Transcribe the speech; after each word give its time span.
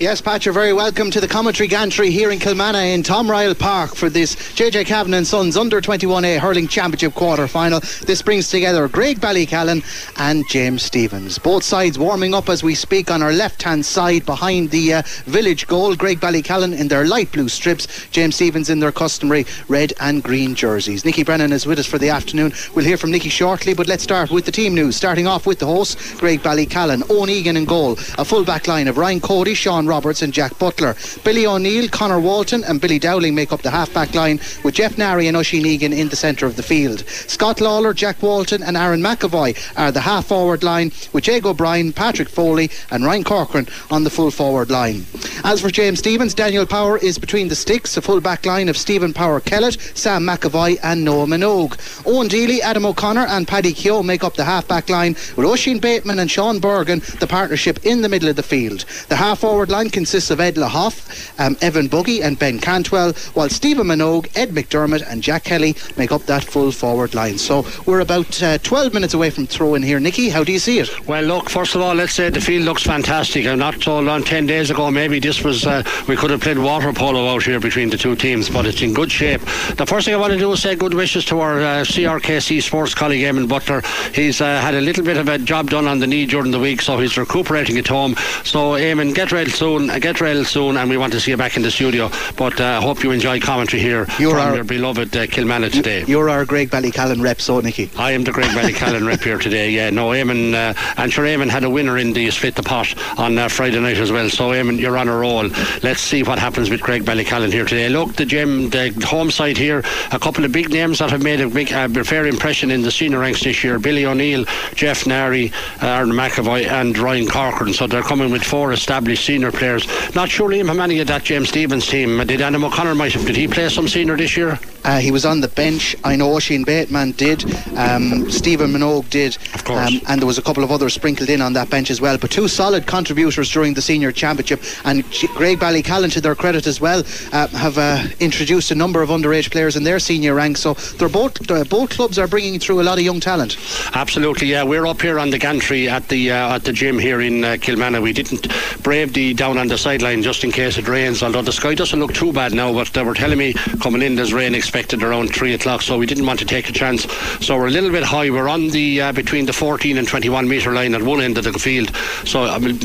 Yes, 0.00 0.20
Pat, 0.20 0.44
you're 0.44 0.52
very 0.52 0.72
welcome 0.72 1.08
to 1.12 1.20
the 1.20 1.28
commentary 1.28 1.68
gantry 1.68 2.10
here 2.10 2.32
in 2.32 2.40
Kilmanagh 2.40 2.92
in 2.92 3.04
Tom 3.04 3.28
Ryall 3.28 3.56
Park 3.56 3.94
for 3.94 4.10
this 4.10 4.34
JJ 4.34 4.86
Kavanagh 4.86 5.18
and 5.18 5.24
Sons 5.24 5.56
Under 5.56 5.80
21A 5.80 6.40
Hurling 6.40 6.66
Championship 6.66 7.14
quarter 7.14 7.46
final. 7.46 7.78
This 8.04 8.20
brings 8.20 8.50
together 8.50 8.88
Graigue 8.88 9.20
Ballycallan 9.20 9.84
and 10.18 10.44
James 10.48 10.82
Stephens. 10.82 11.38
Both 11.38 11.62
sides 11.62 11.96
warming 11.96 12.34
up 12.34 12.48
as 12.48 12.64
we 12.64 12.74
speak 12.74 13.08
on 13.08 13.22
our 13.22 13.32
left 13.32 13.62
hand 13.62 13.86
side 13.86 14.26
behind 14.26 14.70
the 14.70 14.94
uh, 14.94 15.02
village 15.26 15.68
goal. 15.68 15.94
Graigue 15.94 16.18
Ballycallan 16.18 16.76
in 16.76 16.88
their 16.88 17.06
light 17.06 17.30
blue 17.30 17.48
strips, 17.48 18.08
James 18.10 18.34
Stephens 18.34 18.70
in 18.70 18.80
their 18.80 18.90
customary 18.90 19.46
red 19.68 19.92
and 20.00 20.24
green 20.24 20.56
jerseys. 20.56 21.04
Nicky 21.04 21.22
Brennan 21.22 21.52
is 21.52 21.66
with 21.66 21.78
us 21.78 21.86
for 21.86 21.98
the 21.98 22.10
afternoon. 22.10 22.52
We'll 22.74 22.84
hear 22.84 22.96
from 22.96 23.12
Nicky 23.12 23.28
shortly, 23.28 23.74
but 23.74 23.86
let's 23.86 24.02
start 24.02 24.32
with 24.32 24.44
the 24.44 24.50
team 24.50 24.74
news. 24.74 24.96
Starting 24.96 25.28
off 25.28 25.46
with 25.46 25.60
the 25.60 25.66
host, 25.66 25.98
Graigue 26.18 26.40
Ballycallan, 26.40 27.08
Owen 27.08 27.30
Egan 27.30 27.56
in 27.56 27.64
goal, 27.64 27.92
a 28.18 28.24
full 28.24 28.44
back 28.44 28.66
line 28.66 28.88
of 28.88 28.98
Ryan 28.98 29.20
Cody, 29.20 29.54
Sean 29.54 29.83
Roberts 29.86 30.22
and 30.22 30.32
Jack 30.32 30.58
Butler. 30.58 30.96
Billy 31.24 31.46
O'Neill, 31.46 31.88
Connor 31.88 32.20
Walton 32.20 32.64
and 32.64 32.80
Billy 32.80 32.98
Dowling 32.98 33.34
make 33.34 33.52
up 33.52 33.62
the 33.62 33.70
half-back 33.70 34.14
line 34.14 34.40
with 34.62 34.74
Jeff 34.74 34.98
Nary 34.98 35.26
and 35.26 35.36
Oisin 35.36 35.66
Egan 35.66 35.92
in 35.92 36.08
the 36.08 36.16
centre 36.16 36.46
of 36.46 36.56
the 36.56 36.62
field. 36.62 37.08
Scott 37.08 37.60
Lawler, 37.60 37.94
Jack 37.94 38.22
Walton 38.22 38.62
and 38.62 38.76
Aaron 38.76 39.00
McAvoy 39.00 39.56
are 39.76 39.92
the 39.92 40.00
half-forward 40.00 40.62
line 40.62 40.92
with 41.12 41.24
Jake 41.24 41.44
O'Brien, 41.44 41.92
Patrick 41.92 42.28
Foley 42.28 42.70
and 42.90 43.04
Ryan 43.04 43.24
Corcoran 43.24 43.66
on 43.90 44.04
the 44.04 44.10
full 44.10 44.30
forward 44.30 44.70
line. 44.70 45.06
As 45.44 45.60
for 45.60 45.70
James 45.70 45.98
Stephens, 45.98 46.34
Daniel 46.34 46.66
Power 46.66 46.98
is 46.98 47.18
between 47.18 47.48
the 47.48 47.54
sticks, 47.54 47.96
a 47.96 48.02
full 48.02 48.20
back 48.20 48.46
line 48.46 48.68
of 48.68 48.76
Stephen 48.76 49.12
Power 49.12 49.40
Kellett, 49.40 49.80
Sam 49.94 50.22
McAvoy 50.22 50.78
and 50.82 51.04
Noah 51.04 51.26
Minogue. 51.26 51.78
Owen 52.06 52.28
Deely, 52.28 52.60
Adam 52.60 52.86
O'Connor 52.86 53.26
and 53.26 53.46
Paddy 53.46 53.72
Keogh 53.72 54.02
make 54.02 54.24
up 54.24 54.34
the 54.34 54.44
half-back 54.44 54.88
line 54.88 55.14
with 55.36 55.46
Oisin 55.46 55.78
Bateman 55.78 56.18
and 56.18 56.30
Sean 56.30 56.58
Bergen, 56.58 57.02
the 57.20 57.26
partnership 57.26 57.84
in 57.84 58.02
the 58.02 58.08
middle 58.08 58.28
of 58.28 58.36
the 58.36 58.42
field. 58.42 58.84
The 59.08 59.16
half-forward 59.16 59.70
line 59.74 59.90
consists 59.90 60.30
of 60.30 60.38
Ed 60.38 60.54
Lahoff, 60.54 60.96
um, 61.40 61.56
Evan 61.60 61.88
Buggy, 61.88 62.22
and 62.22 62.38
Ben 62.38 62.60
Cantwell, 62.60 63.12
while 63.34 63.48
Stephen 63.48 63.88
Minogue, 63.88 64.30
Ed 64.36 64.50
McDermott, 64.50 65.02
and 65.10 65.20
Jack 65.20 65.42
Kelly 65.42 65.74
make 65.96 66.12
up 66.12 66.22
that 66.26 66.44
full 66.44 66.70
forward 66.70 67.12
line. 67.12 67.38
So 67.38 67.66
we're 67.84 67.98
about 67.98 68.40
uh, 68.40 68.58
12 68.58 68.94
minutes 68.94 69.14
away 69.14 69.30
from 69.30 69.48
throw 69.48 69.74
in 69.74 69.82
here. 69.82 69.98
Nicky, 69.98 70.28
how 70.28 70.44
do 70.44 70.52
you 70.52 70.60
see 70.60 70.78
it? 70.78 71.08
Well, 71.08 71.24
look, 71.24 71.50
first 71.50 71.74
of 71.74 71.80
all, 71.80 71.92
let's 71.92 72.14
say 72.14 72.30
the 72.30 72.40
field 72.40 72.64
looks 72.64 72.84
fantastic. 72.84 73.46
And 73.46 73.58
not 73.58 73.82
so 73.82 73.98
long, 73.98 74.22
10 74.22 74.46
days 74.46 74.70
ago, 74.70 74.92
maybe 74.92 75.18
this 75.18 75.42
was, 75.42 75.66
uh, 75.66 75.82
we 76.06 76.14
could 76.14 76.30
have 76.30 76.40
played 76.40 76.58
water 76.58 76.92
polo 76.92 77.26
out 77.34 77.42
here 77.42 77.58
between 77.58 77.90
the 77.90 77.96
two 77.96 78.14
teams, 78.14 78.48
but 78.48 78.66
it's 78.66 78.80
in 78.80 78.94
good 78.94 79.10
shape. 79.10 79.40
The 79.76 79.86
first 79.86 80.04
thing 80.04 80.14
I 80.14 80.18
want 80.18 80.34
to 80.34 80.38
do 80.38 80.52
is 80.52 80.62
say 80.62 80.76
good 80.76 80.94
wishes 80.94 81.24
to 81.26 81.40
our 81.40 81.58
uh, 81.58 81.84
KCLR 81.84 82.62
sports 82.62 82.94
colleague, 82.94 83.22
Eamon 83.22 83.48
Butler. 83.48 83.82
He's 84.14 84.40
uh, 84.40 84.60
had 84.60 84.76
a 84.76 84.80
little 84.80 85.04
bit 85.04 85.16
of 85.16 85.28
a 85.28 85.38
job 85.38 85.70
done 85.70 85.88
on 85.88 85.98
the 85.98 86.06
knee 86.06 86.26
during 86.26 86.52
the 86.52 86.60
week, 86.60 86.80
so 86.80 86.98
he's 86.98 87.16
recuperating 87.16 87.76
at 87.78 87.88
home. 87.88 88.14
So, 88.44 88.72
Eamon, 88.72 89.14
get 89.14 89.32
ready 89.32 89.50
soon 89.64 89.88
get 89.98 90.20
real 90.20 90.44
soon, 90.44 90.76
and 90.76 90.90
we 90.90 90.98
want 90.98 91.10
to 91.10 91.18
see 91.18 91.30
you 91.30 91.38
back 91.38 91.56
in 91.56 91.62
the 91.62 91.70
studio. 91.70 92.10
But 92.36 92.60
I 92.60 92.76
uh, 92.76 92.80
hope 92.82 93.02
you 93.02 93.12
enjoy 93.12 93.40
commentary 93.40 93.82
here 93.82 94.04
you're 94.18 94.32
from 94.32 94.40
our, 94.40 94.54
your 94.56 94.64
beloved 94.64 95.16
uh, 95.16 95.26
Kilmanagh 95.26 95.72
today. 95.72 96.04
You're 96.06 96.28
our 96.28 96.44
Graigue 96.44 96.68
Ballycallan 96.68 97.22
rep, 97.22 97.40
so 97.40 97.60
Nicky. 97.60 97.90
I 97.96 98.12
am 98.12 98.24
the 98.24 98.30
Graigue 98.30 98.54
Ballycallan 98.58 99.06
rep 99.06 99.22
here 99.22 99.38
today. 99.38 99.70
Yeah, 99.70 99.88
no, 99.88 100.08
Eamon, 100.08 100.52
uh, 100.52 100.74
and 100.98 101.10
sure, 101.10 101.24
Eamon 101.24 101.48
had 101.48 101.64
a 101.64 101.70
winner 101.70 101.96
in 101.96 102.12
the 102.12 102.30
split 102.30 102.56
the 102.56 102.62
pot 102.62 102.94
on 103.18 103.38
uh, 103.38 103.48
Friday 103.48 103.80
night 103.80 103.96
as 103.96 104.12
well. 104.12 104.28
So, 104.28 104.50
Eamon, 104.50 104.78
you're 104.78 104.98
on 104.98 105.08
a 105.08 105.16
roll. 105.16 105.48
Let's 105.82 106.02
see 106.02 106.22
what 106.22 106.38
happens 106.38 106.68
with 106.68 106.82
Graigue 106.82 107.04
Ballycallan 107.04 107.50
here 107.50 107.64
today. 107.64 107.88
Look, 107.88 108.16
the 108.16 108.26
gym, 108.26 108.68
the 108.68 108.90
home 109.06 109.30
side 109.30 109.56
here, 109.56 109.82
a 110.12 110.18
couple 110.18 110.44
of 110.44 110.52
big 110.52 110.68
names 110.68 110.98
that 110.98 111.10
have 111.10 111.22
made 111.22 111.40
a 111.40 111.48
big, 111.48 111.72
uh, 111.72 111.88
fair 112.04 112.26
impression 112.26 112.70
in 112.70 112.82
the 112.82 112.90
senior 112.90 113.20
ranks 113.20 113.42
this 113.42 113.64
year. 113.64 113.78
Billy 113.78 114.04
O'Neill, 114.04 114.44
Jeff 114.74 115.06
Nary, 115.06 115.52
Aaron 115.80 116.10
McAvoy, 116.10 116.66
and 116.66 116.98
Ryan 116.98 117.28
Corcoran. 117.28 117.72
So 117.72 117.86
they're 117.86 118.02
coming 118.02 118.30
with 118.30 118.42
four 118.42 118.70
established 118.72 119.24
senior 119.24 119.53
players. 119.54 119.86
Not 120.14 120.28
sure 120.28 120.48
Liam 120.48 120.66
how 120.66 120.74
many 120.74 121.00
of 121.00 121.06
that 121.08 121.24
James 121.24 121.48
Stephens 121.48 121.86
team. 121.86 122.18
Did 122.26 122.40
Adam 122.40 122.64
O'Connor 122.64 122.94
might 122.94 123.12
have? 123.12 123.26
Did 123.26 123.36
he 123.36 123.48
play 123.48 123.68
some 123.68 123.88
senior 123.88 124.16
this 124.16 124.36
year? 124.36 124.58
Uh, 124.84 124.98
he 124.98 125.10
was 125.10 125.24
on 125.24 125.40
the 125.40 125.48
bench. 125.48 125.96
I 126.04 126.14
know 126.14 126.34
Oisin 126.34 126.62
Bateman 126.64 127.12
did. 127.12 127.42
Um, 127.76 128.30
Stephen 128.30 128.70
Minogue 128.70 129.08
did. 129.08 129.36
Of 129.54 129.64
course. 129.64 129.88
Um, 129.88 130.00
and 130.08 130.20
there 130.20 130.26
was 130.26 130.36
a 130.36 130.42
couple 130.42 130.62
of 130.62 130.70
others 130.70 130.92
sprinkled 130.92 131.30
in 131.30 131.40
on 131.40 131.54
that 131.54 131.70
bench 131.70 131.90
as 131.90 132.00
well. 132.00 132.18
But 132.18 132.30
two 132.30 132.48
solid 132.48 132.86
contributors 132.86 133.50
during 133.50 133.72
the 133.72 133.80
senior 133.80 134.12
championship. 134.12 134.60
And 134.84 135.02
Graigue 135.04 135.56
Ballycallan, 135.56 136.12
to 136.12 136.20
their 136.20 136.34
credit 136.34 136.66
as 136.66 136.80
well, 136.80 137.02
uh, 137.32 137.48
have 137.48 137.78
uh, 137.78 138.04
introduced 138.20 138.70
a 138.70 138.74
number 138.74 139.00
of 139.00 139.08
underage 139.08 139.50
players 139.50 139.76
in 139.76 139.84
their 139.84 139.98
senior 139.98 140.34
ranks. 140.34 140.60
So 140.60 140.74
they're 140.74 141.08
both 141.08 141.50
uh, 141.50 141.64
both 141.64 141.90
clubs 141.90 142.18
are 142.18 142.28
bringing 142.28 142.58
through 142.60 142.80
a 142.80 142.84
lot 142.84 142.98
of 142.98 143.04
young 143.04 143.20
talent. 143.20 143.56
Absolutely, 143.94 144.48
yeah. 144.48 144.64
We're 144.64 144.86
up 144.86 145.00
here 145.00 145.18
on 145.18 145.30
the 145.30 145.38
gantry 145.38 145.88
at 145.88 146.08
the 146.08 146.30
uh, 146.30 146.56
at 146.56 146.64
the 146.64 146.72
gym 146.72 146.98
here 146.98 147.20
in 147.20 147.42
uh, 147.42 147.52
Kilmanagh. 147.52 148.02
We 148.02 148.12
didn't 148.12 148.48
brave 148.82 149.14
the 149.14 149.32
down 149.44 149.58
on 149.58 149.68
the 149.68 149.76
sideline 149.76 150.22
just 150.22 150.42
in 150.42 150.50
case 150.50 150.78
it 150.78 150.88
rains. 150.88 151.22
Although 151.22 151.42
the 151.42 151.52
sky 151.52 151.74
doesn't 151.74 152.00
look 152.00 152.14
too 152.14 152.32
bad 152.32 152.54
now, 152.54 152.72
but 152.72 152.88
they 152.94 153.02
were 153.02 153.12
telling 153.12 153.36
me 153.36 153.52
coming 153.82 154.00
in 154.00 154.14
there's 154.14 154.32
rain 154.32 154.54
expected 154.54 155.02
around 155.02 155.34
three 155.34 155.52
o'clock, 155.52 155.82
so 155.82 155.98
we 155.98 156.06
didn't 156.06 156.24
want 156.24 156.38
to 156.38 156.46
take 156.46 156.70
a 156.70 156.72
chance. 156.72 157.06
So 157.44 157.58
we're 157.58 157.66
a 157.66 157.70
little 157.70 157.90
bit 157.90 158.04
high. 158.04 158.30
We're 158.30 158.48
on 158.48 158.68
the 158.68 159.02
uh, 159.02 159.12
between 159.12 159.44
the 159.44 159.52
14 159.52 159.98
and 159.98 160.08
21 160.08 160.48
metre 160.48 160.72
line 160.72 160.94
at 160.94 161.02
one 161.02 161.20
end 161.20 161.36
of 161.36 161.44
the 161.44 161.52
field. 161.58 161.94
So 162.24 162.44
I 162.44 162.58
mean, 162.58 162.78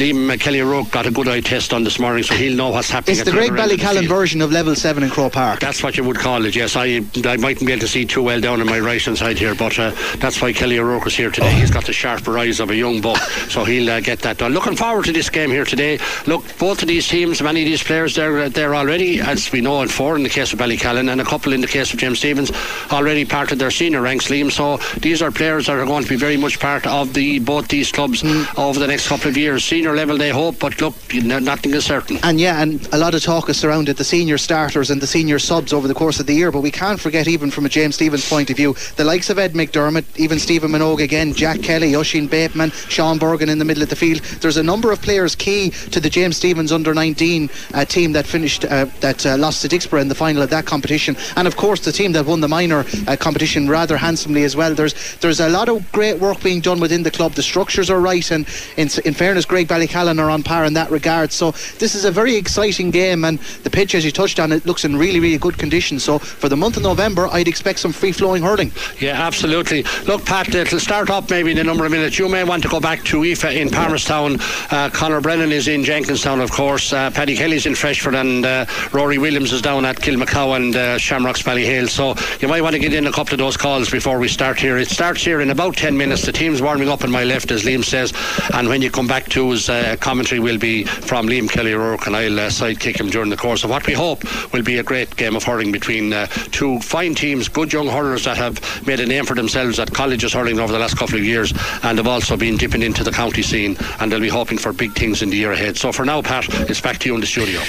Liam 0.00 0.40
Kelly 0.40 0.62
O'Rourke 0.62 0.90
got 0.90 1.04
a 1.04 1.10
good 1.10 1.28
eye 1.28 1.42
test 1.42 1.74
on 1.74 1.84
this 1.84 1.98
morning, 1.98 2.22
so 2.22 2.34
he'll 2.34 2.56
know 2.56 2.70
what's 2.70 2.88
happening. 2.88 3.18
It's 3.18 3.24
the 3.26 3.36
Graigue 3.36 3.50
Ballycallan 3.50 4.08
version 4.08 4.40
of 4.40 4.50
level 4.50 4.74
seven 4.74 5.02
in 5.02 5.10
Croke 5.10 5.34
Park. 5.34 5.60
That's 5.60 5.82
what 5.82 5.98
you 5.98 6.04
would 6.04 6.16
call 6.16 6.46
it. 6.46 6.56
Yes, 6.56 6.76
I 6.76 7.02
I 7.26 7.36
mightn't 7.36 7.66
be 7.66 7.72
able 7.72 7.80
to 7.80 7.88
see 7.88 8.06
too 8.06 8.22
well 8.22 8.40
down 8.40 8.62
on 8.62 8.66
my 8.66 8.80
right 8.80 9.02
hand 9.02 9.18
side 9.18 9.38
here, 9.38 9.54
but 9.54 9.78
uh, 9.78 9.90
that's 10.16 10.40
why 10.40 10.54
Kelly 10.54 10.78
O'Rourke 10.78 11.08
is 11.08 11.14
here 11.14 11.30
today. 11.30 11.52
He's 11.52 11.70
got 11.70 11.84
the 11.84 11.92
sharper 11.92 12.38
eyes 12.38 12.58
of 12.58 12.70
a 12.70 12.74
young 12.74 13.02
buck, 13.02 13.20
so 13.50 13.64
he'll 13.64 13.90
uh, 13.90 14.00
get 14.00 14.20
that 14.20 14.38
done. 14.38 14.54
Looking 14.54 14.76
forward 14.76 15.04
to 15.04 15.12
this 15.12 15.28
game 15.28 15.50
here 15.50 15.66
today. 15.66 15.98
Look, 16.26 16.44
both 16.58 16.82
of 16.82 16.88
these 16.88 17.06
teams, 17.08 17.42
many 17.42 17.62
of 17.62 17.66
these 17.66 17.82
players, 17.82 18.14
they're 18.14 18.48
there 18.48 18.74
already, 18.74 19.20
as 19.20 19.50
we 19.52 19.60
know, 19.60 19.82
in 19.82 19.88
four 19.88 20.16
in 20.16 20.22
the 20.22 20.28
case 20.28 20.52
of 20.52 20.58
Ballycallan 20.58 21.10
and 21.10 21.20
a 21.20 21.24
couple 21.24 21.52
in 21.52 21.60
the 21.60 21.66
case 21.66 21.92
of 21.92 21.98
James 21.98 22.18
Stephens, 22.18 22.50
already 22.90 23.24
part 23.24 23.52
of 23.52 23.58
their 23.58 23.70
senior 23.70 24.00
ranks, 24.00 24.28
Liam. 24.28 24.50
So 24.50 24.78
these 25.00 25.22
are 25.22 25.30
players 25.30 25.66
that 25.66 25.78
are 25.78 25.86
going 25.86 26.02
to 26.02 26.08
be 26.08 26.16
very 26.16 26.36
much 26.36 26.58
part 26.60 26.86
of 26.86 27.14
the 27.14 27.38
both 27.38 27.68
these 27.68 27.92
clubs 27.92 28.22
mm. 28.22 28.58
over 28.58 28.78
the 28.78 28.86
next 28.86 29.08
couple 29.08 29.28
of 29.28 29.36
years. 29.36 29.64
Senior 29.64 29.94
level, 29.94 30.16
they 30.16 30.30
hope, 30.30 30.58
but 30.58 30.80
look, 30.80 30.94
nothing 31.14 31.74
is 31.74 31.84
certain. 31.84 32.18
And 32.22 32.40
yeah, 32.40 32.62
and 32.62 32.86
a 32.92 32.98
lot 32.98 33.14
of 33.14 33.22
talk 33.22 33.46
has 33.48 33.58
surrounded 33.58 33.96
the 33.96 34.04
senior 34.04 34.38
starters 34.38 34.90
and 34.90 35.00
the 35.00 35.06
senior 35.06 35.38
subs 35.38 35.72
over 35.72 35.88
the 35.88 35.94
course 35.94 36.20
of 36.20 36.26
the 36.26 36.34
year, 36.34 36.50
but 36.50 36.60
we 36.60 36.70
can't 36.70 37.00
forget, 37.00 37.28
even 37.28 37.50
from 37.50 37.66
a 37.66 37.68
James 37.68 37.94
Stephens 37.96 38.28
point 38.28 38.50
of 38.50 38.56
view, 38.56 38.74
the 38.96 39.04
likes 39.04 39.30
of 39.30 39.38
Ed 39.38 39.52
McDermott, 39.52 40.04
even 40.16 40.38
Stephen 40.38 40.70
Minogue 40.70 41.02
again, 41.02 41.32
Jack 41.32 41.62
Kelly, 41.62 41.94
Oisin 41.94 42.26
Bateman, 42.26 42.70
Sean 42.70 43.18
Bergen 43.18 43.48
in 43.48 43.58
the 43.58 43.64
middle 43.64 43.82
of 43.82 43.88
the 43.88 43.96
field. 43.96 44.20
There's 44.40 44.56
a 44.56 44.62
number 44.62 44.92
of 44.92 45.00
players 45.02 45.34
key 45.34 45.70
to 45.70 45.95
the 46.00 46.10
James 46.10 46.36
Stephens 46.36 46.72
under 46.72 46.94
19 46.94 47.50
uh, 47.74 47.84
team 47.84 48.12
that 48.12 48.26
finished 48.26 48.64
uh, 48.64 48.86
that 49.00 49.24
uh, 49.24 49.36
lost 49.36 49.62
to 49.62 49.68
Dicksboro 49.68 50.00
in 50.00 50.08
the 50.08 50.14
final 50.14 50.42
of 50.42 50.50
that 50.50 50.66
competition, 50.66 51.16
and 51.36 51.46
of 51.46 51.56
course 51.56 51.84
the 51.84 51.92
team 51.92 52.12
that 52.12 52.26
won 52.26 52.40
the 52.40 52.48
minor 52.48 52.84
uh, 53.06 53.16
competition 53.16 53.68
rather 53.68 53.96
handsomely 53.96 54.44
as 54.44 54.56
well. 54.56 54.74
There's 54.74 55.16
there's 55.16 55.40
a 55.40 55.48
lot 55.48 55.68
of 55.68 55.90
great 55.92 56.18
work 56.18 56.42
being 56.42 56.60
done 56.60 56.80
within 56.80 57.02
the 57.02 57.10
club. 57.10 57.32
The 57.32 57.42
structures 57.42 57.90
are 57.90 58.00
right, 58.00 58.30
and 58.30 58.46
in, 58.76 58.88
in 59.04 59.14
fairness, 59.14 59.46
Graigue 59.46 59.66
Ballycallan 59.66 60.18
are 60.18 60.30
on 60.30 60.42
par 60.42 60.64
in 60.64 60.74
that 60.74 60.90
regard. 60.90 61.32
So 61.32 61.52
this 61.78 61.94
is 61.94 62.04
a 62.04 62.10
very 62.10 62.36
exciting 62.36 62.90
game, 62.90 63.24
and 63.24 63.38
the 63.62 63.70
pitch, 63.70 63.94
as 63.94 64.04
you 64.04 64.12
touched 64.12 64.40
on, 64.40 64.52
it 64.52 64.66
looks 64.66 64.84
in 64.84 64.96
really 64.96 65.20
really 65.20 65.38
good 65.38 65.58
condition. 65.58 65.98
So 65.98 66.18
for 66.18 66.48
the 66.48 66.56
month 66.56 66.76
of 66.76 66.82
November, 66.82 67.28
I'd 67.28 67.48
expect 67.48 67.78
some 67.78 67.92
free 67.92 68.12
flowing 68.12 68.42
hurling. 68.42 68.72
Yeah, 69.00 69.20
absolutely. 69.20 69.84
Look, 70.06 70.24
Pat, 70.24 70.54
it'll 70.54 70.80
start 70.80 71.10
up 71.10 71.30
maybe 71.30 71.50
in 71.50 71.58
a 71.58 71.64
number 71.64 71.84
of 71.84 71.90
minutes. 71.90 72.18
You 72.18 72.28
may 72.28 72.44
want 72.44 72.62
to 72.62 72.68
go 72.68 72.80
back 72.80 73.04
to 73.04 73.24
Aoife 73.24 73.44
in 73.44 73.68
Palmerstown. 73.68 74.40
Uh, 74.72 74.90
Conor 74.90 75.20
Brennan 75.20 75.52
is 75.52 75.68
in 75.68 75.75
Jenkinstown, 75.84 76.40
of 76.40 76.50
course. 76.50 76.92
Uh, 76.92 77.10
Paddy 77.10 77.36
Kelly's 77.36 77.66
in 77.66 77.74
Freshford, 77.74 78.14
and 78.14 78.44
uh, 78.44 78.66
Rory 78.92 79.18
Williams 79.18 79.52
is 79.52 79.62
down 79.62 79.84
at 79.84 79.96
Kilmacow 79.96 80.56
and 80.56 80.76
uh, 80.76 80.98
Shamrocks 80.98 81.42
Ballyhale. 81.42 81.88
So 81.88 82.14
you 82.40 82.48
might 82.48 82.62
want 82.62 82.74
to 82.74 82.78
get 82.78 82.94
in 82.94 83.06
a 83.06 83.12
couple 83.12 83.34
of 83.34 83.38
those 83.38 83.56
calls 83.56 83.90
before 83.90 84.18
we 84.18 84.28
start 84.28 84.58
here. 84.58 84.78
It 84.78 84.88
starts 84.88 85.24
here 85.24 85.40
in 85.40 85.50
about 85.50 85.76
10 85.76 85.96
minutes. 85.96 86.22
The 86.22 86.32
team's 86.32 86.62
warming 86.62 86.88
up 86.88 87.04
on 87.04 87.10
my 87.10 87.24
left, 87.24 87.50
as 87.50 87.64
Liam 87.64 87.84
says. 87.84 88.12
And 88.54 88.68
when 88.68 88.82
you 88.82 88.90
come 88.90 89.06
back 89.06 89.28
to 89.30 89.50
his 89.50 89.68
uh, 89.68 89.96
commentary, 90.00 90.40
will 90.40 90.58
be 90.58 90.84
from 90.84 91.26
Liam 91.26 91.50
Kelly 91.50 91.72
O'Rourke, 91.72 92.06
and 92.06 92.16
I'll 92.16 92.38
uh, 92.38 92.48
sidekick 92.48 93.00
him 93.00 93.10
during 93.10 93.30
the 93.30 93.36
course 93.36 93.64
of 93.64 93.70
what 93.70 93.86
we 93.86 93.92
hope 93.92 94.22
will 94.52 94.62
be 94.62 94.78
a 94.78 94.82
great 94.82 95.16
game 95.16 95.34
of 95.34 95.42
hurling 95.42 95.72
between 95.72 96.12
uh, 96.12 96.26
two 96.52 96.78
fine 96.80 97.14
teams, 97.14 97.48
good 97.48 97.72
young 97.72 97.88
hurlers 97.88 98.24
that 98.24 98.36
have 98.36 98.86
made 98.86 99.00
a 99.00 99.06
name 99.06 99.24
for 99.24 99.34
themselves 99.34 99.78
at 99.78 99.92
colleges 99.92 100.32
hurling 100.32 100.60
over 100.60 100.72
the 100.72 100.78
last 100.78 100.96
couple 100.96 101.16
of 101.16 101.24
years 101.24 101.52
and 101.82 101.98
have 101.98 102.06
also 102.06 102.36
been 102.36 102.56
dipping 102.56 102.82
into 102.82 103.02
the 103.02 103.10
county 103.10 103.42
scene. 103.42 103.76
And 103.98 104.10
they'll 104.10 104.20
be 104.20 104.28
hoping 104.28 104.58
for 104.58 104.72
big 104.72 104.92
things 104.92 105.22
in 105.22 105.30
the 105.30 105.36
year 105.36 105.52
ahead. 105.52 105.65
So 105.74 105.92
for 105.92 106.04
now, 106.04 106.22
Pat, 106.22 106.46
it's 106.70 106.80
back 106.80 106.98
to 106.98 107.08
you 107.08 107.14
in 107.14 107.20
the 107.20 107.26
studio. 107.26 107.60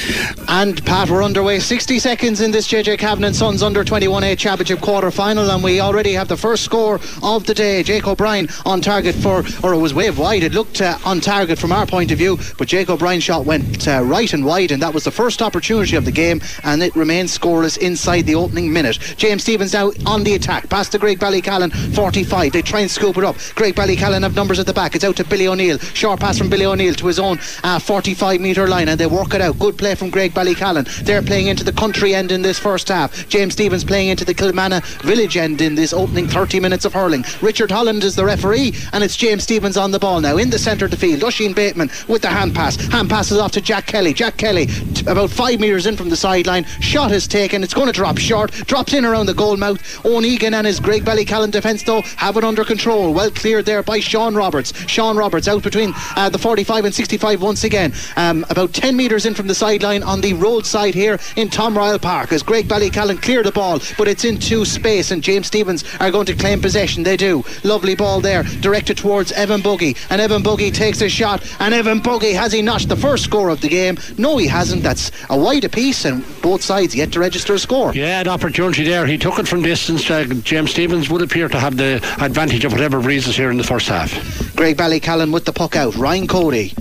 And 0.48 0.84
Pat, 0.86 1.10
we're 1.10 1.24
underway. 1.24 1.60
60 1.60 2.00
seconds 2.00 2.42
in 2.42 2.52
this 2.52 2.68
JJ 2.68 2.98
and 3.24 3.36
Sons 3.36 3.64
under 3.64 3.84
21A 3.84 4.38
Championship 4.38 4.82
quarter 4.82 5.10
final, 5.10 5.50
and 5.50 5.64
we 5.64 5.80
already 5.80 6.14
have 6.14 6.28
the 6.28 6.38
first 6.38 6.64
score 6.64 7.00
of 7.24 7.46
the 7.46 7.54
day. 7.54 7.84
Jake 7.84 8.08
O'Brien 8.08 8.48
on 8.66 8.82
target 8.82 9.16
for, 9.16 9.44
or 9.64 9.74
it 9.74 9.78
was 9.78 9.94
wave 9.94 10.20
wide. 10.20 10.44
It 10.44 10.54
looked 10.54 10.82
uh, 10.82 10.98
on 11.06 11.22
target 11.22 11.58
from 11.58 11.72
our 11.72 11.86
point 11.86 12.12
of 12.12 12.18
view, 12.18 12.38
but 12.58 12.68
Jake 12.68 12.90
O'Brien's 12.90 13.24
shot 13.24 13.46
went 13.46 13.88
uh, 13.88 14.02
right 14.04 14.32
and 14.34 14.46
wide, 14.46 14.72
and 14.72 14.82
that 14.82 14.94
was 14.94 15.04
the 15.04 15.12
first 15.12 15.42
opportunity 15.42 15.96
of 15.96 16.06
the 16.06 16.12
game, 16.12 16.42
and 16.64 16.84
it 16.84 16.96
remains 16.96 17.38
scoreless 17.38 17.78
inside 17.78 18.22
the 18.24 18.36
opening 18.36 18.72
minute. 18.72 19.00
James 19.18 19.44
Stephens 19.44 19.74
now 19.74 19.92
on 20.06 20.24
the 20.24 20.36
attack, 20.36 20.70
past 20.70 20.92
the 20.92 21.00
Graigue 21.00 21.20
Ballycallan 21.20 21.72
45. 21.96 22.52
They 22.52 22.62
try 22.62 22.82
and 22.82 22.92
scoop 22.92 23.18
it 23.18 23.24
up. 23.24 23.36
Graigue 23.56 23.74
Ballycallan 23.74 24.24
have 24.24 24.36
numbers 24.36 24.60
at 24.60 24.66
the 24.66 24.74
back. 24.74 24.96
It's 24.96 25.04
out 25.04 25.16
to 25.18 25.24
Billy 25.24 25.48
O'Neill. 25.48 25.78
Short 25.80 26.20
pass 26.20 26.38
from 26.38 26.50
Billy 26.50 26.66
O'Neill 26.66 26.94
to 26.96 27.08
his 27.08 27.20
own 27.20 27.40
uh, 27.64 27.80
45 27.88 28.42
metre 28.42 28.68
line, 28.68 28.90
and 28.90 29.00
they 29.00 29.06
work 29.06 29.34
it 29.34 29.40
out. 29.40 29.58
Good 29.60 29.78
play 29.78 29.96
from 29.96 30.12
Graigue 30.12 30.34
Ballycallan. 30.34 31.06
They're 31.06 31.22
playing 31.22 31.48
into 31.48 31.64
the 31.64 31.72
country 31.72 32.14
end 32.14 32.34
in 32.34 32.42
this 32.42 32.60
first 32.60 32.90
half. 32.90 33.30
James 33.30 33.54
Stephens 33.54 33.86
playing 33.86 34.10
into 34.10 34.26
the 34.26 34.34
Kilmanagh 34.34 34.84
village 35.04 35.38
end 35.38 35.62
in 35.62 35.74
this 35.74 35.94
opening 35.94 36.28
30 36.28 36.60
minutes 36.60 36.84
of 36.84 36.92
hurling. 36.92 37.24
Richard 37.42 37.72
Holland 37.72 38.04
is 38.04 38.14
the 38.14 38.26
referee, 38.26 38.74
and 38.92 39.06
it's 39.06 39.16
James 39.16 39.44
Stephens 39.44 39.78
on 39.78 39.92
the 39.92 40.00
ball 40.00 40.20
now 40.20 40.36
in 40.36 40.50
the 40.50 40.60
centre 40.60 40.84
of 40.84 40.92
the 40.92 40.98
field. 40.98 41.24
Oisin 41.24 41.54
Bateman 41.54 41.90
with 42.10 42.24
the 42.24 42.28
hand 42.28 42.54
pass. 42.54 42.76
Hand 42.76 43.10
passes 43.10 43.38
off 43.38 43.54
to 43.54 43.62
Jack 43.62 43.86
Kelly. 43.86 44.14
Jack 44.14 44.36
Kelly, 44.36 44.66
t- 44.66 45.06
about 45.08 45.30
five 45.30 45.62
metres 45.62 45.86
in 45.86 45.96
from 45.96 46.10
the 46.10 46.18
sideline. 46.18 46.66
Shot 46.82 47.14
is 47.14 47.26
taken. 47.26 47.64
It's 47.64 47.74
going 47.74 47.88
to 47.88 47.94
drop 47.94 48.18
short. 48.18 48.52
Drops 48.52 48.94
in 48.94 49.06
around 49.06 49.28
the 49.28 49.34
goal 49.34 49.56
mouth. 49.56 50.06
Owen 50.06 50.26
Egan 50.26 50.54
and 50.56 50.68
his 50.68 50.82
Graigue 50.82 51.06
Ballycallan 51.06 51.52
defence, 51.52 51.84
though, 51.84 52.02
have 52.18 52.36
it 52.36 52.44
under 52.44 52.66
control. 52.66 53.14
Well 53.14 53.32
cleared 53.32 53.66
there 53.66 53.82
by 53.82 54.02
Sean 54.02 54.36
Roberts. 54.36 54.74
Sean 54.90 55.16
Roberts 55.16 55.48
out 55.48 55.64
between 55.64 55.94
uh, 56.18 56.28
the 56.28 56.38
45 56.38 56.84
and 56.84 56.94
65 56.94 57.42
once 57.42 57.64
again. 57.64 57.77
Um, 58.16 58.46
about 58.50 58.74
10 58.74 58.96
metres 58.96 59.26
in 59.26 59.36
from 59.36 59.48
the 59.48 59.56
sideline 59.56 60.04
on 60.04 60.22
the 60.22 60.34
roadside 60.34 60.96
here 60.96 61.20
in 61.36 61.50
Tom 61.50 61.76
Ryall 61.76 62.02
Park 62.02 62.32
as 62.32 62.42
Graigue 62.42 62.68
Ballycallan 62.68 63.22
clear 63.22 63.44
the 63.44 63.52
ball, 63.52 63.80
but 63.98 64.08
it's 64.08 64.26
into 64.26 64.66
space 64.66 65.12
and 65.12 65.22
James 65.22 65.48
Stephens 65.48 65.84
are 66.00 66.12
going 66.12 66.26
to 66.26 66.36
claim 66.36 66.62
possession. 66.62 67.04
They 67.04 67.18
do. 67.18 67.44
Lovely 67.64 67.96
ball 67.96 68.20
there, 68.20 68.44
directed 68.62 68.98
towards 68.98 69.32
Evan 69.32 69.62
Buggy. 69.62 69.96
And 70.10 70.20
Evan 70.20 70.42
Buggy 70.42 70.72
takes 70.72 71.02
a 71.02 71.10
shot, 71.10 71.44
and 71.60 71.74
Evan 71.74 72.00
Buggy 72.00 72.34
has 72.34 72.52
he 72.52 72.62
notched 72.62 72.90
the 72.90 72.96
first 72.96 73.24
score 73.24 73.50
of 73.50 73.62
the 73.62 73.70
game? 73.70 73.98
No, 74.18 74.38
he 74.38 74.48
hasn't. 74.48 74.84
That's 74.84 75.12
a 75.30 75.38
wide 75.38 75.64
apiece, 75.64 76.06
and 76.06 76.24
both 76.42 76.62
sides 76.62 76.96
yet 76.96 77.12
to 77.14 77.20
register 77.20 77.54
a 77.54 77.60
score. 77.60 77.94
Yeah, 77.94 78.22
an 78.22 78.28
opportunity 78.28 78.84
there. 78.84 79.06
He 79.06 79.18
took 79.18 79.40
it 79.40 79.48
from 79.48 79.62
distance. 79.62 80.10
Uh, 80.10 80.26
James 80.44 80.72
Stephens 80.72 81.10
would 81.10 81.22
appear 81.22 81.48
to 81.50 81.60
have 81.60 81.78
the 81.78 81.96
advantage 82.20 82.66
of 82.66 82.72
whatever 82.72 83.00
breezes 83.02 83.36
here 83.36 83.52
in 83.52 83.58
the 83.58 83.64
first 83.64 83.88
half. 83.88 84.12
Graigue 84.56 84.76
Ballycallan 84.76 85.32
with 85.32 85.46
the 85.46 85.54
puck 85.54 85.76
out. 85.76 85.96
Ryan 85.96 86.28
Cody 86.28 86.74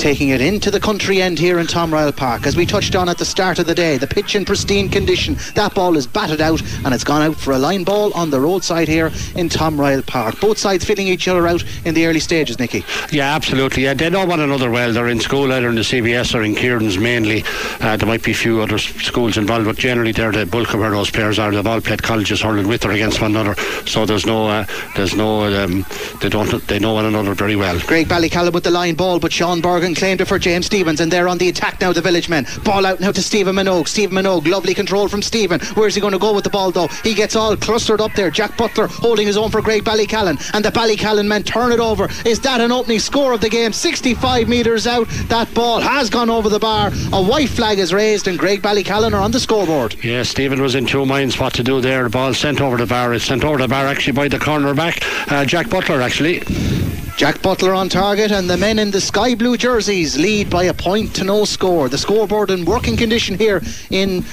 taking 0.00 0.30
it 0.30 0.40
into 0.40 0.70
the 0.70 0.80
country 0.80 1.20
end 1.20 1.38
here 1.38 1.58
in 1.58 1.66
Tom 1.66 1.90
Ryall 1.90 2.16
Park. 2.16 2.46
As 2.46 2.56
we 2.56 2.64
touched 2.64 2.96
on 2.96 3.10
at 3.10 3.18
the 3.18 3.24
start 3.26 3.58
of 3.58 3.66
the 3.66 3.74
day, 3.74 3.98
the 3.98 4.06
pitch 4.06 4.34
in 4.34 4.46
pristine 4.46 4.88
condition. 4.88 5.36
That 5.54 5.74
ball 5.74 5.94
is 5.94 6.06
batted 6.06 6.40
out 6.40 6.62
and 6.86 6.94
it's 6.94 7.04
gone 7.04 7.20
out 7.20 7.36
for 7.36 7.52
a 7.52 7.58
line 7.58 7.84
ball 7.84 8.10
on 8.14 8.30
the 8.30 8.40
roadside 8.40 8.88
here 8.88 9.12
in 9.34 9.50
Tom 9.50 9.76
Ryall 9.76 10.06
Park. 10.06 10.40
Both 10.40 10.56
sides 10.56 10.86
filling 10.86 11.06
each 11.06 11.28
other 11.28 11.46
out 11.46 11.62
in 11.84 11.92
the 11.92 12.06
early 12.06 12.20
stages, 12.20 12.58
Nicky. 12.58 12.82
Yeah, 13.12 13.34
absolutely. 13.34 13.84
Yeah, 13.84 13.92
they 13.92 14.08
know 14.08 14.24
one 14.24 14.40
another 14.40 14.70
well. 14.70 14.90
They're 14.90 15.08
in 15.08 15.20
school 15.20 15.52
either 15.52 15.68
in 15.68 15.74
the 15.74 15.82
CBS 15.82 16.34
or 16.34 16.44
in 16.44 16.54
Kieran's 16.54 16.96
mainly. 16.96 17.44
Uh, 17.80 17.98
there 17.98 18.08
might 18.08 18.22
be 18.22 18.30
a 18.30 18.34
few 18.34 18.62
other 18.62 18.78
schools 18.78 19.36
involved, 19.36 19.66
but 19.66 19.76
generally 19.76 20.12
they're 20.12 20.32
the 20.32 20.46
bulk 20.46 20.72
of 20.72 20.80
where 20.80 20.92
those 20.92 21.10
players 21.10 21.38
are. 21.38 21.50
They've 21.50 21.66
all 21.66 21.82
played 21.82 22.02
colleges 22.02 22.40
hurling 22.40 22.68
with 22.68 22.86
or 22.86 22.92
against 22.92 23.20
one 23.20 23.32
another. 23.32 23.54
So 23.84 24.06
there's 24.06 24.24
no, 24.24 24.48
uh, 24.48 24.64
there's 24.96 25.14
no, 25.14 25.42
um, 25.62 25.84
they 26.22 26.30
don't, 26.30 26.66
they 26.68 26.78
know 26.78 26.94
one 26.94 27.04
another 27.04 27.34
very 27.34 27.54
well. 27.54 27.76
Graigue 27.80 28.06
Ballycallan 28.06 28.54
with 28.54 28.64
the 28.64 28.70
line 28.70 28.94
ball, 28.94 29.20
but 29.20 29.30
Sean 29.30 29.60
Bergen 29.60 29.89
claimed 29.94 30.20
it 30.20 30.26
for 30.26 30.38
James 30.38 30.66
Stephens, 30.66 31.00
and 31.00 31.10
they're 31.12 31.28
on 31.28 31.38
the 31.38 31.48
attack 31.48 31.80
now, 31.80 31.92
the 31.92 32.00
village 32.00 32.28
men. 32.28 32.46
Ball 32.64 32.86
out 32.86 33.00
now 33.00 33.12
to 33.12 33.22
Stephen 33.22 33.54
Minogue. 33.54 33.88
Stephen 33.88 34.16
Minogue, 34.16 34.46
lovely 34.48 34.74
control 34.74 35.08
from 35.08 35.22
Stephen. 35.22 35.60
Where's 35.74 35.94
he 35.94 36.00
going 36.00 36.12
to 36.12 36.18
go 36.18 36.34
with 36.34 36.44
the 36.44 36.50
ball, 36.50 36.70
though? 36.70 36.88
He 37.02 37.14
gets 37.14 37.36
all 37.36 37.56
clustered 37.56 38.00
up 38.00 38.12
there. 38.14 38.30
Jack 38.30 38.56
Butler 38.56 38.86
holding 38.86 39.26
his 39.26 39.36
own 39.36 39.50
for 39.50 39.60
Graigue 39.60 39.82
Ballycallan, 39.82 40.38
and 40.54 40.64
the 40.64 40.70
Ballycallan 40.70 41.26
men 41.26 41.42
turn 41.42 41.72
it 41.72 41.80
over. 41.80 42.08
Is 42.24 42.40
that 42.40 42.60
an 42.60 42.72
opening 42.72 42.98
score 42.98 43.32
of 43.32 43.40
the 43.40 43.48
game? 43.48 43.72
65 43.72 44.48
metres 44.48 44.86
out. 44.86 45.08
That 45.28 45.52
ball 45.54 45.80
has 45.80 46.10
gone 46.10 46.30
over 46.30 46.48
the 46.48 46.58
bar. 46.58 46.90
A 47.12 47.22
white 47.22 47.48
flag 47.48 47.78
is 47.78 47.92
raised, 47.92 48.28
and 48.28 48.38
Graigue 48.38 48.60
Ballycallan 48.62 49.12
are 49.12 49.20
on 49.20 49.30
the 49.30 49.40
scoreboard. 49.40 49.96
Yeah, 50.04 50.22
Stephen 50.22 50.60
was 50.62 50.74
in 50.74 50.86
two 50.86 51.06
minds 51.06 51.38
what 51.38 51.54
to 51.54 51.62
do 51.62 51.80
there. 51.80 52.04
The 52.04 52.10
ball 52.10 52.34
sent 52.34 52.60
over 52.60 52.76
the 52.76 52.86
bar. 52.86 53.14
It's 53.14 53.24
sent 53.24 53.44
over 53.44 53.58
the 53.58 53.68
bar 53.68 53.86
actually 53.86 54.12
by 54.12 54.28
the 54.28 54.38
corner 54.38 54.74
back. 54.74 55.02
Uh, 55.30 55.44
Jack 55.44 55.70
Butler, 55.70 56.00
actually. 56.02 56.42
Jack 57.20 57.42
Butler 57.42 57.74
on 57.74 57.90
target, 57.90 58.32
and 58.32 58.48
the 58.48 58.56
men 58.56 58.78
in 58.78 58.90
the 58.90 58.98
sky 58.98 59.34
blue 59.34 59.58
jerseys 59.58 60.16
lead 60.16 60.48
by 60.48 60.64
a 60.64 60.72
point 60.72 61.14
to 61.16 61.22
no 61.22 61.44
score. 61.44 61.86
The 61.90 61.98
scoreboard 61.98 62.50
in 62.50 62.64
working 62.64 62.96
condition 62.96 63.36
here 63.36 63.60
in 63.90 64.24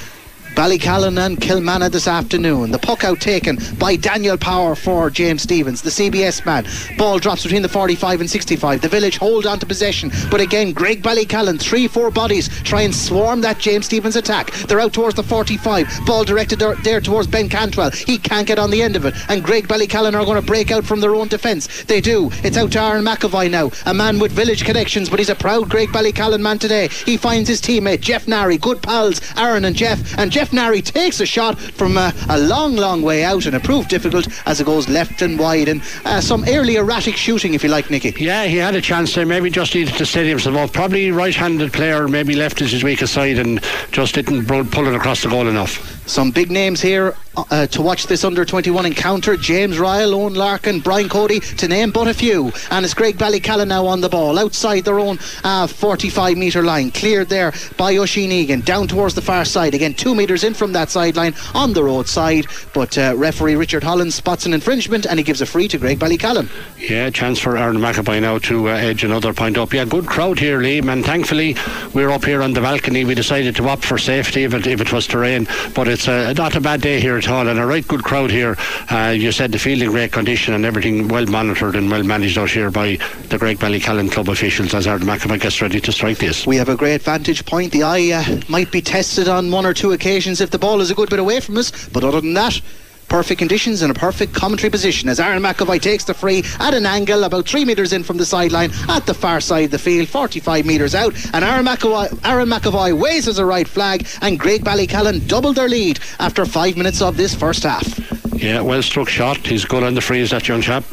Ballycallan 0.57 1.24
and 1.24 1.38
Kilmanagh 1.38 1.92
this 1.92 2.07
afternoon. 2.07 2.71
The 2.71 2.80
puck 2.80 3.04
out 3.04 3.21
taken 3.21 3.59
by 3.77 3.95
Daniel 3.95 4.39
Power 4.39 4.74
for 4.74 5.12
James 5.12 5.44
Stephens, 5.44 5.83
the 5.83 5.92
CBS 5.92 6.44
man. 6.48 6.65
Ball 6.98 7.19
drops 7.19 7.44
between 7.44 7.62
the 7.62 7.69
45 7.69 8.21
and 8.21 8.27
65. 8.27 8.81
The 8.81 8.88
village 8.88 9.18
hold 9.18 9.45
on 9.45 9.59
to 9.59 9.68
possession, 9.68 10.12
but 10.31 10.42
again, 10.42 10.74
Graigue 10.74 11.04
Ballycallan, 11.04 11.62
three, 11.62 11.88
four 11.88 12.09
bodies 12.09 12.48
try 12.63 12.81
and 12.81 12.95
swarm 12.95 13.42
that 13.42 13.59
James 13.59 13.86
Stephens 13.86 14.15
attack. 14.15 14.50
They're 14.68 14.80
out 14.80 14.94
towards 14.94 15.13
the 15.13 15.21
45. 15.21 15.88
Ball 16.07 16.24
directed 16.24 16.57
there, 16.57 17.01
towards 17.01 17.27
Ben 17.27 17.50
Cantwell. 17.50 17.92
He 17.92 18.18
can't 18.18 18.48
get 18.48 18.57
on 18.57 18.71
the 18.71 18.81
end 18.81 18.95
of 18.95 19.06
it, 19.06 19.13
and 19.30 19.44
Graigue 19.44 19.68
Ballycallan 19.68 20.19
are 20.19 20.25
going 20.25 20.42
to 20.42 20.48
break 20.48 20.71
out 20.71 20.86
from 20.86 21.01
their 21.01 21.13
own 21.13 21.27
defence. 21.27 21.83
They 21.83 22.01
do. 22.01 22.31
It's 22.44 22.57
out 22.57 22.71
to 22.71 22.81
Aaron 22.81 23.06
McAvoy 23.06 23.51
now, 23.51 23.69
a 23.86 23.94
man 23.94 24.18
with 24.18 24.31
village 24.31 24.65
connections, 24.65 25.07
but 25.07 25.19
he's 25.19 25.30
a 25.30 25.36
proud 25.36 25.69
Graigue 25.69 25.94
Ballycallan 25.94 26.42
man 26.42 26.57
today. 26.57 26.88
He 26.88 27.15
finds 27.15 27.48
his 27.48 27.62
teammate 27.62 28.01
Jeff 28.01 28.27
Nary, 28.27 28.57
good 28.57 28.81
pals, 28.81 29.21
Aaron 29.38 29.63
and 29.63 29.75
Jeff, 29.75 30.18
and 30.18 30.31
Jeff 30.31 30.47
Nary 30.54 30.82
takes 30.82 31.20
a 31.20 31.26
shot 31.26 31.60
from 31.60 31.98
a, 31.98 32.14
a, 32.30 32.38
long, 32.38 32.76
long 32.76 33.02
way 33.02 33.24
out, 33.24 33.46
and 33.46 33.56
it 33.56 33.64
proved 33.64 33.90
difficult 33.90 34.28
as 34.48 34.60
it 34.62 34.66
goes 34.66 34.90
left 34.90 35.22
and 35.22 35.38
wide, 35.40 35.68
and 35.68 35.82
uh, 36.06 36.22
some 36.22 36.44
early 36.48 36.76
erratic 36.76 37.16
shooting, 37.16 37.54
if 37.54 37.64
you 37.64 37.70
like, 37.70 37.90
Nicky. 37.90 38.14
Yeah, 38.18 38.46
he 38.46 38.58
had 38.58 38.76
a 38.76 38.82
chance 38.82 39.14
there. 39.16 39.26
Maybe 39.26 39.50
just 39.50 39.76
needed 39.76 39.94
to 39.96 40.06
steady 40.06 40.30
himself 40.30 40.56
off. 40.56 40.74
Probably 40.74 41.12
right-handed 41.12 41.74
player, 41.74 42.08
maybe 42.08 42.36
left 42.36 42.62
is 42.62 42.72
his 42.72 42.84
weakest 42.84 43.14
side, 43.14 43.38
and 43.38 43.62
just 43.92 44.16
didn't 44.16 44.46
pull 44.46 44.88
it 44.88 44.96
across 44.96 45.24
the 45.24 45.30
goal 45.30 45.48
enough. 45.48 45.98
Some 46.08 46.32
big 46.32 46.50
names 46.50 46.82
here 46.82 47.16
uh, 47.52 47.68
to 47.68 47.82
watch 47.82 48.08
this 48.08 48.24
under 48.24 48.46
21 48.46 48.86
encounter 48.86 49.36
James 49.38 49.78
Ryle, 49.78 50.14
Owen 50.14 50.34
Larkin, 50.34 50.80
Brian 50.80 51.10
Cody, 51.10 51.40
to 51.40 51.68
name 51.68 51.92
but 51.92 52.08
a 52.08 52.14
few. 52.14 52.52
And 52.72 52.86
it's 52.86 52.94
Graigue 52.94 53.18
Ballycallan 53.18 53.68
now 53.68 53.86
on 53.86 54.02
the 54.02 54.10
ball 54.10 54.40
outside 54.40 54.86
their 54.86 55.00
own 55.00 55.20
uh, 55.44 55.68
45 55.68 56.38
metre 56.38 56.64
line. 56.64 56.92
Cleared 56.92 57.30
there 57.30 57.54
by 57.76 57.98
Oisin 57.98 58.32
Egan 58.32 58.62
down 58.62 58.88
towards 58.88 59.16
the 59.16 59.22
far 59.22 59.46
side. 59.46 59.74
Again, 59.74 59.94
two 59.94 60.16
metres 60.16 60.37
in 60.44 60.54
from 60.54 60.74
that 60.74 60.89
sideline 60.89 61.36
on 61.54 61.74
the 61.74 61.84
roadside. 61.84 62.45
But 62.74 62.98
uh, 62.98 63.13
referee 63.16 63.56
Richard 63.56 63.84
Holland 63.84 64.13
spots 64.13 64.45
an 64.45 64.54
infringement 64.54 65.06
and 65.06 65.19
he 65.19 65.24
gives 65.24 65.42
a 65.42 65.45
free 65.45 65.68
to 65.69 65.80
Graigue 65.80 65.98
Ballycallan. 65.98 66.50
Yeah, 66.78 67.10
chance 67.10 67.39
for 67.39 67.57
Aaron 67.57 67.78
McAvoy 67.78 68.22
now 68.22 68.39
to 68.39 68.69
uh, 68.69 68.74
edge 68.74 69.04
another 69.04 69.34
point 69.34 69.57
up. 69.57 69.74
Yeah, 69.74 69.86
good 69.86 70.07
crowd 70.07 70.39
here, 70.39 70.60
Liam. 70.60 70.92
And 70.92 71.06
thankfully, 71.06 71.56
we're 71.94 72.12
up 72.12 72.25
here 72.25 72.42
on 72.42 72.54
the 72.54 72.62
balcony. 72.62 73.06
We 73.06 73.16
decided 73.16 73.56
to 73.57 73.68
opt 73.68 73.86
for 73.86 73.98
safety 73.98 74.44
if 74.44 74.54
it, 74.54 74.68
if 74.68 74.81
it 74.81 74.92
was 74.92 75.07
to 75.07 75.18
rain. 75.18 75.48
But 75.74 75.88
it's 75.88 76.07
uh, 76.07 76.34
not 76.34 76.56
a 76.56 76.62
bad 76.62 76.81
day 76.81 77.00
here 77.00 77.18
at 77.18 77.28
all 77.30 77.48
and 77.48 77.60
a 77.60 77.66
right 77.66 77.88
good 77.88 78.04
crowd 78.04 78.31
here. 78.31 78.56
Uh, 78.90 79.13
you 79.16 79.31
said 79.31 79.51
the 79.51 79.60
field 79.60 79.81
in 79.81 79.92
great 79.92 80.12
condition 80.12 80.54
and 80.54 80.66
everything 80.66 81.07
well 81.07 81.25
monitored 81.25 81.75
and 81.75 81.90
well 81.90 82.04
managed 82.04 82.38
out 82.38 82.50
here 82.50 82.69
by 82.69 82.98
the 83.30 83.38
Graigue 83.38 83.57
Ballycallan 83.57 84.12
club 84.12 84.30
officials 84.30 84.74
as 84.74 84.88
Aaron 84.88 85.04
McAvoy 85.04 85.40
gets 85.40 85.62
ready 85.62 85.80
to 85.80 85.92
strike 85.92 86.18
this. 86.18 86.45
We 86.45 86.57
have 86.57 86.69
a 86.69 86.75
great 86.75 87.01
vantage 87.01 87.45
point. 87.45 87.72
The 87.72 87.83
eye 87.83 88.12
uh, 88.12 88.42
might 88.50 88.71
be 88.71 88.81
tested 88.81 89.28
on 89.28 89.52
one 89.52 89.66
or 89.66 89.73
two 89.73 89.92
occasions 89.92 90.27
if 90.28 90.52
the 90.52 90.60
ball 90.60 90.81
is 90.81 90.92
a 90.92 90.96
good 90.96 91.10
bit 91.10 91.19
away 91.19 91.40
from 91.40 91.57
us, 91.57 91.88
but 91.90 92.04
other 92.04 92.22
than 92.22 92.34
that, 92.34 92.60
perfect 93.07 93.40
conditions 93.40 93.81
and 93.81 93.92
a 93.92 94.00
perfect 94.00 94.34
commentary 94.34 94.69
position 94.69 95.07
as 95.10 95.19
Aaron 95.19 95.42
McAvoy 95.42 95.81
takes 95.81 96.04
the 96.04 96.14
free 96.14 96.44
at 96.60 96.74
an 96.74 96.86
angle 96.86 97.24
about 97.24 97.48
three 97.48 97.64
metres 97.64 97.94
in 97.94 98.04
from 98.04 98.18
the 98.18 98.26
sideline 98.26 98.72
at 98.90 99.06
the 99.06 99.14
far 99.14 99.40
side 99.40 99.66
of 99.66 99.72
the 99.72 99.80
field, 99.80 100.07
45 100.07 100.66
metres 100.66 100.94
out. 100.94 101.14
And 101.34 101.44
Aaron 101.44 101.66
McAvoy, 101.66 102.19
Aaron 102.26 102.50
McAvoy 102.50 103.02
raises 103.02 103.40
a 103.40 103.46
right 103.46 103.68
flag, 103.68 104.06
and 104.22 104.40
Graigue 104.40 104.64
Ballycallan 104.64 105.28
doubled 105.28 105.56
their 105.56 105.69
lead 105.69 106.00
after 106.19 106.46
five 106.46 106.76
minutes 106.76 107.02
of 107.02 107.18
this 107.18 107.34
first 107.34 107.64
half. 107.64 108.27
Yeah, 108.38 108.62
well 108.62 108.84
struck 108.84 109.10
shot. 109.10 109.38
He's 109.38 109.66
good 109.66 109.84
on 109.84 109.96
the 109.96 110.02
freeze, 110.02 110.30
that 110.30 110.48
young 110.48 110.62
chap. 110.62 110.84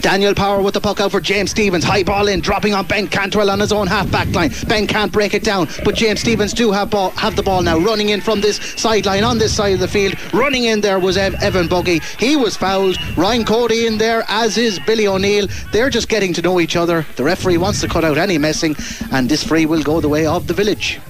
Daniel 0.00 0.34
Power 0.34 0.60
with 0.60 0.74
the 0.74 0.80
puck 0.80 1.00
out 1.00 1.12
for 1.12 1.20
James 1.20 1.52
Stephens. 1.52 1.84
High 1.84 2.02
ball 2.02 2.28
in, 2.28 2.40
dropping 2.40 2.74
on 2.74 2.84
Ben 2.86 3.06
Cantwell 3.08 3.48
on 3.48 3.60
his 3.60 3.72
own 3.72 3.86
half 3.86 4.10
back 4.10 4.28
line. 4.34 4.50
Ben 4.66 4.86
can't 4.86 5.10
break 5.10 5.34
it 5.34 5.44
down, 5.44 5.68
but 5.84 5.94
James 5.94 6.20
Stephens 6.20 6.52
do 6.52 6.72
have 6.72 6.90
ball, 6.90 7.10
have 7.10 7.36
the 7.36 7.42
ball 7.42 7.62
now. 7.62 7.78
Running 7.78 8.10
in 8.10 8.20
from 8.20 8.40
this 8.40 8.56
sideline 8.76 9.24
on 9.24 9.38
this 9.38 9.54
side 9.54 9.74
of 9.74 9.80
the 9.80 9.88
field. 9.88 10.14
Running 10.34 10.64
in 10.64 10.80
there 10.80 10.98
was 10.98 11.16
Evan 11.16 11.68
Buggy. 11.68 12.00
He 12.18 12.36
was 12.36 12.56
fouled. 12.56 12.98
Ryan 13.16 13.44
Cody 13.44 13.86
in 13.86 13.96
there, 13.96 14.24
as 14.28 14.58
is 14.58 14.78
Billy 14.80 15.06
O'Neill. 15.06 15.46
They're 15.72 15.90
just 15.90 16.08
getting 16.08 16.34
to 16.34 16.42
know 16.42 16.60
each 16.60 16.76
other. 16.76 17.06
The 17.16 17.24
referee 17.24 17.58
wants 17.58 17.80
to 17.80 17.88
cut 17.88 18.04
out 18.04 18.18
any 18.18 18.36
messing, 18.36 18.76
and 19.12 19.28
this 19.28 19.42
free 19.42 19.64
will 19.64 19.82
go 19.82 20.00
the 20.00 20.08
way 20.08 20.26
of 20.26 20.48
the 20.48 20.54
village. 20.54 21.00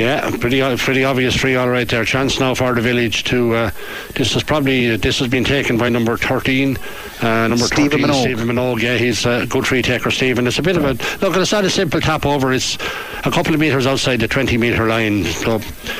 Yeah, 0.00 0.30
pretty 0.38 0.62
pretty 0.78 1.04
obvious 1.04 1.36
free 1.36 1.56
all 1.56 1.68
right 1.68 1.86
there. 1.86 2.06
Chance 2.06 2.40
now 2.40 2.54
for 2.54 2.74
the 2.74 2.80
village 2.80 3.22
to. 3.24 3.54
Uh, 3.54 3.70
this 4.14 4.34
is 4.34 4.42
probably 4.42 4.92
uh, 4.92 4.96
this 4.96 5.18
has 5.18 5.28
been 5.28 5.44
taken 5.44 5.76
by 5.76 5.90
number 5.90 6.16
thirteen. 6.16 6.78
Uh, 7.20 7.48
number 7.48 7.66
Stephen 7.66 8.00
13, 8.00 8.06
Minogue. 8.06 8.22
Stephen 8.22 8.48
Minogue. 8.48 8.80
Yeah, 8.80 8.96
he's 8.96 9.26
a 9.26 9.44
good 9.46 9.66
free 9.66 9.82
taker, 9.82 10.10
Stephen. 10.10 10.46
It's 10.46 10.58
a 10.58 10.62
bit 10.62 10.78
of 10.78 10.84
a 10.84 10.92
look. 11.20 11.36
It's 11.36 11.52
not 11.52 11.66
a 11.66 11.70
simple 11.70 12.00
tap 12.00 12.24
over. 12.24 12.50
It's 12.50 12.78
a 13.26 13.30
couple 13.30 13.52
of 13.52 13.60
metres 13.60 13.86
outside 13.86 14.20
the 14.20 14.28
20 14.28 14.56
metre 14.56 14.86
line. 14.86 15.24
So, 15.24 15.58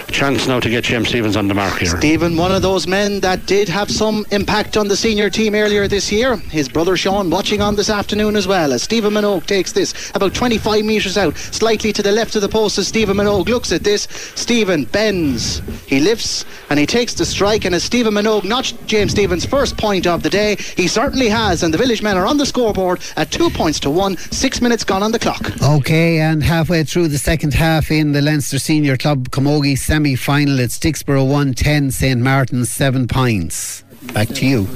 chance 0.09 0.47
now 0.47 0.61
to 0.61 0.71
get 0.71 0.85
James 0.85 1.09
Stephens 1.09 1.37
on 1.37 1.47
the 1.47 1.53
mark 1.53 1.79
here. 1.79 1.99
Stephen, 1.99 2.39
one 2.39 2.53
of 2.53 2.63
those 2.63 2.87
men 2.87 3.21
that 3.21 3.45
did 3.45 3.69
have 3.69 3.91
some 3.91 4.25
impact 4.31 4.79
on 4.79 4.89
the 4.89 4.97
senior 4.97 5.29
team 5.29 5.55
earlier 5.55 5.87
this 5.89 6.11
year. 6.11 6.37
His 6.37 6.71
brother 6.71 6.97
Sean 6.97 7.29
watching 7.29 7.61
on 7.61 7.77
this 7.77 7.91
afternoon 7.91 8.35
as 8.35 8.47
well 8.47 8.73
as 8.73 8.83
Stephen 8.83 9.13
Minogue 9.13 9.45
takes 9.45 9.73
this 9.73 10.11
about 10.15 10.33
25 10.33 10.87
metres 10.87 11.19
out, 11.19 11.37
slightly 11.37 11.93
to 11.93 12.03
the 12.03 12.13
left 12.13 12.35
of 12.35 12.41
the 12.41 12.49
post 12.49 12.79
as 12.79 12.89
Stephen 12.89 13.19
Minogue 13.19 13.49
looks 13.49 13.73
at 13.73 13.83
this. 13.83 13.90
Stephen 13.99 14.85
bends, 14.85 15.61
he 15.87 16.01
lifts 16.01 16.45
and 16.69 16.79
he 16.79 16.87
takes 16.87 17.15
the 17.15 17.25
strike. 17.25 17.65
And 17.65 17.75
as 17.75 17.85
Stephen 17.85 18.15
Minogue 18.15 18.45
notched 18.45 18.87
James 18.87 19.13
Stephens' 19.13 19.45
first 19.45 19.77
point 19.77 20.07
of 20.07 20.23
the 20.23 20.31
day, 20.31 20.57
he 20.77 20.87
certainly 20.89 21.29
has. 21.29 21.63
And 21.63 21.75
the 21.75 21.79
village 21.79 22.03
men 22.03 22.17
are 22.17 22.27
on 22.27 22.37
the 22.37 22.47
scoreboard 22.47 23.01
at 23.17 23.31
two 23.31 23.51
points 23.51 23.81
to 23.81 23.91
one, 23.91 24.17
six 24.17 24.61
minutes 24.61 24.85
gone 24.85 25.03
on 25.03 25.13
the 25.13 25.19
clock. 25.19 25.51
Okay, 25.63 26.21
and 26.21 26.43
halfway 26.43 26.85
through 26.85 27.09
the 27.09 27.19
second 27.19 27.55
half 27.55 27.91
in 27.91 28.13
the 28.13 28.23
Leinster 28.23 28.59
Senior 28.59 28.97
Club 28.97 29.31
Camogie 29.31 29.79
semi 29.79 30.17
final, 30.17 30.61
it's 30.61 30.79
Dicksboro 30.79 31.29
1 31.29 31.55
10, 31.55 31.91
St 31.91 32.21
Martin's 32.21 32.71
7 32.71 33.09
points. 33.09 33.85
Back 34.03 34.29
to 34.29 34.47
you. 34.47 34.67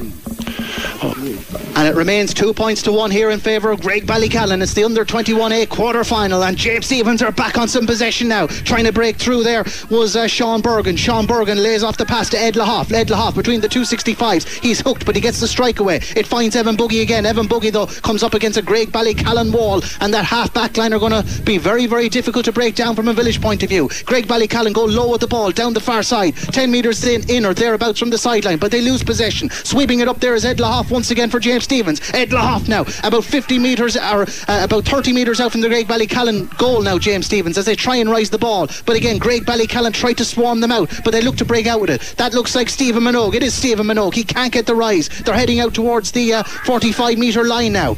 And 1.77 1.89
it 1.89 1.97
remains 1.97 2.33
two 2.33 2.55
points 2.55 2.83
to 2.83 2.93
one 2.93 3.11
here 3.11 3.31
in 3.31 3.41
favour 3.41 3.71
of 3.71 3.81
Graigue 3.81 4.07
Ballycallan. 4.07 4.63
It's 4.63 4.75
the 4.75 4.85
under 4.85 5.05
21A 5.05 5.69
quarter 5.69 6.05
final, 6.05 6.45
and 6.45 6.57
James 6.57 6.87
Stephens 6.87 7.21
are 7.21 7.33
back 7.33 7.59
on 7.59 7.67
some 7.67 7.87
possession 7.87 8.29
now. 8.29 8.47
Trying 8.47 8.85
to 8.85 8.93
break 8.93 9.17
through 9.17 9.43
there 9.43 9.65
was 9.91 10.15
uh, 10.15 10.29
Sean 10.29 10.61
Bergen. 10.61 10.97
Sean 10.97 11.27
Bergen 11.27 11.63
lays 11.63 11.83
off 11.83 11.97
the 11.97 12.07
pass 12.07 12.31
to 12.31 12.39
Ed 12.39 12.55
Lahoff. 12.55 12.93
Ed 12.93 13.09
Lahoff 13.09 13.35
between 13.35 13.61
the 13.61 13.69
two 13.69 13.81
65s. 13.81 14.47
He's 14.63 14.81
hooked, 14.81 15.05
but 15.05 15.15
he 15.17 15.21
gets 15.21 15.41
the 15.41 15.49
strike 15.49 15.81
away. 15.81 15.97
It 16.17 16.27
finds 16.27 16.55
Evan 16.55 16.77
Buggy 16.77 17.01
again. 17.01 17.27
Evan 17.27 17.49
Buggy, 17.49 17.71
though, 17.71 17.87
comes 17.87 18.23
up 18.23 18.35
against 18.35 18.59
a 18.59 18.63
Graigue 18.63 18.93
Ballycallan 18.93 19.53
wall, 19.53 19.83
and 20.01 20.15
that 20.15 20.25
half 20.25 20.55
back 20.55 20.77
line 20.77 20.93
are 20.93 21.01
going 21.01 21.25
to 21.25 21.43
be 21.43 21.59
very, 21.59 21.87
very 21.87 22.09
difficult 22.09 22.45
to 22.45 22.53
break 22.53 22.77
down 22.77 22.95
from 22.95 23.09
a 23.09 23.13
village 23.13 23.41
point 23.41 23.63
of 23.63 23.69
view. 23.69 23.89
Graigue 23.89 24.27
Ballycallan 24.27 24.75
go 24.75 24.85
low 24.85 25.11
with 25.11 25.21
the 25.21 25.27
ball 25.27 25.51
down 25.51 25.75
the 25.75 25.81
far 25.81 26.03
side, 26.03 26.37
10 26.37 26.71
metres 26.71 27.05
in, 27.05 27.29
in 27.29 27.45
or 27.45 27.53
thereabouts 27.53 27.99
from 27.99 28.11
the 28.11 28.19
sideline, 28.19 28.59
but 28.59 28.71
they 28.71 28.81
lose 28.81 29.03
possession. 29.03 29.14
Sweeping 29.15 30.01
it 30.01 30.09
up 30.09 30.21
there 30.21 30.35
is 30.35 30.45
Ed 30.45 30.59
Lahoff 30.59 30.91
once 30.91 31.11
again 31.11 31.31
for 31.31 31.39
James 31.39 31.65
Stephens. 31.65 32.01
Ed 32.13 32.31
Lahoff 32.31 32.69
now, 32.69 32.85
about 33.07 33.25
50 33.25 33.59
metres 33.59 33.97
or 33.97 34.27
uh, 34.49 34.65
about 34.65 34.85
30 34.85 35.13
metres 35.13 35.41
out 35.41 35.53
from 35.53 35.61
the 35.61 35.69
Graigue 35.69 35.87
Ballycallan 35.87 36.57
goal 36.59 36.83
now, 36.83 36.99
James 36.99 37.27
Stephens, 37.27 37.57
as 37.57 37.65
they 37.65 37.77
try 37.77 37.97
and 37.97 38.11
rise 38.11 38.31
the 38.31 38.39
ball. 38.39 38.69
But 38.87 38.97
again, 38.97 39.19
Graigue 39.19 39.45
Ballycallan 39.45 39.93
tried 39.93 40.19
to 40.19 40.25
swarm 40.25 40.61
them 40.61 40.73
out, 40.73 40.91
but 41.05 41.13
they 41.13 41.23
look 41.23 41.37
to 41.37 41.45
break 41.45 41.67
out 41.67 41.81
with 41.81 41.91
it. 41.91 42.15
That 42.17 42.35
looks 42.35 42.55
like 42.55 42.69
Stephen 42.69 43.03
Minogue. 43.03 43.35
It 43.35 43.43
is 43.43 43.55
Stephen 43.55 43.87
Minogue. 43.87 44.15
He 44.15 44.25
can't 44.25 44.53
get 44.53 44.67
the 44.67 44.75
rise. 44.75 45.09
They're 45.09 45.35
heading 45.35 45.61
out 45.61 45.75
towards 45.75 46.13
the 46.13 46.35
uh, 46.35 46.43
45 46.43 47.19
metre 47.19 47.45
line 47.45 47.73
now. 47.73 47.97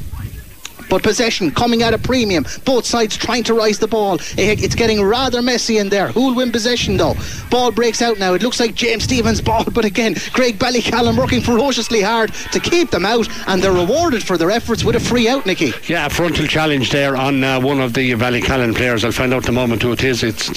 But 0.88 1.02
possession 1.02 1.50
coming 1.50 1.82
at 1.82 1.94
a 1.94 1.98
premium. 1.98 2.46
Both 2.64 2.86
sides 2.86 3.16
trying 3.16 3.44
to 3.44 3.54
rise 3.54 3.78
the 3.78 3.88
ball. 3.88 4.18
It's 4.36 4.74
getting 4.74 5.02
rather 5.02 5.42
messy 5.42 5.78
in 5.78 5.88
there. 5.88 6.08
Who'll 6.08 6.34
win 6.34 6.52
possession 6.52 6.96
though? 6.96 7.14
Ball 7.50 7.72
breaks 7.72 8.02
out 8.02 8.18
now. 8.18 8.34
It 8.34 8.42
looks 8.42 8.60
like 8.60 8.74
James 8.74 9.04
Stephens' 9.04 9.40
ball, 9.40 9.64
but 9.72 9.84
again, 9.84 10.14
Graigue 10.14 10.58
Ballycallan 10.58 11.16
working 11.16 11.40
ferociously 11.40 12.02
hard 12.02 12.32
to 12.52 12.60
keep 12.60 12.90
them 12.90 13.04
out, 13.04 13.28
and 13.48 13.62
they're 13.62 13.72
rewarded 13.72 14.22
for 14.22 14.38
their 14.38 14.50
efforts 14.50 14.84
with 14.84 14.96
a 14.96 15.00
free 15.00 15.28
out, 15.28 15.46
Nicky. 15.46 15.72
Yeah, 15.86 16.08
frontal 16.08 16.46
challenge 16.46 16.90
there 16.90 17.16
on 17.16 17.42
uh, 17.42 17.60
one 17.60 17.80
of 17.80 17.94
the 17.94 18.12
Ballycallan 18.12 18.74
players. 18.74 19.04
I'll 19.04 19.12
find 19.12 19.32
out 19.32 19.44
in 19.44 19.50
a 19.50 19.52
moment 19.52 19.82
who 19.82 19.92
it 19.92 20.04
is. 20.04 20.22
It's, 20.22 20.48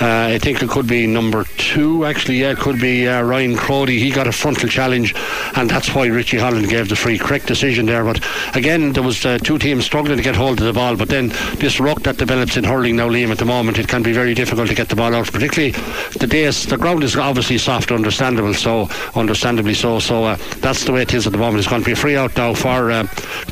uh, 0.00 0.30
I 0.34 0.38
think 0.38 0.62
it 0.62 0.68
could 0.68 0.86
be 0.86 1.06
number 1.06 1.44
two, 1.56 2.04
actually. 2.04 2.40
Yeah, 2.40 2.52
it 2.52 2.58
could 2.58 2.80
be 2.80 3.06
uh, 3.08 3.22
Ryan 3.22 3.54
Crowdy. 3.54 3.98
He 3.98 4.10
got 4.10 4.26
a 4.26 4.32
frontal 4.32 4.68
challenge, 4.68 5.14
and 5.56 5.68
that's 5.68 5.94
why 5.94 6.06
Richie 6.06 6.38
Holland 6.38 6.68
gave 6.68 6.88
the 6.88 6.96
free. 6.96 7.18
Correct 7.18 7.46
decision 7.46 7.86
there. 7.86 8.04
But 8.04 8.24
again, 8.54 8.92
there 8.92 9.02
was 9.02 9.24
uh, 9.24 9.38
two 9.38 9.58
teams 9.60 9.84
struggling 9.84 10.16
to 10.16 10.22
get 10.22 10.34
hold 10.34 10.58
of 10.60 10.66
the 10.66 10.72
ball. 10.72 10.96
But 10.96 11.08
then 11.08 11.28
this 11.58 11.78
ruck 11.78 12.02
that 12.02 12.16
develops 12.16 12.56
in 12.56 12.64
hurling 12.64 12.96
now, 12.96 13.08
Liam, 13.08 13.30
at 13.30 13.38
the 13.38 13.44
moment, 13.44 13.78
it 13.78 13.88
can 13.88 14.02
be 14.02 14.12
very 14.12 14.34
difficult 14.34 14.68
to 14.68 14.74
get 14.74 14.88
the 14.88 14.96
ball 14.96 15.14
out. 15.14 15.30
Particularly 15.30 15.72
the 16.18 16.26
days, 16.26 16.66
the 16.66 16.76
ground 16.76 17.04
is 17.04 17.16
obviously 17.16 17.58
soft, 17.58 17.92
understandable. 17.92 18.54
So 18.54 18.88
understandably 19.14 19.74
so. 19.74 19.98
So 20.00 20.24
uh, 20.24 20.36
that's 20.58 20.84
the 20.84 20.92
way 20.92 21.02
it 21.02 21.14
is 21.14 21.26
at 21.26 21.32
the 21.32 21.38
moment. 21.38 21.58
It's 21.58 21.68
going 21.68 21.82
to 21.82 21.86
be 21.86 21.92
a 21.92 21.96
free 21.96 22.16
out 22.16 22.36
now 22.36 22.54
for 22.54 22.90
uh, 22.90 23.04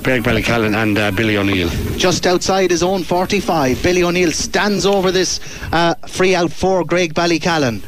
Graigue 0.03 0.23
Ballycallan 0.23 0.75
and 0.75 0.99
uh, 0.99 1.11
Billy 1.12 1.37
O'Neill. 1.37 1.69
Just 1.97 2.27
outside 2.27 2.71
his 2.71 2.83
own 2.83 3.03
45, 3.05 3.83
Billy 3.83 4.03
O'Neill 4.03 4.33
stands 4.33 4.87
over 4.87 5.12
this 5.12 5.41
uh, 5.73 5.95
free 6.07 6.35
out 6.35 6.53
for 6.53 6.85
Graigue 6.85 7.12
Ballycallan. 7.12 7.83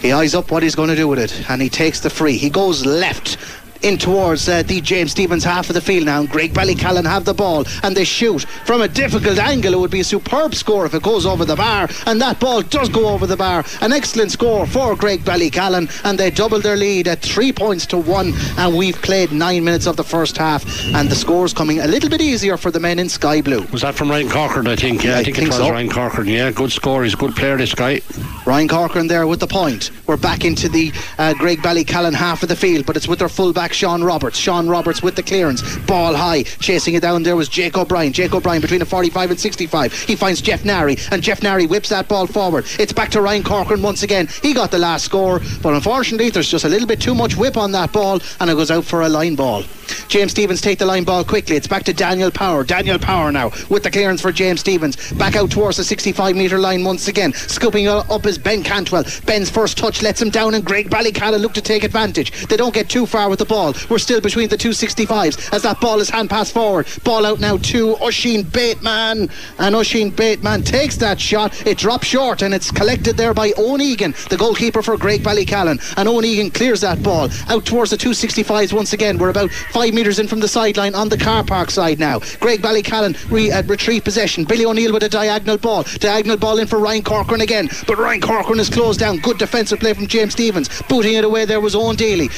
He 0.00 0.12
eyes 0.12 0.34
up 0.34 0.52
what 0.52 0.62
he's 0.62 0.76
going 0.76 0.90
to 0.90 0.96
do 0.96 1.08
with 1.08 1.18
it, 1.18 1.50
and 1.50 1.60
he 1.60 1.68
takes 1.68 2.00
the 2.00 2.10
free. 2.10 2.36
He 2.36 2.50
goes 2.50 2.86
left. 2.86 3.36
In 3.80 3.96
towards 3.96 4.48
uh, 4.48 4.64
the 4.64 4.80
James 4.80 5.12
Stephens 5.12 5.44
half 5.44 5.70
of 5.70 5.74
the 5.74 5.80
field 5.80 6.06
now, 6.06 6.18
and 6.18 6.28
Graigue 6.28 6.52
Ballycallan 6.52 7.04
have 7.04 7.24
the 7.24 7.32
ball, 7.32 7.64
and 7.84 7.96
they 7.96 8.02
shoot 8.02 8.42
from 8.66 8.80
a 8.80 8.88
difficult 8.88 9.38
angle. 9.38 9.72
It 9.72 9.78
would 9.78 9.92
be 9.92 10.00
a 10.00 10.04
superb 10.04 10.56
score 10.56 10.84
if 10.84 10.94
it 10.94 11.02
goes 11.04 11.24
over 11.24 11.44
the 11.44 11.54
bar, 11.54 11.88
and 12.06 12.20
that 12.20 12.40
ball 12.40 12.62
does 12.62 12.88
go 12.88 13.08
over 13.08 13.24
the 13.24 13.36
bar. 13.36 13.64
An 13.80 13.92
excellent 13.92 14.32
score 14.32 14.66
for 14.66 14.96
Graigue 14.96 15.20
Ballycallan, 15.20 15.88
and 16.04 16.18
they 16.18 16.30
double 16.30 16.60
their 16.60 16.76
lead 16.76 17.06
at 17.06 17.20
three 17.20 17.52
points 17.52 17.86
to 17.86 17.98
one. 17.98 18.32
And 18.56 18.76
we've 18.76 19.00
played 19.00 19.30
nine 19.30 19.62
minutes 19.62 19.86
of 19.86 19.96
the 19.96 20.02
first 20.02 20.36
half, 20.36 20.64
and 20.94 21.08
the 21.08 21.14
score's 21.14 21.52
coming 21.54 21.78
a 21.78 21.86
little 21.86 22.10
bit 22.10 22.20
easier 22.20 22.56
for 22.56 22.72
the 22.72 22.80
men 22.80 22.98
in 22.98 23.08
sky 23.08 23.40
blue. 23.40 23.62
Was 23.70 23.82
that 23.82 23.94
from 23.94 24.10
Ryan 24.10 24.28
Corcoran, 24.28 24.66
I 24.66 24.74
think? 24.74 25.04
Yeah, 25.04 25.14
I, 25.14 25.18
I 25.20 25.22
think, 25.22 25.36
think 25.36 25.46
it 25.46 25.50
was 25.50 25.58
so. 25.58 25.70
Ryan 25.70 25.88
Corcoran. 25.88 26.26
Yeah, 26.26 26.50
good 26.50 26.72
score. 26.72 27.04
He's 27.04 27.14
a 27.14 27.16
good 27.16 27.36
player, 27.36 27.56
this 27.56 27.74
guy. 27.74 28.00
Ryan 28.44 28.66
Corcoran 28.66 29.06
there 29.06 29.28
with 29.28 29.38
the 29.38 29.46
point. 29.46 29.92
We're 30.08 30.16
back 30.16 30.44
into 30.44 30.68
the 30.68 30.90
uh, 31.18 31.34
Graigue 31.34 31.58
Ballycallan 31.58 32.14
half 32.14 32.42
of 32.42 32.48
the 32.48 32.56
field, 32.56 32.84
but 32.84 32.96
it's 32.96 33.06
with 33.06 33.20
their 33.20 33.28
fullback 33.68 33.74
Sean 33.74 34.02
Roberts. 34.02 34.38
Sean 34.38 34.68
Roberts 34.68 35.02
with 35.02 35.14
the 35.14 35.22
clearance. 35.22 35.62
Ball 35.86 36.14
high. 36.14 36.42
Chasing 36.42 36.94
it 36.94 37.02
down 37.02 37.22
there 37.22 37.36
was 37.36 37.48
Jake 37.48 37.76
O'Brien. 37.76 38.12
Jake 38.12 38.34
O'Brien 38.34 38.60
between 38.60 38.80
the 38.80 38.86
45 38.86 39.30
and 39.30 39.40
65. 39.40 39.92
He 39.92 40.16
finds 40.16 40.40
Jeff 40.40 40.64
Nary, 40.64 40.96
and 41.10 41.22
Jeff 41.22 41.42
Nary 41.42 41.66
whips 41.66 41.88
that 41.90 42.08
ball 42.08 42.26
forward. 42.26 42.64
It's 42.78 42.92
back 42.92 43.10
to 43.10 43.20
Ryan 43.20 43.42
Corcoran 43.42 43.82
once 43.82 44.02
again. 44.02 44.28
He 44.42 44.54
got 44.54 44.70
the 44.70 44.78
last 44.78 45.04
score, 45.04 45.40
but 45.62 45.74
unfortunately 45.74 46.30
there's 46.30 46.50
just 46.50 46.64
a 46.64 46.68
little 46.68 46.88
bit 46.88 47.00
too 47.00 47.14
much 47.14 47.36
whip 47.36 47.56
on 47.56 47.72
that 47.72 47.92
ball, 47.92 48.20
and 48.40 48.50
it 48.50 48.54
goes 48.54 48.70
out 48.70 48.84
for 48.84 49.02
a 49.02 49.08
line 49.08 49.34
ball. 49.34 49.64
James 50.08 50.32
Stephens 50.32 50.60
take 50.60 50.78
the 50.78 50.86
line 50.86 51.04
ball 51.04 51.24
quickly. 51.24 51.56
It's 51.56 51.66
back 51.66 51.84
to 51.84 51.92
Daniel 51.92 52.30
Power. 52.30 52.64
Daniel 52.64 52.98
Power 52.98 53.32
now 53.32 53.50
with 53.68 53.82
the 53.82 53.90
clearance 53.90 54.20
for 54.20 54.32
James 54.32 54.60
Stephens. 54.60 55.12
Back 55.12 55.36
out 55.36 55.50
towards 55.50 55.76
the 55.76 55.84
65 55.84 56.36
metre 56.36 56.58
line 56.58 56.84
once 56.84 57.08
again. 57.08 57.32
Scooping 57.32 57.88
up 57.88 58.08
up 58.10 58.26
is 58.26 58.38
Ben 58.38 58.62
Cantwell. 58.62 59.04
Ben's 59.24 59.50
first 59.50 59.76
touch 59.78 60.02
lets 60.02 60.20
him 60.20 60.30
down, 60.30 60.54
and 60.54 60.64
Graigue 60.64 60.88
Ballycallan 60.88 61.40
look 61.40 61.54
to 61.54 61.62
take 61.62 61.84
advantage. 61.84 62.46
They 62.48 62.56
don't 62.56 62.74
get 62.74 62.88
too 62.88 63.06
far 63.06 63.28
with 63.28 63.38
the 63.38 63.44
ball. 63.44 63.57
We're 63.58 63.98
still 63.98 64.20
between 64.20 64.48
the 64.48 64.56
two 64.56 64.70
65s 64.70 65.52
as 65.52 65.62
that 65.62 65.80
ball 65.80 66.00
is 66.00 66.08
hand 66.08 66.30
passed 66.30 66.54
forward. 66.54 66.86
Ball 67.02 67.26
out 67.26 67.40
now 67.40 67.56
to 67.56 67.96
Oisin 68.00 68.44
Bateman, 68.44 69.28
and 69.58 69.74
Oisin 69.74 70.10
Bateman 70.10 70.62
takes 70.62 70.96
that 70.98 71.20
shot. 71.20 71.66
It 71.66 71.78
drops 71.78 72.06
short, 72.06 72.42
and 72.42 72.54
it's 72.54 72.70
collected 72.70 73.16
there 73.16 73.34
by 73.34 73.52
Owen 73.56 73.80
Egan, 73.80 74.14
the 74.30 74.36
goalkeeper 74.36 74.80
for 74.82 74.96
Graigue 74.96 75.22
Ballycallan. 75.22 75.82
And 75.96 76.08
Owen 76.08 76.24
Egan 76.24 76.50
clears 76.50 76.82
that 76.82 77.02
ball 77.02 77.28
out 77.48 77.64
towards 77.66 77.90
the 77.90 77.96
265s 77.96 78.72
once 78.72 78.92
again. 78.92 79.18
We're 79.18 79.30
about 79.30 79.50
five 79.50 79.92
metres 79.92 80.18
in 80.18 80.28
from 80.28 80.40
the 80.40 80.48
sideline 80.48 80.94
on 80.94 81.08
the 81.08 81.18
car 81.18 81.42
park 81.42 81.70
side 81.70 81.98
now. 81.98 82.20
Graigue 82.20 82.58
Ballycallan 82.58 83.30
re, 83.30 83.50
uh, 83.50 83.62
retrieve 83.64 84.04
possession. 84.04 84.44
Billy 84.44 84.64
O'Neill 84.64 84.92
with 84.92 85.02
a 85.02 85.08
diagonal 85.08 85.58
ball. 85.58 85.82
Diagonal 85.98 86.36
ball 86.36 86.58
in 86.58 86.68
for 86.68 86.78
Ryan 86.78 87.02
Corcoran 87.02 87.40
again. 87.40 87.68
But 87.86 87.98
Ryan 87.98 88.20
Corcoran 88.20 88.60
is 88.60 88.70
closed 88.70 89.00
down. 89.00 89.18
Good 89.18 89.38
defensive 89.38 89.80
play 89.80 89.94
from 89.94 90.06
James 90.06 90.34
Stephens. 90.34 90.68
Booting 90.88 91.14
it 91.14 91.24
away 91.24 91.44
there 91.44 91.60
was 91.60 91.74
Owen 91.74 91.96
Daly. 91.96 92.28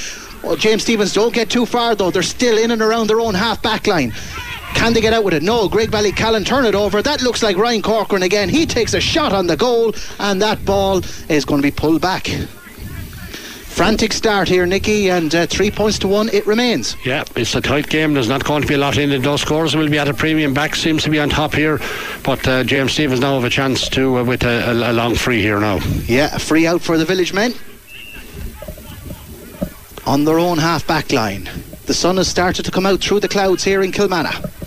Well, 0.43 0.57
James 0.57 0.83
Stephens 0.83 1.13
don't 1.13 1.35
get 1.35 1.51
too 1.51 1.67
far 1.67 1.95
though. 1.95 2.11
They're 2.11 2.23
still 2.23 2.59
in 2.59 2.71
and 2.71 2.83
around 2.83 3.09
their 3.09 3.21
own 3.21 3.35
half 3.35 3.63
back 3.63 3.87
line. 3.87 4.13
Can 4.75 4.95
they 4.95 5.01
get 5.01 5.13
out 5.13 5.25
with 5.25 5.35
it? 5.35 5.43
No. 5.43 5.69
Graigue 5.69 5.89
Ballycallan 5.91 6.47
turn 6.47 6.65
it 6.65 6.75
over. 6.75 7.03
That 7.03 7.23
looks 7.23 7.43
like 7.43 7.57
Ryan 7.57 7.83
Corcoran 7.83 8.23
again. 8.23 8.49
He 8.49 8.65
takes 8.65 8.95
a 8.95 9.01
shot 9.01 9.33
on 9.33 9.47
the 9.47 9.57
goal, 9.57 9.95
and 10.19 10.41
that 10.41 10.65
ball 10.65 11.03
is 11.29 11.45
going 11.45 11.61
to 11.61 11.67
be 11.67 11.71
pulled 11.71 12.01
back. 12.01 12.29
Frantic 13.67 14.13
start 14.13 14.49
here, 14.49 14.67
Nicky, 14.67 15.11
and 15.11 15.35
uh, 15.35 15.47
three 15.47 15.71
points 15.71 15.99
to 16.01 16.09
one 16.09 16.29
it 16.31 16.47
remains. 16.47 16.97
Yeah, 17.05 17.25
it's 17.37 17.55
a 17.55 17.61
tight 17.61 17.89
game. 17.89 18.15
There's 18.15 18.29
not 18.29 18.45
going 18.45 18.63
to 18.63 18.69
be 18.69 18.75
a 18.75 18.79
lot 18.79 18.99
in 18.99 19.11
it. 19.11 19.23
Those 19.23 19.43
scores 19.43 19.77
will 19.77 19.89
be 19.89 19.99
at 19.99 20.09
a 20.09 20.15
premium. 20.15 20.55
Back 20.55 20.75
seems 20.75 21.03
to 21.05 21.11
be 21.11 21.19
on 21.19 21.29
top 21.29 21.55
here, 21.55 21.79
but 22.23 22.47
uh, 22.49 22.65
James 22.65 22.93
Stephens 22.93 23.21
now 23.21 23.35
have 23.35 23.45
a 23.45 23.51
chance 23.51 23.89
to 23.91 24.19
uh, 24.19 24.25
with 24.25 24.45
a, 24.45 24.71
a, 24.71 24.93
a 24.93 24.93
long 24.93 25.15
free 25.15 25.41
here 25.41 25.61
now. 25.61 25.79
Yeah, 26.07 26.35
a 26.35 26.39
free 26.39 26.67
out 26.67 26.83
for 26.83 26.99
the 26.99 27.05
village 27.05 27.33
men 27.33 27.55
on 30.07 30.25
their 30.25 30.39
own 30.39 30.59
half 30.59 30.87
back 30.87 31.13
line. 31.13 31.49
The 31.87 31.95
sun 31.95 32.17
has 32.17 32.29
started 32.29 32.65
to 32.65 32.71
come 32.71 32.87
out 32.87 33.01
through 33.01 33.21
the 33.21 33.29
clouds 33.29 33.65
here 33.65 33.83
in 33.83 33.93
Kilmanagh. 33.93 34.60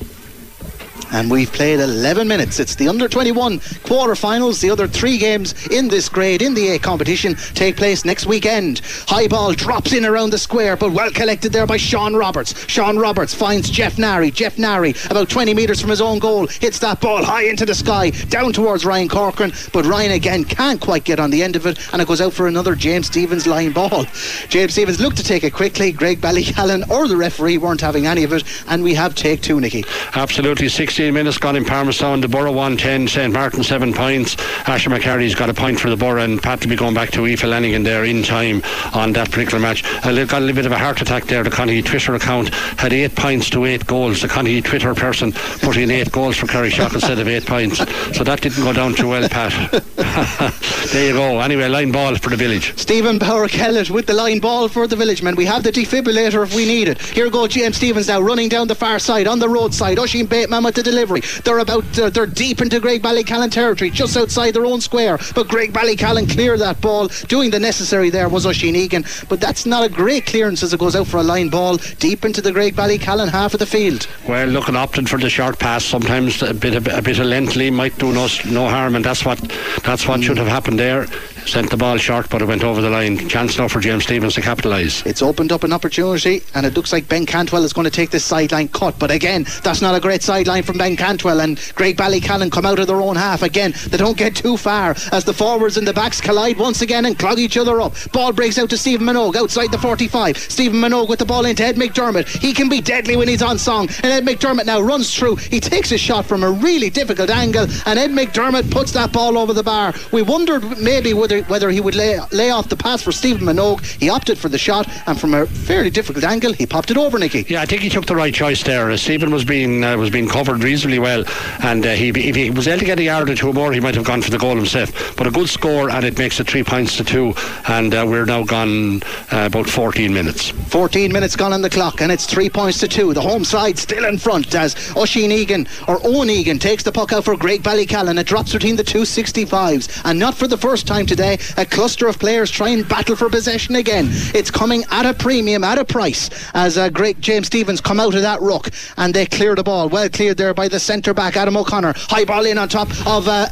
And 1.14 1.30
we've 1.30 1.52
played 1.52 1.80
11 1.80 2.28
minutes. 2.28 2.60
It's 2.60 2.76
the 2.76 2.88
under 2.88 3.08
21 3.08 3.62
quarter-finals. 3.84 4.60
The 4.60 4.72
other 4.72 4.88
three 4.88 5.20
games 5.20 5.54
in 5.68 5.88
this 5.88 6.10
grade 6.10 6.42
in 6.42 6.56
the 6.56 6.70
A 6.70 6.80
competition 6.80 7.36
take 7.54 7.78
place 7.78 8.04
next 8.04 8.26
weekend. 8.26 8.82
High 9.08 9.28
ball 9.28 9.54
drops 9.54 9.94
in 9.94 10.06
around 10.06 10.32
the 10.32 10.40
square, 10.40 10.76
but 10.76 10.92
well 10.92 11.12
collected 11.12 11.54
there 11.54 11.68
by 11.68 11.78
Sean 11.78 12.16
Roberts. 12.16 12.68
Sean 12.68 12.98
Roberts 12.98 13.34
finds 13.34 13.70
Jeff 13.70 14.00
Nari. 14.00 14.32
Jeff 14.32 14.58
Nari, 14.58 14.96
about 15.12 15.30
20 15.30 15.54
metres 15.54 15.80
from 15.80 15.92
his 15.92 16.02
own 16.02 16.18
goal, 16.18 16.48
hits 16.48 16.80
that 16.80 17.00
ball 17.00 17.24
high 17.24 17.44
into 17.44 17.66
the 17.66 17.76
sky, 17.76 18.10
down 18.30 18.52
towards 18.52 18.84
Ryan 18.84 19.08
Corcoran, 19.08 19.54
but 19.72 19.86
Ryan 19.86 20.14
again 20.14 20.44
can't 20.44 20.82
quite 20.82 21.04
get 21.04 21.20
on 21.20 21.30
the 21.30 21.44
end 21.44 21.56
of 21.56 21.68
it, 21.68 21.78
and 21.94 22.02
it 22.02 22.08
goes 22.08 22.22
out 22.22 22.34
for 22.34 22.48
another 22.48 22.74
James 22.74 23.08
Stephens 23.08 23.46
line 23.46 23.72
ball. 23.72 24.06
James 24.50 24.74
Stephens 24.74 25.00
looked 25.00 25.18
to 25.18 25.24
take 25.24 25.44
it 25.44 25.54
quickly. 25.54 25.94
Graigue 25.94 26.22
Ballycallan 26.22 26.90
or 26.90 27.08
the 27.08 27.18
referee 27.18 27.60
weren't 27.60 27.82
having 27.82 28.08
any 28.08 28.24
of 28.24 28.34
it, 28.34 28.44
and 28.68 28.84
we 28.84 28.96
have 28.96 29.14
take 29.14 29.42
two, 29.42 29.60
Nicky. 29.60 29.86
Absolutely. 30.16 30.70
16 31.04 31.14
minutes 31.14 31.38
gone 31.38 31.58
in 31.58 31.66
Palmerstown. 31.66 32.22
The 32.22 32.30
Borough 32.30 32.54
110, 32.54 33.10
St. 33.10 33.34
Martin 33.34 33.62
7 33.62 33.92
points. 33.92 34.38
Asher 34.70 34.90
McCarty's 34.90 35.36
got 35.36 35.50
a 35.50 35.54
point 35.54 35.78
for 35.78 35.90
the 35.90 35.98
Borough, 35.98 36.24
and 36.24 36.42
Pat 36.42 36.62
will 36.62 36.70
be 36.70 36.78
going 36.78 36.94
back 36.94 37.12
to 37.12 37.26
Aoife 37.26 37.44
Lanigan 37.44 37.84
there 37.84 38.06
in 38.06 38.24
time 38.24 38.62
on 38.94 39.12
that 39.12 39.30
particular 39.30 39.60
match. 39.60 39.84
Uh, 40.06 40.14
got 40.24 40.38
a 40.38 40.40
little 40.40 40.56
bit 40.56 40.66
of 40.66 40.72
a 40.72 40.78
heart 40.78 41.02
attack 41.02 41.26
there. 41.26 41.44
The 41.44 41.50
Connie 41.50 41.82
Twitter 41.82 42.16
account 42.16 42.54
had 42.80 42.94
eight 42.94 43.16
points 43.16 43.50
to 43.50 43.66
eight 43.66 43.86
goals. 43.86 44.22
The 44.22 44.30
Connie 44.30 44.62
Twitter 44.62 44.96
person 44.96 45.34
put 45.34 45.76
in 45.76 45.92
eight 45.92 46.10
goals 46.10 46.38
for 46.38 46.48
Carrickshock 46.48 46.94
instead 46.94 47.20
of 47.20 47.28
eight 47.28 47.46
points. 47.46 47.80
So 48.16 48.24
that 48.24 48.40
didn't 48.40 48.64
go 48.64 48.72
down 48.72 48.94
too 48.94 49.10
well, 49.10 49.28
Pat. 49.28 49.52
there 50.94 51.08
you 51.08 51.14
go. 51.14 51.42
Anyway, 51.42 51.68
line 51.68 51.92
ball 51.92 52.16
for 52.16 52.30
the 52.30 52.38
village. 52.38 52.78
Stephen 52.80 53.20
Power 53.20 53.50
Kellett 53.50 53.90
with 53.90 54.06
the 54.06 54.14
line 54.14 54.40
ball 54.40 54.70
for 54.70 54.88
the 54.88 54.96
village 54.96 55.22
man. 55.22 55.36
We 55.36 55.48
have 55.48 55.64
the 55.64 55.72
defibrillator 55.74 56.44
if 56.44 56.56
we 56.56 56.66
need 56.66 56.88
it. 56.88 57.02
Here 57.02 57.30
go 57.30 57.46
James 57.46 57.76
Stephens 57.76 58.08
now 58.08 58.22
running 58.22 58.48
down 58.48 58.70
the 58.70 58.76
far 58.76 59.00
side 59.00 59.28
on 59.28 59.40
the 59.40 59.50
roadside. 59.50 60.00
Oisin 60.00 60.28
Bateman 60.28 60.64
with 60.64 60.76
the 60.76 60.84
delivery. 60.94 61.22
They're 61.44 61.60
about 61.60 62.00
uh, 62.00 62.10
they're 62.10 62.26
deep 62.26 62.62
into 62.62 62.80
Graigue 62.80 63.02
Ballycallan 63.02 63.52
territory, 63.52 63.90
just 63.90 64.16
outside 64.16 64.52
their 64.52 64.66
own 64.66 64.82
square. 64.82 65.18
But 65.36 65.48
Graigue 65.48 65.72
Ballycallan 65.72 66.30
cleared 66.32 66.60
that 66.60 66.80
ball. 66.82 67.08
Doing 67.28 67.50
the 67.52 67.60
necessary 67.60 68.10
there 68.10 68.30
was 68.30 68.46
Oisin 68.46 68.76
Egan. 68.76 69.06
But 69.30 69.40
that's 69.40 69.66
not 69.66 69.84
a 69.84 69.90
great 69.90 70.26
clearance 70.26 70.64
as 70.64 70.74
it 70.74 70.80
goes 70.80 70.96
out 70.96 71.08
for 71.08 71.18
a 71.18 71.24
line 71.24 71.50
ball 71.50 71.78
deep 72.00 72.26
into 72.26 72.42
the 72.42 72.52
Graigue 72.52 72.76
Ballycallan 72.76 73.30
half 73.30 73.54
of 73.54 73.60
the 73.60 73.66
field. 73.66 74.08
Well, 74.28 74.48
looking 74.48 74.76
opting 74.76 75.08
for 75.08 75.18
the 75.18 75.30
short 75.30 75.60
pass. 75.60 75.84
Sometimes 75.84 76.42
a 76.42 76.54
bit 76.54 76.76
of, 76.76 76.88
a 76.88 77.02
bit 77.02 77.20
of 77.20 77.26
lengthly 77.26 77.72
might 77.72 77.98
do 77.98 78.12
no, 78.14 78.28
no 78.50 78.68
harm, 78.70 78.96
and 78.96 79.04
that's 79.04 79.26
what 79.26 79.40
that's 79.84 80.08
what 80.08 80.20
mm. 80.20 80.24
should 80.24 80.38
have 80.38 80.48
happened 80.48 80.80
there 80.80 81.08
sent 81.48 81.70
the 81.70 81.78
ball 81.78 81.98
short, 81.98 82.30
but 82.30 82.42
it 82.42 82.46
went 82.46 82.64
over 82.64 82.82
the 82.82 82.90
line. 82.90 83.30
Chance 83.30 83.58
now 83.58 83.68
for 83.68 83.80
James 83.80 84.04
Stephens 84.04 84.36
to 84.36 84.42
capitalise. 84.42 85.06
It's 85.06 85.22
opened 85.22 85.52
up 85.52 85.64
an 85.64 85.74
opportunity, 85.74 86.42
and 86.56 86.66
it 86.66 86.74
looks 86.74 86.92
like 86.92 87.08
Ben 87.08 87.26
Cantwell 87.26 87.64
is 87.64 87.74
going 87.74 87.86
to 87.86 87.92
take 87.92 88.10
this 88.10 88.24
sideline 88.24 88.68
cut. 88.68 88.98
But 89.00 89.12
again, 89.12 89.46
that's 89.64 89.82
not 89.82 89.96
a 89.96 90.00
great 90.00 90.24
sideline 90.24 90.64
from 90.64 90.78
Ben 90.78 90.96
Cantwell. 90.96 91.42
And 91.42 91.58
Graigue 91.58 91.96
Ballycallan 91.96 92.52
come 92.52 92.66
out 92.66 92.80
of 92.80 92.88
their 92.88 93.02
own 93.02 93.16
half 93.16 93.44
again. 93.44 93.74
They 93.88 93.98
don't 93.98 94.18
get 94.18 94.36
too 94.36 94.58
far 94.58 94.96
as 95.12 95.24
the 95.24 95.34
forwards 95.34 95.78
and 95.78 95.88
the 95.88 95.94
backs 95.94 96.22
collide 96.22 96.58
once 96.58 96.82
again 96.82 97.06
and 97.06 97.18
clog 97.18 97.40
each 97.40 97.58
other 97.58 97.82
up. 97.82 97.94
Ball 98.12 98.32
breaks 98.32 98.58
out 98.58 98.70
to 98.70 98.78
Stephen 98.78 99.06
Minogue 99.06 99.36
outside 99.36 99.72
the 99.72 99.78
45. 99.78 100.38
Stephen 100.38 100.80
Minogue 100.80 101.10
with 101.10 101.20
the 101.20 101.26
ball 101.26 101.46
into 101.46 101.64
Ed 101.64 101.76
McDermott. 101.76 102.28
He 102.28 102.54
can 102.54 102.70
be 102.70 102.82
deadly 102.82 103.16
when 103.16 103.28
he's 103.28 103.42
on 103.42 103.58
song. 103.58 103.90
And 104.04 104.06
Ed 104.06 104.26
McDermott 104.26 104.66
now 104.66 104.82
runs 104.82 105.16
through. 105.16 105.36
He 105.36 105.60
takes 105.60 105.92
a 105.92 105.98
shot 105.98 106.26
from 106.26 106.44
a 106.44 106.52
really 106.52 106.90
difficult 106.90 107.30
angle, 107.30 107.68
and 107.86 108.00
Ed 108.00 108.12
McDermott 108.12 108.72
puts 108.72 108.92
that 108.94 109.12
ball 109.12 109.38
over 109.38 109.54
the 109.54 109.64
bar. 109.64 109.94
We 110.12 110.22
wondered 110.22 110.80
maybe 110.80 111.14
whether 111.14 111.33
whether 111.42 111.70
he 111.70 111.82
would 111.82 111.96
lay 111.96 112.20
lay, 112.32 112.50
off 112.50 112.70
the 112.70 112.78
pass 112.78 113.02
for 113.02 113.12
Stephen 113.12 113.48
Minogue. 113.48 113.84
He 114.00 114.10
opted 114.10 114.38
for 114.38 114.50
the 114.50 114.58
shot, 114.58 114.88
and 115.08 115.20
from 115.20 115.34
a 115.34 115.46
fairly 115.46 115.90
difficult 115.90 116.24
angle, 116.24 116.54
he 116.54 116.66
popped 116.66 116.92
it 116.92 116.98
over, 116.98 117.18
Nicky. 117.18 117.46
Yeah, 117.48 117.62
I 117.62 117.66
think 117.66 117.82
he 117.82 117.90
took 117.90 118.06
the 118.06 118.16
right 118.16 118.34
choice 118.34 118.64
there. 118.64 118.92
Uh, 118.92 118.98
Stephen 118.98 119.32
was 119.32 119.44
being 119.44 119.84
uh, 119.84 119.98
was 119.98 120.10
being 120.10 120.28
covered 120.28 120.64
reasonably 120.64 121.00
well, 121.00 121.24
and 121.62 121.86
uh, 121.86 121.94
he, 121.94 122.10
if 122.10 122.36
he 122.36 122.50
was 122.50 122.68
able 122.68 122.80
to 122.80 122.86
get 122.86 123.00
a 123.00 123.04
yard 123.04 123.30
or 123.30 123.36
two 123.36 123.54
more, 123.54 123.72
he 123.74 123.80
might 123.80 123.96
have 123.96 124.06
gone 124.06 124.22
for 124.22 124.32
the 124.32 124.38
goal 124.38 124.56
himself. 124.56 125.16
But 125.18 125.28
a 125.28 125.32
good 125.32 125.50
score, 125.50 125.90
and 125.90 126.06
it 126.06 126.18
makes 126.18 126.40
it 126.40 126.48
three 126.48 126.64
points 126.64 126.98
to 126.98 127.04
two, 127.04 127.34
and 127.68 127.94
uh, 127.94 128.06
we're 128.08 128.26
now 128.26 128.44
gone 128.44 129.02
uh, 129.32 129.48
about 129.48 129.70
14 129.70 130.14
minutes. 130.14 130.50
14 130.50 131.12
minutes 131.12 131.36
gone 131.36 131.54
on 131.54 131.62
the 131.62 131.70
clock, 131.70 132.02
and 132.02 132.12
it's 132.12 132.26
three 132.26 132.50
points 132.50 132.80
to 132.80 132.88
two. 132.88 133.14
The 133.14 133.22
home 133.22 133.44
side 133.44 133.78
still 133.78 134.06
in 134.06 134.18
front 134.18 134.54
as 134.56 134.76
Oisin 134.96 135.32
Egan 135.32 135.68
or 135.88 136.00
Owen 136.06 136.30
Egan 136.30 136.60
takes 136.60 136.84
the 136.84 136.92
puck 136.92 137.14
out 137.14 137.26
for 137.26 137.36
Graigue 137.36 137.62
Ballycallan. 137.62 138.20
It 138.20 138.28
drops 138.28 138.54
between 138.54 138.76
the 138.76 138.84
two 138.84 139.02
65s, 139.02 140.02
and 140.06 140.20
not 140.20 140.36
for 140.36 140.48
the 140.48 140.58
first 140.58 140.88
time 140.88 141.06
today. 141.06 141.23
A 141.24 141.66
cluster 141.66 142.08
of 142.08 142.20
players 142.20 142.52
try 142.52 142.70
and 142.70 142.88
battle 142.88 143.16
for 143.16 143.30
possession 143.30 143.76
again. 143.76 144.08
It's 144.34 144.52
coming 144.52 144.84
at 144.92 145.06
a 145.06 145.14
premium, 145.14 145.64
at 145.64 145.78
a 145.78 145.86
price, 145.86 146.30
as 146.54 146.78
uh, 146.78 146.90
great 146.90 147.20
James 147.20 147.48
Stephens 147.48 147.82
come 147.82 148.00
out 148.00 148.14
of 148.14 148.22
that 148.22 148.42
ruck 148.42 148.70
and 148.98 149.14
they 149.14 149.26
clear 149.26 149.56
the 149.56 149.64
ball. 149.64 149.90
Well 149.90 150.10
cleared 150.10 150.38
there 150.38 150.54
by 150.54 150.68
the 150.68 150.80
centre 150.80 151.14
back, 151.14 151.38
Adam 151.38 151.58
O'Connor. 151.58 151.94
High 151.96 152.26
ball 152.26 152.46
in 152.46 152.58
on 152.58 152.68
top 152.68 152.90
of 153.08 153.28
uh, 153.28 153.48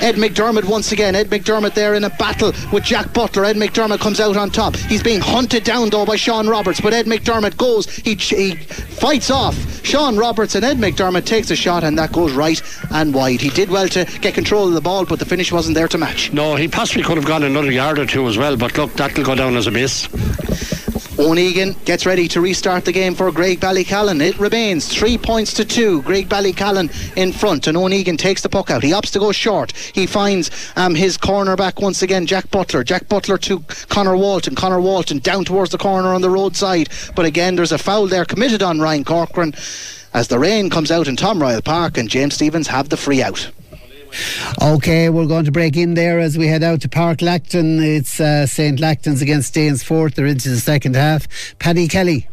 Ed 0.00 0.16
McDermott 0.16 0.64
once 0.64 0.92
again. 0.92 1.14
Ed 1.14 1.28
McDermott 1.28 1.74
there 1.74 1.94
in 1.94 2.04
a 2.04 2.10
battle 2.10 2.52
with 2.72 2.84
Jack 2.84 3.12
Butler. 3.12 3.44
Ed 3.44 3.56
McDermott 3.56 4.00
comes 4.00 4.20
out 4.20 4.36
on 4.36 4.50
top. 4.50 4.76
He's 4.76 5.02
being 5.02 5.20
hunted 5.20 5.64
down 5.64 5.90
though 5.90 6.04
by 6.04 6.16
Sean 6.16 6.46
Roberts, 6.46 6.80
but 6.80 6.92
Ed 6.92 7.06
McDermott 7.06 7.56
goes, 7.56 7.88
he, 7.88 8.14
he 8.14 8.56
fights 8.56 9.30
off 9.30 9.56
Sean 9.84 10.16
Roberts 10.16 10.54
and 10.54 10.64
Ed 10.64 10.78
McDermott 10.78 11.24
takes 11.24 11.50
a 11.50 11.56
shot 11.56 11.84
and 11.84 11.98
that 11.98 12.12
goes 12.12 12.32
right 12.32 12.60
and 12.90 13.14
wide. 13.14 13.40
He 13.40 13.50
did 13.50 13.70
well 13.70 13.88
to 13.88 14.04
get 14.20 14.34
control 14.34 14.68
of 14.68 14.74
the 14.74 14.80
ball, 14.80 15.04
but 15.04 15.18
the 15.18 15.24
finish 15.24 15.52
wasn't 15.52 15.74
there 15.74 15.88
to 15.88 15.98
match. 15.98 16.32
No, 16.32 16.56
he 16.56 16.68
possibly 16.68 17.02
could 17.02 17.13
have 17.16 17.26
gone 17.26 17.42
another 17.42 17.70
yard 17.70 17.98
or 17.98 18.06
two 18.06 18.26
as 18.26 18.38
well, 18.38 18.56
but 18.56 18.76
look, 18.76 18.92
that'll 18.94 19.24
go 19.24 19.34
down 19.34 19.56
as 19.56 19.66
a 19.66 19.70
miss. 19.70 20.08
Owen 21.16 21.38
Egan 21.38 21.76
gets 21.84 22.06
ready 22.06 22.26
to 22.28 22.40
restart 22.40 22.84
the 22.84 22.92
game 22.92 23.14
for 23.14 23.30
Graigue 23.30 23.60
Ballycallan. 23.60 24.20
It 24.20 24.38
remains 24.40 24.88
three 24.88 25.16
points 25.16 25.54
to 25.54 25.64
two. 25.64 26.02
Graigue 26.02 26.28
Ballycallan 26.28 27.16
in 27.16 27.32
front, 27.32 27.68
and 27.68 27.76
Owen 27.76 27.92
Egan 27.92 28.16
takes 28.16 28.42
the 28.42 28.48
puck 28.48 28.68
out. 28.68 28.82
He 28.82 28.90
opts 28.90 29.12
to 29.12 29.20
go 29.20 29.30
short. 29.30 29.72
He 29.94 30.06
finds 30.06 30.50
um, 30.76 30.94
his 30.94 31.16
corner 31.16 31.56
back 31.56 31.80
once 31.80 32.02
again, 32.02 32.26
Jack 32.26 32.50
Butler. 32.50 32.82
Jack 32.82 33.08
Butler 33.08 33.38
to 33.38 33.60
Connor 33.88 34.16
Walton. 34.16 34.56
Connor 34.56 34.80
Walton 34.80 35.20
down 35.20 35.44
towards 35.44 35.70
the 35.70 35.78
corner 35.78 36.08
on 36.08 36.20
the 36.20 36.30
roadside. 36.30 36.88
But 37.14 37.26
again, 37.26 37.54
there's 37.54 37.72
a 37.72 37.78
foul 37.78 38.08
there 38.08 38.24
committed 38.24 38.62
on 38.62 38.80
Ryan 38.80 39.04
Corcoran 39.04 39.54
as 40.14 40.28
the 40.28 40.38
rain 40.38 40.68
comes 40.68 40.90
out 40.90 41.06
in 41.06 41.14
Tom 41.14 41.38
Ryall 41.38 41.64
Park, 41.64 41.96
and 41.96 42.08
James 42.08 42.34
Stephens 42.34 42.66
have 42.66 42.88
the 42.88 42.96
free 42.96 43.22
out. 43.22 43.50
Okay, 44.62 45.08
we're 45.08 45.26
going 45.26 45.44
to 45.44 45.52
break 45.52 45.76
in 45.76 45.94
there 45.94 46.18
as 46.18 46.38
we 46.38 46.46
head 46.46 46.62
out 46.62 46.80
to 46.82 46.88
Park 46.88 47.20
Lacton. 47.20 47.82
It's 47.82 48.20
uh, 48.20 48.46
St. 48.46 48.78
Lachtain's 48.78 49.22
against 49.22 49.54
Danesfort. 49.54 50.14
They're 50.14 50.26
into 50.26 50.48
the 50.48 50.60
second 50.60 50.96
half. 50.96 51.26
Paddy 51.58 51.88
Kelly. 51.88 52.28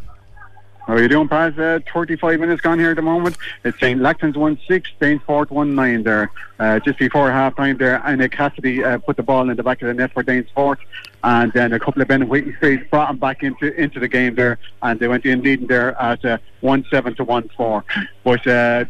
How 0.86 0.94
are 0.94 1.02
you 1.02 1.08
doing, 1.08 1.28
Paz? 1.28 1.56
Uh, 1.56 1.78
35 1.94 2.40
minutes 2.40 2.60
gone 2.60 2.78
here 2.78 2.90
at 2.90 2.96
the 2.96 3.02
moment. 3.02 3.36
It's 3.64 3.78
St. 3.78 4.00
Lachtain's 4.00 4.36
1 4.36 4.58
6, 4.66 4.90
Danesfort 5.00 5.50
1 5.50 5.74
9 5.76 6.02
there. 6.02 6.32
Uh, 6.58 6.80
just 6.80 6.98
before 6.98 7.30
half 7.30 7.56
time 7.56 7.76
there, 7.78 8.02
and 8.04 8.30
Cassidy 8.32 8.82
uh, 8.82 8.98
put 8.98 9.16
the 9.16 9.22
ball 9.22 9.48
in 9.48 9.56
the 9.56 9.62
back 9.62 9.80
of 9.82 9.88
the 9.88 9.94
net 9.94 10.12
for 10.12 10.24
Danesfort. 10.24 10.78
And 11.22 11.52
then 11.52 11.72
a 11.72 11.78
couple 11.78 12.02
of 12.02 12.08
Ben 12.08 12.28
Whitty 12.28 12.54
straight 12.56 12.90
brought 12.90 13.10
him 13.10 13.18
back 13.18 13.44
into 13.44 13.72
into 13.80 14.00
the 14.00 14.08
game 14.08 14.34
there, 14.34 14.58
and 14.82 14.98
they 14.98 15.06
went 15.06 15.24
in 15.24 15.42
leading 15.42 15.68
there 15.68 16.00
at 16.02 16.24
uh, 16.24 16.38
1 16.62 16.84
7 16.90 17.14
to 17.14 17.24
1 17.24 17.50
4. 17.56 17.84
But 18.24 18.46
uh, 18.48 18.84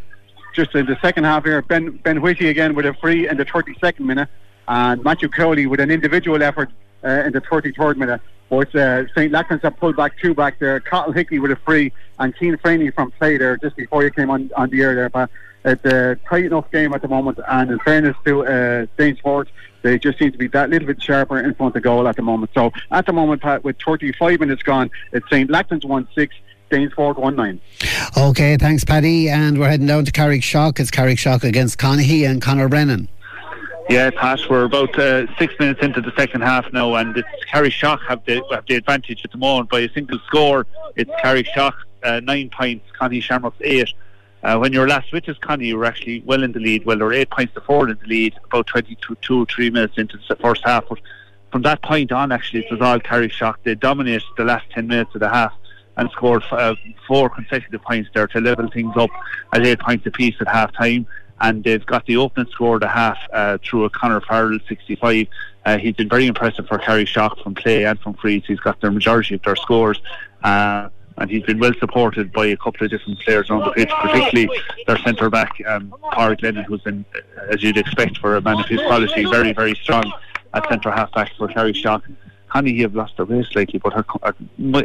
just 0.52 0.74
in 0.74 0.86
the 0.86 0.98
second 1.00 1.24
half 1.24 1.44
here, 1.44 1.62
Ben 1.62 1.90
Ben 1.98 2.20
Whitty 2.20 2.48
again 2.48 2.74
with 2.74 2.86
a 2.86 2.94
free 2.94 3.28
in 3.28 3.36
the 3.36 3.44
32nd 3.44 4.00
minute, 4.00 4.28
and 4.68 5.02
Matthew 5.02 5.28
Cowley 5.28 5.66
with 5.66 5.80
an 5.80 5.90
individual 5.90 6.42
effort 6.42 6.70
uh, 7.04 7.08
in 7.08 7.32
the 7.32 7.40
33rd 7.40 7.96
minute. 7.96 8.20
But 8.48 8.74
uh, 8.74 9.08
St. 9.08 9.32
Lachtain's 9.32 9.62
have 9.62 9.78
pulled 9.78 9.96
back 9.96 10.18
two 10.18 10.34
back 10.34 10.58
there. 10.58 10.78
Cottle 10.78 11.12
Hickey 11.12 11.38
with 11.38 11.50
a 11.50 11.56
free, 11.56 11.92
and 12.18 12.36
Keane 12.36 12.56
Franey 12.58 12.94
from 12.94 13.10
play 13.12 13.38
there 13.38 13.56
just 13.56 13.76
before 13.76 14.02
you 14.02 14.10
came 14.10 14.30
on, 14.30 14.50
on 14.56 14.68
the 14.68 14.82
air 14.82 14.94
there. 14.94 15.08
But 15.08 15.30
it's 15.64 15.84
a 15.84 16.18
tight 16.28 16.44
enough 16.44 16.70
game 16.70 16.92
at 16.92 17.02
the 17.02 17.08
moment, 17.08 17.38
and 17.48 17.70
in 17.70 17.78
fairness 17.78 18.16
to 18.24 18.44
uh, 18.44 18.86
Danesfort, 18.98 19.46
they 19.82 19.98
just 19.98 20.18
seem 20.18 20.32
to 20.32 20.38
be 20.38 20.48
that 20.48 20.70
little 20.70 20.86
bit 20.86 21.02
sharper 21.02 21.38
in 21.38 21.54
front 21.54 21.76
of 21.76 21.82
goal 21.82 22.06
at 22.06 22.16
the 22.16 22.22
moment. 22.22 22.50
So 22.54 22.72
at 22.90 23.06
the 23.06 23.12
moment, 23.12 23.42
Pat, 23.42 23.64
with 23.64 23.80
35 23.80 24.40
minutes 24.40 24.62
gone, 24.62 24.90
it's 25.12 25.28
St. 25.30 25.50
Lachtain's 25.50 25.84
1 25.84 26.08
6. 26.14 26.34
Danesfort 26.72 27.18
1 27.18 27.36
9. 27.36 27.60
Okay, 28.16 28.56
thanks, 28.56 28.82
Paddy. 28.82 29.28
And 29.28 29.58
we're 29.58 29.68
heading 29.68 29.86
down 29.86 30.06
to 30.06 30.12
Carrickshock. 30.12 30.80
It's 30.80 30.90
Carrickshock 30.90 31.44
against 31.44 31.78
Conahy 31.78 32.28
and 32.28 32.40
Conor 32.40 32.68
Brennan. 32.68 33.08
Yeah, 33.90 34.10
Pat, 34.10 34.40
we're 34.48 34.64
about 34.64 34.98
uh, 34.98 35.26
six 35.38 35.54
minutes 35.58 35.82
into 35.82 36.00
the 36.00 36.12
second 36.16 36.40
half 36.40 36.72
now, 36.72 36.94
and 36.94 37.14
it's 37.16 37.28
Carrickshock 37.52 38.00
have 38.08 38.24
the 38.24 38.42
have 38.50 38.64
the 38.66 38.76
advantage 38.76 39.22
at 39.24 39.32
the 39.32 39.38
moment 39.38 39.68
by 39.68 39.80
a 39.80 39.88
single 39.90 40.18
score. 40.20 40.66
It's 40.96 41.10
Carrickshock 41.22 41.74
uh, 42.02 42.20
nine 42.20 42.48
points, 42.48 42.86
Connie 42.98 43.20
Shamrocks 43.20 43.58
eight. 43.60 43.92
Uh, 44.42 44.56
when 44.58 44.72
you 44.72 44.80
were 44.80 44.88
last 44.88 45.12
with 45.12 45.28
us, 45.28 45.36
Connie, 45.38 45.66
you 45.66 45.76
were 45.76 45.84
actually 45.84 46.22
well 46.24 46.42
in 46.42 46.52
the 46.52 46.58
lead. 46.58 46.86
Well, 46.86 46.96
there 46.96 47.06
were 47.06 47.12
eight 47.12 47.30
points 47.30 47.54
to 47.54 47.60
four 47.60 47.88
in 47.88 47.98
the 48.00 48.08
lead, 48.08 48.34
about 48.44 48.66
22, 48.66 49.16
two, 49.20 49.46
three 49.46 49.70
minutes 49.70 49.98
into 49.98 50.18
the 50.28 50.36
first 50.36 50.64
half. 50.64 50.88
But 50.88 50.98
from 51.52 51.62
that 51.62 51.82
point 51.82 52.10
on, 52.10 52.32
actually, 52.32 52.64
it 52.64 52.70
was 52.70 52.80
all 52.80 52.98
Carrickshock. 52.98 53.56
They 53.62 53.76
dominated 53.76 54.24
the 54.36 54.44
last 54.44 54.68
10 54.70 54.88
minutes 54.88 55.14
of 55.14 55.20
the 55.20 55.28
half 55.28 55.52
and 55.96 56.10
scored 56.10 56.42
uh, 56.50 56.74
four 57.06 57.28
consecutive 57.28 57.82
points 57.82 58.08
there 58.14 58.26
to 58.26 58.40
level 58.40 58.68
things 58.70 58.94
up 58.96 59.10
at 59.52 59.64
eight 59.66 59.80
points 59.80 60.06
apiece 60.06 60.34
at 60.40 60.48
half 60.48 60.72
time. 60.72 61.06
And 61.40 61.64
they've 61.64 61.84
got 61.84 62.06
the 62.06 62.16
opening 62.16 62.50
score 62.52 62.76
at 62.76 62.88
half 62.88 63.18
uh, 63.32 63.58
through 63.62 63.84
a 63.84 63.90
Connor 63.90 64.20
Farrell 64.20 64.58
65. 64.68 65.26
Uh, 65.64 65.78
he's 65.78 65.94
been 65.94 66.08
very 66.08 66.26
impressive 66.26 66.66
for 66.66 66.78
Kerry 66.78 67.04
Carrickshock 67.04 67.42
from 67.42 67.54
play 67.54 67.84
and 67.84 67.98
from 68.00 68.14
frees. 68.14 68.44
He's 68.46 68.60
got 68.60 68.80
their 68.80 68.90
majority 68.90 69.34
of 69.34 69.42
their 69.42 69.56
scores. 69.56 70.00
Uh, 70.42 70.88
and 71.18 71.30
he's 71.30 71.42
been 71.42 71.58
well 71.58 71.72
supported 71.78 72.32
by 72.32 72.46
a 72.46 72.56
couple 72.56 72.84
of 72.84 72.90
different 72.90 73.20
players 73.20 73.50
on 73.50 73.60
the 73.60 73.70
pitch, 73.72 73.90
particularly 74.00 74.48
their 74.86 74.98
centre 74.98 75.30
back, 75.30 75.52
um, 75.66 75.94
Park 76.12 76.42
Lennon, 76.42 76.64
who's 76.64 76.80
been, 76.80 77.04
as 77.50 77.62
you'd 77.62 77.76
expect 77.76 78.18
for 78.18 78.36
a 78.36 78.40
man 78.40 78.60
of 78.60 78.66
his 78.66 78.80
quality, 78.80 79.24
very, 79.24 79.52
very 79.52 79.74
strong 79.74 80.10
at 80.54 80.68
centre 80.68 80.90
half 80.90 81.12
back 81.12 81.32
for 81.36 81.48
Carrickshock. 81.48 82.02
Honey 82.52 82.82
have 82.82 82.94
lost 82.94 83.16
their 83.16 83.24
race 83.24 83.46
lately, 83.54 83.78
but 83.78 83.94
are, 83.94 84.04
are, 84.22 84.34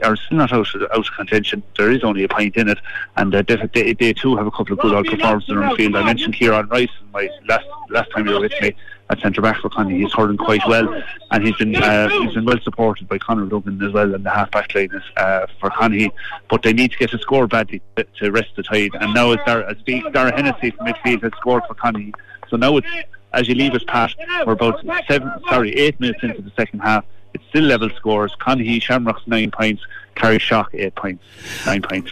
are 0.03 0.15
still 0.15 0.38
not 0.38 0.53
out 0.53 0.73
of, 0.73 0.82
out 0.84 0.91
of 0.91 1.08
contention. 1.17 1.62
There 1.77 1.91
is 1.91 2.01
only 2.01 2.23
a 2.23 2.30
point 2.30 2.56
in 2.56 2.69
it, 2.69 2.80
and 3.17 3.36
uh, 3.36 3.43
they, 3.45 3.58
they, 3.73 3.91
they 3.91 4.13
too 4.13 4.38
have 4.38 4.47
a 4.47 4.51
couple 4.51 4.71
of 4.71 4.80
good 4.80 4.93
old 4.93 5.06
performances 5.06 5.49
in 5.49 5.60
the 5.60 5.75
field. 5.75 5.95
I 5.97 6.03
mentioned 6.03 6.36
Kieran 6.36 6.69
Rice 6.69 6.88
in 7.01 7.12
my 7.12 7.30
last 7.49 7.65
last 7.89 8.10
time 8.12 8.25
you 8.25 8.36
were 8.36 8.39
with 8.39 8.53
me 8.62 8.73
at 9.10 9.19
centre 9.19 9.41
back 9.41 9.60
for 9.60 9.69
Connie. 9.69 9.99
He's 9.99 10.13
hurling 10.13 10.38
quite 10.38 10.65
well, 10.65 11.03
and 11.32 11.45
he's 11.45 11.58
been 11.58 11.75
uh, 11.75 12.08
he's 12.08 12.36
been 12.36 12.45
well 12.45 12.60
supported 12.63 13.10
by 13.10 13.17
Conor 13.17 13.47
Duggan 13.47 13.84
as 13.84 13.91
well 13.91 14.15
in 14.15 14.23
the 14.23 14.30
half 14.30 14.49
back 14.51 14.73
line 14.73 14.89
uh, 15.17 15.47
for 15.60 15.69
Connie. 15.69 16.10
But 16.49 16.63
they 16.63 16.71
need 16.71 16.93
to 16.93 16.97
get 16.97 17.13
a 17.13 17.19
score 17.19 17.47
badly 17.47 17.82
to, 17.97 18.06
to 18.19 18.32
rest 18.32 18.51
the 18.56 18.63
tide. 18.63 18.91
And 19.01 19.13
now 19.13 19.32
it's 19.32 19.43
Dara, 19.45 19.75
Dara 20.12 20.34
Hennessy 20.34 20.71
from 20.71 20.88
midfield 20.88 21.23
has 21.23 21.34
scored 21.34 21.63
for 21.67 21.73
Connie. 21.73 22.13
So 22.47 22.56
now 22.56 22.77
it's 22.77 22.88
as 23.34 23.47
you 23.49 23.56
leave 23.56 23.73
us, 23.73 23.84
Pat, 23.86 24.15
we're 24.45 24.53
about 24.53 24.84
seven, 25.08 25.32
sorry, 25.49 25.75
eight 25.75 25.99
minutes 25.99 26.23
into 26.23 26.41
the 26.41 26.51
second 26.56 26.80
half. 26.80 27.03
Still 27.50 27.64
level 27.64 27.90
scores. 27.92 28.36
Conahy, 28.40 28.82
Shamrocks 28.82 29.24
nine 29.28 29.52
points, 29.52 29.84
Carrickshock 30.16 30.68
eight 30.74 30.96
points, 30.96 31.24
nine 31.66 31.82
points. 31.82 32.12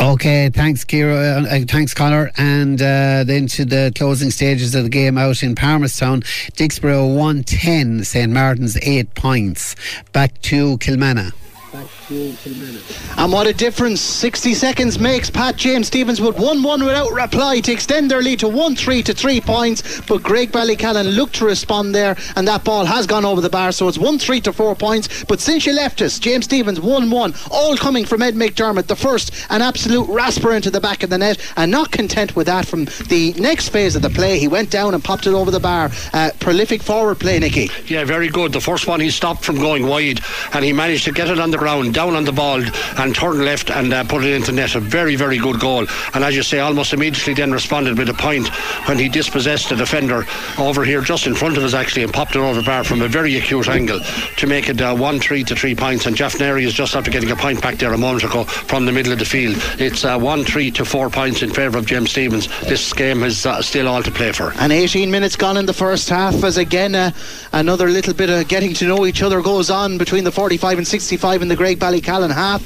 Okay, 0.00 0.50
thanks, 0.50 0.84
Kira. 0.84 1.46
Uh, 1.46 1.64
thanks, 1.68 1.94
Connor. 1.94 2.32
And 2.36 2.82
uh, 2.82 3.22
then 3.24 3.46
to 3.48 3.64
the 3.64 3.92
closing 3.94 4.30
stages 4.30 4.74
of 4.74 4.82
the 4.82 4.90
game 4.90 5.16
out 5.16 5.44
in 5.44 5.54
Palmerstown, 5.54 6.24
Dicksboro 6.54 7.06
110, 7.16 8.02
St 8.02 8.32
Martin's 8.32 8.76
8 8.82 9.14
points. 9.14 9.76
Back 10.10 10.40
to 10.42 10.76
Kilmanagh. 10.78 11.32
And 13.16 13.32
what 13.32 13.46
a 13.46 13.54
difference 13.54 14.00
60 14.02 14.52
seconds 14.52 14.98
makes. 14.98 15.30
Pat 15.30 15.56
James 15.56 15.86
Stephens 15.86 16.20
with 16.20 16.38
1 16.38 16.62
1 16.62 16.84
without 16.84 17.12
reply 17.12 17.60
to 17.60 17.72
extend 17.72 18.10
their 18.10 18.20
lead 18.20 18.40
to 18.40 18.48
1 18.48 18.76
3 18.76 19.02
to 19.04 19.14
3 19.14 19.40
points. 19.40 20.00
But 20.02 20.22
Graigue-Ballycallan 20.22 21.16
looked 21.16 21.36
to 21.36 21.46
respond 21.46 21.94
there, 21.94 22.16
and 22.36 22.46
that 22.46 22.64
ball 22.64 22.84
has 22.84 23.06
gone 23.06 23.24
over 23.24 23.40
the 23.40 23.48
bar, 23.48 23.72
so 23.72 23.88
it's 23.88 23.96
1 23.96 24.18
3 24.18 24.40
to 24.42 24.52
4 24.52 24.74
points. 24.74 25.24
But 25.24 25.40
since 25.40 25.64
you 25.64 25.72
left 25.72 26.02
us, 26.02 26.18
James 26.18 26.44
Stephens 26.44 26.78
1 26.78 27.10
1, 27.10 27.34
all 27.50 27.76
coming 27.78 28.04
from 28.04 28.20
Ed 28.20 28.34
McDermott, 28.34 28.86
the 28.86 28.96
first, 28.96 29.32
an 29.48 29.62
absolute 29.62 30.08
rasper 30.10 30.52
into 30.52 30.70
the 30.70 30.80
back 30.80 31.02
of 31.02 31.08
the 31.08 31.16
net. 31.16 31.38
And 31.56 31.70
not 31.70 31.90
content 31.90 32.36
with 32.36 32.48
that, 32.48 32.66
from 32.66 32.84
the 33.08 33.34
next 33.38 33.70
phase 33.70 33.96
of 33.96 34.02
the 34.02 34.10
play, 34.10 34.38
he 34.38 34.46
went 34.48 34.70
down 34.70 34.92
and 34.92 35.02
popped 35.02 35.26
it 35.26 35.32
over 35.32 35.50
the 35.50 35.60
bar. 35.60 35.90
Uh, 36.12 36.32
prolific 36.38 36.82
forward 36.82 37.18
play, 37.18 37.38
Nicky. 37.38 37.70
Yeah, 37.86 38.04
very 38.04 38.28
good. 38.28 38.52
The 38.52 38.60
first 38.60 38.86
one 38.86 39.00
he 39.00 39.08
stopped 39.08 39.42
from 39.42 39.56
going 39.56 39.86
wide, 39.86 40.20
and 40.52 40.62
he 40.62 40.74
managed 40.74 41.04
to 41.04 41.12
get 41.12 41.30
it 41.30 41.40
on 41.40 41.50
the 41.50 41.61
ground, 41.62 41.94
down 41.94 42.16
on 42.16 42.24
the 42.24 42.32
ball 42.32 42.60
and 42.98 43.14
turn 43.14 43.44
left 43.44 43.70
and 43.70 43.92
uh, 43.92 44.02
put 44.02 44.24
it 44.24 44.34
into 44.34 44.50
net. 44.50 44.74
A 44.74 44.80
very, 44.80 45.14
very 45.14 45.38
good 45.38 45.60
goal. 45.60 45.86
And 46.12 46.24
as 46.24 46.34
you 46.34 46.42
say, 46.42 46.58
almost 46.58 46.92
immediately 46.92 47.34
then 47.34 47.52
responded 47.52 47.96
with 47.96 48.08
a 48.08 48.14
point 48.14 48.48
when 48.88 48.98
he 48.98 49.08
dispossessed 49.08 49.68
the 49.68 49.76
defender 49.76 50.26
over 50.58 50.82
here 50.82 51.02
just 51.02 51.28
in 51.28 51.36
front 51.36 51.56
of 51.56 51.62
us 51.62 51.72
actually 51.72 52.02
and 52.02 52.12
popped 52.12 52.34
it 52.34 52.40
over 52.40 52.62
bar 52.62 52.82
from 52.82 53.00
a 53.00 53.06
very 53.06 53.36
acute 53.36 53.68
angle 53.68 54.00
to 54.36 54.46
make 54.48 54.68
it 54.68 54.80
uh, 54.80 54.92
1 54.92 55.20
3 55.20 55.44
to 55.44 55.54
3 55.54 55.74
points. 55.76 56.06
And 56.06 56.16
Jeff 56.16 56.40
Neri 56.40 56.64
is 56.64 56.74
just 56.74 56.96
after 56.96 57.12
getting 57.12 57.30
a 57.30 57.36
point 57.36 57.62
back 57.62 57.76
there 57.76 57.92
a 57.92 57.98
moment 57.98 58.24
ago 58.24 58.42
from 58.42 58.84
the 58.84 58.92
middle 58.92 59.12
of 59.12 59.20
the 59.20 59.24
field. 59.24 59.56
It's 59.78 60.04
uh, 60.04 60.18
1 60.18 60.42
3 60.42 60.70
to 60.72 60.84
4 60.84 61.10
points 61.10 61.42
in 61.42 61.50
favour 61.50 61.78
of 61.78 61.86
James 61.86 62.10
Stephens. 62.10 62.48
This 62.62 62.92
game 62.92 63.22
is 63.22 63.46
uh, 63.46 63.62
still 63.62 63.86
all 63.86 64.02
to 64.02 64.10
play 64.10 64.32
for. 64.32 64.52
And 64.58 64.72
18 64.72 65.12
minutes 65.12 65.36
gone 65.36 65.56
in 65.56 65.66
the 65.66 65.72
first 65.72 66.08
half 66.08 66.42
as 66.42 66.56
again 66.56 66.96
uh, 66.96 67.12
another 67.52 67.88
little 67.88 68.14
bit 68.14 68.30
of 68.30 68.48
getting 68.48 68.74
to 68.74 68.84
know 68.84 69.06
each 69.06 69.22
other 69.22 69.40
goes 69.42 69.70
on 69.70 69.98
between 69.98 70.24
the 70.24 70.32
45 70.32 70.78
and 70.78 70.88
65 70.88 71.42
in 71.42 71.48
the 71.48 71.51
Graigue-Ballycallan 71.54 72.30
half 72.30 72.62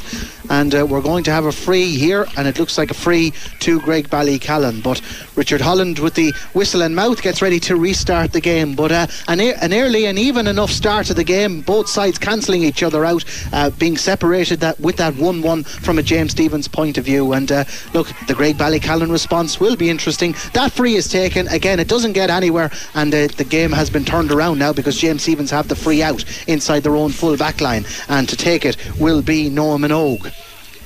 and 0.51 0.75
uh, 0.75 0.87
we're 0.87 1.01
going 1.01 1.25
to 1.25 1.31
have 1.31 1.47
a 1.47 1.53
free 1.53 1.97
here, 1.97 2.27
and 2.37 2.47
it 2.47 2.59
looks 2.59 2.79
like 2.79 2.91
a 2.91 2.95
free 2.95 3.33
to 3.61 3.81
Graigue-Ballycallan. 3.81 4.83
But 4.83 5.01
Richard 5.37 5.61
Holland, 5.61 5.99
with 5.99 6.15
the 6.15 6.33
whistle 6.53 6.83
and 6.83 6.95
mouth, 6.95 7.23
gets 7.23 7.43
ready 7.43 7.61
to 7.61 7.77
restart 7.77 8.33
the 8.33 8.41
game. 8.41 8.75
But 8.75 8.93
uh, 8.93 9.07
an, 9.29 9.41
an, 9.41 9.73
early 9.73 10.07
and 10.07 10.19
even 10.19 10.47
enough 10.47 10.71
start 10.71 11.11
of 11.11 11.17
the 11.17 11.25
game, 11.25 11.61
both 11.61 11.89
sides 11.89 12.19
cancelling 12.19 12.63
each 12.63 12.83
other 12.83 13.05
out, 13.05 13.25
uh, 13.53 13.71
being 13.71 13.97
separated 13.97 14.61
that 14.61 14.79
with 14.81 14.97
that 14.97 15.17
1 15.17 15.43
1 15.43 15.65
from 15.65 15.99
a 15.99 16.03
James 16.03 16.33
Stephens 16.33 16.69
point 16.69 16.99
of 16.99 17.05
view. 17.05 17.33
And 17.33 17.51
uh, 17.51 17.65
look, 17.93 18.09
the 18.27 18.35
Graigue-Ballycallan 18.35 19.11
response 19.11 19.61
will 19.61 19.77
be 19.77 19.91
interesting. 19.91 20.35
That 20.53 20.73
free 20.73 20.95
is 20.95 21.09
taken. 21.09 21.49
Again, 21.49 21.81
it 21.81 21.89
doesn't 21.89 22.13
get 22.13 22.31
anywhere, 22.31 22.71
and 22.95 23.15
uh, 23.15 23.29
the 23.29 23.45
game 23.45 23.73
has 23.73 23.91
been 23.91 24.05
turned 24.05 24.33
around 24.33 24.59
now 24.59 24.73
because 24.73 24.99
James 24.99 25.23
Stephens 25.23 25.51
have 25.51 25.69
the 25.69 25.77
free 25.77 26.03
out 26.03 26.25
inside 26.47 26.83
their 26.83 26.97
own 26.97 27.11
full 27.11 27.37
back 27.37 27.61
line. 27.61 27.85
And 28.09 28.29
to 28.29 28.37
take 28.37 28.65
it 28.65 28.77
will 28.99 29.23
be 29.23 29.49
Noah 29.49 29.79
Minogue 29.79 30.33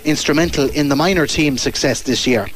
instrumental 0.05 0.69
in 0.71 0.89
the 0.89 0.97
minor 0.97 1.27
team 1.27 1.59
success 1.59 2.03
this 2.03 2.27
year. 2.27 2.47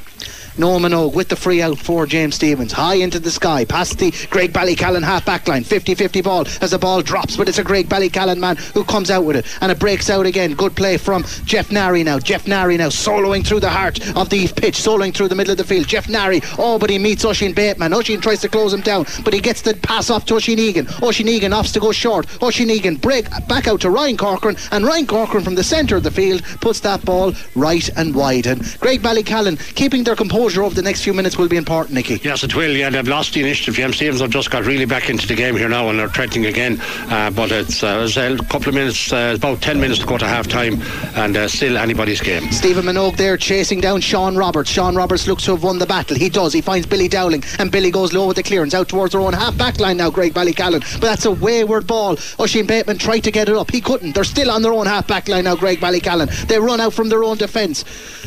Noah 0.56 0.78
Minogue 0.78 1.14
with 1.14 1.28
the 1.28 1.36
free 1.36 1.60
out 1.60 1.78
for 1.78 2.06
James 2.06 2.36
Stephens. 2.36 2.70
High 2.70 2.94
into 2.94 3.18
the 3.18 3.30
sky, 3.30 3.64
past 3.64 3.98
the 3.98 4.12
Graigue-Ballycallan 4.12 5.02
half 5.02 5.24
back 5.24 5.48
line. 5.48 5.64
50 5.64 5.96
50 5.96 6.20
ball 6.20 6.46
as 6.60 6.70
the 6.70 6.78
ball 6.78 7.02
drops, 7.02 7.36
but 7.36 7.48
it's 7.48 7.58
a 7.58 7.64
Graigue-Ballycallan 7.64 8.38
man 8.38 8.54
who 8.72 8.84
comes 8.84 9.10
out 9.10 9.24
with 9.24 9.34
it. 9.34 9.46
And 9.60 9.72
it 9.72 9.80
breaks 9.80 10.08
out 10.10 10.26
again. 10.26 10.54
Good 10.54 10.76
play 10.76 10.96
from 10.96 11.24
Jeff 11.44 11.72
Nari 11.72 12.04
now. 12.04 12.20
Jeff 12.20 12.46
Nari 12.46 12.76
now 12.76 12.88
soloing 12.88 13.44
through 13.44 13.60
the 13.60 13.70
heart 13.70 13.98
of 14.16 14.30
the 14.30 14.46
pitch, 14.46 14.78
soloing 14.78 15.12
through 15.12 15.28
the 15.28 15.34
middle 15.34 15.50
of 15.50 15.58
the 15.58 15.64
field. 15.64 15.88
Jeff 15.88 16.08
Nari, 16.08 16.40
oh, 16.56 16.78
but 16.78 16.88
he 16.88 16.98
meets 16.98 17.24
Oisin 17.24 17.52
Bateman. 17.52 17.92
Oisin 17.92 18.20
tries 18.20 18.40
to 18.42 18.48
close 18.48 18.72
him 18.72 18.80
down, 18.80 19.06
but 19.24 19.34
he 19.34 19.40
gets 19.40 19.62
the 19.62 19.74
pass 19.74 20.08
off 20.08 20.24
to 20.26 20.34
Oisin 20.34 20.60
Egan. 20.60 20.86
Oisin 21.02 21.26
Egan 21.26 21.50
opts 21.50 21.72
to 21.72 21.80
go 21.80 21.90
short. 21.90 22.26
Oisin 22.42 22.70
Egan 22.70 22.94
break 22.94 23.28
back 23.48 23.66
out 23.66 23.80
to 23.80 23.90
Ryan 23.90 24.16
Corcoran, 24.16 24.56
and 24.70 24.84
Ryan 24.84 25.08
Corcoran 25.08 25.42
from 25.42 25.56
the 25.56 25.64
centre 25.64 25.96
of 25.96 26.04
the 26.04 26.12
field 26.12 26.44
puts 26.60 26.78
that 26.80 27.04
ball 27.04 27.32
right 27.56 27.88
and 27.96 28.14
wide. 28.14 28.46
And 28.46 28.60
Graigue-Ballycallan 28.60 29.74
keeping 29.74 30.04
their 30.04 30.14
composure 30.14 30.43
over 30.44 30.74
the 30.74 30.82
next 30.82 31.02
few 31.02 31.14
minutes 31.14 31.38
will 31.38 31.48
be 31.48 31.56
important, 31.56 31.94
Nicky. 31.94 32.20
Yes, 32.22 32.44
it 32.44 32.54
will. 32.54 32.70
Yeah, 32.76 32.90
they've 32.90 33.08
lost 33.08 33.32
the 33.32 33.40
initiative. 33.40 33.74
James 33.74 33.96
Stephens 33.96 34.20
have 34.20 34.30
just 34.30 34.50
got 34.50 34.66
really 34.66 34.84
back 34.84 35.08
into 35.08 35.26
the 35.26 35.34
game 35.34 35.56
here 35.56 35.70
now 35.70 35.88
and 35.88 35.98
they're 35.98 36.08
threatening 36.10 36.46
again. 36.46 36.78
Uh, 37.08 37.30
but 37.30 37.50
it's 37.50 37.82
uh, 37.82 38.06
a 38.06 38.36
couple 38.44 38.68
of 38.68 38.74
minutes, 38.74 39.10
uh, 39.10 39.34
about 39.36 39.62
10 39.62 39.80
minutes 39.80 40.00
to 40.00 40.06
go 40.06 40.18
to 40.18 40.26
half 40.26 40.46
time 40.46 40.82
and 41.16 41.34
uh, 41.36 41.48
still 41.48 41.78
anybody's 41.78 42.20
game. 42.20 42.50
Stephen 42.52 42.84
Minogue 42.84 43.16
there 43.16 43.38
chasing 43.38 43.80
down 43.80 44.02
Sean 44.02 44.36
Roberts. 44.36 44.68
Sean 44.68 44.94
Roberts 44.94 45.26
looks 45.26 45.44
to 45.46 45.52
have 45.52 45.62
won 45.62 45.78
the 45.78 45.86
battle. 45.86 46.16
He 46.16 46.28
does. 46.28 46.52
He 46.52 46.60
finds 46.60 46.86
Billy 46.86 47.08
Dowling 47.08 47.42
and 47.58 47.72
Billy 47.72 47.90
goes 47.90 48.12
low 48.12 48.26
with 48.26 48.36
the 48.36 48.42
clearance 48.42 48.74
out 48.74 48.88
towards 48.88 49.12
their 49.12 49.22
own 49.22 49.32
half 49.32 49.56
back 49.56 49.80
line 49.80 49.96
now, 49.96 50.10
Graigue-Ballycallan. 50.10 50.80
But 51.00 51.06
that's 51.06 51.24
a 51.24 51.30
wayward 51.32 51.86
ball. 51.86 52.18
Oisin 52.38 52.66
Bateman 52.66 52.98
tried 52.98 53.20
to 53.20 53.30
get 53.30 53.48
it 53.48 53.56
up. 53.56 53.70
He 53.70 53.80
couldn't. 53.80 54.14
They're 54.14 54.24
still 54.24 54.50
on 54.50 54.60
their 54.60 54.72
own 54.72 54.86
half 54.86 55.06
back 55.06 55.28
line 55.28 55.44
now, 55.44 55.56
Graigue-Ballycallan. 55.56 56.48
They 56.48 56.58
run 56.58 56.80
out 56.80 56.92
from 56.92 57.08
their 57.08 57.24
own 57.24 57.38
defence. 57.38 57.84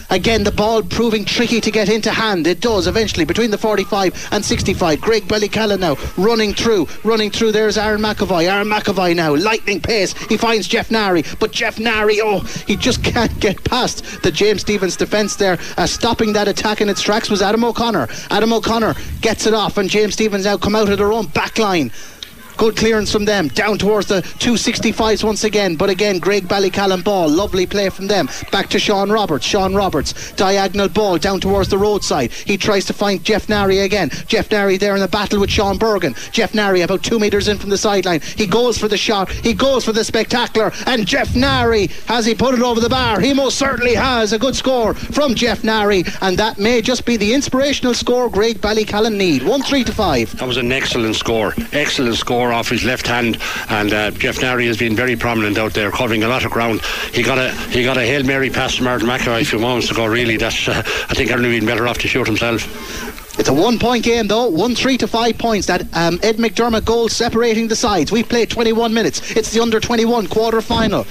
Again, 0.10 0.44
the 0.44 0.52
ball 0.52 0.82
proving 0.84 1.26
tricky 1.26 1.60
to 1.60 1.70
get 1.70 1.90
into 1.90 2.07
hand. 2.12 2.48
It 2.48 2.62
does 2.62 2.88
eventually 2.88 3.26
between 3.26 3.52
the 3.52 3.58
45 3.58 4.30
and 4.32 4.44
65. 4.44 5.00
Graigue-Ballycallan 5.00 5.80
now 5.80 5.96
running 6.18 6.54
through, 6.54 6.88
running 7.04 7.32
through. 7.32 7.52
There's 7.52 7.78
Aaron 7.78 8.02
McAvoy. 8.02 8.52
Aaron 8.52 8.68
McAvoy 8.68 9.16
now, 9.16 9.36
lightning 9.36 9.82
pace. 9.82 10.14
He 10.28 10.38
finds 10.38 10.68
Jeff 10.68 10.92
Nari, 10.92 11.24
but 11.40 11.52
Jeff 11.52 11.80
Nari, 11.80 12.20
oh, 12.22 12.40
he 12.68 12.76
just 12.76 13.04
can't 13.04 13.38
get 13.40 13.64
past 13.64 14.24
the 14.24 14.32
James 14.32 14.62
Stephens 14.62 14.96
defence 14.96 15.36
there. 15.36 15.58
Uh, 15.78 15.86
stopping 15.86 16.34
that 16.34 16.48
attack 16.48 16.82
in 16.82 16.90
its 16.90 17.02
tracks 17.02 17.30
was 17.30 17.42
Adam 17.42 17.64
O'Connor. 17.64 18.08
Adam 18.30 18.54
O'Connor 18.54 18.96
gets 19.22 19.46
it 19.46 19.54
off, 19.54 19.78
and 19.78 19.90
James 19.90 20.14
Stephens 20.14 20.46
now 20.46 20.58
come 20.58 20.76
out 20.76 20.90
of 20.90 20.98
their 20.98 21.12
own 21.12 21.28
back 21.28 21.58
line. 21.58 21.92
Good 22.58 22.76
clearance 22.76 23.12
from 23.12 23.26
them. 23.26 23.48
Down 23.50 23.78
towards 23.78 24.08
the 24.08 24.22
265s 24.22 25.24
once 25.24 25.44
again. 25.44 25.76
But 25.76 25.90
again, 25.90 26.20
Graigue-Ballycallan 26.20 27.04
ball. 27.04 27.30
Lovely 27.30 27.66
play 27.66 27.90
from 27.90 28.08
them. 28.08 28.28
Back 28.52 28.70
to 28.70 28.80
Sean 28.80 29.12
Roberts. 29.12 29.46
Sean 29.46 29.76
Roberts. 29.76 30.32
Diagonal 30.34 30.90
ball 30.90 31.18
down 31.18 31.40
towards 31.40 31.70
the 31.70 31.78
roadside. 31.78 32.32
He 32.32 32.58
tries 32.58 32.86
to 32.86 32.94
find 32.94 33.24
Jeff 33.24 33.48
Nari 33.48 33.80
again. 33.80 34.10
Jeff 34.28 34.50
Nari 34.52 34.78
there 34.78 34.96
in 34.96 35.02
the 35.02 35.08
battle 35.08 35.40
with 35.40 35.50
Sean 35.50 35.78
Bergen. 35.78 36.16
Jeff 36.32 36.54
Nari 36.54 36.82
about 36.82 37.04
two 37.04 37.20
metres 37.20 37.48
in 37.48 37.58
from 37.58 37.70
the 37.70 37.78
sideline. 37.78 38.22
He 38.22 38.48
goes 38.48 38.78
for 38.78 38.88
the 38.88 38.98
shot. 38.98 39.30
He 39.30 39.54
goes 39.54 39.86
for 39.86 39.92
the 39.92 40.04
spectacular. 40.04 40.72
And 40.86 41.06
Jeff 41.06 41.36
Nari, 41.36 41.88
has 42.08 42.26
he 42.26 42.34
put 42.34 42.56
it 42.56 42.62
over 42.62 42.80
the 42.80 42.90
bar? 42.90 43.20
He 43.20 43.34
most 43.34 43.58
certainly 43.58 43.94
has. 43.94 44.34
A 44.34 44.40
good 44.40 44.56
score 44.56 44.94
from 44.94 45.36
Jeff 45.36 45.64
Nari. 45.64 46.04
And 46.22 46.38
that 46.38 46.58
may 46.58 46.82
just 46.82 47.06
be 47.06 47.18
the 47.18 47.34
inspirational 47.34 47.94
score 47.94 48.30
Graigue-Ballycallan 48.30 49.16
need. 49.16 49.44
1 49.44 49.62
3 49.62 49.84
to 49.84 49.92
5. 49.92 50.38
That 50.38 50.48
was 50.48 50.58
an 50.58 50.72
excellent 50.72 51.16
score. 51.16 51.54
Excellent 51.72 52.16
score 52.16 52.47
off 52.54 52.70
his 52.70 52.84
left 52.84 53.08
hand, 53.08 53.38
and 53.70 53.94
uh, 53.94 54.12
Jeff 54.12 54.42
Nari 54.42 54.68
has 54.68 54.78
been 54.78 54.96
very 54.96 55.16
prominent 55.16 55.58
out 55.58 55.74
there, 55.74 55.92
covering 55.92 56.24
a 56.24 56.28
lot 56.28 56.46
of 56.46 56.52
ground. 56.52 56.82
He 57.14 57.24
got 57.24 57.38
a 57.38 57.52
he 57.70 57.84
got 57.84 57.98
a 57.98 58.02
hail 58.02 58.24
mary 58.24 58.50
pass 58.50 58.76
to 58.78 58.84
Martin 58.84 59.08
McAvoy 59.08 59.42
a 59.42 59.46
few 59.46 59.60
moments 59.60 59.92
ago. 59.92 60.06
Really, 60.06 60.38
that's 60.38 60.68
uh, 60.68 60.82
I 61.10 61.14
think 61.14 61.30
have 61.30 61.42
been 61.42 61.66
better 61.66 61.88
off 61.88 61.98
to 62.00 62.08
shoot 62.08 62.28
himself. 62.28 63.17
It's 63.38 63.50
a 63.50 63.54
one 63.54 63.78
point 63.78 64.04
game 64.04 64.28
though, 64.28 64.48
1 64.48 64.76
3 64.76 64.98
to 64.98 65.08
5 65.08 65.38
points. 65.38 65.68
That 65.68 65.82
um, 65.96 66.20
Ed 66.24 66.38
McDermott 66.38 66.86
goal 66.86 67.08
separating 67.08 67.68
the 67.68 67.76
sides. 67.76 68.12
We've 68.12 68.28
played 68.28 68.50
21 68.50 68.94
minutes. 68.94 69.36
It's 69.36 69.52
the 69.52 69.62
under 69.62 69.80
21 69.80 70.28
quarter 70.28 70.62
final. 70.62 71.06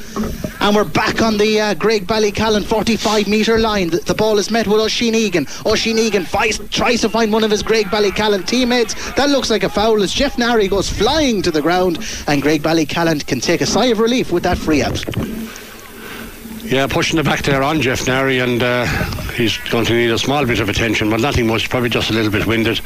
And 0.61 0.75
we're 0.75 0.85
back 0.85 1.23
on 1.23 1.39
the 1.39 1.61
uh, 1.61 1.75
Graigue-Ballycallan 1.75 2.65
45 2.65 3.29
metre 3.29 3.59
line. 3.59 3.91
The, 3.91 3.99
the, 3.99 4.15
ball 4.15 4.39
is 4.39 4.51
met 4.51 4.67
with 4.67 4.81
Oisin 4.81 5.15
Egan. 5.15 5.47
Oisin 5.65 5.99
Egan 5.99 6.25
tries 6.25 7.01
to 7.03 7.09
find 7.09 7.33
one 7.33 7.45
of 7.45 7.53
his 7.53 7.63
Graigue 7.63 7.85
Ballycallan 7.85 8.47
teammates. 8.47 8.95
That 9.13 9.31
looks 9.31 9.51
like 9.51 9.63
a 9.63 9.69
foul 9.69 10.03
as 10.03 10.13
Jeff 10.13 10.39
Nari 10.39 10.67
goes 10.67 10.91
flying 10.91 11.43
to 11.43 11.53
the 11.53 11.63
ground. 11.63 11.99
And 12.27 12.43
Graigue 12.43 12.63
Ballycallan 12.63 13.25
can 13.27 13.39
take 13.39 13.61
a 13.61 13.67
sigh 13.67 13.87
of 13.87 14.01
relief 14.01 14.33
with 14.33 14.43
that 14.43 14.59
free 14.59 14.83
out. 14.83 15.05
Yeah, 16.69 16.89
pushing 16.89 17.17
the 17.17 17.23
back 17.23 17.43
there 17.43 17.63
on 17.63 17.81
Jeff 17.81 18.07
Nary, 18.07 18.41
and 18.41 18.63
uh, 18.63 18.87
he's 19.35 19.57
going 19.71 19.85
to 19.87 19.93
need 19.93 20.11
a 20.11 20.19
small 20.19 20.45
bit 20.45 20.59
of 20.59 20.69
attention, 20.69 21.11
but 21.11 21.21
nothing 21.21 21.47
much, 21.47 21.71
probably 21.71 21.89
just 21.89 22.11
a 22.11 22.13
little 22.13 22.33
bit 22.33 22.47
winded 22.47 22.81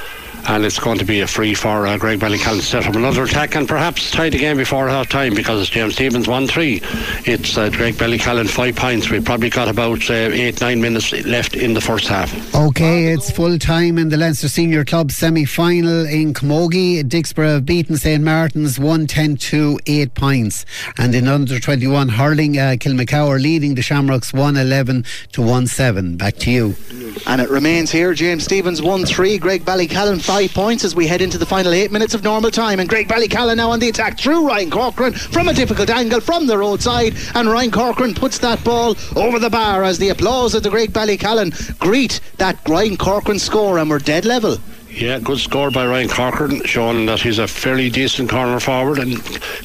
and 0.49 0.65
it's 0.65 0.79
going 0.79 0.99
to 0.99 1.05
be 1.05 1.21
a 1.21 1.27
free 1.27 1.55
for 1.55 1.87
uh, 1.87 1.97
Graigue 1.97 2.19
Ballycallan 2.19 2.61
to 2.61 2.63
set 2.63 2.87
up 2.87 2.95
another 2.95 3.25
attack 3.25 3.55
and 3.55 3.69
perhaps 3.69 4.11
tie 4.11 4.31
the 4.31 4.39
game 4.39 4.57
before 4.57 4.89
half 4.89 5.09
time 5.09 5.35
because 5.35 5.61
it's 5.61 5.71
James 5.71 5.95
Stephens 5.95 6.29
1 6.29 6.47
3. 6.47 6.81
It's 7.25 7.57
uh, 7.57 7.69
Graigue 7.69 7.95
Ballycallan 7.95 8.49
5 8.49 8.77
points. 8.77 9.11
We've 9.11 9.25
probably 9.25 9.51
got 9.51 9.69
about 9.69 10.09
uh, 10.11 10.15
8 10.15 10.61
9 10.61 10.81
minutes 10.81 11.13
left 11.25 11.55
in 11.55 11.75
the 11.75 11.81
first 11.81 12.09
half. 12.09 12.33
Okay, 12.55 13.07
it's 13.07 13.31
full 13.31 13.59
time 13.59 13.99
in 13.99 14.09
the 14.09 14.17
Leinster 14.17 14.49
Senior 14.49 14.85
Club 14.85 15.11
semi 15.11 15.45
final 15.45 16.07
in 16.07 16.35
Camogie. 16.35 17.03
Dicksboro 17.03 17.55
have 17.55 17.67
beaten 17.67 17.97
St 17.97 18.23
Martin's 18.23 18.79
110 18.79 19.37
to 19.37 19.79
8 19.87 20.15
points. 20.15 20.65
And 20.99 21.15
in 21.15 21.29
under 21.29 21.61
21 21.61 22.09
hurling, 22.09 22.59
uh, 22.59 22.77
Kilmacower 22.79 23.41
leading 23.41 23.75
the 23.75 23.83
Shamrocks 23.83 24.33
111 24.33 25.05
to 25.33 25.43
1 25.43 25.67
7. 25.67 26.17
Back 26.17 26.37
to 26.37 26.51
you. 26.51 26.75
And 27.27 27.41
it 27.41 27.51
remains 27.51 27.91
here 27.91 28.15
James 28.15 28.45
Stephens 28.45 28.83
1 28.83 29.05
3, 29.05 29.39
Graigue 29.39 29.63
Ballycallan 29.63 30.21
five 30.31 30.55
points 30.55 30.85
as 30.85 30.95
we 30.95 31.09
head 31.09 31.21
into 31.21 31.39
the 31.39 31.45
final 31.45 31.73
eight 31.73 31.91
minutes 31.91 32.15
of 32.15 32.23
normal 32.23 32.53
time. 32.53 32.79
And 32.79 32.89
Graigue 32.89 33.09
Ballycallan 33.09 33.57
now 33.57 33.73
on 33.73 33.81
the 33.81 33.89
attack 33.89 34.17
through 34.17 34.47
Ryan 34.47 34.71
Corcoran 34.71 35.13
from 35.13 35.49
a 35.49 35.53
difficult 35.53 35.91
angle 35.91 36.21
from 36.21 36.47
the 36.47 36.57
roadside. 36.57 37.17
And 37.35 37.51
Ryan 37.51 37.73
Corcoran 37.73 38.15
puts 38.15 38.39
that 38.39 38.63
ball 38.63 38.95
over 39.17 39.41
the 39.41 39.51
bar 39.51 39.83
as 39.83 39.99
the 39.99 40.11
applause 40.11 40.55
of 40.55 40.63
the 40.63 40.69
Graigue 40.69 40.93
Ballycallan 40.93 41.77
greet 41.81 42.21
that 42.37 42.61
Ryan 42.69 42.97
Corcoran 42.97 43.41
score. 43.41 43.79
And 43.79 43.91
we're 43.91 43.99
dead 43.99 44.25
level. 44.25 44.59
Yeah, 44.93 45.19
good 45.19 45.39
score 45.39 45.71
by 45.71 45.87
Ryan 45.87 46.09
Corcoran, 46.09 46.65
showing 46.65 47.07
that 47.07 47.21
he's 47.21 47.39
a 47.39 47.47
fairly 47.47 47.89
decent 47.89 48.29
corner 48.29 48.61
forward 48.61 48.99
and 48.99 49.15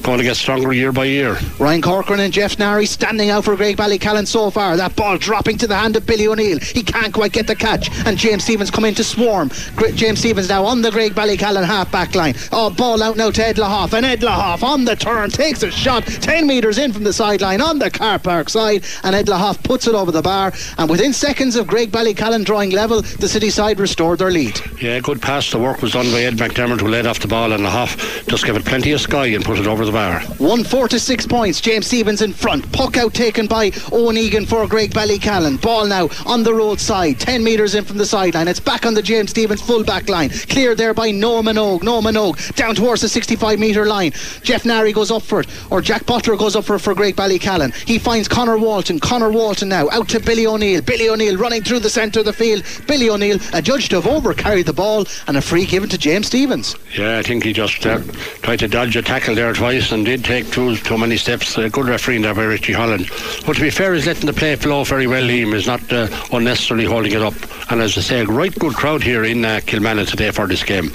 going 0.02 0.18
to 0.18 0.24
get 0.24 0.36
stronger 0.36 0.72
year 0.72 0.92
by 0.92 1.04
year. 1.04 1.36
Ryan 1.58 1.82
Corcoran 1.82 2.20
and 2.20 2.32
Jeff 2.32 2.58
Nary 2.58 2.86
standing 2.86 3.30
out 3.30 3.44
for 3.44 3.56
Graigue 3.56 3.76
Ballycallan 3.76 4.26
so 4.26 4.50
far. 4.50 4.76
That 4.76 4.96
ball 4.96 5.18
dropping 5.18 5.58
to 5.58 5.66
the 5.66 5.76
hand 5.76 5.96
of 5.96 6.06
Billy 6.06 6.26
O'Neill. 6.26 6.58
He 6.60 6.82
can't 6.82 7.12
quite 7.12 7.32
get 7.32 7.46
the 7.46 7.56
catch, 7.56 7.90
and 8.06 8.16
James 8.16 8.44
Stephens 8.44 8.70
come 8.70 8.84
in 8.84 8.94
to 8.94 9.04
swarm. 9.04 9.50
James 9.94 10.20
Stephens 10.20 10.48
now 10.48 10.64
on 10.64 10.80
the 10.80 10.90
Graigue 10.90 11.12
Ballycallan 11.12 11.64
half 11.64 11.90
back 11.90 12.14
line. 12.14 12.34
Oh, 12.52 12.70
ball 12.70 13.02
out 13.02 13.16
now 13.16 13.30
to 13.30 13.44
Ed 13.46 13.56
Lahoff, 13.56 13.92
and 13.92 14.06
Ed 14.06 14.20
Lahoff 14.20 14.62
on 14.62 14.84
the 14.84 14.96
turn 14.96 15.28
takes 15.30 15.62
a 15.62 15.70
shot 15.70 16.04
10 16.06 16.46
metres 16.46 16.78
in 16.78 16.92
from 16.92 17.04
the 17.04 17.12
sideline 17.12 17.60
on 17.60 17.78
the 17.78 17.90
car 17.90 18.18
park 18.18 18.48
side, 18.48 18.84
and 19.02 19.14
Ed 19.14 19.26
Lahoff 19.26 19.62
puts 19.64 19.86
it 19.86 19.94
over 19.94 20.12
the 20.12 20.22
bar. 20.22 20.52
And 20.78 20.88
within 20.88 21.12
seconds 21.12 21.56
of 21.56 21.66
Graigue 21.66 21.90
Ballycallan 21.90 22.44
drawing 22.44 22.70
level, 22.70 23.02
the 23.02 23.28
city 23.28 23.50
side 23.50 23.80
restored 23.80 24.20
their 24.20 24.30
lead. 24.30 24.58
Yeah, 24.80 25.00
good 25.00 25.15
pass. 25.22 25.50
The 25.50 25.58
work 25.58 25.82
was 25.82 25.92
done 25.92 26.06
by 26.12 26.22
Ed 26.22 26.34
McDermott, 26.34 26.80
who 26.80 26.88
led 26.88 27.06
off 27.06 27.18
the 27.18 27.28
ball, 27.28 27.52
and 27.52 27.64
the 27.64 27.70
half 27.70 27.96
just 28.26 28.44
gave 28.44 28.56
it 28.56 28.64
plenty 28.64 28.92
of 28.92 29.00
sky 29.00 29.26
and 29.26 29.44
put 29.44 29.58
it 29.58 29.66
over 29.66 29.84
the 29.84 29.92
bar. 29.92 30.20
One 30.38 30.62
four 30.62 30.88
to 30.88 31.00
six 31.00 31.26
points. 31.26 31.60
James 31.60 31.86
Stephens 31.86 32.22
in 32.22 32.32
front. 32.32 32.70
Puck 32.72 32.96
out 32.96 33.14
taken 33.14 33.46
by 33.46 33.72
Owen 33.92 34.16
Egan 34.16 34.46
for 34.46 34.66
Graigue 34.66 34.92
Ballycallan. 34.92 35.60
Ball 35.60 35.86
now 35.86 36.08
on 36.26 36.42
the 36.42 36.54
road 36.54 36.80
side, 36.80 37.18
10 37.18 37.42
metres 37.42 37.74
in 37.74 37.84
from 37.84 37.98
the 37.98 38.06
sideline. 38.06 38.48
It's 38.48 38.60
back 38.60 38.86
on 38.86 38.94
the 38.94 39.02
James 39.02 39.30
Stephens 39.30 39.62
full 39.62 39.84
back 39.84 40.08
line. 40.08 40.30
Cleared 40.30 40.78
there 40.78 40.94
by 40.94 41.10
Norman 41.10 41.56
Minogue. 41.56 41.82
Norman 41.82 42.14
Minogue 42.14 42.54
down 42.54 42.74
towards 42.74 43.02
the 43.02 43.08
65 43.08 43.58
metre 43.58 43.86
line. 43.86 44.12
Jeff 44.42 44.64
Nary 44.64 44.92
goes 44.92 45.10
up 45.10 45.22
for 45.22 45.40
it, 45.40 45.48
or 45.70 45.80
Jack 45.80 46.06
Butler 46.06 46.36
goes 46.36 46.56
up 46.56 46.64
for 46.64 46.76
it 46.76 46.80
for 46.80 46.94
Graigue 46.94 47.14
Ballycallan. 47.14 47.74
He 47.86 47.98
finds 47.98 48.28
Connor 48.28 48.58
Walton. 48.58 49.00
Connor 49.00 49.30
Walton 49.30 49.68
now 49.68 49.88
out 49.90 50.08
to 50.10 50.20
Billy 50.20 50.46
O'Neill. 50.46 50.82
Billy 50.82 51.08
O'Neill 51.08 51.36
running 51.36 51.62
through 51.62 51.80
the 51.80 51.90
centre 51.90 52.20
of 52.20 52.26
the 52.26 52.32
field. 52.32 52.62
Billy 52.86 53.08
O'Neill 53.08 53.38
adjudged 53.52 53.90
to 53.90 53.96
have 53.96 54.06
over 54.06 54.34
carried 54.34 54.66
the 54.66 54.72
ball 54.72 55.05
and 55.26 55.36
a 55.36 55.42
free 55.42 55.64
given 55.64 55.88
to 55.88 55.98
James 55.98 56.26
Stephens. 56.26 56.76
Yeah, 56.96 57.18
I 57.18 57.22
think 57.22 57.44
he 57.44 57.52
just 57.52 57.84
uh, 57.86 58.00
tried 58.42 58.60
to 58.60 58.68
dodge 58.68 58.96
a 58.96 59.02
tackle 59.02 59.34
there 59.34 59.52
twice 59.52 59.92
and 59.92 60.04
did 60.04 60.24
take 60.24 60.50
too 60.50 60.76
too 60.76 60.98
many 60.98 61.16
steps. 61.16 61.56
A 61.58 61.68
good 61.70 61.86
refereeing 61.86 62.22
there 62.22 62.34
by 62.34 62.44
Richie 62.44 62.72
Holland. 62.72 63.10
But 63.46 63.56
to 63.56 63.62
be 63.62 63.70
fair, 63.70 63.94
he's 63.94 64.06
letting 64.06 64.26
the 64.26 64.32
play 64.32 64.56
flow 64.56 64.84
very 64.84 65.06
well. 65.06 65.22
Liam 65.22 65.54
is 65.54 65.66
not 65.66 65.80
uh, 65.92 66.08
unnecessarily 66.32 66.86
holding 66.86 67.12
it 67.12 67.22
up. 67.22 67.34
And 67.70 67.80
as 67.80 67.96
I 67.98 68.00
say, 68.00 68.20
a 68.20 68.24
right 68.24 68.54
good 68.54 68.74
crowd 68.74 69.02
here 69.02 69.24
in 69.24 69.44
uh, 69.44 69.60
Kilmanagh 69.64 70.08
today 70.08 70.30
for 70.30 70.46
this 70.46 70.62
game 70.62 70.90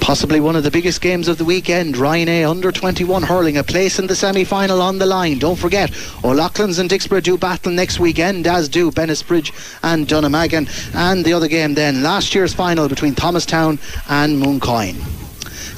possibly 0.00 0.40
one 0.40 0.56
of 0.56 0.64
the 0.64 0.70
biggest 0.70 1.00
games 1.00 1.28
of 1.28 1.38
the 1.38 1.44
weekend. 1.44 1.96
Ryan 1.96 2.28
A 2.28 2.44
under 2.44 2.72
21 2.72 3.22
hurling, 3.22 3.56
a 3.56 3.64
place 3.64 3.98
in 3.98 4.06
the 4.06 4.16
semi 4.16 4.44
final 4.44 4.82
on 4.82 4.98
the 4.98 5.06
line. 5.06 5.38
Don't 5.38 5.58
forget, 5.58 5.90
O'Loughlin's 6.24 6.78
and 6.78 6.88
Dicksboro 6.88 7.22
do 7.22 7.36
battle 7.36 7.72
next 7.72 8.00
weekend, 8.00 8.46
as 8.46 8.68
do 8.68 8.90
Bennettsbridge 8.90 9.52
and 9.82 10.06
Dunnamaggin. 10.06 10.68
And 10.94 11.24
the 11.24 11.32
other 11.32 11.48
game 11.48 11.74
then, 11.74 12.02
last 12.02 12.34
year's 12.34 12.54
final 12.54 12.88
between 12.88 13.14
Thomastown 13.14 13.78
and 14.08 14.42
Mooncoin. 14.42 15.27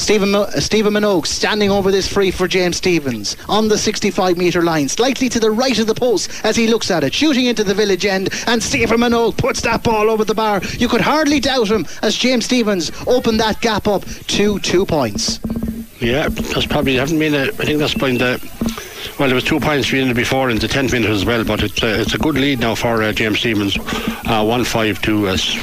Stephen, 0.01 0.35
Stephen 0.61 0.95
Minogue 0.95 1.27
standing 1.27 1.71
over 1.71 1.91
this 1.91 2.11
free 2.11 2.31
for 2.31 2.49
James 2.49 2.79
Stephens 2.79 3.37
on 3.49 3.69
the 3.69 3.77
65 3.77 4.39
metre 4.39 4.63
line, 4.63 4.89
slightly 4.89 5.29
to 5.29 5.39
the 5.39 5.51
right 5.51 5.79
of 5.79 5.87
the 5.87 5.95
post 5.95 6.31
as 6.43 6.57
he 6.57 6.67
looks 6.67 6.91
at 6.91 7.05
it, 7.05 7.13
shooting 7.13 7.45
into 7.45 7.63
the 7.63 7.75
village 7.75 8.07
end. 8.07 8.31
And 8.47 8.63
Stephen 8.63 8.99
Minogue 8.99 9.37
puts 9.37 9.61
that 9.61 9.83
ball 9.83 10.09
over 10.09 10.25
the 10.25 10.35
bar. 10.35 10.63
You 10.79 10.89
could 10.89 11.03
hardly 11.03 11.39
doubt 11.39 11.71
him 11.71 11.87
as 12.03 12.17
James 12.17 12.47
Stephens 12.47 12.91
opened 13.07 13.41
that 13.41 13.61
gap 13.61 13.87
up 13.87 14.05
to 14.29 14.59
two 14.61 14.87
points. 14.87 15.39
Yeah, 16.01 16.31
that's 16.31 16.67
probably 16.67 16.97
haven't 16.97 17.19
been. 17.19 17.35
A, 17.35 17.43
I 17.43 17.51
think 17.51 17.79
that's 17.79 17.95
been 17.95 18.17
the 18.17 18.39
well, 19.19 19.29
there 19.29 19.35
was 19.35 19.45
two 19.45 19.61
points 19.61 19.93
in 19.93 20.11
it 20.11 20.15
before 20.15 20.51
in 20.51 20.59
the 20.59 20.67
10th 20.67 20.93
minute 20.93 21.11
as 21.11 21.25
well, 21.25 21.45
but 21.45 21.63
it's 21.63 21.83
a, 21.83 22.01
it's 22.01 22.15
a 22.15 22.19
good 22.19 22.37
lead 22.37 22.61
now 22.61 22.75
for 22.75 23.03
uh, 23.03 23.13
James 23.13 23.39
Stephens, 23.41 23.77
Uh, 24.27 24.45
1 24.45 24.65
5 24.65 25.03
to 25.03 25.27
us. 25.29 25.55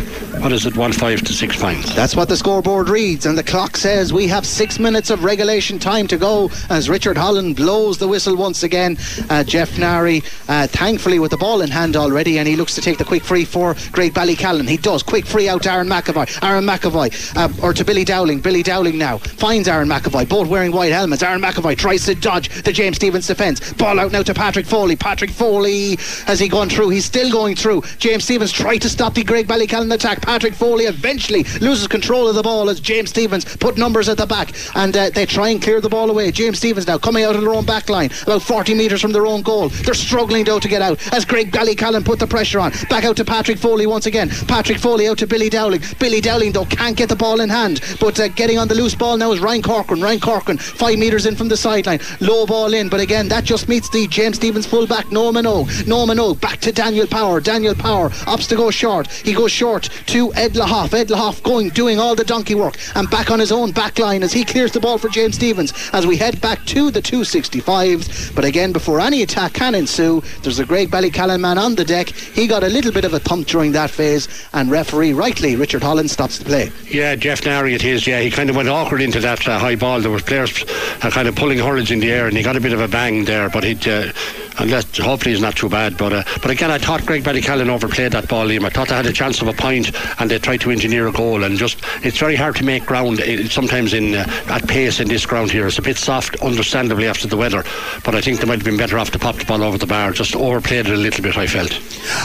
What 0.41 0.51
is 0.51 0.65
it? 0.65 0.75
1 0.75 0.91
5 0.93 1.21
to 1.21 1.33
6 1.33 1.59
points. 1.61 1.95
That's 1.95 2.15
what 2.15 2.27
the 2.29 2.37
scoreboard 2.37 2.89
reads, 2.89 3.25
and 3.25 3.37
the 3.37 3.43
clock 3.43 3.77
says 3.77 4.11
we 4.13 4.27
have 4.27 4.45
six 4.45 4.77
minutes 4.79 5.09
of 5.09 5.23
regulation 5.23 5.79
time 5.79 6.05
to 6.07 6.17
go 6.17 6.51
as 6.69 6.89
Richard 6.89 7.17
Holland 7.17 7.55
blows 7.55 7.97
the 7.97 8.07
whistle 8.07 8.35
once 8.35 8.63
again. 8.63 8.97
Uh, 9.29 9.43
Jeff 9.43 9.77
Nary, 9.79 10.21
uh, 10.47 10.67
thankfully, 10.67 11.19
with 11.19 11.31
the 11.31 11.37
ball 11.37 11.61
in 11.61 11.69
hand 11.69 11.95
already, 11.95 12.39
and 12.39 12.47
he 12.47 12.55
looks 12.55 12.75
to 12.75 12.81
take 12.81 12.97
the 12.97 13.05
quick 13.05 13.23
free 13.23 13.45
for 13.45 13.73
Graigue 13.73 14.13
Ballycallan. 14.13 14.67
He 14.67 14.77
does. 14.77 15.01
Quick 15.01 15.25
free 15.25 15.47
out 15.49 15.63
to 15.63 15.71
Aaron 15.71 15.87
McAvoy. 15.87 16.43
Aaron 16.43 16.65
McAvoy, 16.65 17.35
uh, 17.37 17.65
or 17.65 17.73
to 17.73 17.83
Billy 17.85 18.03
Dowling. 18.03 18.39
Billy 18.39 18.63
Dowling 18.63 18.97
now 18.97 19.17
finds 19.17 19.67
Aaron 19.67 19.87
McAvoy, 19.87 20.27
both 20.27 20.47
wearing 20.47 20.71
white 20.71 20.91
helmets. 20.91 21.23
Aaron 21.23 21.41
McAvoy 21.41 21.77
tries 21.77 22.05
to 22.05 22.15
dodge 22.15 22.49
the 22.63 22.71
James 22.71 22.97
Stephens 22.97 23.26
defence 23.27 23.47
defence. 23.47 23.73
Ball 23.73 23.99
out 23.99 24.11
now 24.11 24.23
to 24.23 24.33
Patrick 24.33 24.65
Foley. 24.65 24.95
Patrick 24.95 25.29
Foley, 25.29 25.97
has 26.25 26.39
he 26.39 26.47
gone 26.47 26.69
through? 26.69 26.89
He's 26.89 27.05
still 27.05 27.31
going 27.31 27.55
through. 27.55 27.83
James 27.97 28.23
Stephens 28.23 28.51
tried 28.51 28.79
to 28.79 28.89
stop 28.89 29.13
the 29.13 29.23
Graigue 29.23 29.45
Ballycallan 29.45 29.93
attack. 29.93 30.21
Patrick 30.21 30.53
Foley 30.53 30.85
eventually 30.85 31.43
loses 31.61 31.87
control 31.87 32.27
of 32.27 32.35
the 32.35 32.43
ball 32.43 32.69
as 32.69 32.79
James 32.79 33.09
Stephens 33.09 33.45
put 33.57 33.77
numbers 33.77 34.09
at 34.09 34.17
the 34.17 34.25
back 34.25 34.53
and 34.75 34.95
uh, 34.95 35.09
they 35.11 35.25
try 35.25 35.49
and 35.49 35.61
clear 35.61 35.81
the 35.81 35.89
ball 35.89 36.09
away. 36.09 36.31
James 36.31 36.57
Stephens 36.57 36.87
now 36.87 36.97
coming 36.97 37.23
out 37.23 37.35
of 37.35 37.41
their 37.41 37.53
own 37.53 37.65
back 37.65 37.89
line, 37.89 38.09
about 38.23 38.41
40 38.41 38.73
metres 38.73 39.01
from 39.01 39.11
their 39.11 39.25
own 39.25 39.41
goal. 39.41 39.69
They're 39.69 39.93
struggling 39.93 40.45
though 40.45 40.59
to 40.59 40.67
get 40.67 40.81
out 40.81 40.99
as 41.13 41.25
Graigue 41.25 41.51
Ballycallan 41.51 42.05
put 42.05 42.19
the 42.19 42.27
pressure 42.27 42.59
on. 42.59 42.71
Back 42.89 43.05
out 43.05 43.17
to 43.17 43.25
Patrick 43.25 43.59
Foley 43.59 43.87
once 43.87 44.05
again. 44.05 44.29
Patrick 44.47 44.79
Foley 44.79 45.07
out 45.07 45.17
to 45.19 45.27
Billy 45.27 45.49
Dowling. 45.49 45.81
Billy 45.99 46.21
Dowling 46.21 46.51
though 46.51 46.65
can't 46.65 46.97
get 46.97 47.09
the 47.09 47.15
ball 47.15 47.41
in 47.41 47.49
hand, 47.49 47.81
but 47.99 48.19
uh, 48.19 48.27
getting 48.29 48.57
on 48.57 48.67
the 48.67 48.75
loose 48.75 48.95
ball 48.95 49.17
now 49.17 49.31
is 49.31 49.39
Ryan 49.39 49.61
Corcoran. 49.61 50.01
Ryan 50.01 50.19
Corcoran, 50.19 50.57
five 50.57 50.97
metres 50.97 51.25
in 51.25 51.35
from 51.35 51.47
the 51.47 51.57
sideline, 51.57 51.99
low 52.19 52.45
ball 52.45 52.73
in, 52.73 52.89
but 52.89 52.99
again 52.99 53.16
that 53.25 53.43
just 53.43 53.67
meets 53.67 53.89
the 53.89 54.07
James 54.07 54.35
Stephens 54.35 54.67
fullback 54.67 55.11
Norman 55.11 55.47
O. 55.47 55.67
Norman 55.87 56.19
O 56.19 56.35
back 56.35 56.59
to 56.61 56.71
Daniel 56.71 57.07
Power. 57.07 57.41
Daniel 57.41 57.73
Power 57.73 58.09
opts 58.09 58.47
to 58.49 58.55
go 58.55 58.69
short. 58.69 59.07
He 59.07 59.33
goes 59.33 59.51
short 59.51 59.89
to 60.07 60.33
Ed 60.35 60.53
Lahoff. 60.53 60.93
Ed 60.93 61.07
Lahoff 61.07 61.41
going 61.41 61.69
doing 61.69 61.99
all 61.99 62.15
the 62.15 62.23
donkey 62.23 62.53
work 62.53 62.77
and 62.95 63.09
back 63.09 63.31
on 63.31 63.39
his 63.39 63.51
own 63.51 63.71
back 63.71 63.97
line 63.97 64.21
as 64.21 64.31
he 64.31 64.45
clears 64.45 64.71
the 64.71 64.79
ball 64.79 64.97
for 64.97 65.09
James 65.09 65.35
Stephens 65.35 65.73
as 65.93 66.05
we 66.05 66.15
head 66.15 66.39
back 66.41 66.63
to 66.65 66.91
the 66.91 67.01
265s. 67.01 68.35
But 68.35 68.45
again, 68.45 68.71
before 68.71 68.99
any 68.99 69.23
attack 69.23 69.53
can 69.53 69.73
ensue, 69.73 70.21
there's 70.43 70.59
a 70.59 70.65
Graigue 70.65 70.89
Ballycallan 70.89 71.39
man 71.39 71.57
on 71.57 71.75
the 71.75 71.85
deck. 71.85 72.09
He 72.09 72.45
got 72.45 72.63
a 72.63 72.67
little 72.67 72.91
bit 72.91 73.05
of 73.05 73.13
a 73.13 73.19
thump 73.19 73.47
during 73.47 73.71
that 73.71 73.89
phase, 73.89 74.27
and 74.53 74.69
referee 74.69 75.13
rightly 75.13 75.55
Richard 75.55 75.81
Holland 75.81 76.11
stops 76.11 76.37
the 76.37 76.45
play. 76.45 76.71
Yeah, 76.89 77.15
Jeff 77.15 77.45
Nary 77.45 77.73
it 77.73 77.83
is. 77.83 78.05
Yeah, 78.05 78.21
he 78.21 78.29
kind 78.29 78.49
of 78.49 78.55
went 78.55 78.69
awkward 78.69 79.01
into 79.01 79.19
that 79.21 79.47
uh, 79.47 79.57
high 79.57 79.75
ball. 79.75 80.01
There 80.01 80.11
were 80.11 80.19
players 80.19 80.63
uh, 81.01 81.09
kind 81.09 81.27
of 81.27 81.35
pulling 81.35 81.59
hurls 81.59 81.91
in 81.91 81.99
the 81.99 82.11
air, 82.11 82.27
and 82.27 82.35
he 82.35 82.43
got 82.43 82.55
a 82.55 82.61
bit 82.61 82.73
of 82.73 82.81
a 82.81 82.87
bang 82.87 83.06
there, 83.25 83.49
but 83.49 83.63
he 83.63 83.73
uh, 83.89 84.11
unless 84.59 84.97
hopefully 84.97 85.31
he's 85.31 85.41
not 85.41 85.55
too 85.55 85.69
bad. 85.69 85.97
But 85.97 86.13
uh, 86.13 86.23
but 86.41 86.51
again, 86.51 86.71
I 86.71 86.77
thought 86.77 87.01
Graigue 87.01 87.23
Ballycallan 87.23 87.69
overplayed 87.69 88.11
that 88.11 88.27
ball. 88.27 88.47
Liam. 88.47 88.65
I 88.65 88.69
thought 88.69 88.89
they 88.89 88.95
had 88.95 89.05
a 89.05 89.13
chance 89.13 89.41
of 89.41 89.47
a 89.47 89.53
point, 89.53 89.91
and 90.19 90.29
they 90.29 90.39
tried 90.39 90.61
to 90.61 90.71
engineer 90.71 91.07
a 91.07 91.11
goal. 91.11 91.43
And 91.43 91.57
just 91.57 91.81
it's 92.03 92.17
very 92.17 92.35
hard 92.35 92.55
to 92.57 92.63
make 92.63 92.85
ground 92.85 93.19
it, 93.19 93.51
sometimes 93.51 93.93
in 93.93 94.15
uh, 94.15 94.25
at 94.47 94.67
pace 94.67 94.99
in 94.99 95.07
this 95.07 95.25
ground 95.25 95.51
here. 95.51 95.67
It's 95.67 95.79
a 95.79 95.81
bit 95.81 95.97
soft, 95.97 96.35
understandably 96.41 97.07
after 97.07 97.27
the 97.27 97.37
weather. 97.37 97.63
But 98.03 98.15
I 98.15 98.21
think 98.21 98.39
they 98.39 98.45
might 98.45 98.59
have 98.59 98.65
been 98.65 98.77
better 98.77 98.97
off 98.97 99.11
to 99.11 99.19
pop 99.19 99.35
the 99.35 99.45
ball 99.45 99.63
over 99.63 99.77
the 99.77 99.87
bar. 99.87 100.11
Just 100.11 100.35
overplayed 100.35 100.87
it 100.87 100.93
a 100.93 100.97
little 100.97 101.23
bit. 101.23 101.37
I 101.37 101.47
felt. 101.47 101.71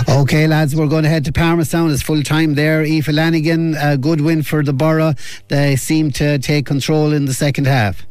Okay, 0.09 0.47
lads, 0.47 0.75
we're 0.75 0.89
going 0.89 1.05
to 1.05 1.09
head 1.09 1.25
to 1.27 1.33
Palmerstown. 1.33 1.93
It's 1.93 2.03
full 2.03 2.23
time 2.23 2.55
there. 2.55 2.83
Aoife 2.83 3.09
Lanigan, 3.09 3.75
a 3.77 3.97
good 3.97 4.21
win 4.21 4.43
for 4.43 4.63
the 4.63 4.73
borough. 4.73 5.15
They 5.49 5.77
seem 5.77 6.11
to 6.13 6.39
take 6.39 6.67
control 6.67 7.13
in 7.13 7.27
the 7.27 7.35
second 7.35 7.67
half. 7.67 8.07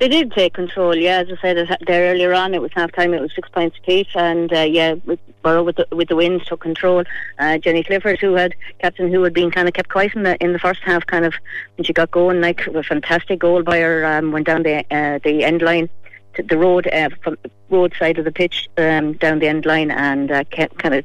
They 0.00 0.08
did 0.08 0.32
take 0.32 0.54
control, 0.54 0.96
yeah. 0.96 1.20
As 1.20 1.28
I 1.30 1.40
said 1.40 1.78
there 1.86 2.12
earlier 2.12 2.34
on, 2.34 2.52
it 2.52 2.60
was 2.60 2.72
half 2.74 2.92
time, 2.92 3.14
it 3.14 3.20
was 3.20 3.32
six 3.34 3.48
points 3.48 3.78
apiece, 3.78 4.08
and 4.14 4.52
uh, 4.52 4.60
yeah, 4.60 4.96
Borough 5.42 5.62
with 5.62 5.76
the, 5.76 5.86
with 5.92 6.08
the 6.08 6.16
wins 6.16 6.44
took 6.44 6.60
control. 6.60 7.04
Uh, 7.38 7.58
Jenny 7.58 7.84
Clifford, 7.84 8.18
who 8.18 8.34
had 8.34 8.54
captain, 8.80 9.12
who 9.12 9.22
had 9.22 9.32
been 9.32 9.52
kind 9.52 9.68
of 9.68 9.74
kept 9.74 9.90
quiet 9.90 10.14
in 10.14 10.24
the 10.24 10.36
in 10.42 10.52
the 10.52 10.58
first 10.58 10.80
half, 10.82 11.06
kind 11.06 11.24
of 11.24 11.34
when 11.76 11.84
she 11.84 11.92
got 11.92 12.10
going, 12.10 12.40
like 12.40 12.66
a 12.66 12.82
fantastic 12.82 13.38
goal 13.38 13.62
by 13.62 13.78
her, 13.78 14.04
um, 14.04 14.32
went 14.32 14.46
down 14.46 14.64
the 14.64 14.78
uh, 14.90 15.20
the 15.22 15.44
end 15.44 15.62
line 15.62 15.88
the 16.36 16.58
road 16.58 16.88
uh, 16.88 17.08
from 17.22 17.36
the 17.42 17.50
road 17.70 17.94
side 17.98 18.18
of 18.18 18.24
the 18.24 18.32
pitch 18.32 18.68
um, 18.76 19.12
down 19.14 19.38
the 19.38 19.48
end 19.48 19.66
line 19.66 19.90
and 19.90 20.30
uh, 20.30 20.44
kind 20.44 20.94
of 20.94 21.04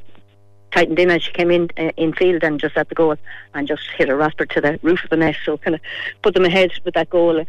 tightened 0.72 0.98
in 0.98 1.10
as 1.10 1.22
she 1.22 1.32
came 1.32 1.50
in 1.50 1.68
uh, 1.76 1.90
in 1.96 2.12
field 2.12 2.42
and 2.42 2.60
just 2.60 2.76
at 2.76 2.88
the 2.88 2.94
goal 2.94 3.16
and 3.54 3.68
just 3.68 3.82
hit 3.96 4.08
a 4.08 4.16
rasper 4.16 4.46
to 4.46 4.60
the 4.60 4.78
roof 4.82 5.02
of 5.04 5.10
the 5.10 5.16
net. 5.16 5.36
So 5.44 5.58
kind 5.58 5.74
of 5.74 5.80
put 6.22 6.34
them 6.34 6.44
ahead 6.44 6.72
with 6.84 6.94
that 6.94 7.10
goal. 7.10 7.44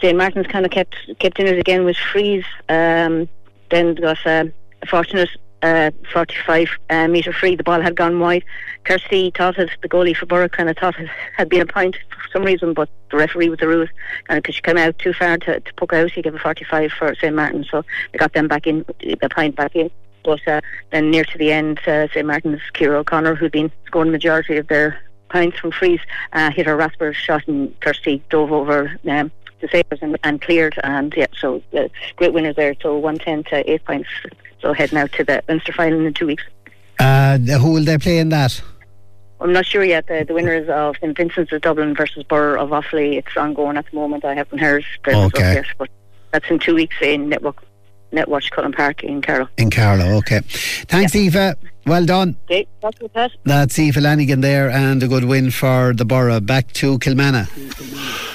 Jane 0.00 0.16
Martins 0.16 0.46
kind 0.46 0.64
of 0.64 0.70
kept 0.70 0.96
kept 1.18 1.38
in 1.38 1.46
it 1.46 1.58
again 1.58 1.84
with 1.84 1.96
freeze. 1.96 2.44
Um, 2.68 3.28
then 3.70 3.94
got 3.94 4.24
uh, 4.26 4.44
a 4.82 4.86
fortunate 4.86 5.30
uh, 5.64 5.90
45 6.12 6.68
uh, 6.90 7.08
metre 7.08 7.32
free. 7.32 7.56
The 7.56 7.64
ball 7.64 7.80
had 7.80 7.96
gone 7.96 8.20
wide. 8.20 8.44
Kirsty 8.84 9.32
thought 9.34 9.58
it, 9.58 9.70
the 9.82 9.88
goalie 9.88 10.14
for 10.14 10.26
Borough 10.26 10.48
kind 10.48 10.68
of 10.68 10.76
thought 10.76 10.98
it 11.00 11.08
had 11.36 11.48
been 11.48 11.62
a 11.62 11.66
point 11.66 11.96
for 12.10 12.28
some 12.32 12.44
reason, 12.44 12.74
but 12.74 12.88
the 13.10 13.16
referee 13.16 13.48
with 13.48 13.60
the 13.60 13.68
rules, 13.68 13.88
and 14.28 14.42
because 14.42 14.56
she 14.56 14.60
came 14.60 14.76
out 14.76 14.98
too 14.98 15.14
far 15.14 15.38
to, 15.38 15.60
to 15.60 15.74
poke 15.74 15.94
out, 15.94 16.10
he 16.10 16.20
gave 16.20 16.34
a 16.34 16.38
45 16.38 16.92
for 16.92 17.14
St 17.14 17.34
Martin, 17.34 17.64
so 17.70 17.82
they 18.12 18.18
got 18.18 18.34
them 18.34 18.46
back 18.46 18.66
in, 18.66 18.84
the 19.00 19.28
point 19.34 19.56
back 19.56 19.74
in. 19.74 19.90
But 20.22 20.46
uh, 20.46 20.60
then 20.90 21.10
near 21.10 21.24
to 21.24 21.38
the 21.38 21.50
end, 21.50 21.80
uh, 21.86 22.08
St 22.08 22.26
Martin's 22.26 22.60
Kira 22.74 22.96
O'Connor, 22.96 23.34
who'd 23.34 23.52
been 23.52 23.72
scoring 23.86 24.08
the 24.08 24.12
majority 24.12 24.56
of 24.56 24.68
their 24.68 25.00
points 25.30 25.58
from 25.58 25.70
freeze, 25.70 26.00
uh, 26.34 26.50
hit 26.50 26.66
a 26.66 26.76
rasper 26.76 27.12
shot 27.12 27.46
and 27.48 27.78
Kirsty 27.80 28.22
dove 28.28 28.52
over 28.52 28.98
um, 29.08 29.30
the 29.64 29.68
savers 29.68 29.98
and, 30.02 30.18
and, 30.22 30.40
cleared. 30.40 30.78
And 30.84 31.12
yeah, 31.16 31.26
so 31.38 31.62
uh, 31.76 31.88
great 32.16 32.32
winners 32.32 32.56
there. 32.56 32.74
So 32.82 32.96
110 32.98 33.44
to 33.44 33.70
8 33.70 33.84
points. 33.84 34.08
So 34.60 34.72
heading 34.72 34.98
out 34.98 35.12
to 35.12 35.24
the 35.24 35.42
Leinster 35.48 35.72
final 35.72 36.04
in 36.06 36.14
two 36.14 36.26
weeks. 36.26 36.44
Uh, 36.98 37.38
who 37.38 37.72
will 37.72 37.84
they 37.84 37.98
play 37.98 38.18
in 38.18 38.28
that? 38.30 38.62
I'm 39.40 39.52
not 39.52 39.66
sure 39.66 39.84
yet. 39.84 40.06
The, 40.06 40.24
the 40.26 40.34
winners 40.34 40.68
of 40.68 40.96
St 40.96 41.16
Vincent's 41.16 41.52
of 41.52 41.60
Dublin 41.60 41.94
versus 41.94 42.22
Borough 42.24 42.62
of 42.62 42.70
Offaly. 42.70 43.18
It's 43.18 43.36
ongoing 43.36 43.76
at 43.76 43.86
the 43.90 43.96
moment. 43.96 44.24
I 44.24 44.34
haven't 44.34 44.58
heard 44.58 44.84
the 45.04 45.16
okay. 45.24 45.54
Yet, 45.54 45.66
but 45.76 45.90
that's 46.30 46.48
in 46.50 46.58
two 46.58 46.74
weeks 46.74 46.96
in 47.02 47.28
Network 47.28 47.64
Netwatch 48.12 48.50
Cullen 48.50 48.72
Park 48.72 49.02
in 49.02 49.20
Carlow. 49.20 49.48
In 49.58 49.70
Carlow, 49.70 50.16
okay. 50.18 50.40
Thanks, 50.40 51.14
yeah. 51.14 51.22
Aoife. 51.22 51.56
Well 51.86 52.06
done. 52.06 52.36
Okay, 52.44 52.66
that's 52.80 52.98
that. 53.14 53.30
That's 53.44 53.78
Aoife 53.78 53.96
Lanigan 53.96 54.40
there, 54.40 54.70
and 54.70 55.02
a 55.02 55.08
good 55.08 55.24
win 55.24 55.50
for 55.50 55.92
the 55.92 56.04
Borough. 56.04 56.40
Back 56.40 56.72
to 56.74 56.98
Kilmanagh. 56.98 57.48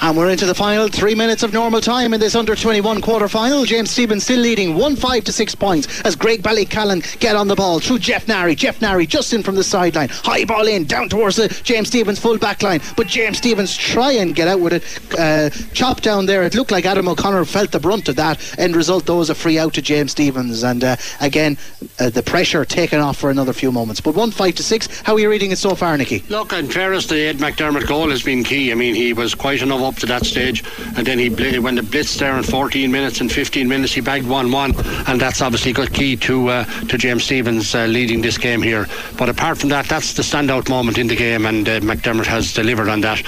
And 0.02 0.16
we're 0.16 0.30
into 0.30 0.46
the 0.46 0.54
final 0.54 0.88
three 0.88 1.14
minutes 1.14 1.42
of 1.42 1.52
normal 1.52 1.80
time 1.80 2.14
in 2.14 2.20
this 2.20 2.34
under 2.34 2.56
21 2.56 3.02
quarter 3.02 3.28
final. 3.28 3.64
James 3.64 3.90
Stephens 3.90 4.24
still 4.24 4.40
leading 4.40 4.76
1 4.76 4.96
5 4.96 5.24
to 5.24 5.32
6 5.32 5.54
points 5.56 6.00
as 6.02 6.16
Graigue 6.16 6.40
Ballycallan 6.42 7.18
get 7.20 7.36
on 7.36 7.48
the 7.48 7.54
ball 7.56 7.80
through 7.80 7.98
Jeff 7.98 8.26
Nary. 8.26 8.54
Jeff 8.54 8.80
Nary 8.80 9.06
just 9.06 9.32
in 9.34 9.42
from 9.42 9.56
the 9.56 9.64
sideline. 9.64 10.08
High 10.08 10.44
ball 10.44 10.66
in, 10.68 10.84
down 10.84 11.08
towards 11.08 11.36
the 11.36 11.48
James 11.64 11.88
Stephens 11.88 12.18
full 12.18 12.38
back 12.38 12.62
line. 12.62 12.80
But 12.96 13.08
James 13.08 13.38
Stephens 13.38 13.76
try 13.76 14.12
and 14.12 14.34
get 14.34 14.48
out 14.48 14.60
with 14.60 14.72
it. 14.72 15.18
Uh, 15.18 15.50
chop 15.74 16.00
down 16.00 16.26
there. 16.26 16.44
It 16.44 16.54
looked 16.54 16.70
like 16.70 16.86
Adam 16.86 17.08
O'Connor 17.08 17.44
felt 17.44 17.72
the 17.72 17.80
brunt 17.80 18.08
of 18.08 18.16
that. 18.16 18.58
End 18.58 18.76
result, 18.76 19.04
though, 19.06 19.18
was 19.18 19.28
a 19.28 19.34
free 19.34 19.58
out 19.58 19.74
to 19.74 19.82
James 19.82 20.12
Stephens. 20.12 20.62
And 20.62 20.82
uh, 20.82 20.96
again, 21.20 21.58
uh, 21.98 22.08
the 22.08 22.22
pressure 22.22 22.64
taken 22.64 23.00
off 23.00 23.18
for 23.18 23.28
another 23.28 23.39
few 23.52 23.72
moments. 23.72 24.00
But 24.00 24.14
1 24.14 24.30
5 24.30 24.54
to 24.54 24.62
6. 24.62 25.00
How 25.02 25.14
are 25.14 25.20
you 25.20 25.30
reading 25.30 25.50
it 25.50 25.58
so 25.58 25.74
far, 25.74 25.96
Nicky? 25.96 26.22
Look, 26.28 26.52
in 26.52 26.68
fairness, 26.68 27.06
the 27.06 27.20
Ed 27.26 27.38
McDermott 27.38 27.86
goal 27.86 28.10
has 28.10 28.22
been 28.22 28.44
key. 28.44 28.72
I 28.72 28.74
mean, 28.74 28.94
he 28.94 29.12
was 29.12 29.34
quite 29.34 29.62
enough 29.62 29.80
up 29.80 29.96
to 29.96 30.06
that 30.06 30.24
stage, 30.24 30.62
and 30.96 31.06
then 31.06 31.18
he 31.18 31.30
when 31.58 31.74
the 31.74 31.82
blitz 31.82 32.16
there 32.16 32.36
in 32.36 32.42
14 32.42 32.90
minutes 32.90 33.20
and 33.20 33.30
15 33.32 33.68
minutes, 33.68 33.92
he 33.92 34.00
bagged 34.00 34.26
1-1, 34.26 35.08
and 35.08 35.20
that's 35.20 35.40
obviously 35.40 35.72
got 35.72 35.92
key 35.92 36.16
to 36.16 36.48
uh, 36.48 36.64
to 36.64 36.98
James 36.98 37.24
Stephens 37.24 37.74
uh, 37.74 37.86
leading 37.86 38.20
this 38.20 38.38
game 38.38 38.62
here. 38.62 38.86
But 39.16 39.28
apart 39.28 39.58
from 39.58 39.70
that, 39.70 39.86
that's 39.88 40.12
the 40.14 40.22
standout 40.22 40.68
moment 40.68 40.98
in 40.98 41.06
the 41.06 41.16
game, 41.16 41.46
and 41.46 41.68
uh, 41.68 41.80
McDermott 41.80 42.26
has 42.26 42.52
delivered 42.52 42.88
on 42.88 43.00
that. 43.00 43.22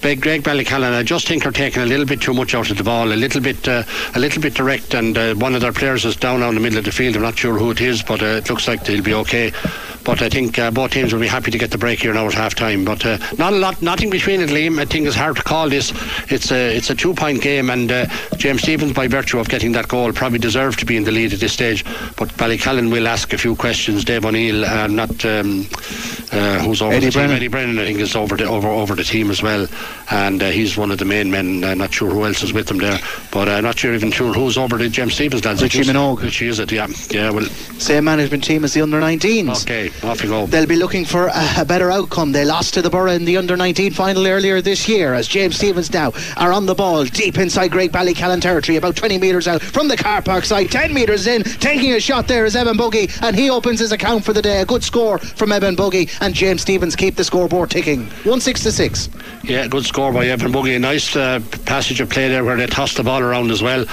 Graigue 0.00 0.42
Ballycallan, 0.42 0.92
I 0.92 1.02
just 1.02 1.26
think 1.26 1.42
they're 1.42 1.52
taking 1.52 1.82
a 1.82 1.86
little 1.86 2.06
bit 2.06 2.20
too 2.20 2.32
much 2.32 2.54
out 2.54 2.70
of 2.70 2.76
the 2.78 2.84
ball, 2.84 3.12
a 3.12 3.14
little 3.14 3.40
bit, 3.40 3.66
uh, 3.68 3.82
a 4.14 4.18
little 4.18 4.40
bit 4.40 4.54
direct, 4.54 4.94
and 4.94 5.16
uh, 5.18 5.34
one 5.34 5.54
of 5.54 5.60
their 5.60 5.72
players 5.72 6.04
is 6.04 6.16
down 6.16 6.42
in 6.42 6.54
the 6.54 6.60
middle 6.60 6.78
of 6.78 6.84
the 6.84 6.92
field. 6.92 7.16
I'm 7.16 7.22
not 7.22 7.36
sure 7.36 7.58
who 7.58 7.70
it 7.72 7.80
is, 7.80 8.02
but 8.02 8.22
uh, 8.22 8.26
it 8.26 8.48
looks 8.48 8.68
like 8.68 8.84
they'll 8.84 9.02
be 9.02 9.14
okay. 9.14 9.52
But 10.04 10.22
I 10.22 10.28
think 10.30 10.58
uh, 10.58 10.70
both 10.70 10.92
teams 10.92 11.12
will 11.12 11.20
be 11.20 11.26
happy 11.26 11.50
to 11.50 11.58
get 11.58 11.70
the 11.70 11.76
break 11.76 12.00
here 12.00 12.14
now 12.14 12.26
at 12.26 12.32
half 12.32 12.54
time. 12.54 12.84
But 12.84 13.04
uh, 13.04 13.18
not 13.36 13.52
a 13.52 13.56
lot, 13.56 13.82
nothing 13.82 14.08
between 14.08 14.40
it, 14.40 14.48
Liam. 14.48 14.80
I 14.80 14.86
think 14.86 15.06
it's 15.06 15.16
hard 15.16 15.36
to 15.36 15.42
call 15.42 15.68
this. 15.68 15.92
It's 16.30 16.50
a 16.50 16.74
it's 16.74 16.88
a 16.88 16.94
two 16.94 17.12
point 17.12 17.42
game, 17.42 17.68
and 17.68 17.90
uh, 17.92 18.06
James 18.36 18.62
Stephens, 18.62 18.92
by 18.94 19.06
virtue 19.06 19.38
of 19.38 19.48
getting 19.50 19.72
that 19.72 19.88
goal, 19.88 20.12
probably 20.12 20.38
deserved 20.38 20.78
to 20.78 20.86
be 20.86 20.96
in 20.96 21.04
the 21.04 21.10
lead 21.12 21.34
at 21.34 21.40
this 21.40 21.52
stage. 21.52 21.84
But 22.16 22.28
Ballycallan 22.38 22.90
will 22.90 23.06
ask 23.06 23.32
a 23.34 23.38
few 23.38 23.54
questions. 23.56 24.04
Dave 24.04 24.24
O'Neill, 24.24 24.64
uh, 24.64 24.86
not 24.86 25.10
um, 25.26 25.66
uh, 26.32 26.60
who's 26.60 26.80
over 26.80 26.94
Eddie 26.94 27.06
the 27.06 27.12
Brennan. 27.12 27.30
team. 27.30 27.36
Eddie 27.36 27.48
Brennan, 27.48 27.78
I 27.78 27.84
think, 27.84 27.98
is 27.98 28.16
over 28.16 28.36
the 28.36 28.44
over 28.44 28.68
over 28.68 28.94
the 28.94 29.04
team 29.04 29.30
as 29.30 29.42
well, 29.42 29.66
and 30.10 30.42
uh, 30.42 30.50
he's 30.50 30.76
one 30.76 30.90
of 30.90 30.98
the 30.98 31.04
main 31.04 31.30
men. 31.30 31.62
Uh, 31.62 31.74
not 31.74 31.92
sure 31.92 32.10
who 32.10 32.24
else 32.24 32.42
is 32.42 32.52
with 32.52 32.70
him 32.70 32.78
there, 32.78 32.98
but 33.30 33.48
uh, 33.48 33.60
not 33.60 33.78
sure 33.78 33.94
even 33.94 34.10
sure 34.10 34.32
who's 34.32 34.56
over 34.56 34.78
the 34.78 34.88
James 34.88 35.14
Stephens 35.14 35.44
lads. 35.44 35.62
Richie 35.62 35.82
Minogue. 35.82 36.22
Richie 36.22 36.48
is 36.48 36.58
it? 36.58 36.72
Yeah, 36.72 36.86
yeah. 37.10 37.30
Well, 37.30 37.44
Same 37.78 38.04
management 38.04 38.44
team 38.44 38.64
as 38.64 38.74
the 38.74 38.82
under 38.82 39.00
19s. 39.00 39.62
okay, 39.62 39.90
off 40.06 40.22
you 40.22 40.28
go. 40.28 40.46
They'll 40.46 40.66
be 40.66 40.76
looking 40.76 41.04
for 41.04 41.26
a, 41.28 41.48
a, 41.58 41.64
better 41.64 41.90
outcome. 41.90 42.32
They 42.32 42.44
lost 42.44 42.74
to 42.74 42.82
the 42.82 42.90
Borough 42.90 43.12
in 43.12 43.24
the 43.24 43.36
under 43.36 43.56
19 43.56 43.92
final 43.92 44.26
earlier 44.26 44.60
this 44.60 44.88
year 44.88 45.14
as 45.14 45.28
James 45.28 45.56
Stephens 45.56 45.92
now 45.92 46.12
are 46.36 46.52
on 46.52 46.66
the 46.66 46.74
ball 46.74 47.04
deep 47.04 47.38
inside 47.38 47.70
Graigue 47.70 47.90
Ballycallan 47.90 48.40
territory, 48.40 48.76
about 48.76 48.96
20 48.96 49.18
metres 49.18 49.48
out 49.48 49.62
from 49.62 49.88
the 49.88 49.96
car 49.96 50.22
park 50.22 50.44
side, 50.44 50.70
10 50.70 50.92
metres 50.92 51.26
in, 51.26 51.42
taking 51.42 51.92
a 51.92 52.00
shot 52.00 52.28
there 52.28 52.44
is 52.44 52.56
Evan 52.56 52.76
Buggy, 52.76 53.08
and 53.22 53.36
he 53.36 53.50
opens 53.50 53.80
his 53.80 53.92
account 53.92 54.24
for 54.24 54.32
the 54.32 54.42
day. 54.42 54.60
A 54.60 54.66
good 54.66 54.82
score 54.82 55.18
from 55.18 55.52
Evan 55.52 55.76
Buggy, 55.76 56.08
and 56.20 56.34
James 56.34 56.62
Stephens 56.62 56.96
keep 56.96 57.16
the 57.16 57.24
scoreboard 57.24 57.70
ticking. 57.70 58.06
1 58.24 58.40
6 58.40 58.62
to 58.62 58.72
6. 58.72 59.08
Yeah, 59.44 59.66
good 59.68 59.77
score 59.86 60.12
by 60.12 60.26
Evan 60.26 60.52
Buggy. 60.52 60.74
A 60.74 60.78
nice 60.78 61.14
uh, 61.14 61.40
passage 61.64 62.00
of 62.00 62.10
play 62.10 62.28
there 62.28 62.44
where 62.44 62.56
they 62.56 62.66
tossed 62.66 62.96
the 62.96 63.02
ball 63.02 63.20
around 63.20 63.50
as 63.50 63.62
well 63.62 63.84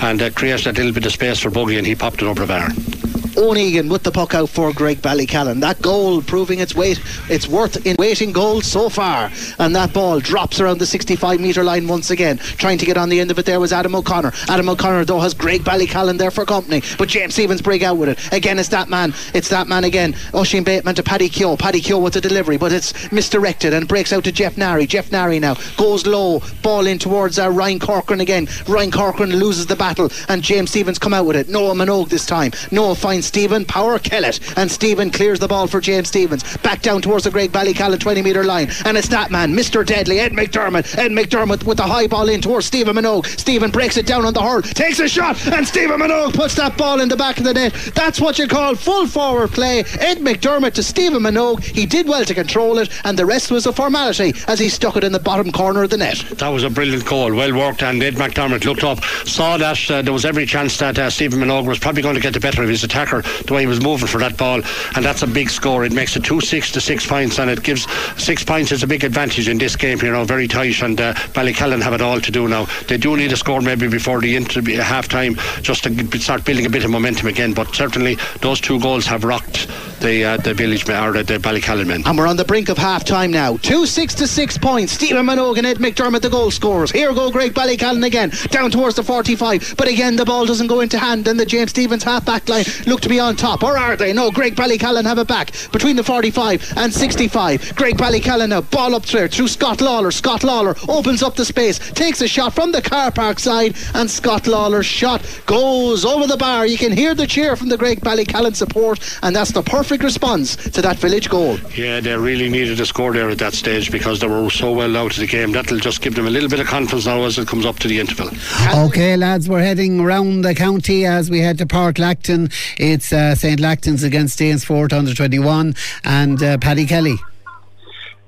and 0.00 0.20
uh, 0.20 0.30
created 0.30 0.66
a 0.66 0.72
little 0.72 0.92
bit 0.92 1.06
of 1.06 1.12
space 1.12 1.40
for 1.40 1.50
Buggy, 1.50 1.78
and 1.78 1.86
he 1.86 1.94
popped 1.94 2.22
it 2.22 2.26
over 2.26 2.40
the 2.40 2.46
bar. 2.46 3.01
Owen 3.36 3.58
Egan 3.58 3.88
with 3.88 4.02
the 4.02 4.10
puck 4.10 4.34
out 4.34 4.48
for 4.48 4.70
Graigue 4.72 5.00
Ballycallan. 5.00 5.60
That 5.60 5.80
goal 5.80 6.22
proving 6.22 6.60
its 6.60 6.74
weight, 6.74 7.00
its 7.28 7.48
worth 7.48 7.86
in 7.86 7.96
waiting 7.98 8.32
goals 8.32 8.66
so 8.66 8.88
far. 8.88 9.30
And 9.58 9.74
that 9.74 9.92
ball 9.92 10.20
drops 10.20 10.60
around 10.60 10.78
the 10.78 10.86
65 10.86 11.40
metre 11.40 11.64
line 11.64 11.88
once 11.88 12.10
again. 12.10 12.38
Trying 12.38 12.78
to 12.78 12.86
get 12.86 12.96
on 12.96 13.08
the 13.08 13.20
end 13.20 13.30
of 13.30 13.38
it 13.38 13.46
there 13.46 13.60
was 13.60 13.72
Adam 13.72 13.94
O'Connor. 13.94 14.32
Adam 14.48 14.68
O'Connor 14.68 15.04
though 15.04 15.20
has 15.20 15.34
Graigue 15.34 15.60
Ballycallan 15.60 16.18
there 16.18 16.30
for 16.30 16.44
company. 16.44 16.82
But 16.98 17.08
James 17.08 17.34
Stephens 17.34 17.62
break 17.62 17.82
out 17.82 17.96
with 17.96 18.08
it. 18.08 18.32
Again, 18.32 18.58
it's 18.58 18.68
that 18.68 18.88
man. 18.88 19.14
It's 19.34 19.48
that 19.48 19.68
man 19.68 19.84
again. 19.84 20.14
Oisin 20.34 20.64
Bateman 20.64 20.94
to 20.96 21.02
Paddy 21.02 21.28
Keogh. 21.28 21.56
Paddy 21.56 21.80
Keogh 21.80 21.98
with 21.98 22.14
the 22.14 22.20
delivery, 22.20 22.56
but 22.56 22.72
it's 22.72 23.10
misdirected 23.12 23.72
and 23.72 23.88
breaks 23.88 24.12
out 24.12 24.24
to 24.24 24.32
Jeff 24.32 24.56
Nary. 24.56 24.86
Jeff 24.86 25.10
Nary 25.10 25.38
now 25.38 25.54
goes 25.76 26.06
low. 26.06 26.42
Ball 26.62 26.86
in 26.86 26.98
towards 26.98 27.38
uh, 27.38 27.50
Ryan 27.50 27.78
Corcoran 27.78 28.20
again. 28.20 28.48
Ryan 28.68 28.90
Corcoran 28.90 29.30
loses 29.30 29.66
the 29.66 29.76
battle 29.76 30.10
and 30.28 30.42
James 30.42 30.70
Stephens 30.70 30.98
come 30.98 31.14
out 31.14 31.26
with 31.26 31.36
it. 31.36 31.48
Noah 31.48 31.74
Minogue 31.74 32.08
this 32.08 32.26
time. 32.26 32.52
Noah 32.70 32.94
finds 32.94 33.21
Stephen 33.22 33.64
Power 33.64 33.98
Kellett 33.98 34.40
and 34.56 34.70
Stephen 34.70 35.10
clears 35.10 35.38
the 35.38 35.48
ball 35.48 35.66
for 35.66 35.80
James 35.80 36.08
Stephens. 36.08 36.56
Back 36.58 36.82
down 36.82 37.02
towards 37.02 37.24
the 37.24 37.30
Graigue 37.30 37.50
Ballycallan 37.50 38.00
20 38.00 38.22
metre 38.22 38.44
line. 38.44 38.70
And 38.84 38.96
it's 38.96 39.08
that 39.08 39.30
man, 39.30 39.52
Mr. 39.54 39.84
Deadly, 39.84 40.20
Ed 40.20 40.32
McDermott. 40.32 40.96
Ed 40.98 41.12
McDermott 41.12 41.64
with 41.64 41.78
the 41.78 41.86
high 41.86 42.06
ball 42.06 42.28
in 42.28 42.40
towards 42.40 42.66
Stephen 42.66 42.96
Minogue. 42.96 43.26
Stephen 43.38 43.70
breaks 43.70 43.96
it 43.96 44.06
down 44.06 44.24
on 44.24 44.34
the 44.34 44.42
hurl, 44.42 44.62
takes 44.62 44.98
a 44.98 45.08
shot, 45.08 45.46
and 45.48 45.66
Stephen 45.66 46.00
Minogue 46.00 46.34
puts 46.34 46.54
that 46.56 46.76
ball 46.76 47.00
in 47.00 47.08
the 47.08 47.16
back 47.16 47.38
of 47.38 47.44
the 47.44 47.54
net. 47.54 47.72
That's 47.94 48.20
what 48.20 48.38
you 48.38 48.46
call 48.46 48.74
full 48.74 49.06
forward 49.06 49.50
play. 49.50 49.80
Ed 50.00 50.18
McDermott 50.18 50.74
to 50.74 50.82
Stephen 50.82 51.22
Minogue. 51.22 51.62
He 51.62 51.86
did 51.86 52.08
well 52.08 52.24
to 52.24 52.34
control 52.34 52.78
it, 52.78 52.90
and 53.04 53.18
the 53.18 53.26
rest 53.26 53.50
was 53.50 53.66
a 53.66 53.72
formality 53.72 54.34
as 54.48 54.58
he 54.58 54.68
stuck 54.68 54.96
it 54.96 55.04
in 55.04 55.12
the 55.12 55.20
bottom 55.20 55.52
corner 55.52 55.82
of 55.82 55.90
the 55.90 55.96
net. 55.96 56.18
That 56.38 56.48
was 56.48 56.64
a 56.64 56.70
brilliant 56.70 57.04
goal, 57.04 57.34
well 57.34 57.54
worked, 57.54 57.82
and 57.82 58.02
Ed 58.02 58.14
McDermott 58.14 58.64
looked 58.64 58.84
up, 58.84 59.02
saw 59.26 59.56
that 59.56 59.90
uh, 59.90 60.02
there 60.02 60.12
was 60.12 60.24
every 60.24 60.46
chance 60.46 60.76
that 60.78 60.98
uh, 60.98 61.10
Stephen 61.10 61.40
Minogue 61.40 61.66
was 61.66 61.78
probably 61.78 62.02
going 62.02 62.14
to 62.14 62.20
get 62.20 62.32
the 62.32 62.40
better 62.40 62.62
of 62.62 62.68
his 62.68 62.82
the 63.20 63.52
way 63.52 63.60
he 63.60 63.66
was 63.66 63.82
moving 63.82 64.08
for 64.08 64.18
that 64.18 64.38
ball, 64.38 64.62
and 64.96 65.04
that's 65.04 65.22
a 65.22 65.26
big 65.26 65.50
score. 65.50 65.84
It 65.84 65.92
makes 65.92 66.16
it 66.16 66.24
two 66.24 66.40
six 66.40 66.72
to 66.72 66.80
six 66.80 67.06
points, 67.06 67.38
and 67.38 67.50
it 67.50 67.62
gives 67.62 67.90
six 68.16 68.42
points 68.42 68.72
is 68.72 68.82
a 68.82 68.86
big 68.86 69.04
advantage 69.04 69.48
in 69.48 69.58
this 69.58 69.76
game. 69.76 69.98
You 69.98 70.12
know, 70.12 70.24
very 70.24 70.48
tight, 70.48 70.80
and 70.82 70.98
uh, 71.00 71.12
have 71.12 71.92
it 71.92 72.00
all 72.00 72.20
to 72.20 72.30
do 72.30 72.48
now. 72.48 72.66
They 72.88 72.96
do 72.96 73.16
need 73.16 73.32
a 73.32 73.36
score 73.36 73.60
maybe 73.60 73.88
before 73.88 74.20
the 74.20 74.36
inter- 74.36 74.62
half 74.82 75.08
time 75.08 75.34
just 75.60 75.84
to 75.84 76.18
start 76.20 76.44
building 76.44 76.66
a 76.66 76.70
bit 76.70 76.84
of 76.84 76.90
momentum 76.90 77.28
again. 77.28 77.52
But 77.52 77.74
certainly 77.74 78.16
those 78.40 78.60
two 78.60 78.80
goals 78.80 79.04
have 79.06 79.24
rocked 79.24 79.68
the 80.00 80.24
uh, 80.24 80.36
the 80.38 80.54
village 80.54 80.88
or 80.88 81.12
the, 81.12 81.38
Ballycallan 81.42 81.86
men. 81.86 82.02
And 82.06 82.16
we're 82.16 82.26
on 82.26 82.36
the 82.36 82.44
brink 82.44 82.68
of 82.68 82.78
half 82.78 83.04
time 83.04 83.30
now. 83.30 83.56
Two 83.58 83.86
six 83.86 84.14
to 84.14 84.26
six 84.26 84.56
points. 84.56 84.92
Stephen 84.92 85.26
Minogue 85.26 85.58
and 85.58 85.66
Ed 85.66 85.78
McDermott 85.78 86.22
the 86.22 86.30
goal 86.30 86.50
scorers. 86.50 86.90
Here 86.90 87.12
go 87.12 87.30
Graigue 87.30 87.52
Ballycallan 87.52 88.04
again, 88.06 88.30
down 88.48 88.70
towards 88.70 88.96
the 88.96 89.02
45. 89.02 89.74
But 89.76 89.88
again, 89.88 90.16
the 90.16 90.24
ball 90.24 90.46
doesn't 90.46 90.68
go 90.68 90.80
into 90.80 90.98
hand, 90.98 91.26
and 91.28 91.38
the 91.38 91.46
James 91.46 91.70
Stephens 91.70 92.04
half 92.04 92.24
back 92.24 92.48
line 92.48 92.64
look 92.86 93.01
to 93.02 93.08
be 93.08 93.20
on 93.20 93.36
top, 93.36 93.62
or 93.62 93.76
are 93.76 93.96
they? 93.96 94.12
No, 94.12 94.30
Graigue 94.30 94.54
Ballycallan 94.54 95.04
have 95.04 95.18
it 95.18 95.28
back 95.28 95.52
between 95.72 95.96
the 95.96 96.04
45 96.04 96.74
and 96.76 96.92
65. 96.92 97.60
Graigue 97.76 97.96
Ballycallan 97.96 98.48
now, 98.50 98.60
ball 98.60 98.94
up 98.94 99.04
there 99.06 99.28
through 99.28 99.48
Scott 99.48 99.80
Lawler. 99.80 100.10
Scott 100.10 100.44
Lawler 100.44 100.74
opens 100.88 101.22
up 101.22 101.34
the 101.36 101.44
space, 101.44 101.78
takes 101.92 102.20
a 102.20 102.28
shot 102.28 102.54
from 102.54 102.72
the 102.72 102.82
car 102.82 103.10
park 103.10 103.38
side, 103.38 103.76
and 103.94 104.10
Scott 104.10 104.46
Lawler's 104.46 104.86
shot 104.86 105.22
goes 105.46 106.04
over 106.04 106.26
the 106.26 106.36
bar. 106.36 106.66
You 106.66 106.78
can 106.78 106.92
hear 106.92 107.14
the 107.14 107.26
cheer 107.26 107.56
from 107.56 107.68
the 107.68 107.76
Graigue 107.76 108.00
Ballycallan 108.00 108.54
support, 108.54 109.00
and 109.22 109.34
that's 109.34 109.52
the 109.52 109.62
perfect 109.62 110.02
response 110.02 110.56
to 110.70 110.82
that 110.82 110.96
village 110.98 111.28
goal. 111.28 111.58
Yeah, 111.74 112.00
they 112.00 112.16
really 112.16 112.48
needed 112.48 112.80
a 112.80 112.86
score 112.86 113.12
there 113.12 113.30
at 113.30 113.38
that 113.38 113.54
stage 113.54 113.90
because 113.90 114.20
they 114.20 114.28
were 114.28 114.48
so 114.50 114.72
well 114.72 114.96
out 114.96 115.12
of 115.12 115.18
the 115.18 115.26
game. 115.26 115.52
That'll 115.52 115.78
just 115.78 116.00
give 116.02 116.14
them 116.14 116.26
a 116.26 116.30
little 116.30 116.48
bit 116.48 116.60
of 116.60 116.66
confidence 116.66 117.06
now 117.06 117.22
as 117.24 117.38
it 117.38 117.48
comes 117.48 117.66
up 117.66 117.78
to 117.80 117.88
the 117.88 117.98
interval. 117.98 118.30
Okay, 118.74 119.16
lads, 119.16 119.48
we're 119.48 119.62
heading 119.62 120.02
round 120.02 120.44
the 120.44 120.54
county 120.54 121.04
as 121.06 121.30
we 121.30 121.40
head 121.40 121.58
to 121.58 121.66
Páirc 121.66 121.94
Lachtain. 121.94 122.52
It's 122.92 123.10
uh, 123.10 123.34
St. 123.34 123.58
Lachtain's 123.58 124.02
against 124.02 124.38
Danesfort 124.38 124.92
under 124.92 125.14
21 125.14 125.74
and 126.04 126.42
uh, 126.42 126.58
Paddy 126.58 126.84
Kelly. 126.84 127.16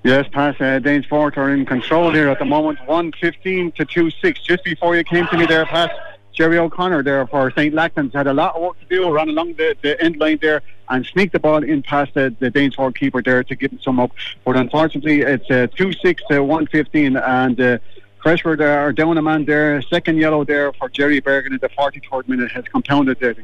Yes, 0.04 0.26
pass. 0.32 0.54
Uh, 0.58 0.80
Danesfort 0.80 1.36
are 1.36 1.50
in 1.50 1.66
control 1.66 2.10
here 2.12 2.30
at 2.30 2.38
the 2.38 2.46
moment. 2.46 2.78
115 2.86 3.72
to 3.72 3.84
2 3.84 4.10
6. 4.10 4.40
Just 4.40 4.64
before 4.64 4.96
you 4.96 5.04
came 5.04 5.26
to 5.26 5.36
me 5.36 5.44
there, 5.44 5.66
pass. 5.66 5.90
Jerry 6.32 6.56
O'Connor 6.56 7.02
there 7.02 7.26
for 7.26 7.50
St. 7.50 7.74
Lachtain's 7.74 8.14
had 8.14 8.26
a 8.26 8.32
lot 8.32 8.56
of 8.56 8.62
work 8.62 8.80
to 8.80 8.86
do, 8.86 9.08
ran 9.10 9.28
along 9.28 9.52
the, 9.54 9.76
the 9.82 10.02
end 10.02 10.16
line 10.16 10.38
there 10.40 10.62
and 10.88 11.04
sneaked 11.04 11.34
the 11.34 11.38
ball 11.38 11.62
in 11.62 11.82
past 11.82 12.14
the, 12.14 12.34
the 12.40 12.50
Danesfort 12.50 12.96
keeper 12.96 13.22
there 13.22 13.44
to 13.44 13.54
give 13.54 13.70
him 13.70 13.80
some 13.82 14.00
up. 14.00 14.12
But 14.46 14.56
unfortunately, 14.56 15.20
it's 15.20 15.48
uh, 15.50 15.66
2 15.76 15.92
6 15.92 16.22
to 16.30 16.42
115 16.42 17.18
and. 17.18 17.60
Uh, 17.60 17.78
Freshford 18.22 18.62
are 18.62 18.90
down 18.90 19.18
a 19.18 19.20
man 19.20 19.44
there. 19.44 19.82
Second 19.82 20.16
yellow 20.16 20.44
there 20.44 20.72
for 20.72 20.88
Jerry 20.88 21.20
Bergen 21.20 21.52
in 21.52 21.58
the 21.58 21.68
43rd 21.68 22.26
minute 22.26 22.50
has 22.52 22.64
compounded 22.64 23.20
there. 23.20 23.36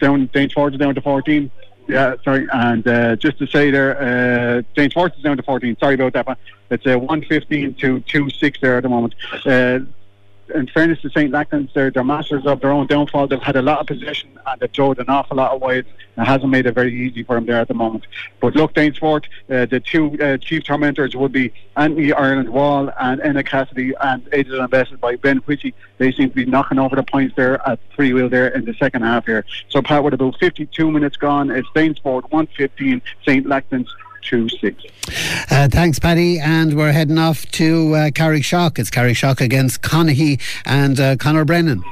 Down, 0.00 0.28
Danesfort 0.28 0.72
is 0.72 0.78
down 0.78 0.94
to 0.94 1.00
14. 1.00 1.50
Yeah, 1.88 2.14
sorry. 2.24 2.46
And 2.52 2.86
uh, 2.86 3.16
just 3.16 3.38
to 3.38 3.46
say 3.46 3.70
there, 3.70 3.96
uh, 4.00 4.62
Danesfort 4.76 5.16
is 5.16 5.22
down 5.22 5.36
to 5.36 5.42
14. 5.42 5.76
Sorry 5.78 5.94
about 5.94 6.12
that. 6.12 6.26
But 6.26 6.38
it's 6.70 6.86
uh, 6.86 6.98
115 6.98 7.74
to 7.74 8.00
2 8.00 8.30
6 8.30 8.60
there 8.60 8.76
at 8.76 8.82
the 8.82 8.88
moment. 8.88 9.14
Uh, 9.44 9.80
in 10.50 10.66
fairness 10.68 11.00
to 11.02 11.10
St. 11.10 11.32
Lachtain's, 11.32 11.72
they're, 11.74 11.90
they're 11.90 12.04
masters 12.04 12.46
of 12.46 12.60
their 12.60 12.70
own 12.70 12.86
downfall. 12.86 13.26
They've 13.26 13.40
had 13.40 13.56
a 13.56 13.62
lot 13.62 13.78
of 13.80 13.86
possession 13.86 14.30
and 14.46 14.60
they've 14.60 14.70
thrown 14.70 14.98
an 14.98 15.08
awful 15.08 15.36
lot 15.36 15.52
of 15.52 15.60
wides. 15.60 15.88
It 16.16 16.24
hasn't 16.24 16.50
made 16.50 16.66
it 16.66 16.72
very 16.72 16.94
easy 16.94 17.22
for 17.22 17.36
them 17.36 17.46
there 17.46 17.60
at 17.60 17.68
the 17.68 17.74
moment. 17.74 18.06
But 18.40 18.54
look, 18.54 18.74
Danesfort, 18.74 19.24
uh, 19.48 19.66
the 19.66 19.80
two 19.80 20.16
uh, 20.20 20.36
chief 20.38 20.64
tormentors 20.64 21.16
would 21.16 21.32
be 21.32 21.52
Anthony 21.76 22.12
Ireland 22.12 22.48
Wall 22.50 22.90
and 23.00 23.20
Enna 23.20 23.42
Cassidy, 23.42 23.92
and 24.00 24.28
aided 24.32 24.52
and 24.52 24.62
abetted 24.62 25.00
by 25.00 25.16
Ben 25.16 25.38
Whitty. 25.38 25.74
They 25.98 26.12
seem 26.12 26.30
to 26.30 26.34
be 26.34 26.44
knocking 26.44 26.78
over 26.78 26.96
the 26.96 27.02
points 27.02 27.34
there 27.36 27.66
at 27.66 27.78
three 27.94 28.12
wheel 28.12 28.28
there 28.28 28.48
in 28.48 28.64
the 28.64 28.74
second 28.74 29.02
half 29.02 29.26
here. 29.26 29.44
So, 29.68 29.80
Pat, 29.80 30.04
with 30.04 30.14
about 30.14 30.38
52 30.38 30.90
minutes 30.90 31.16
gone, 31.16 31.50
it's 31.50 31.68
Danesfort 31.74 32.30
115, 32.30 33.00
St. 33.24 33.46
Lachtain's 33.46 33.94
two 34.22 34.48
six. 34.48 34.82
Uh, 35.50 35.68
thanks, 35.68 35.98
Paddy. 35.98 36.38
And 36.38 36.76
we're 36.76 36.92
heading 36.92 37.18
off 37.18 37.44
to 37.52 37.94
uh, 37.94 38.10
Carrickshock. 38.10 38.78
It's 38.78 38.90
Carrickshock 38.90 39.40
against 39.40 39.82
Conahy 39.82 40.40
and 40.64 40.98
uh, 40.98 41.16
Conor 41.16 41.44
Brennan. 41.44 41.82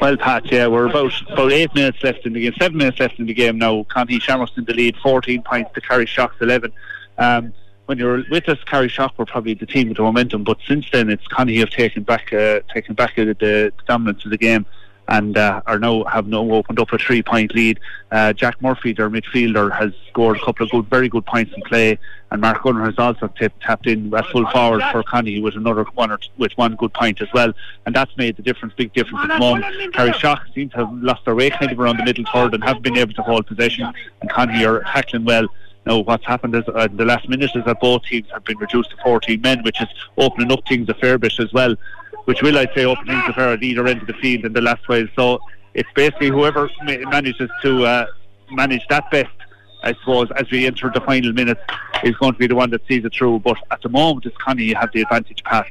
Well, 0.00 0.16
Pat, 0.16 0.50
yeah, 0.50 0.66
we're 0.66 0.86
about 0.86 1.12
about 1.30 1.52
eight 1.52 1.74
minutes 1.74 2.02
left 2.02 2.24
in 2.24 2.32
the 2.32 2.40
game, 2.40 2.54
seven 2.58 2.78
minutes 2.78 2.98
left 3.00 3.18
in 3.18 3.26
the 3.26 3.34
game 3.34 3.58
now. 3.58 3.82
Conahy 3.84 4.20
Shamrocks 4.20 4.56
in 4.56 4.64
the 4.64 4.72
lead, 4.72 4.96
14 5.02 5.42
points 5.42 5.72
to 5.74 5.80
Carrickshock's 5.82 6.40
11. 6.40 6.72
Um, 7.18 7.52
when 7.84 7.98
you're 7.98 8.22
with 8.30 8.48
us, 8.48 8.58
Carrickshock 8.66 9.18
were 9.18 9.26
probably 9.26 9.52
the 9.52 9.66
team 9.66 9.88
with 9.88 9.98
the 9.98 10.02
momentum, 10.02 10.44
but 10.44 10.56
since 10.66 10.86
then 10.90 11.10
it's 11.10 11.26
Conahy 11.28 11.58
have 11.58 11.70
taken 11.70 12.02
back 12.02 12.32
uh, 12.32 12.60
taken 12.72 12.94
back 12.94 13.16
the, 13.16 13.36
the 13.38 13.72
dominance 13.86 14.24
of 14.24 14.30
the 14.30 14.38
game 14.38 14.64
and 15.10 15.36
uh, 15.36 15.60
are 15.66 15.78
now 15.78 16.04
have 16.04 16.26
now 16.28 16.48
opened 16.52 16.78
up 16.78 16.92
a 16.92 16.98
three 16.98 17.22
point 17.22 17.54
lead. 17.54 17.80
Uh, 18.10 18.32
Jack 18.32 18.62
Murphy, 18.62 18.92
their 18.92 19.10
midfielder, 19.10 19.70
has 19.76 19.92
scored 20.08 20.36
a 20.36 20.44
couple 20.44 20.64
of 20.64 20.70
good, 20.70 20.86
very 20.86 21.08
good 21.08 21.26
points 21.26 21.52
in 21.52 21.60
play, 21.62 21.98
and 22.30 22.40
Mark 22.40 22.62
Gunner 22.62 22.84
has 22.84 22.94
also 22.96 23.28
tapped 23.60 23.86
in 23.86 24.14
at 24.14 24.26
full 24.26 24.48
forward 24.50 24.82
for 24.92 25.02
Connie 25.02 25.40
with 25.40 25.56
another 25.56 25.84
one 25.94 26.12
or 26.12 26.18
t- 26.18 26.30
with 26.38 26.52
one 26.52 26.76
good 26.76 26.94
point 26.94 27.20
as 27.20 27.28
well, 27.34 27.52
and 27.86 27.94
that's 27.94 28.16
made 28.16 28.36
the 28.36 28.42
difference, 28.42 28.72
big 28.74 28.92
difference 28.92 29.24
at 29.24 29.28
the 29.34 29.38
moment. 29.38 29.64
Carrickshock 29.92 30.42
seem 30.54 30.70
to 30.70 30.76
have 30.78 30.92
lost 30.94 31.24
their 31.24 31.34
way 31.34 31.50
kind 31.50 31.72
of 31.72 31.80
around 31.80 31.98
the 31.98 32.04
middle 32.04 32.24
third 32.32 32.54
and 32.54 32.62
have 32.62 32.80
been 32.80 32.96
able 32.96 33.12
to 33.14 33.22
hold 33.22 33.46
possession, 33.46 33.92
and 34.20 34.30
Connie 34.30 34.64
are 34.64 34.82
tackling 34.84 35.24
well. 35.24 35.46
Now, 35.86 36.00
what's 36.00 36.26
happened 36.26 36.54
is 36.54 36.62
uh, 36.68 36.88
in 36.90 36.96
the 36.98 37.06
last 37.06 37.28
minute 37.28 37.50
is 37.54 37.64
that 37.64 37.80
both 37.80 38.04
teams 38.04 38.28
have 38.32 38.44
been 38.44 38.58
reduced 38.58 38.90
to 38.90 38.96
14 39.02 39.40
men, 39.40 39.62
which 39.64 39.80
is 39.80 39.88
opening 40.18 40.52
up 40.52 40.60
things 40.68 40.88
a 40.88 40.94
fair 40.94 41.18
bit 41.18 41.32
as 41.40 41.52
well 41.52 41.74
which 42.24 42.42
will, 42.42 42.58
I'd 42.58 42.70
say, 42.74 42.84
open 42.84 43.06
things 43.06 43.24
up 43.28 43.38
at 43.38 43.62
either 43.62 43.86
end 43.86 44.00
of 44.02 44.06
the 44.06 44.14
field 44.14 44.44
in 44.44 44.52
the 44.52 44.60
last 44.60 44.88
while. 44.88 45.06
So 45.16 45.40
it's 45.74 45.88
basically 45.94 46.28
whoever 46.28 46.68
manages 46.84 47.50
to 47.62 47.84
uh, 47.84 48.06
manage 48.50 48.86
that 48.88 49.10
best, 49.10 49.30
I 49.82 49.94
suppose, 49.94 50.28
as 50.36 50.50
we 50.50 50.66
enter 50.66 50.90
the 50.92 51.00
final 51.00 51.32
minutes, 51.32 51.60
is 52.04 52.16
going 52.16 52.32
to 52.32 52.38
be 52.38 52.46
the 52.46 52.54
one 52.54 52.70
that 52.70 52.86
sees 52.86 53.04
it 53.04 53.14
through. 53.14 53.40
But 53.40 53.56
at 53.70 53.82
the 53.82 53.88
moment, 53.88 54.26
it's 54.26 54.36
Connie 54.36 54.72
have 54.72 54.90
the 54.92 55.02
advantage 55.02 55.42
pass. 55.44 55.66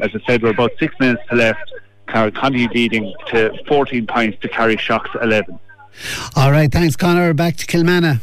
As 0.00 0.10
I 0.14 0.20
said, 0.26 0.42
we're 0.42 0.50
about 0.50 0.72
six 0.78 0.94
minutes 0.98 1.22
to 1.30 1.36
left. 1.36 1.72
Connie 2.06 2.68
leading 2.68 3.14
to 3.28 3.52
14 3.66 4.06
points 4.06 4.38
to 4.42 4.48
Carrickshock's 4.48 5.16
11. 5.22 5.58
All 6.36 6.50
right, 6.50 6.70
thanks, 6.70 6.96
Connor. 6.96 7.34
Back 7.34 7.56
to 7.56 7.66
Kilmanagh. 7.66 8.20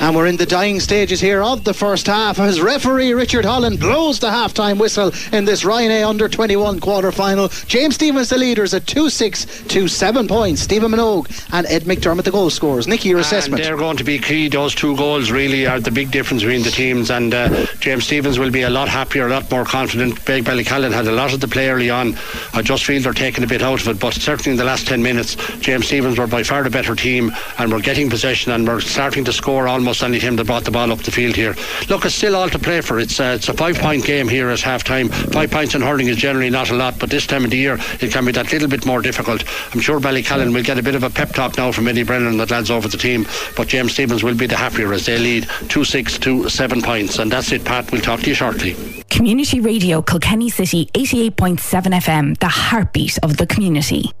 And 0.00 0.16
we're 0.16 0.26
in 0.26 0.36
the 0.36 0.46
dying 0.46 0.80
stages 0.80 1.20
here 1.20 1.42
of 1.42 1.64
the 1.64 1.72
first 1.72 2.06
half 2.06 2.38
as 2.38 2.60
referee 2.60 3.12
Richard 3.12 3.44
Holland 3.44 3.78
blows 3.78 4.18
the 4.18 4.30
half-time 4.30 4.78
whistle 4.78 5.12
in 5.32 5.44
this 5.44 5.64
Ryan 5.64 5.90
A 5.92 6.02
under 6.02 6.28
21 6.28 6.80
quarter 6.80 7.12
final. 7.12 7.48
James 7.66 7.94
Stephens, 7.94 8.28
the 8.28 8.36
leaders 8.36 8.74
at 8.74 8.86
2 8.86 9.08
6 9.08 9.64
to 9.68 9.86
7 9.86 10.26
points. 10.26 10.62
Stephen 10.62 10.90
Minogue 10.90 11.26
and 11.52 11.66
Ed 11.66 11.82
McDermott 11.82 12.24
the 12.24 12.30
goal 12.30 12.50
scorers. 12.50 12.88
Nicky, 12.88 13.10
your 13.10 13.20
assessment? 13.20 13.60
And 13.60 13.68
they're 13.68 13.78
going 13.78 13.96
to 13.98 14.04
be 14.04 14.18
key. 14.18 14.48
Those 14.48 14.74
two 14.74 14.96
goals 14.96 15.30
really 15.30 15.66
are 15.66 15.80
the 15.80 15.90
big 15.90 16.10
difference 16.10 16.42
between 16.42 16.62
the 16.62 16.70
teams. 16.70 17.10
And 17.10 17.32
uh, 17.32 17.66
James 17.80 18.04
Stephens 18.04 18.38
will 18.38 18.50
be 18.50 18.62
a 18.62 18.70
lot 18.70 18.88
happier, 18.88 19.26
a 19.26 19.30
lot 19.30 19.50
more 19.50 19.64
confident. 19.64 20.24
Big 20.24 20.44
Ballycallan 20.44 20.92
had 20.92 21.06
a 21.06 21.12
lot 21.12 21.32
of 21.32 21.40
the 21.40 21.48
play 21.48 21.68
early 21.68 21.90
on. 21.90 22.16
I 22.52 22.62
just 22.62 22.84
feel 22.84 23.00
they're 23.00 23.12
taking 23.12 23.44
a 23.44 23.46
bit 23.46 23.62
out 23.62 23.80
of 23.80 23.88
it. 23.88 24.00
But 24.00 24.14
certainly 24.14 24.52
in 24.52 24.56
the 24.56 24.64
last 24.64 24.86
10 24.88 25.02
minutes, 25.02 25.36
James 25.60 25.86
Stephens 26.14 26.30
were 26.30 26.36
by 26.36 26.44
far 26.44 26.62
the 26.62 26.70
better 26.70 26.94
team 26.94 27.32
and 27.58 27.72
we're 27.72 27.80
getting 27.80 28.08
possession 28.08 28.52
and 28.52 28.68
we're 28.68 28.80
starting 28.80 29.24
to 29.24 29.32
score 29.32 29.66
almost 29.66 30.02
any 30.02 30.20
time 30.20 30.36
they 30.36 30.44
brought 30.44 30.64
the 30.64 30.70
ball 30.70 30.92
up 30.92 31.00
the 31.00 31.10
field 31.10 31.34
here. 31.34 31.56
Look, 31.88 32.04
it's 32.04 32.14
still 32.14 32.36
all 32.36 32.48
to 32.48 32.58
play 32.58 32.82
for. 32.82 33.00
It's, 33.00 33.18
uh, 33.18 33.34
it's 33.36 33.48
a 33.48 33.54
five 33.54 33.76
point 33.78 34.04
game 34.04 34.28
here 34.28 34.48
at 34.50 34.60
half 34.60 34.84
time. 34.84 35.08
Five 35.08 35.50
points 35.50 35.74
in 35.74 35.82
hurling 35.82 36.06
is 36.06 36.16
generally 36.16 36.50
not 36.50 36.70
a 36.70 36.74
lot, 36.74 36.98
but 37.00 37.10
this 37.10 37.26
time 37.26 37.44
of 37.44 37.50
the 37.50 37.56
year 37.56 37.78
it 38.00 38.12
can 38.12 38.24
be 38.24 38.32
that 38.32 38.52
little 38.52 38.68
bit 38.68 38.86
more 38.86 39.02
difficult. 39.02 39.42
I'm 39.74 39.80
sure 39.80 39.98
Ballycallan 39.98 40.54
will 40.54 40.62
get 40.62 40.78
a 40.78 40.82
bit 40.82 40.94
of 40.94 41.02
a 41.02 41.10
pep 41.10 41.30
talk 41.30 41.56
now 41.56 41.72
from 41.72 41.88
Eddie 41.88 42.04
Brennan 42.04 42.36
that 42.36 42.52
lads 42.52 42.70
over 42.70 42.86
the 42.86 42.98
team, 42.98 43.26
but 43.56 43.66
James 43.66 43.92
Stephens 43.92 44.22
will 44.22 44.36
be 44.36 44.46
the 44.46 44.56
happier 44.56 44.92
as 44.92 45.06
they 45.06 45.18
lead 45.18 45.48
2 45.68 45.84
6 45.84 46.18
to 46.18 46.48
7 46.48 46.80
points. 46.80 47.18
And 47.18 47.32
that's 47.32 47.50
it, 47.50 47.64
Pat. 47.64 47.90
We'll 47.90 48.02
talk 48.02 48.20
to 48.20 48.28
you 48.28 48.34
shortly. 48.34 48.76
Community 49.10 49.60
Radio, 49.60 50.00
Kilkenny 50.00 50.50
City, 50.50 50.88
88.7 50.94 51.58
FM, 51.58 52.38
the 52.38 52.48
heartbeat 52.48 53.18
of 53.24 53.36
the 53.36 53.46
community. 53.46 54.12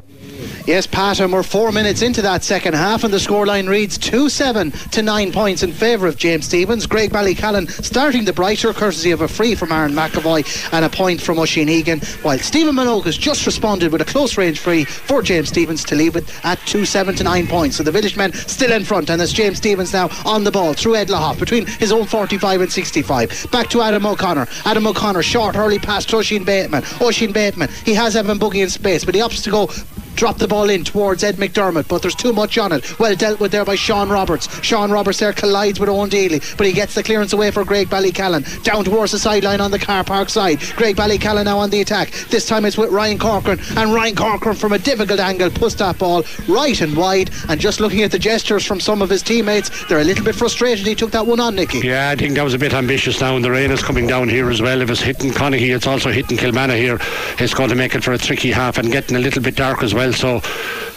Yes, 0.66 0.86
Pat, 0.86 1.20
and 1.20 1.32
we're 1.32 1.42
four 1.42 1.72
minutes 1.72 2.02
into 2.02 2.22
that 2.22 2.42
second 2.42 2.74
half, 2.74 3.04
and 3.04 3.12
the 3.12 3.18
scoreline 3.18 3.68
reads 3.68 3.98
2 3.98 4.28
7 4.28 4.70
to 4.70 5.02
9 5.02 5.32
points 5.32 5.62
in 5.62 5.72
favour 5.72 6.06
of 6.06 6.16
James 6.16 6.46
Stephens. 6.46 6.86
Graigue 6.86 7.10
Ballycallan 7.10 7.70
starting 7.84 8.24
the 8.24 8.32
brighter, 8.32 8.72
courtesy 8.72 9.10
of 9.10 9.20
a 9.20 9.28
free 9.28 9.54
from 9.54 9.72
Aaron 9.72 9.92
McAvoy 9.92 10.72
and 10.72 10.84
a 10.84 10.88
point 10.88 11.20
from 11.20 11.38
Oisin 11.38 11.68
Egan, 11.68 12.00
while 12.22 12.38
Stephen 12.38 12.74
Minogue 12.74 13.04
has 13.04 13.18
just 13.18 13.44
responded 13.44 13.92
with 13.92 14.00
a 14.00 14.06
close 14.06 14.38
range 14.38 14.58
free 14.58 14.84
for 14.84 15.22
James 15.22 15.48
Stephens 15.48 15.84
to 15.84 15.94
leave 15.94 16.16
it 16.16 16.24
at 16.44 16.58
2 16.66 16.84
7 16.84 17.14
to 17.14 17.24
9 17.24 17.46
points. 17.46 17.76
So 17.76 17.82
the 17.82 17.92
village 17.92 18.16
men 18.16 18.32
still 18.32 18.72
in 18.72 18.84
front, 18.84 19.10
and 19.10 19.20
it's 19.20 19.32
James 19.32 19.58
Stephens 19.58 19.92
now 19.92 20.08
on 20.24 20.44
the 20.44 20.50
ball 20.50 20.72
through 20.72 20.96
Ed 20.96 21.08
Lahoff 21.08 21.38
between 21.38 21.66
his 21.66 21.92
own 21.92 22.06
45 22.06 22.62
and 22.62 22.72
65. 22.72 23.48
Back 23.50 23.68
to 23.70 23.82
Adam 23.82 24.06
O'Connor. 24.06 24.48
Adam 24.64 24.86
O'Connor, 24.86 25.22
short, 25.22 25.56
early 25.56 25.78
pass 25.78 26.04
to 26.06 26.16
Oisin 26.16 26.44
Bateman. 26.44 26.84
Oisin 27.00 27.32
Bateman, 27.32 27.68
he 27.84 27.94
has 27.94 28.16
Evan 28.16 28.38
Buggy 28.38 28.62
in 28.62 28.70
space, 28.70 29.04
but 29.04 29.14
he 29.14 29.20
opts 29.20 29.42
to 29.44 29.50
go 29.50 29.68
drop 30.14 30.38
the 30.38 30.48
ball 30.48 30.70
in 30.70 30.84
towards 30.84 31.24
Ed 31.24 31.36
McDermott, 31.36 31.88
but 31.88 32.02
there's 32.02 32.14
too 32.14 32.32
much 32.32 32.58
on 32.58 32.72
it. 32.72 32.98
Well 32.98 33.14
dealt 33.14 33.40
with 33.40 33.52
there 33.52 33.64
by 33.64 33.74
Sean 33.74 34.08
Roberts. 34.08 34.48
Sean 34.64 34.90
Roberts 34.90 35.18
there 35.18 35.32
collides 35.32 35.80
with 35.80 35.88
Owen 35.88 36.10
Daly, 36.10 36.40
but 36.56 36.66
he 36.66 36.72
gets 36.72 36.94
the 36.94 37.02
clearance 37.02 37.32
away 37.32 37.50
for 37.50 37.64
Graigue 37.64 37.86
Ballycallan. 37.86 38.62
Down 38.62 38.84
towards 38.84 39.12
the 39.12 39.18
sideline 39.18 39.60
on 39.60 39.70
the 39.70 39.78
car 39.78 40.04
park 40.04 40.28
side. 40.28 40.58
Graigue 40.58 40.96
Ballycallan 40.96 41.44
now 41.44 41.58
on 41.58 41.70
the 41.70 41.80
attack. 41.80 42.12
This 42.30 42.46
time 42.46 42.64
it's 42.64 42.78
with 42.78 42.90
Ryan 42.90 43.18
Corcoran, 43.18 43.60
and 43.76 43.92
Ryan 43.92 44.14
Corcoran 44.14 44.56
from 44.56 44.72
a 44.72 44.78
difficult 44.78 45.20
angle 45.20 45.50
puts 45.50 45.74
that 45.76 45.98
ball 45.98 46.24
right 46.48 46.80
and 46.80 46.96
wide. 46.96 47.30
And 47.48 47.60
just 47.60 47.80
looking 47.80 48.02
at 48.02 48.10
the 48.10 48.18
gestures 48.18 48.64
from 48.64 48.80
some 48.80 49.02
of 49.02 49.10
his 49.10 49.22
teammates, 49.22 49.70
they're 49.86 50.00
a 50.00 50.04
little 50.04 50.24
bit 50.24 50.34
frustrated 50.34 50.86
he 50.86 50.94
took 50.94 51.10
that 51.12 51.26
one 51.26 51.40
on, 51.40 51.54
Nicky. 51.54 51.78
Yeah, 51.78 52.10
I 52.10 52.16
think 52.16 52.34
that 52.34 52.44
was 52.44 52.54
a 52.54 52.58
bit 52.58 52.74
ambitious 52.74 53.20
now, 53.20 53.36
and 53.36 53.44
the 53.44 53.50
rain 53.50 53.70
is 53.70 53.82
coming 53.82 54.06
down 54.06 54.28
here 54.28 54.50
as 54.50 54.60
well. 54.60 54.80
If 54.80 54.90
it's 54.90 55.00
hitting 55.00 55.30
Conahy, 55.30 55.74
it's 55.74 55.86
also 55.86 56.10
hitting 56.10 56.36
Kilmanagh 56.36 56.76
here. 56.76 56.98
It's 57.38 57.54
going 57.54 57.70
to 57.70 57.74
make 57.74 57.94
it 57.94 58.02
for 58.02 58.12
a 58.12 58.18
tricky 58.18 58.50
half 58.50 58.78
and 58.78 58.90
getting 58.90 59.16
a 59.16 59.20
little 59.20 59.42
bit 59.42 59.56
dark 59.56 59.82
as 59.82 59.94
well. 59.94 60.03
So 60.12 60.40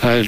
uh, 0.03 0.23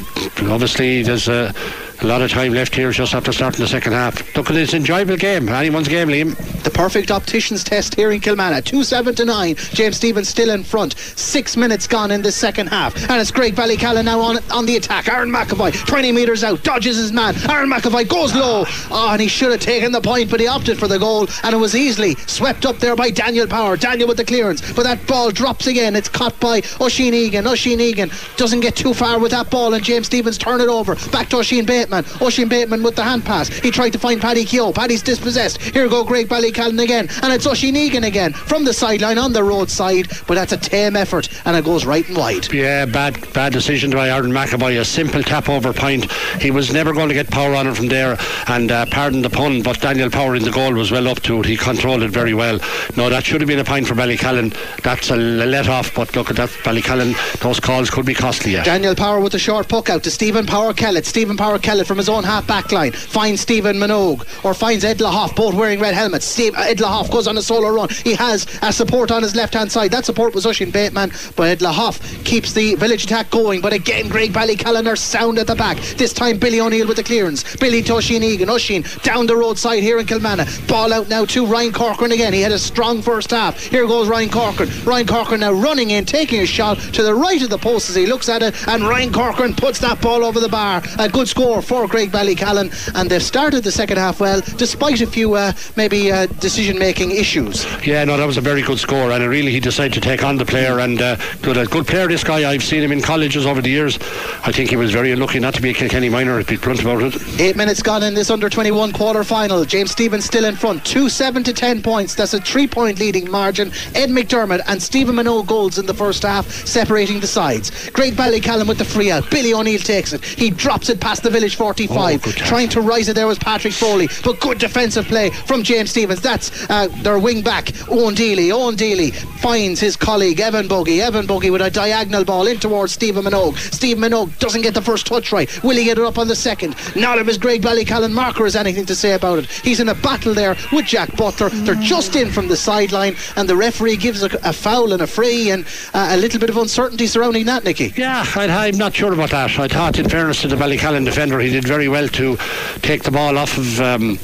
obviously 0.50 1.04
there's 1.04 1.28
a 1.28 1.54
A 2.02 2.08
lot 2.08 2.22
of 2.22 2.32
time 2.32 2.54
left 2.54 2.74
here 2.76 2.92
just 2.92 3.14
after 3.14 3.34
starting 3.34 3.60
the 3.60 3.68
second 3.68 3.92
half. 3.92 4.36
Look, 4.38 4.50
it's 4.52 4.72
an 4.72 4.78
enjoyable 4.80 5.18
game. 5.18 5.50
Anyone's 5.50 5.90
game, 5.90 6.08
Liam. 6.08 6.34
The 6.64 6.70
perfect 6.70 7.12
optician's 7.12 7.62
test 7.62 7.96
here 7.96 8.12
in 8.12 8.22
Kilmanagh. 8.22 8.64
2 8.64 8.86
7 8.86 9.16
to 9.16 9.26
9. 9.26 9.56
James 9.56 9.98
Stephens 9.98 10.30
still 10.30 10.50
in 10.50 10.64
front. 10.64 10.98
Six 10.98 11.58
minutes 11.58 11.88
gone 11.88 12.12
in 12.12 12.22
the 12.22 12.32
second 12.32 12.68
half. 12.68 12.96
And 13.10 13.20
it's 13.20 13.32
Great 13.32 13.54
Graigue 13.54 13.78
Ballycallan 13.78 14.06
now 14.06 14.22
on 14.22 14.38
on 14.50 14.66
the 14.66 14.78
attack. 14.78 15.10
Aaron 15.10 15.30
McAvoy, 15.30 15.74
20 15.88 16.12
metres 16.14 16.44
out, 16.44 16.64
dodges 16.64 16.96
his 16.96 17.12
man. 17.12 17.36
Aaron 17.50 17.70
McAvoy 17.70 18.08
goes 18.08 18.34
low. 18.34 18.64
Oh, 18.92 19.10
and 19.12 19.22
he 19.22 19.28
should 19.28 19.52
have 19.52 19.60
taken 19.60 19.92
the 19.92 20.02
point, 20.02 20.30
but 20.32 20.40
he 20.40 20.48
opted 20.48 20.78
for 20.78 20.88
the 20.88 21.00
goal. 21.00 21.28
And 21.44 21.54
it 21.54 21.58
was 21.58 21.76
easily 21.76 22.16
swept 22.28 22.66
up 22.66 22.78
there 22.80 22.96
by 22.96 23.10
Daniel 23.10 23.48
Power. 23.48 23.76
Daniel 23.76 24.08
with 24.08 24.18
the 24.18 24.26
clearance. 24.26 24.62
But 24.74 24.84
that 24.84 25.06
ball 25.06 25.32
drops 25.32 25.68
again. 25.68 25.98
It's 25.98 26.10
caught 26.10 26.40
by 26.40 26.62
Oisin 26.80 27.14
Egan. 27.14 27.46
Oisin 27.46 27.82
Egan 27.82 28.10
doesn't 28.38 28.62
get 28.62 28.78
too 28.78 28.94
far 28.94 29.20
with 29.20 29.32
that 29.32 29.50
ball. 29.50 29.74
And 29.74 29.84
James 29.84 30.06
Stephens 30.06 30.38
turn 30.38 30.62
it 30.62 30.70
over. 30.70 30.96
Back 31.12 31.28
to 31.30 31.38
Oisin 31.38 31.66
Bateman. 31.90 32.22
Oisin 32.22 32.50
Bateman 32.50 32.84
with 32.84 32.96
the 32.96 33.04
hand 33.04 33.26
pass. 33.26 33.48
He 33.48 33.72
tried 33.72 33.92
to 33.92 34.00
find 34.00 34.22
Paddy 34.22 34.46
Keogh. 34.46 34.72
Paddy's 34.72 35.02
dispossessed. 35.02 35.62
Here 35.62 35.88
go 35.90 36.06
Graigue 36.06 36.28
Ballycallan 36.28 36.82
again. 36.82 37.10
And 37.24 37.34
it's 37.34 37.48
Oisin 37.48 37.76
Egan 37.76 38.04
again 38.04 38.34
from 38.34 38.64
the 38.64 38.74
sideline 38.74 39.18
on 39.18 39.34
the 39.34 39.44
roadside. 39.44 40.10
But 40.28 40.36
that's 40.36 40.52
a 40.52 40.58
tame 40.58 40.96
effort 40.96 41.30
and 41.46 41.56
it 41.58 41.66
goes 41.66 41.86
right 41.86 42.08
and 42.08 42.18
wide. 42.18 42.52
Yeah, 42.54 42.86
bad 42.86 43.34
bad 43.34 43.54
decision 43.54 43.92
by 43.92 44.10
Aaron 44.10 44.32
McAvoy. 44.32 44.80
A 44.80 44.86
simple 44.86 45.24
tap 45.24 45.50
over 45.50 45.74
point. 45.74 46.12
He 46.40 46.52
was 46.52 46.72
never 46.72 46.94
going 46.94 47.10
to 47.10 47.14
get 47.14 47.30
power 47.30 47.56
on 47.56 47.68
it 47.68 47.76
from 47.76 47.88
there. 47.88 48.18
And 48.48 48.72
uh, 48.72 48.86
pardon 48.88 49.22
the 49.22 49.30
pun, 49.30 49.62
but 49.62 49.82
Daniel 49.82 50.10
Power 50.10 50.36
in 50.36 50.44
the 50.44 50.52
goal 50.52 50.74
was 50.74 50.92
well 50.92 51.08
up 51.08 51.22
to 51.22 51.40
it. 51.40 51.46
He 51.46 51.58
controlled 51.58 52.04
it 52.04 52.12
very 52.12 52.34
well. 52.34 52.60
No, 52.96 53.10
that 53.10 53.26
should 53.26 53.42
have 53.42 53.48
been 53.48 53.60
a 53.60 53.64
point 53.64 53.88
for 53.88 53.96
Ballycallan. 53.96 54.56
That's 54.84 55.10
a 55.10 55.16
let 55.16 55.68
off. 55.68 55.94
But 55.96 56.16
look 56.16 56.30
at 56.30 56.36
that, 56.38 56.50
Ballycallan. 56.50 57.16
Those 57.40 57.60
calls 57.60 57.90
could 57.90 58.06
be 58.06 58.14
costly. 58.14 58.52
Yet. 58.54 58.66
Daniel 58.66 58.96
Power 58.96 59.20
with 59.20 59.34
a 59.34 59.40
short 59.40 59.68
puck 59.68 59.90
out 59.90 60.04
to 60.04 60.12
Stephen 60.12 60.46
Power 60.46 60.74
Kellett. 60.74 61.06
Stephen 61.06 61.38
Power 61.38 61.60
Kellett 61.60 61.79
from 61.86 61.98
his 61.98 62.10
own 62.10 62.24
half 62.24 62.46
back 62.48 62.72
line 62.72 62.92
finds 62.92 63.42
Stephen 63.42 63.78
Minogue 63.78 64.26
or 64.44 64.54
finds 64.54 64.84
Ed 64.84 65.00
Lahoff, 65.00 65.36
both 65.36 65.54
wearing 65.54 65.80
red 65.80 65.94
helmets. 65.94 66.26
Steve, 66.26 66.56
uh, 66.56 66.62
Ed 66.62 66.78
Lahoff 66.78 67.12
goes 67.12 67.28
on 67.28 67.38
a 67.38 67.42
solo 67.42 67.70
run. 67.70 67.90
He 67.90 68.14
has 68.16 68.48
a 68.62 68.72
support 68.72 69.12
on 69.12 69.24
his 69.24 69.36
left 69.36 69.54
hand 69.54 69.72
side. 69.72 69.92
That 69.92 70.06
support 70.06 70.34
was 70.36 70.46
Oisin 70.46 70.72
Bateman, 70.72 71.12
but 71.36 71.48
Ed 71.48 71.60
Lahoff 71.60 72.00
keeps 72.26 72.54
the 72.54 72.76
village 72.76 73.06
attack 73.06 73.30
going. 73.30 73.62
But 73.62 73.74
again, 73.74 74.10
Graigue 74.10 74.32
Ballycallan 74.32 74.88
are 74.88 74.96
sound 74.96 75.40
at 75.40 75.48
the 75.48 75.56
back. 75.56 75.78
This 75.98 76.14
time, 76.14 76.38
Billy 76.38 76.60
O'Neill 76.60 76.88
with 76.88 76.98
the 76.98 77.04
clearance. 77.04 77.56
Billy 77.58 77.82
to 77.84 77.94
Oisin 77.94 78.24
Egan. 78.24 78.50
Oisin 78.50 78.84
down 79.04 79.26
the 79.28 79.36
roadside 79.36 79.84
here 79.84 80.00
in 80.00 80.06
Kilmanagh. 80.06 80.68
Ball 80.68 80.94
out 80.94 81.10
now 81.10 81.26
to 81.26 81.46
Ryan 81.46 81.74
Corcoran 81.74 82.12
again. 82.12 82.34
He 82.34 82.42
had 82.42 82.52
a 82.52 82.60
strong 82.60 83.02
first 83.02 83.32
half. 83.32 83.62
Here 83.62 83.88
goes 83.88 84.08
Ryan 84.08 84.30
Corcoran. 84.30 84.70
Ryan 84.86 85.08
Corcoran 85.08 85.40
now 85.42 85.52
running 85.52 85.92
in, 85.92 86.06
taking 86.06 86.42
a 86.42 86.46
shot 86.46 86.78
to 86.94 87.04
the 87.04 87.14
right 87.14 87.42
of 87.42 87.50
the 87.50 87.58
post 87.58 87.90
as 87.90 87.96
he 87.96 88.06
looks 88.06 88.30
at 88.30 88.44
it, 88.44 88.68
and 88.68 88.84
Ryan 88.84 89.12
Corcoran 89.12 89.54
puts 89.54 89.80
that 89.80 90.02
ball 90.02 90.24
over 90.24 90.40
the 90.40 90.50
bar. 90.50 90.82
A 90.98 91.10
good 91.10 91.28
score 91.28 91.62
for 91.70 91.86
Graigue 91.86 92.10
Ballycallan, 92.10 92.74
and 92.96 93.12
they've 93.12 93.22
started 93.22 93.64
the 93.64 93.72
second 93.72 93.98
half 93.98 94.20
well, 94.20 94.42
despite 94.58 95.02
a 95.02 95.06
few 95.06 95.36
uh, 95.36 95.54
maybe 95.76 96.12
uh, 96.12 96.26
decision-making 96.40 97.12
issues. 97.12 97.64
Yeah, 97.86 98.04
no, 98.06 98.18
that 98.18 98.26
was 98.26 98.38
a 98.38 98.42
very 98.42 98.64
good 98.64 98.80
score, 98.80 99.12
and 99.12 99.24
really 99.30 99.52
he 99.52 99.60
decided 99.60 99.94
to 99.94 100.02
take 100.02 100.24
on 100.24 100.38
the 100.38 100.46
player. 100.46 100.80
And 100.80 101.00
uh, 101.00 101.16
good, 101.44 101.58
a 101.58 101.68
good 101.68 101.86
player. 101.86 102.08
This 102.08 102.24
guy, 102.24 102.50
I've 102.50 102.64
seen 102.64 102.82
him 102.82 102.92
in 102.92 103.04
colleges 103.04 103.46
over 103.46 103.62
the 103.62 103.70
years. 103.70 104.00
I 104.44 104.52
think 104.52 104.72
he 104.72 104.78
was 104.78 104.92
very 104.92 105.12
unlucky 105.12 105.40
not 105.40 105.54
to 105.54 105.62
be 105.62 105.70
a 105.70 105.74
Kilkenny 105.76 106.10
minor. 106.10 106.44
Be 106.44 106.58
blunt 106.58 106.82
about 106.82 107.04
it. 107.04 107.40
Eight 107.40 107.56
minutes 107.56 107.84
gone 107.84 108.02
in 108.02 108.16
this 108.16 108.32
under 108.32 108.50
21 108.50 108.92
quarter 108.92 109.24
final. 109.24 109.64
James 109.64 109.92
Stephens 109.92 110.26
still 110.26 110.46
in 110.46 110.56
front, 110.56 110.84
two 110.84 111.08
seven 111.08 111.44
to 111.44 111.54
ten 111.54 111.84
points. 111.84 112.16
That's 112.16 112.34
a 112.34 112.42
three-point 112.42 112.98
leading 112.98 113.30
margin. 113.30 113.68
Ed 113.94 114.10
McDermott 114.10 114.62
and 114.66 114.82
Stephen 114.82 115.18
Minogue 115.18 115.46
goals 115.46 115.78
in 115.78 115.86
the 115.86 115.94
first 115.94 116.24
half, 116.24 116.50
separating 116.66 117.20
the 117.20 117.28
sides. 117.28 117.70
Graigue 117.92 118.14
Ballycallan 118.14 118.68
with 118.68 118.80
the 118.80 118.86
free 118.86 119.12
out. 119.12 119.30
Billy 119.30 119.54
O'Neill 119.54 119.80
takes 119.80 120.14
it. 120.14 120.26
He 120.26 120.50
drops 120.50 120.90
it 120.90 121.00
past 121.00 121.22
the 121.22 121.30
village 121.30 121.59
45. 121.60 122.26
Oh, 122.26 122.32
Trying 122.32 122.70
to 122.70 122.80
rise 122.80 123.10
it 123.10 123.16
there 123.16 123.28
was 123.28 123.38
Patrick 123.38 123.74
Foley, 123.74 124.08
but 124.24 124.40
good 124.40 124.60
defensive 124.60 125.06
play 125.08 125.30
from 125.30 125.62
James 125.62 125.90
Stephens. 125.90 126.22
That's 126.22 126.70
uh, 126.70 126.88
their 127.04 127.20
wing 127.20 127.42
back, 127.42 127.74
Owen 127.90 128.16
Dealey. 128.16 128.50
Owen 128.52 128.78
Dealey 128.78 129.14
finds 129.42 129.82
his 129.82 129.98
colleague 129.98 130.40
Evan 130.40 130.70
Buggy. 130.70 131.02
Evan 131.02 131.26
Buggy 131.26 131.50
with 131.50 131.62
a 131.62 131.70
diagonal 131.70 132.24
ball 132.24 132.48
in 132.48 132.60
towards 132.60 132.94
Stephen 132.94 133.26
Minogue. 133.26 133.58
Stephen 133.74 134.02
Minogue 134.10 134.38
doesn't 134.40 134.62
get 134.62 134.74
the 134.74 134.82
first 134.82 135.06
touch 135.06 135.34
right. 135.34 135.50
Will 135.62 135.76
he 135.76 135.84
get 135.84 135.98
it 135.98 136.04
up 136.06 136.18
on 136.18 136.30
the 136.30 136.36
second? 136.36 136.76
Not 136.96 137.18
if 137.18 137.28
his 137.28 137.38
Graigue 137.38 137.62
Ballycallan 137.62 138.14
marker 138.14 138.46
has 138.46 138.56
anything 138.56 138.86
to 138.86 138.96
say 138.96 139.12
about 139.12 139.40
it. 139.40 139.46
He's 139.48 139.82
in 139.82 139.90
a 139.90 139.96
battle 139.96 140.34
there 140.34 140.56
with 140.72 140.86
Jack 140.86 141.14
Butler. 141.18 141.50
They're 141.50 141.76
just 141.76 142.16
in 142.16 142.32
from 142.32 142.48
the 142.48 142.56
sideline, 142.56 143.18
and 143.36 143.50
the 143.50 143.58
referee 143.58 143.98
gives 143.98 144.24
a, 144.24 144.30
a 144.46 144.54
foul 144.54 144.94
and 144.94 145.02
a 145.02 145.08
free, 145.08 145.52
and 145.52 145.66
uh, 145.94 146.10
a 146.12 146.18
little 146.18 146.40
bit 146.40 146.50
of 146.50 146.56
uncertainty 146.56 147.06
surrounding 147.06 147.46
that, 147.48 147.66
Nicky. 147.66 147.94
Yeah, 147.98 148.24
I, 148.36 148.68
am 148.68 148.78
not 148.78 148.96
sure 148.96 149.12
about 149.12 149.32
that. 149.32 149.60
I 149.60 149.68
thought, 149.68 150.00
in 150.00 150.08
fairness 150.08 150.42
to 150.42 150.48
the 150.48 150.56
Ballycallan 150.56 151.04
defender, 151.04 151.40
he 151.40 151.49
did 151.52 151.66
very 151.68 151.88
well 151.88 152.08
to 152.10 152.38
take 152.82 153.04
the 153.04 153.12
ball 153.12 153.38
off 153.38 153.58
of. 153.58 153.82
Um, 153.82 154.20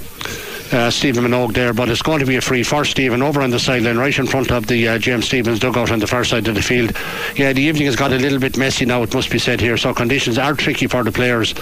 uh, 0.74 0.90
Stephen 0.90 1.24
Minogue 1.24 1.54
there, 1.54 1.74
but 1.74 1.90
it's 1.90 2.02
going 2.02 2.20
to 2.20 2.26
be 2.26 2.36
a 2.36 2.42
free 2.42 2.64
for 2.64 2.86
Stephen 2.86 3.22
over 3.22 3.42
on 3.42 3.50
the 3.50 3.60
sideline, 3.60 3.98
right 3.98 4.18
in 4.18 4.26
front 4.26 4.52
of 4.52 4.68
the 4.68 4.88
uh, 4.88 4.98
James 4.98 5.26
Stephens 5.26 5.60
dugout 5.60 5.92
on 5.92 6.00
the 6.00 6.08
far 6.08 6.24
side 6.24 6.48
of 6.48 6.56
the 6.56 6.62
field. 6.62 6.96
Yeah, 7.36 7.54
the 7.54 7.62
evening 7.62 7.86
has 7.86 7.96
got 7.96 8.12
a 8.12 8.18
little 8.18 8.40
bit 8.40 8.58
messy 8.58 8.86
now, 8.86 9.04
it 9.04 9.14
must 9.14 9.30
be 9.30 9.40
said 9.40 9.62
here, 9.62 9.78
so 9.78 9.94
conditions 9.94 10.38
are 10.38 10.54
tricky 10.54 10.88
for 10.88 11.04
the 11.04 11.12
players, 11.12 11.54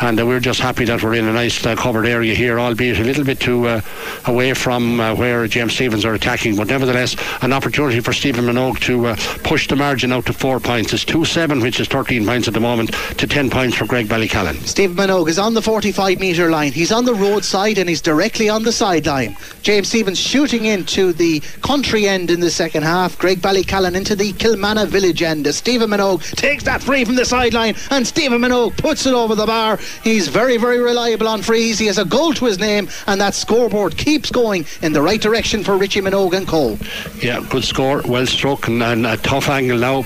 and 0.00 0.20
uh, 0.20 0.26
we're 0.26 0.40
just 0.40 0.60
happy 0.60 0.84
that 0.86 1.02
we're 1.02 1.14
in 1.14 1.26
a 1.26 1.32
nice 1.32 1.64
uh, 1.66 1.76
covered 1.76 2.06
area 2.06 2.34
here, 2.34 2.58
albeit 2.58 2.98
a 2.98 3.04
little 3.04 3.24
bit 3.24 3.40
too 3.40 3.66
uh, 3.66 3.80
away 4.24 4.54
from 4.54 5.00
uh, 5.00 5.14
where 5.14 5.46
James 5.46 5.74
Stephens 5.74 6.04
are 6.04 6.14
attacking, 6.14 6.56
but 6.56 6.68
nevertheless, 6.68 7.16
an 7.42 7.52
opportunity 7.52 8.00
for 8.00 8.12
Stephen 8.12 8.44
Minogue 8.44 8.80
to 8.80 9.14
push 9.42 9.68
the 9.68 9.76
margin 9.76 10.12
out 10.12 10.26
to 10.26 10.32
four 10.32 10.60
points. 10.60 10.92
It's 10.92 11.04
2 11.04 11.24
7, 11.24 11.60
which 11.60 11.80
is 11.80 11.88
13 11.88 12.24
points 12.24 12.48
at 12.48 12.54
the 12.54 12.60
moment, 12.60 12.92
to 13.18 13.26
10 13.26 13.50
points 13.50 13.76
for 13.76 13.84
Graigue 13.84 14.06
Ballycallan. 14.06 14.56
Stephen 14.66 14.96
Minogue 14.96 15.28
is 15.28 15.38
on 15.38 15.54
the 15.54 15.62
45 15.62 16.18
metre 16.20 16.50
line, 16.50 16.72
he's 16.72 16.92
on 16.92 17.04
the 17.04 17.14
roadside, 17.14 17.78
and 17.78 17.88
he's 17.88 18.00
directly 18.00 18.45
on 18.48 18.62
the 18.62 18.72
sideline. 18.72 19.36
James 19.62 19.88
Stephens 19.88 20.18
shooting 20.18 20.66
into 20.66 21.12
the 21.12 21.40
country 21.62 22.06
end 22.08 22.30
in 22.30 22.40
the 22.40 22.50
second 22.50 22.82
half. 22.82 23.18
Graigue 23.18 23.40
Ballycallan 23.40 23.94
into 23.94 24.16
the 24.16 24.32
Kilmanagh 24.34 24.88
village 24.88 25.22
end. 25.22 25.46
As 25.46 25.56
Stephen 25.56 25.90
Minogue 25.90 26.22
takes 26.36 26.64
that 26.64 26.82
free 26.82 27.04
from 27.04 27.16
the 27.16 27.24
sideline, 27.24 27.74
and 27.90 28.06
Stephen 28.06 28.40
Minogue 28.40 28.76
puts 28.76 29.06
it 29.06 29.14
over 29.14 29.34
the 29.34 29.46
bar. 29.46 29.78
He's 30.02 30.28
very, 30.28 30.56
very 30.56 30.78
reliable 30.78 31.28
on 31.28 31.42
frees. 31.42 31.78
He 31.78 31.86
has 31.86 31.98
a 31.98 32.04
goal 32.04 32.32
to 32.34 32.44
his 32.44 32.58
name, 32.58 32.88
and 33.06 33.20
that 33.20 33.34
scoreboard 33.34 33.96
keeps 33.96 34.30
going 34.30 34.66
in 34.82 34.92
the 34.92 35.02
right 35.02 35.20
direction 35.20 35.64
for 35.64 35.76
Richie 35.76 36.00
Minogue 36.00 36.34
and 36.34 36.46
Cole. 36.46 36.78
Yeah, 37.22 37.44
good 37.48 37.64
score, 37.64 38.02
well 38.06 38.26
struck, 38.26 38.68
and, 38.68 38.82
and 38.82 39.06
a 39.06 39.16
tough 39.16 39.48
angle 39.48 39.78
now. 39.78 40.04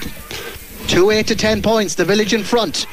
2 0.88 1.10
8 1.10 1.26
to 1.28 1.36
10 1.36 1.62
points, 1.62 1.94
the 1.94 2.04
village 2.04 2.34
in 2.34 2.42
front 2.42 2.86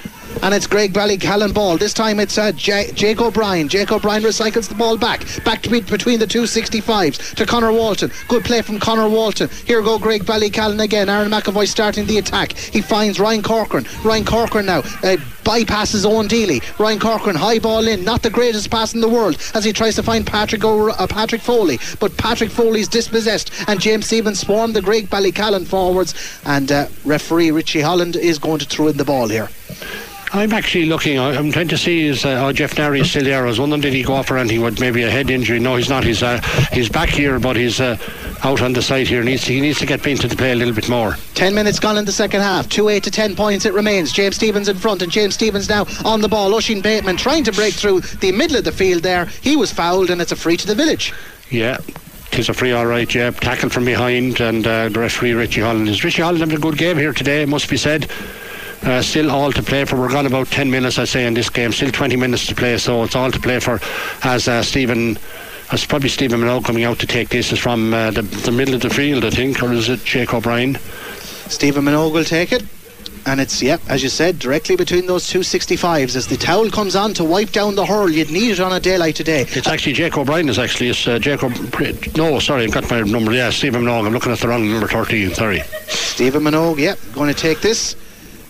and 0.44 0.54
it's 0.54 0.68
Graigue 0.68 0.94
Ballycallan 0.94 1.54
ball. 1.54 1.78
This 1.78 1.94
time 1.94 2.20
it's 2.20 2.38
uh, 2.38 2.52
J- 2.52 2.92
Jake 2.94 3.20
O'Brien. 3.22 3.68
Jake 3.68 3.92
O'Brien 3.92 4.22
recycles 4.24 4.68
the 4.70 4.76
ball 4.76 4.98
back, 4.98 5.26
back 5.44 5.64
be 5.64 5.82
between 5.82 6.20
the 6.20 6.28
two 6.28 6.44
65s 6.44 7.36
to 7.36 7.46
Connor 7.46 7.72
Walton. 7.72 8.12
Good 8.28 8.44
play 8.46 8.62
from 8.62 8.80
Connor 8.80 9.10
Walton. 9.10 9.50
Here 9.66 9.82
go 9.82 9.98
Graigue 9.98 10.24
Ballycallan 10.24 10.82
again. 10.82 11.10
Aaron 11.10 11.30
McAvoy 11.32 11.68
starting 11.68 12.06
the 12.06 12.18
attack. 12.18 12.54
He 12.54 12.82
finds 12.82 13.20
Ryan 13.20 13.42
Corcoran. 13.44 13.86
Ryan 14.04 14.26
Corcoran 14.26 14.66
now 14.68 14.80
uh, 14.80 15.18
bypasses 15.44 16.06
Owen 16.06 16.28
Dealey. 16.28 16.62
Ryan 16.80 17.00
Corcoran 17.00 17.36
high 17.36 17.60
ball 17.60 17.88
in, 17.88 18.04
not 18.04 18.22
the 18.22 18.30
greatest 18.30 18.70
pass 18.70 18.94
in 18.94 19.02
the 19.02 19.10
world 19.10 19.38
as 19.54 19.64
he 19.64 19.74
tries 19.74 19.96
to 19.96 20.04
find 20.04 20.26
Patrick 20.28 20.64
o- 20.64 20.90
uh, 20.90 21.08
Patrick 21.08 21.42
Foley, 21.42 21.80
but 22.00 22.16
Patrick 22.18 22.50
Foley's 22.52 22.88
dispossessed 22.88 23.52
and 23.68 23.80
James 23.80 24.06
Stephens 24.06 24.40
swarmed 24.40 24.76
the 24.76 24.82
Graigue 24.82 25.08
Ballycallan 25.08 25.66
forwards 25.66 26.14
and 26.46 26.72
uh, 26.72 26.88
referee 27.06 27.52
Richie 27.52 27.82
Holland 27.82 28.16
is 28.16 28.38
going 28.40 28.60
to 28.60 28.66
throw 28.66 28.88
in 28.88 28.98
the 28.98 29.06
ball 29.06 29.28
here. 29.30 29.50
I'm 30.34 30.52
actually 30.52 30.88
looking. 30.88 31.18
I'm 31.18 31.52
trying 31.52 31.70
to 31.70 31.78
see 31.78 32.06
is 32.06 32.26
uh, 32.26 32.46
oh, 32.46 32.52
Jeff 32.52 32.78
Narry 32.78 33.00
is 33.00 33.10
still 33.10 33.24
there. 33.24 33.44
I 33.44 33.48
was 33.48 33.60
wondering 33.60 33.82
did 33.82 33.94
he 33.94 34.04
go 34.04 34.14
off 34.14 34.28
for 34.28 34.38
anything 34.38 34.62
with 34.62 34.80
maybe 34.80 35.04
a 35.04 35.10
head 35.10 35.30
injury? 35.30 35.58
No, 35.58 35.78
he's 35.78 35.90
not. 35.90 36.04
He's 36.04 36.22
uh, 36.22 36.42
he's 36.74 36.90
back 36.90 37.08
here, 37.08 37.40
but 37.40 37.56
he's 37.56 37.80
uh, 37.80 37.98
out 38.44 38.62
on 38.62 38.74
the 38.74 38.82
side 38.82 39.08
here. 39.08 39.24
Needs 39.24 39.46
to, 39.46 39.54
he 39.54 39.62
needs 39.62 39.80
to 39.80 39.86
get 39.86 40.06
into 40.06 40.28
the 40.28 40.36
play 40.36 40.52
a 40.52 40.56
little 40.56 40.74
bit 40.74 40.90
more. 40.90 41.16
Ten 41.34 41.56
minutes 41.56 41.80
gone 41.80 41.98
in 41.98 42.04
the 42.04 42.12
second 42.12 42.42
half. 42.42 42.68
Two 42.68 42.90
eight 42.90 43.04
to 43.04 43.12
ten 43.12 43.36
points 43.38 43.66
it 43.66 43.74
remains. 43.74 44.12
James 44.12 44.36
Stephens 44.36 44.68
in 44.68 44.76
front, 44.76 45.02
and 45.02 45.12
James 45.12 45.36
Stephens 45.36 45.70
now 45.70 45.86
on 46.04 46.20
the 46.20 46.28
ball. 46.28 46.54
Oisin 46.54 46.82
Bateman 46.82 47.16
trying 47.16 47.46
to 47.46 47.54
break 47.54 47.74
through 47.74 48.02
the 48.02 48.34
middle 48.34 48.58
of 48.58 48.66
the 48.66 48.72
field 48.74 49.04
there. 49.04 49.26
He 49.42 49.56
was 49.56 49.72
fouled, 49.72 50.10
and 50.10 50.22
it's 50.22 50.34
a 50.34 50.36
free 50.36 50.58
to 50.58 50.68
the 50.68 50.76
village. 50.76 51.14
Yeah, 51.50 51.78
Tis 52.32 52.50
a 52.50 52.54
free, 52.54 52.74
all 52.74 52.86
right, 52.86 53.14
yeah. 53.16 53.32
Tackle 53.32 53.70
from 53.70 53.86
behind, 53.86 54.42
and 54.42 54.68
uh, 54.68 54.90
the 54.90 55.00
referee 55.00 55.32
Richie 55.32 55.62
Holland 55.62 55.88
is 55.88 56.04
Richie 56.04 56.22
Holland 56.22 56.42
having 56.42 56.58
a 56.58 56.60
good 56.60 56.78
game 56.78 56.98
here 56.98 57.14
today, 57.14 57.46
must 57.46 57.70
be 57.70 57.78
said. 57.78 58.12
Uh, 58.84 59.02
still 59.02 59.32
all 59.32 59.52
to 59.52 59.64
play 59.64 59.86
for. 59.86 59.96
We're 59.98 60.12
gone 60.12 60.26
about 60.26 60.48
10 60.48 60.70
minutes, 60.70 61.00
I 61.00 61.06
say, 61.06 61.26
in 61.26 61.34
this 61.34 61.50
game. 61.50 61.72
Still 61.72 61.92
20 61.92 62.16
minutes 62.16 62.48
to 62.48 62.56
play, 62.56 62.78
so 62.78 63.04
it's 63.04 63.16
all 63.16 63.32
to 63.32 63.40
play 63.40 63.60
for. 63.60 63.80
As 64.24 64.48
uh, 64.48 64.62
Stephen, 64.62 65.18
as 65.72 65.86
probably 65.86 66.10
Stephen 66.10 66.40
Minogue 66.40 66.64
coming 66.64 66.84
out 66.84 67.00
to 67.00 67.08
take 67.08 67.30
this 67.30 67.52
is 67.52 67.60
from 67.60 67.94
uh, 67.94 68.12
the, 68.12 68.22
the 68.22 68.52
middle 68.52 68.76
of 68.76 68.82
the 68.82 68.90
field, 68.90 69.26
I 69.26 69.30
think, 69.32 69.62
or 69.62 69.74
is 69.74 69.90
it 69.90 70.04
Jake 70.06 70.34
O'Brien? 70.34 70.76
Stephen 71.50 71.84
Minogue 71.84 72.14
will 72.14 72.24
take 72.24 72.52
it. 72.52 72.64
And 73.26 73.42
it's, 73.42 73.62
yeah, 73.62 73.76
as 73.90 74.02
you 74.02 74.08
said, 74.08 74.40
directly 74.40 74.78
between 74.78 75.06
those 75.06 75.28
two 75.28 75.40
65s. 75.40 76.16
As 76.16 76.28
the 76.28 76.38
towel 76.38 76.70
comes 76.70 76.96
on 76.96 77.14
to 77.16 77.26
wipe 77.26 77.52
down 77.52 77.76
the 77.76 77.86
hurl, 77.86 78.10
you'd 78.10 78.32
need 78.32 78.52
it 78.52 78.60
on 78.62 78.72
a 78.72 78.80
day 78.80 78.98
like 78.98 79.16
today. 79.16 79.42
It's 79.50 79.68
actually 79.68 79.94
Jake 79.94 80.18
O'Brien, 80.18 80.48
is 80.48 80.58
actually, 80.58 80.90
it's 80.90 81.06
uh, 81.06 81.20
Jake 81.20 81.44
O'Brien. 81.44 81.98
No, 82.16 82.40
sorry, 82.40 82.64
I've 82.64 82.72
got 82.72 82.90
my 82.90 83.02
number. 83.02 83.34
Yeah, 83.34 83.50
Stephen 83.50 83.84
Minogue. 83.84 84.06
I'm 84.06 84.14
looking 84.14 84.32
at 84.32 84.40
the 84.40 84.48
wrong 84.48 84.72
number 84.72 84.88
13, 84.88 85.34
sorry. 85.34 85.60
Stephen 85.88 86.44
Minogue, 86.44 86.80
yeah, 86.80 86.96
going 87.14 87.34
to 87.34 87.38
take 87.38 87.60
this. 87.60 87.98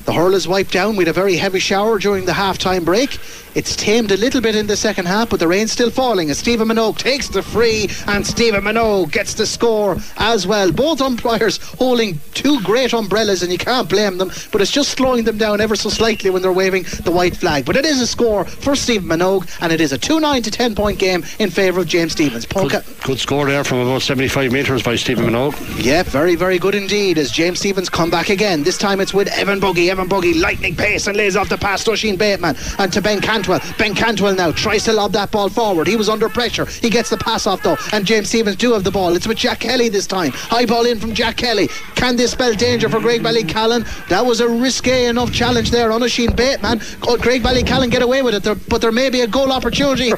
The 0.07 0.13
hurl 0.13 0.35
is 0.35 0.47
wiped 0.47 0.71
down. 0.71 0.95
We 0.95 1.03
had 1.03 1.09
a 1.09 1.13
very 1.13 1.35
heavy 1.35 1.59
shower 1.59 1.99
during 1.99 2.23
the 2.23 2.31
half 2.31 2.57
time 2.57 2.85
break 2.85 3.19
It's 3.57 3.75
tamed 3.75 4.11
a 4.11 4.17
little 4.17 4.39
bit 4.39 4.55
in 4.55 4.67
the 4.67 4.77
second 4.77 5.07
half, 5.07 5.31
but 5.31 5.39
the 5.39 5.47
rain's 5.47 5.71
still 5.71 5.89
falling. 5.89 6.29
As 6.29 6.37
Stephen 6.37 6.67
Minogue 6.67 6.99
takes 6.99 7.27
the 7.27 7.41
free, 7.41 7.89
and 8.05 8.25
Stephen 8.25 8.63
Minogue 8.63 9.11
gets 9.11 9.33
the 9.33 9.47
score 9.47 9.97
as 10.17 10.45
well. 10.45 10.71
Both 10.71 11.01
umpires 11.01 11.57
holding 11.79 12.19
two 12.35 12.61
great 12.61 12.93
umbrellas, 12.93 13.41
and 13.41 13.51
you 13.51 13.57
can't 13.57 13.89
blame 13.89 14.19
them, 14.19 14.29
but 14.51 14.61
it's 14.61 14.69
just 14.69 14.91
slowing 14.91 15.23
them 15.23 15.39
down 15.39 15.59
ever 15.59 15.75
so 15.75 15.89
slightly 15.89 16.29
when 16.29 16.43
they're 16.43 16.53
waving 16.53 16.83
the 17.03 17.09
white 17.09 17.35
flag. 17.35 17.65
But 17.65 17.77
it 17.77 17.83
is 17.83 17.99
a 17.99 18.05
score 18.05 18.45
for 18.45 18.75
Stephen 18.75 19.09
Minogue, 19.09 19.49
and 19.59 19.73
it 19.73 19.81
is 19.81 19.91
a 19.91 19.97
2 19.97 20.19
9 20.19 20.43
to 20.43 20.51
10 20.51 20.75
point 20.75 20.99
game 20.99 21.25
in 21.39 21.49
favour 21.49 21.79
of 21.79 21.87
James 21.87 22.11
Stephens. 22.11 22.45
Good, 22.45 22.83
good, 23.01 23.19
score 23.19 23.47
there 23.47 23.63
from 23.63 23.79
about 23.79 24.03
75 24.03 24.51
metres 24.51 24.83
by 24.83 24.95
Stephen 24.95 25.25
Minogue. 25.25 25.55
Yeah, 25.83 26.03
very, 26.03 26.35
very 26.35 26.59
good 26.59 26.75
indeed 26.75 27.17
as 27.17 27.31
James 27.31 27.57
Stephens 27.57 27.89
come 27.89 28.11
back 28.11 28.29
again. 28.29 28.61
This 28.61 28.77
time 28.77 29.01
it's 29.01 29.15
with 29.15 29.29
Evan 29.29 29.59
Buggy. 29.59 29.89
Evan 29.89 30.07
Buggy 30.07 30.35
lightning 30.35 30.75
pace 30.75 31.07
and 31.07 31.17
lays 31.17 31.35
off 31.35 31.49
the 31.49 31.57
pass 31.57 31.83
to 31.85 31.91
Oisin 31.93 32.17
Bateman 32.17 32.55
and 32.77 32.93
to 32.93 33.01
Ben 33.01 33.19
Cantwell. 33.47 33.77
Ben 33.77 33.95
Cantwell 33.95 34.35
now 34.35 34.51
tries 34.51 34.83
to 34.85 34.93
lob 34.93 35.13
that 35.13 35.31
ball 35.31 35.49
forward. 35.49 35.87
He 35.87 35.95
was 35.95 36.09
under 36.09 36.27
pressure. 36.29 36.65
He 36.65 36.89
gets 36.89 37.09
the 37.09 37.17
pass 37.17 37.47
off 37.47 37.63
though, 37.63 37.77
and 37.93 38.05
James 38.05 38.27
Stephens 38.29 38.57
do 38.57 38.73
have 38.73 38.83
the 38.83 38.91
ball. 38.91 39.15
It's 39.15 39.27
with 39.27 39.37
Jack 39.37 39.61
Kelly 39.61 39.89
this 39.89 40.07
time. 40.07 40.31
High 40.31 40.65
ball 40.65 40.85
in 40.85 40.99
from 40.99 41.13
Jack 41.13 41.37
Kelly. 41.37 41.69
Can 41.95 42.15
this 42.15 42.31
spell 42.31 42.53
danger 42.53 42.89
for 42.89 42.99
Graigue 42.99 43.21
Ballycallan? 43.21 44.07
That 44.09 44.25
was 44.25 44.39
a 44.41 44.47
risque 44.47 45.05
enough 45.05 45.31
challenge 45.31 45.71
there 45.71 45.91
on 45.91 46.03
Oisin 46.03 46.35
Bateman. 46.35 46.79
Could 47.01 47.21
Graigue 47.21 47.41
Ballycallan 47.41 47.89
get 47.89 48.01
away 48.01 48.21
with 48.21 48.35
it? 48.35 48.43
There, 48.43 48.55
but 48.55 48.81
there 48.81 48.91
may 48.91 49.09
be 49.09 49.21
a 49.21 49.27
goal 49.27 49.51
opportunity. 49.51 50.11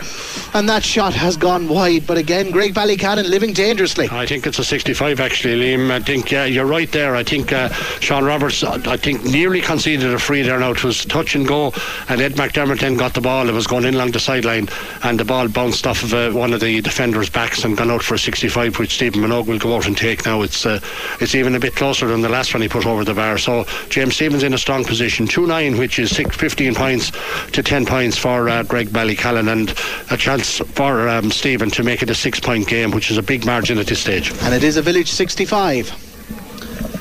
And 0.53 0.67
that 0.67 0.84
shot 0.84 1.13
has 1.13 1.38
gone 1.38 1.67
wide. 1.67 2.07
But 2.07 2.17
again, 2.17 2.51
Graigue 2.51 2.73
Ballycallan 2.73 3.30
living 3.30 3.53
dangerously. 3.53 4.09
I 4.11 4.25
think 4.25 4.47
it's 4.47 4.59
a 4.59 4.63
65 4.63 5.19
actually, 5.19 5.59
Liam. 5.59 5.91
I 5.91 5.99
think 5.99 6.32
you're 6.32 6.65
right 6.65 6.91
there. 6.91 7.15
I 7.15 7.23
think 7.23 7.53
uh, 7.53 7.69
Sean 7.99 8.25
Roberts, 8.25 8.63
I 8.63 8.97
think 8.97 9.23
nearly 9.23 9.61
conceded 9.61 10.11
a 10.11 10.19
free 10.19 10.41
there 10.41 10.59
now. 10.59 10.71
It 10.71 10.84
was 10.84 11.05
touch 11.05 11.36
and 11.36 11.47
go, 11.47 11.73
and 12.07 12.21
Ed 12.21 12.34
McDermott 12.34 12.80
then 12.80 12.95
got 12.95 13.13
the 13.13 13.18
ball. 13.22 13.49
It 13.49 13.53
was 13.53 13.67
going 13.67 13.86
in 13.86 13.95
along 13.95 14.11
the 14.11 14.20
sideline, 14.20 14.70
and 15.03 15.20
the 15.20 15.26
ball 15.26 15.47
bounced 15.47 15.88
off 15.88 16.03
of 16.03 16.13
uh, 16.13 16.32
one 16.32 16.53
of 16.53 16.59
the 16.59 16.82
defenders' 16.82 17.30
backs 17.30 17.63
and 17.63 17.78
gone 17.78 17.91
out 17.91 18.03
for 18.03 18.15
a 18.15 18.20
65, 18.20 18.80
which 18.80 18.95
Stephen 18.95 19.22
Minogue 19.22 19.47
will 19.47 19.59
go 19.59 19.76
out 19.76 19.88
and 19.88 19.97
take 19.97 20.26
now. 20.26 20.41
It's 20.41 20.65
uh, 20.65 20.80
it's 21.20 21.36
even 21.36 21.55
a 21.55 21.59
bit 21.59 21.76
closer 21.76 22.07
than 22.07 22.22
the 22.22 22.30
last 22.30 22.53
one 22.53 22.61
he 22.61 22.67
put 22.67 22.86
over 22.86 23.03
the 23.03 23.13
bar. 23.13 23.38
So 23.38 23.65
James 23.89 24.15
Stephens 24.15 24.43
in 24.43 24.53
a 24.53 24.57
strong 24.57 24.84
position, 24.84 25.28
2 25.28 25.47
9, 25.47 25.78
which 25.78 25.99
is 25.99 26.15
six, 26.15 26.36
15 26.36 26.76
points 26.76 27.11
to 27.51 27.63
10 27.63 27.86
points 27.86 28.17
for 28.17 28.49
uh, 28.49 28.63
Graigue 28.63 28.89
Ballycallan, 28.89 29.51
and 29.51 29.74
a 30.11 30.17
chance 30.17 30.59
for 30.59 31.07
um, 31.07 31.32
Stephen 31.32 31.70
to 31.72 31.84
make 31.84 32.01
it 32.01 32.09
a 32.09 32.15
six 32.15 32.39
point 32.39 32.67
game, 32.67 32.91
which 32.91 33.11
is 33.11 33.17
a 33.17 33.24
big 33.24 33.45
margin 33.45 33.78
at 33.78 33.88
this 33.88 33.99
stage. 33.99 34.32
And 34.43 34.53
it 34.53 34.63
is 34.63 34.78
a 34.78 34.82
village 34.82 35.11
65 35.11 36.09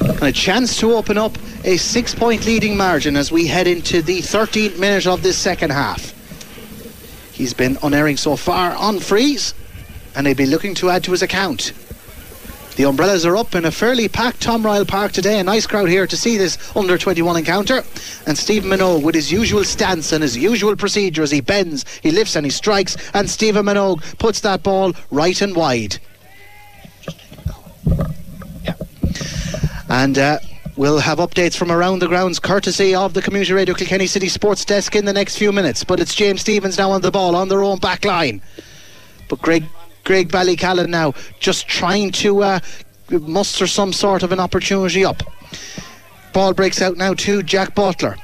and 0.01 0.23
a 0.23 0.33
chance 0.33 0.79
to 0.79 0.95
open 0.95 1.19
up 1.19 1.37
a 1.65 1.77
six 1.77 2.15
point 2.15 2.47
leading 2.47 2.77
margin 2.77 3.17
as 3.17 3.33
we 3.33 3.47
head 3.47 3.67
into 3.67 4.03
the 4.03 4.19
13th 4.19 4.79
minute 4.79 5.07
of 5.07 5.23
this 5.23 5.37
second 5.37 5.71
half. 5.71 6.15
He's 7.33 7.55
been 7.55 7.79
unerring 7.83 8.17
so 8.17 8.37
far 8.37 8.75
on 8.75 8.99
frees, 8.99 9.55
and 10.17 10.27
he'll 10.27 10.37
be 10.37 10.47
looking 10.47 10.75
to 10.77 10.91
add 10.91 11.05
to 11.05 11.13
his 11.13 11.23
account. 11.23 11.73
The 12.79 12.85
umbrellas 12.85 13.27
are 13.27 13.37
up 13.37 13.57
in 13.57 13.65
a 13.65 13.73
fairly 13.73 14.09
packed 14.09 14.41
Tom 14.41 14.63
Ryall 14.63 14.87
Park 14.87 15.11
today. 15.11 15.41
A 15.41 15.43
nice 15.43 15.67
crowd 15.67 15.89
here 15.89 16.07
to 16.07 16.17
see 16.17 16.37
this 16.37 16.59
under 16.77 16.97
21 16.97 17.37
encounter. 17.37 17.83
And 18.25 18.39
Stephen 18.39 18.71
Minogue 18.71 19.03
with 19.03 19.17
his 19.17 19.33
usual 19.33 19.65
stance 19.65 20.13
and 20.13 20.23
his 20.23 20.37
usual 20.37 20.77
procedure 20.77 21.25
as 21.25 21.33
he 21.33 21.41
bends, 21.41 21.85
he 22.05 22.13
lifts 22.13 22.37
and 22.37 22.47
he 22.47 22.51
strikes. 22.51 22.97
And 23.15 23.29
Stephen 23.29 23.67
Minogue 23.67 24.01
puts 24.19 24.39
that 24.43 24.63
ball 24.63 24.93
right 25.11 25.41
and 25.41 25.57
wide. 25.57 25.99
And 29.89 30.19
uh, 30.19 30.39
we'll 30.77 30.99
have 30.99 31.19
updates 31.19 31.57
from 31.57 31.73
around 31.73 32.01
the 32.01 32.09
grounds 32.09 32.39
courtesy 32.39 32.95
of 32.95 33.15
the 33.15 33.23
Community 33.23 33.53
Radio 33.53 33.75
Kilkenny 33.75 34.07
City 34.07 34.29
Sports 34.29 34.65
Desk 34.65 34.95
in 34.95 35.07
the 35.07 35.13
next 35.13 35.39
few 35.39 35.51
minutes. 35.51 35.83
But 35.83 35.99
it's 35.99 36.15
James 36.15 36.43
Stephens 36.43 36.77
now 36.77 36.91
on 36.91 37.01
the 37.01 37.11
ball 37.11 37.35
on 37.35 37.49
their 37.49 37.63
own 37.63 37.79
back 37.79 38.05
line. 38.05 38.43
But 39.29 39.41
Greg 39.41 39.65
Graigue 40.05 40.31
Ballycallan 40.31 40.89
now 40.89 41.15
just 41.39 41.69
trying 41.69 42.13
to 42.13 42.43
uh, 42.43 42.61
muster 43.11 43.67
some 43.67 43.93
sort 43.93 44.23
of 44.23 44.33
an 44.33 44.41
opportunity 44.41 45.05
up. 45.05 45.23
Ball 46.33 46.55
breaks 46.55 46.81
out 46.81 46.97
now 46.97 47.15
to 47.15 47.43
Jack 47.43 47.75
Butler. 47.75 48.17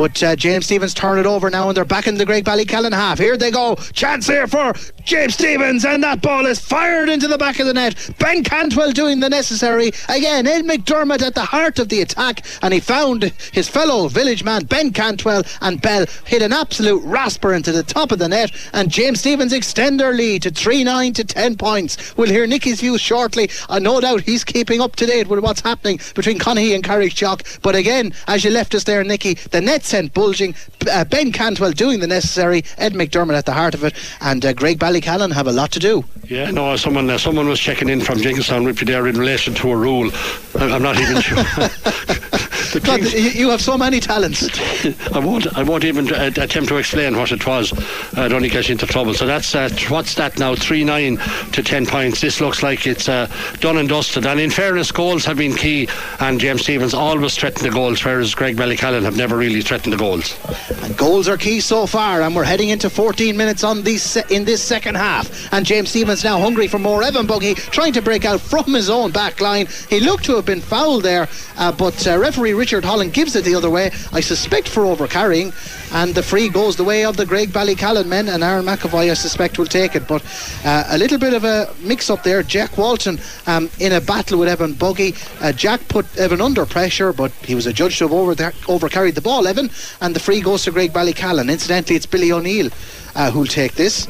But 0.00 0.22
uh, 0.22 0.34
James 0.34 0.64
Stephens 0.64 0.94
turn 0.94 1.18
it 1.18 1.26
over 1.26 1.50
now 1.50 1.68
and 1.68 1.76
they're 1.76 1.84
back 1.84 2.06
in 2.06 2.14
the 2.14 2.24
Graigue 2.24 2.44
Ballycallan 2.44 2.92
half. 2.92 3.18
Here 3.18 3.36
they 3.36 3.50
go. 3.50 3.74
Chance 3.92 4.28
here 4.28 4.46
for 4.46 4.72
James 5.04 5.34
Stephens, 5.34 5.84
and 5.84 6.02
that 6.02 6.22
ball 6.22 6.46
is 6.46 6.58
fired 6.58 7.10
into 7.10 7.28
the 7.28 7.36
back 7.36 7.58
of 7.58 7.66
the 7.66 7.74
net. 7.74 8.10
Ben 8.18 8.42
Cantwell 8.42 8.92
doing 8.92 9.20
the 9.20 9.28
necessary. 9.28 9.90
Again, 10.08 10.46
Ed 10.46 10.64
McDermott 10.64 11.20
at 11.20 11.34
the 11.34 11.44
heart 11.44 11.78
of 11.78 11.90
the 11.90 12.00
attack 12.00 12.46
and 12.62 12.72
he 12.72 12.80
found 12.80 13.24
his 13.52 13.68
fellow 13.68 14.08
village 14.08 14.42
man 14.42 14.64
Ben 14.64 14.90
Cantwell 14.90 15.42
and 15.60 15.82
Bell 15.82 16.06
hit 16.24 16.40
an 16.40 16.54
absolute 16.54 17.02
rasper 17.04 17.52
into 17.52 17.70
the 17.70 17.82
top 17.82 18.10
of 18.10 18.18
the 18.18 18.28
net 18.28 18.52
and 18.72 18.90
James 18.90 19.20
Stephens 19.20 19.52
extend 19.52 20.00
their 20.00 20.14
lead 20.14 20.40
to 20.44 20.50
3-9 20.50 21.14
to 21.16 21.24
10 21.24 21.58
points. 21.58 22.16
We'll 22.16 22.30
hear 22.30 22.46
Nicky's 22.46 22.80
views 22.80 23.02
shortly. 23.02 23.50
Uh, 23.68 23.80
no 23.80 24.00
doubt 24.00 24.22
he's 24.22 24.44
keeping 24.44 24.80
up 24.80 24.96
to 24.96 25.04
date 25.04 25.28
with 25.28 25.40
what's 25.40 25.60
happening 25.60 26.00
between 26.14 26.38
Conahy 26.38 26.74
and 26.74 26.82
Carrickshock. 26.82 27.60
But 27.60 27.74
again, 27.74 28.14
as 28.28 28.44
you 28.44 28.50
left 28.50 28.74
us 28.74 28.84
there, 28.84 29.04
Nicky, 29.04 29.34
the 29.34 29.60
net 29.60 29.89
sent 29.90 30.14
bulging. 30.14 30.54
Uh, 30.90 31.04
ben 31.04 31.32
Cantwell 31.32 31.72
doing 31.72 32.00
the 32.00 32.06
necessary. 32.06 32.64
Ed 32.78 32.94
McDermott 32.94 33.36
at 33.36 33.46
the 33.46 33.52
heart 33.52 33.74
of 33.74 33.84
it 33.84 33.94
and 34.20 34.44
uh, 34.44 34.52
Graigue 34.52 34.78
Ballycallan 34.78 35.32
have 35.32 35.46
a 35.46 35.52
lot 35.52 35.72
to 35.72 35.78
do. 35.78 36.04
Yeah, 36.28 36.50
no, 36.50 36.76
someone 36.76 37.10
uh, 37.10 37.18
someone 37.18 37.48
was 37.48 37.58
checking 37.58 37.88
in 37.88 38.00
from 38.00 38.18
Jenkinstown 38.18 38.64
with 38.64 38.78
there 38.78 39.06
in 39.08 39.18
relation 39.18 39.54
to 39.54 39.70
a 39.70 39.76
rule. 39.76 40.10
I'm 40.54 40.82
not 40.82 40.98
even 40.98 41.20
sure. 41.20 41.44
God, 42.84 43.02
you 43.12 43.50
have 43.50 43.60
so 43.60 43.76
many 43.76 43.98
talents. 43.98 44.48
I 45.12 45.18
won't. 45.18 45.46
I 45.58 45.62
won't 45.62 45.84
even 45.84 46.12
uh, 46.12 46.30
attempt 46.36 46.68
to 46.68 46.76
explain 46.76 47.16
what 47.16 47.32
it 47.32 47.44
was. 47.44 47.72
I'd 48.16 48.32
only 48.32 48.48
get 48.48 48.68
you 48.68 48.72
into 48.72 48.86
trouble. 48.86 49.12
So 49.14 49.26
that's 49.26 49.54
uh, 49.54 49.70
what's 49.88 50.14
that 50.14 50.38
now? 50.38 50.54
Three 50.54 50.84
nine 50.84 51.16
to 51.52 51.62
ten 51.62 51.84
points. 51.84 52.20
This 52.20 52.40
looks 52.40 52.62
like 52.62 52.86
it's 52.86 53.08
uh, 53.08 53.28
done 53.58 53.76
and 53.76 53.88
dusted. 53.88 54.24
And 54.24 54.38
in 54.38 54.50
fairness, 54.50 54.92
goals 54.92 55.24
have 55.24 55.38
been 55.38 55.54
key. 55.54 55.88
And 56.20 56.38
James 56.38 56.62
Stephens 56.62 56.94
always 56.94 57.36
threatened 57.36 57.64
the 57.64 57.74
goals, 57.74 58.04
whereas 58.04 58.34
Graigue 58.34 58.56
Ballycallan 58.56 59.02
have 59.02 59.16
never 59.16 59.36
really 59.36 59.62
threatened 59.70 59.92
the 59.92 59.96
goals. 59.96 60.36
And 60.82 60.96
goals 60.96 61.28
are 61.28 61.36
key 61.36 61.60
so 61.60 61.86
far. 61.86 62.22
And 62.22 62.34
we're 62.34 62.42
heading 62.42 62.70
into 62.70 62.90
14 62.90 63.36
minutes 63.36 63.62
on 63.62 63.82
this 63.82 64.16
in 64.16 64.44
this 64.44 64.60
second 64.60 64.96
half. 64.96 65.30
And 65.52 65.64
James 65.64 65.90
Stephens 65.90 66.24
now 66.24 66.40
hungry 66.40 66.66
for 66.66 66.80
more. 66.80 67.04
Evan 67.04 67.28
Buggy 67.28 67.54
trying 67.54 67.92
to 67.92 68.02
break 68.02 68.24
out 68.24 68.40
from 68.40 68.74
his 68.74 68.90
own 68.90 69.12
back 69.12 69.40
line. 69.40 69.68
He 69.88 70.00
looked 70.00 70.24
to 70.24 70.34
have 70.34 70.44
been 70.44 70.60
fouled 70.60 71.04
there, 71.04 71.28
uh, 71.56 71.70
but 71.70 72.04
uh, 72.04 72.18
referee 72.18 72.52
Richard 72.52 72.84
Holland 72.84 73.12
gives 73.12 73.36
it 73.36 73.44
the 73.44 73.54
other 73.54 73.70
way. 73.70 73.92
I 74.12 74.18
suspect 74.18 74.66
for 74.66 74.82
overcarrying, 74.82 75.54
and 75.94 76.16
the 76.16 76.22
free 76.24 76.48
goes 76.48 76.74
the 76.74 76.82
way 76.82 77.04
of 77.04 77.16
the 77.16 77.24
Graigue 77.24 77.52
Ballycallan 77.52 78.06
men, 78.06 78.28
and 78.28 78.42
Aaron 78.42 78.64
McAvoy, 78.64 79.08
I 79.08 79.14
suspect, 79.14 79.56
will 79.56 79.66
take 79.66 79.94
it. 79.94 80.08
But 80.08 80.24
uh, 80.64 80.82
a 80.88 80.98
little 80.98 81.18
bit 81.18 81.32
of 81.32 81.44
a 81.44 81.72
mix 81.80 82.10
up 82.10 82.24
there. 82.24 82.42
Jack 82.42 82.76
Walton 82.76 83.20
um, 83.46 83.70
in 83.78 83.92
a 83.92 84.00
battle 84.00 84.40
with 84.40 84.48
Evan 84.48 84.72
Buggy. 84.72 85.14
Uh, 85.40 85.52
Jack 85.52 85.86
put 85.86 86.06
Evan 86.18 86.40
under 86.40 86.66
pressure, 86.66 87.12
but 87.12 87.30
he 87.44 87.54
was 87.54 87.68
adjudged 87.68 87.98
to 87.98 88.08
have 88.08 88.12
over 88.12 88.34
overcarried 88.34 89.14
the 89.14 89.20
ball, 89.20 89.46
Evan, 89.46 89.59
and 90.00 90.14
the 90.14 90.20
free 90.20 90.40
goes 90.40 90.62
to 90.64 90.72
Graigue 90.72 90.92
Ballycallan. 90.92 91.50
Incidentally, 91.50 91.96
it's 91.96 92.06
Billy 92.06 92.30
O'Neill 92.30 92.70
uh, 93.14 93.30
who'll 93.30 93.46
take 93.46 93.74
this. 93.74 94.06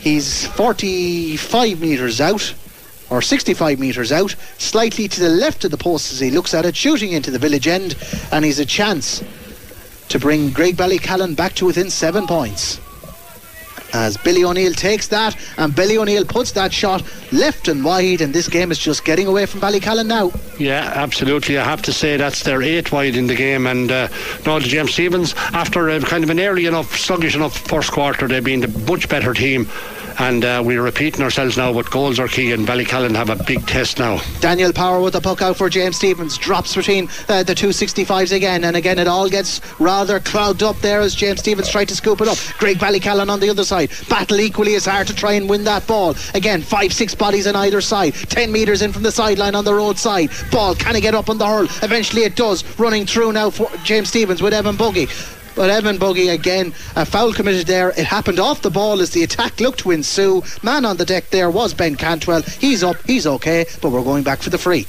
He's 0.00 0.46
45 0.48 1.80
metres 1.80 2.20
out 2.20 2.54
or 3.10 3.22
65 3.22 3.78
metres 3.78 4.12
out, 4.12 4.34
slightly 4.58 5.08
to 5.08 5.20
the 5.20 5.28
left 5.28 5.64
of 5.64 5.70
the 5.70 5.76
post 5.76 6.12
as 6.12 6.20
he 6.20 6.30
looks 6.30 6.54
at 6.54 6.64
it, 6.64 6.74
shooting 6.74 7.12
into 7.12 7.30
the 7.30 7.38
village 7.38 7.68
end, 7.68 7.96
and 8.32 8.44
he's 8.44 8.58
a 8.58 8.66
chance 8.66 9.22
to 10.08 10.18
bring 10.18 10.50
Graigue 10.50 10.76
Ballycallan 10.76 11.36
back 11.36 11.54
to 11.54 11.66
within 11.66 11.90
seven 11.90 12.26
points. 12.26 12.80
As 13.94 14.16
Billy 14.16 14.44
O'Neill 14.44 14.72
takes 14.72 15.06
that, 15.08 15.36
and 15.56 15.74
Billy 15.74 15.96
O'Neill 15.96 16.24
puts 16.24 16.52
that 16.52 16.72
shot 16.72 17.02
left 17.32 17.68
and 17.68 17.84
wide, 17.84 18.20
and 18.20 18.34
this 18.34 18.48
game 18.48 18.72
is 18.72 18.78
just 18.78 19.04
getting 19.04 19.26
away 19.26 19.46
from 19.46 19.60
Ballycallan 19.60 20.06
now. 20.06 20.32
Yeah, 20.58 20.92
absolutely. 20.94 21.58
I 21.58 21.64
have 21.64 21.82
to 21.82 21.92
say 21.92 22.16
that's 22.16 22.42
their 22.42 22.62
eight 22.62 22.92
wide 22.92 23.16
in 23.16 23.26
the 23.26 23.34
game, 23.34 23.66
and 23.66 23.90
uh, 23.90 24.08
no, 24.44 24.58
James 24.58 24.92
Stephens, 24.92 25.34
after 25.52 25.88
a, 25.88 26.00
kind 26.00 26.24
of 26.24 26.30
an 26.30 26.40
early 26.40 26.66
enough, 26.66 26.96
sluggish 26.96 27.36
enough 27.36 27.56
first 27.56 27.92
quarter, 27.92 28.26
they've 28.26 28.42
been 28.42 28.60
the 28.60 28.68
much 28.90 29.08
better 29.08 29.32
team 29.32 29.68
and 30.18 30.44
uh, 30.44 30.62
we're 30.64 30.82
repeating 30.82 31.22
ourselves 31.22 31.56
now, 31.56 31.72
but 31.72 31.90
goals 31.90 32.18
are 32.18 32.28
key, 32.28 32.52
and 32.52 32.66
Ballycallan 32.66 33.14
have 33.14 33.30
a 33.30 33.42
big 33.44 33.66
test 33.66 33.98
now. 33.98 34.20
Daniel 34.40 34.72
Power 34.72 35.00
with 35.00 35.12
the 35.12 35.20
puck 35.20 35.42
out 35.42 35.56
for 35.56 35.68
James 35.68 35.96
Stephens, 35.96 36.38
drops 36.38 36.74
between 36.74 37.08
uh, 37.28 37.42
the 37.42 37.54
two 37.54 37.68
65s 37.68 38.34
again, 38.34 38.64
and 38.64 38.76
again 38.76 38.98
it 38.98 39.08
all 39.08 39.28
gets 39.28 39.60
rather 39.80 40.20
clogged 40.20 40.62
up 40.62 40.76
there 40.78 41.00
as 41.00 41.14
James 41.14 41.40
Stephens 41.40 41.68
tried 41.68 41.88
to 41.88 41.96
scoop 41.96 42.20
it 42.20 42.28
up. 42.28 42.36
Graigue 42.58 42.76
Ballycallan 42.76 43.28
on 43.28 43.40
the 43.40 43.50
other 43.50 43.64
side, 43.64 43.90
battle 44.08 44.40
equally 44.40 44.74
as 44.74 44.86
hard 44.86 45.06
to 45.06 45.14
try 45.14 45.32
and 45.32 45.48
win 45.48 45.64
that 45.64 45.86
ball. 45.86 46.14
Again, 46.34 46.62
five, 46.62 46.92
six 46.92 47.14
bodies 47.14 47.46
on 47.46 47.56
either 47.56 47.80
side, 47.80 48.14
10 48.14 48.50
metres 48.50 48.82
in 48.82 48.92
from 48.92 49.02
the 49.02 49.12
sideline 49.12 49.54
on 49.54 49.64
the 49.64 49.74
road 49.74 49.98
side. 49.98 50.30
Ball, 50.50 50.74
can 50.74 50.94
he 50.94 51.00
get 51.00 51.14
up 51.14 51.28
on 51.28 51.38
the 51.38 51.46
hurl? 51.46 51.64
Eventually 51.82 52.22
it 52.22 52.36
does, 52.36 52.64
running 52.78 53.06
through 53.06 53.32
now 53.32 53.50
for 53.50 53.70
James 53.84 54.08
Stephens 54.08 54.42
with 54.42 54.52
Evan 54.52 54.76
Buggy. 54.76 55.08
But 55.54 55.70
Edmund 55.70 56.00
Buggy 56.00 56.28
again, 56.28 56.74
a 56.96 57.06
foul 57.06 57.32
committed 57.32 57.66
there. 57.66 57.90
It 57.90 58.06
happened 58.06 58.40
off 58.40 58.62
the 58.62 58.70
ball 58.70 59.00
as 59.00 59.10
the 59.10 59.22
attack 59.22 59.60
looked 59.60 59.80
to 59.80 59.90
ensue. 59.90 60.42
Man 60.62 60.84
on 60.84 60.96
the 60.96 61.04
deck 61.04 61.30
there 61.30 61.50
was 61.50 61.74
Ben 61.74 61.96
Cantwell. 61.96 62.42
He's 62.42 62.82
up, 62.82 62.96
he's 63.06 63.26
okay, 63.26 63.66
but 63.80 63.90
we're 63.90 64.02
going 64.02 64.24
back 64.24 64.42
for 64.42 64.50
the 64.50 64.58
free. 64.58 64.86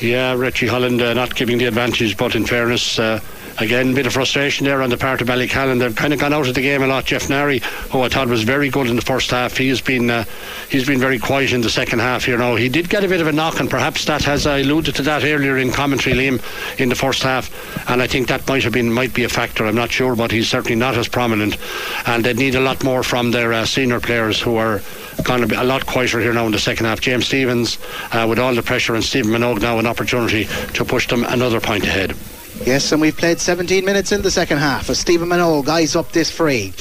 Yeah, 0.00 0.32
Richie 0.32 0.66
Holland 0.66 1.02
uh, 1.02 1.14
not 1.14 1.34
giving 1.34 1.58
the 1.58 1.66
advantage, 1.66 2.16
but 2.16 2.34
in 2.34 2.46
fairness, 2.46 2.98
uh, 2.98 3.20
again, 3.58 3.90
a 3.90 3.94
bit 3.94 4.06
of 4.06 4.12
frustration 4.12 4.64
there 4.64 4.82
on 4.82 4.90
the 4.90 4.96
part 4.96 5.20
of 5.20 5.28
Ballycallan. 5.28 5.78
They've 5.78 5.94
kind 5.94 6.12
of 6.12 6.20
gone 6.20 6.32
out 6.32 6.48
of 6.48 6.54
the 6.54 6.62
game 6.62 6.82
a 6.82 6.86
lot. 6.86 7.04
Jeff 7.04 7.28
Nary, 7.28 7.60
who 7.90 8.02
I 8.02 8.08
thought 8.08 8.28
was 8.28 8.42
very 8.42 8.70
good 8.70 8.86
in 8.86 8.96
the 8.96 9.02
first 9.02 9.30
half, 9.30 9.56
he's 9.56 9.80
been 9.80 10.10
uh, 10.10 10.24
he's 10.68 10.86
been 10.86 11.00
very 11.00 11.18
quiet 11.18 11.52
in 11.52 11.60
the 11.60 11.70
second 11.70 12.00
half. 12.00 12.28
You 12.28 12.36
know, 12.36 12.56
he 12.56 12.68
did 12.68 12.88
get 12.88 13.04
a 13.04 13.08
bit 13.08 13.20
of 13.20 13.26
a 13.26 13.32
knock, 13.32 13.60
and 13.60 13.70
perhaps 13.70 14.04
that 14.06 14.22
has 14.24 14.46
I 14.46 14.58
alluded 14.58 14.94
to 14.96 15.02
that 15.02 15.24
earlier 15.24 15.58
in 15.58 15.72
commentary, 15.72 16.16
Liam, 16.16 16.40
in 16.80 16.88
the 16.88 16.94
first 16.94 17.22
half, 17.22 17.50
and 17.90 18.02
I 18.02 18.06
think 18.06 18.28
that 18.28 18.46
might 18.48 18.64
have 18.64 18.72
been 18.72 18.92
might 18.92 19.14
be 19.14 19.24
a 19.24 19.28
factor. 19.28 19.66
I'm 19.66 19.74
not 19.74 19.90
sure, 19.90 20.16
but 20.16 20.30
he's 20.30 20.48
certainly 20.48 20.76
not 20.76 20.96
as 20.96 21.08
prominent, 21.08 21.56
and 22.06 22.24
they 22.24 22.34
need 22.34 22.54
a 22.54 22.60
lot 22.60 22.84
more 22.84 23.02
from 23.02 23.30
their 23.30 23.52
uh, 23.52 23.66
senior 23.66 24.00
players 24.00 24.40
who 24.40 24.56
are 24.56 24.80
going 25.24 25.40
to 25.40 25.46
be 25.46 25.54
a 25.54 25.64
lot 25.64 25.86
quieter 25.86 26.20
here 26.20 26.32
now 26.32 26.46
in 26.46 26.52
the 26.52 26.58
second 26.58 26.86
half. 26.86 27.00
James 27.00 27.26
Stephens, 27.26 27.78
uh, 28.12 28.26
with 28.28 28.38
all 28.38 28.54
the 28.54 28.62
pressure, 28.62 28.94
and 28.94 29.04
Stephen 29.04 29.30
Minogue 29.30 29.60
now 29.60 29.78
an 29.78 29.86
opportunity 29.86 30.44
to 30.74 30.84
push 30.84 31.08
them 31.08 31.24
another 31.24 31.60
point 31.60 31.84
ahead. 31.84 32.14
Yes, 32.64 32.92
and 32.92 33.00
we've 33.00 33.16
played 33.16 33.40
17 33.40 33.84
minutes 33.84 34.12
in 34.12 34.20
the 34.22 34.30
second 34.30 34.58
half 34.58 34.90
as 34.90 34.98
Stephen 34.98 35.28
Minogue 35.28 35.68
eyes 35.68 35.96
up 35.96 36.12
this 36.12 36.30
free. 36.30 36.74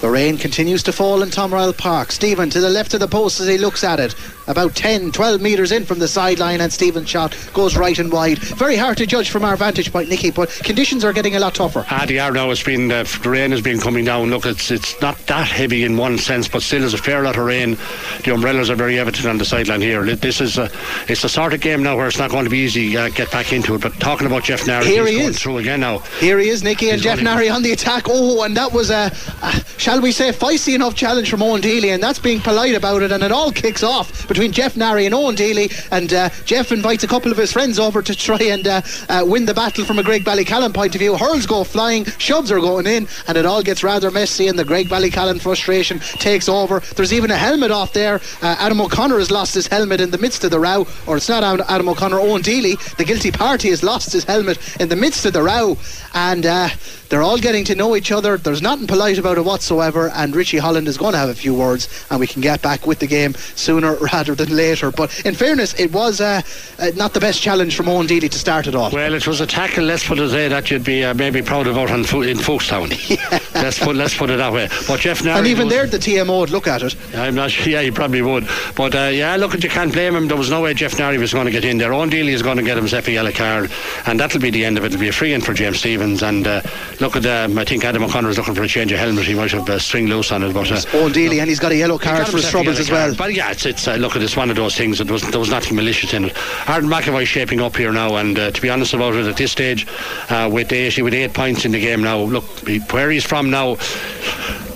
The 0.00 0.08
rain 0.08 0.38
continues 0.38 0.82
to 0.84 0.92
fall 0.92 1.22
in 1.22 1.30
Tom 1.30 1.50
Ryall 1.50 1.76
Park. 1.76 2.12
Stephen 2.12 2.50
to 2.50 2.60
the 2.60 2.70
left 2.70 2.94
of 2.94 3.00
the 3.00 3.08
post 3.08 3.40
as 3.40 3.48
he 3.48 3.58
looks 3.58 3.84
at 3.84 4.00
it. 4.00 4.14
About 4.48 4.74
10, 4.74 5.12
12 5.12 5.40
metres 5.40 5.70
in 5.72 5.84
from 5.84 5.98
the 5.98 6.08
sideline, 6.08 6.60
and 6.60 6.72
Stephen's 6.72 7.08
shot 7.08 7.36
goes 7.52 7.76
right 7.76 7.98
and 7.98 8.12
wide. 8.12 8.38
Very 8.38 8.76
hard 8.76 8.96
to 8.98 9.06
judge 9.06 9.30
from 9.30 9.44
our 9.44 9.56
vantage 9.56 9.92
point, 9.92 10.08
Nicky, 10.08 10.30
but 10.30 10.50
conditions 10.64 11.04
are 11.04 11.12
getting 11.12 11.36
a 11.36 11.40
lot 11.40 11.54
tougher. 11.54 11.84
Ah, 11.90 12.04
they 12.06 12.18
are 12.18 12.32
now. 12.32 12.50
It's 12.50 12.62
been 12.62 12.90
uh, 12.90 13.04
the 13.22 13.30
rain 13.30 13.52
has 13.52 13.60
been 13.60 13.78
coming 13.78 14.04
down. 14.04 14.30
Look, 14.30 14.46
it's 14.46 14.70
it's 14.70 15.00
not 15.00 15.16
that 15.26 15.46
heavy 15.46 15.84
in 15.84 15.96
one 15.96 16.18
sense, 16.18 16.48
but 16.48 16.62
still, 16.62 16.80
there's 16.80 16.94
a 16.94 16.98
fair 16.98 17.22
lot 17.22 17.36
of 17.36 17.44
rain. 17.44 17.76
The 18.24 18.34
umbrellas 18.34 18.68
are 18.70 18.74
very 18.74 18.98
evident 18.98 19.26
on 19.26 19.38
the 19.38 19.44
sideline 19.44 19.80
here. 19.80 20.04
This 20.04 20.40
is 20.40 20.58
a, 20.58 20.70
it's 21.08 21.22
a 21.24 21.28
sort 21.28 21.54
of 21.54 21.60
game 21.60 21.82
now 21.82 21.96
where 21.96 22.08
it's 22.08 22.18
not 22.18 22.30
going 22.30 22.44
to 22.44 22.50
be 22.50 22.58
easy 22.58 22.96
uh, 22.96 23.08
get 23.10 23.30
back 23.30 23.52
into 23.52 23.74
it. 23.74 23.80
But 23.80 23.98
talking 24.00 24.26
about 24.26 24.44
Jeff 24.44 24.66
Nary, 24.66 24.86
here 24.86 25.06
he 25.06 25.20
is 25.20 25.38
through 25.40 25.58
again 25.58 25.80
now. 25.80 25.98
Here 26.18 26.38
he 26.38 26.48
is, 26.48 26.62
Nicky, 26.62 26.90
and 26.90 27.00
Jeff 27.00 27.20
Nary 27.20 27.48
on 27.48 27.62
the 27.62 27.72
attack. 27.72 28.04
Oh, 28.08 28.42
and 28.42 28.56
that 28.56 28.72
was 28.72 28.90
a, 28.90 29.12
a 29.42 29.64
shall 29.78 30.00
we 30.00 30.10
say, 30.10 30.30
feisty 30.30 30.74
enough 30.74 30.94
challenge 30.94 31.30
from 31.30 31.42
Owen 31.42 31.62
Dealey, 31.62 31.94
and 31.94 32.02
that's 32.02 32.18
being 32.18 32.40
polite 32.40 32.74
about 32.74 33.02
it. 33.02 33.12
And 33.12 33.22
it 33.22 33.30
all 33.30 33.52
kicks 33.52 33.82
off 33.82 34.26
between 34.32 34.50
Jeff 34.50 34.78
Nary 34.78 35.04
and 35.04 35.14
Owen 35.14 35.34
Daly. 35.34 35.70
And 35.90 36.10
uh, 36.12 36.30
Jeff 36.46 36.72
invites 36.72 37.04
a 37.04 37.06
couple 37.06 37.30
of 37.30 37.36
his 37.36 37.52
friends 37.52 37.78
over 37.78 38.00
to 38.00 38.14
try 38.14 38.42
and 38.44 38.66
uh, 38.66 38.80
uh, 39.10 39.24
win 39.26 39.44
the 39.44 39.52
battle 39.52 39.84
from 39.84 39.98
a 39.98 40.02
Graigue 40.02 40.24
Ballycallan 40.24 40.72
point 40.72 40.94
of 40.94 41.00
view. 41.00 41.18
Hurls 41.18 41.44
go 41.44 41.64
flying, 41.64 42.06
shoves 42.16 42.50
are 42.50 42.58
going 42.58 42.86
in, 42.86 43.06
and 43.28 43.36
it 43.36 43.44
all 43.44 43.62
gets 43.62 43.84
rather 43.84 44.10
messy. 44.10 44.48
And 44.48 44.58
the 44.58 44.64
Graigue 44.64 44.88
Ballycallan 44.88 45.38
frustration 45.38 45.98
takes 45.98 46.48
over. 46.48 46.80
There's 46.96 47.12
even 47.12 47.30
a 47.30 47.36
helmet 47.36 47.70
off 47.70 47.92
there. 47.92 48.20
Uh, 48.40 48.56
Adam 48.58 48.80
O'Connor 48.80 49.18
has 49.18 49.30
lost 49.30 49.54
his 49.54 49.66
helmet 49.66 50.00
in 50.00 50.10
the 50.10 50.18
midst 50.18 50.44
of 50.44 50.50
the 50.50 50.60
row, 50.60 50.86
or 51.06 51.18
it's 51.18 51.28
not 51.28 51.42
Adam 51.68 51.90
O'Connor, 51.90 52.18
Owen 52.18 52.40
Daly. 52.40 52.76
The 52.96 53.04
guilty 53.04 53.32
party 53.32 53.68
has 53.68 53.82
lost 53.82 54.12
his 54.12 54.24
helmet 54.24 54.80
in 54.80 54.88
the 54.88 54.96
midst 54.96 55.26
of 55.26 55.34
the 55.34 55.42
row, 55.42 55.76
and 56.14 56.46
uh, 56.46 56.70
they're 57.12 57.22
all 57.22 57.36
getting 57.36 57.62
to 57.62 57.74
know 57.74 57.94
each 57.94 58.10
other. 58.10 58.38
There's 58.38 58.62
nothing 58.62 58.86
polite 58.86 59.18
about 59.18 59.36
it 59.36 59.44
whatsoever, 59.44 60.08
and 60.14 60.34
Richie 60.34 60.56
Holland 60.56 60.88
is 60.88 60.96
going 60.96 61.12
to 61.12 61.18
have 61.18 61.28
a 61.28 61.34
few 61.34 61.52
words, 61.54 62.06
and 62.08 62.18
we 62.18 62.26
can 62.26 62.40
get 62.40 62.62
back 62.62 62.86
with 62.86 63.00
the 63.00 63.06
game 63.06 63.34
sooner 63.54 63.96
rather 64.14 64.34
than 64.34 64.56
later. 64.56 64.90
But 64.90 65.26
in 65.26 65.34
fairness, 65.34 65.78
it 65.78 65.92
was 65.92 66.22
uh, 66.22 66.40
uh, 66.78 66.92
not 66.96 67.12
the 67.12 67.20
best 67.20 67.42
challenge 67.42 67.76
from 67.76 67.90
Owen 67.90 68.06
Dealey 68.06 68.30
to 68.30 68.38
start 68.38 68.66
it 68.66 68.74
off. 68.74 68.94
Well, 68.94 69.12
it 69.12 69.26
was 69.26 69.42
a 69.42 69.46
tackle. 69.46 69.84
Let's 69.84 70.08
put 70.08 70.20
it 70.20 70.30
there 70.30 70.48
that 70.48 70.70
you'd 70.70 70.84
be 70.84 71.04
uh, 71.04 71.12
maybe 71.12 71.42
proud 71.42 71.66
of 71.66 71.76
out 71.76 71.90
on 71.90 72.04
Fo- 72.04 72.22
in 72.22 72.38
Folkestone. 72.38 72.92
yeah. 73.08 73.38
Let's 73.54 73.78
put 73.78 73.96
let's 73.96 74.16
put 74.16 74.30
it 74.30 74.36
that 74.38 74.52
way. 74.52 74.68
But 74.86 75.00
Jeff 75.00 75.24
Nary 75.24 75.38
and 75.38 75.46
even 75.46 75.68
there, 75.68 75.86
the 75.86 75.98
TMO 75.98 76.40
would 76.40 76.50
look 76.50 76.66
at 76.66 76.82
it. 76.82 76.96
I'm 77.14 77.34
not 77.34 77.50
sure. 77.50 77.72
Yeah, 77.72 77.82
he 77.82 77.90
probably 77.90 78.22
would. 78.22 78.48
But 78.76 78.94
uh, 78.94 79.10
yeah, 79.12 79.36
look, 79.36 79.54
at 79.54 79.62
you 79.62 79.70
can't 79.70 79.92
blame 79.92 80.16
him. 80.16 80.28
There 80.28 80.36
was 80.36 80.50
no 80.50 80.62
way 80.62 80.74
Jeff 80.74 80.98
Nary 80.98 81.18
was 81.18 81.32
going 81.32 81.46
to 81.46 81.52
get 81.52 81.64
in 81.64 81.78
there. 81.78 81.92
Owen 81.92 82.10
Dealey 82.10 82.32
is 82.32 82.42
going 82.42 82.56
to 82.56 82.62
get 82.62 82.76
himself 82.76 83.08
a 83.08 83.12
yellow 83.12 83.32
card, 83.32 83.70
and 84.06 84.18
that'll 84.18 84.40
be 84.40 84.50
the 84.50 84.64
end 84.64 84.78
of 84.78 84.84
it. 84.84 84.88
It'll 84.88 85.00
be 85.00 85.08
a 85.08 85.12
free 85.12 85.32
in 85.32 85.40
for 85.40 85.52
James 85.52 85.78
Stephens. 85.78 86.22
And 86.22 86.46
uh, 86.46 86.62
look 87.00 87.16
at 87.16 87.26
um, 87.26 87.58
I 87.58 87.64
think 87.64 87.84
Adam 87.84 88.02
O'Connor 88.04 88.30
is 88.30 88.38
looking 88.38 88.54
for 88.54 88.62
a 88.62 88.68
change 88.68 88.92
of 88.92 88.98
helmet. 88.98 89.24
He 89.24 89.34
might 89.34 89.50
have 89.52 89.68
uh, 89.68 89.78
string 89.78 90.06
loose 90.06 90.32
on 90.32 90.42
it. 90.42 90.52
But 90.52 90.70
uh, 90.70 90.76
Dealey, 90.76 91.40
and 91.40 91.48
he's 91.48 91.60
got 91.60 91.72
a 91.72 91.76
yellow 91.76 91.98
card 91.98 92.26
for 92.26 92.36
his 92.38 92.50
troubles 92.50 92.78
as 92.78 92.90
well. 92.90 93.14
But 93.14 93.34
yeah, 93.34 93.50
it's, 93.50 93.66
it's 93.66 93.86
uh, 93.86 93.96
look 93.96 94.16
at 94.16 94.22
it's 94.22 94.36
one 94.36 94.50
of 94.50 94.56
those 94.56 94.76
things. 94.76 95.00
It 95.00 95.10
was 95.10 95.22
there 95.30 95.40
was 95.40 95.50
nothing 95.50 95.76
malicious 95.76 96.14
in 96.14 96.24
it. 96.24 96.36
Aaron 96.68 96.86
McAvoy 96.86 97.26
shaping 97.26 97.60
up 97.60 97.76
here 97.76 97.92
now, 97.92 98.16
and 98.16 98.38
uh, 98.38 98.50
to 98.50 98.62
be 98.62 98.70
honest 98.70 98.94
about 98.94 99.14
it, 99.14 99.26
at 99.26 99.36
this 99.36 99.52
stage, 99.52 99.86
uh, 100.28 100.48
with 100.52 100.72
eight 100.72 101.00
with 101.00 101.14
eight 101.14 101.34
points 101.34 101.64
in 101.64 101.72
the 101.72 101.80
game 101.80 102.02
now, 102.02 102.18
look 102.18 102.44
where 102.92 103.10
he's 103.10 103.24
from 103.24 103.41
now 103.50 103.76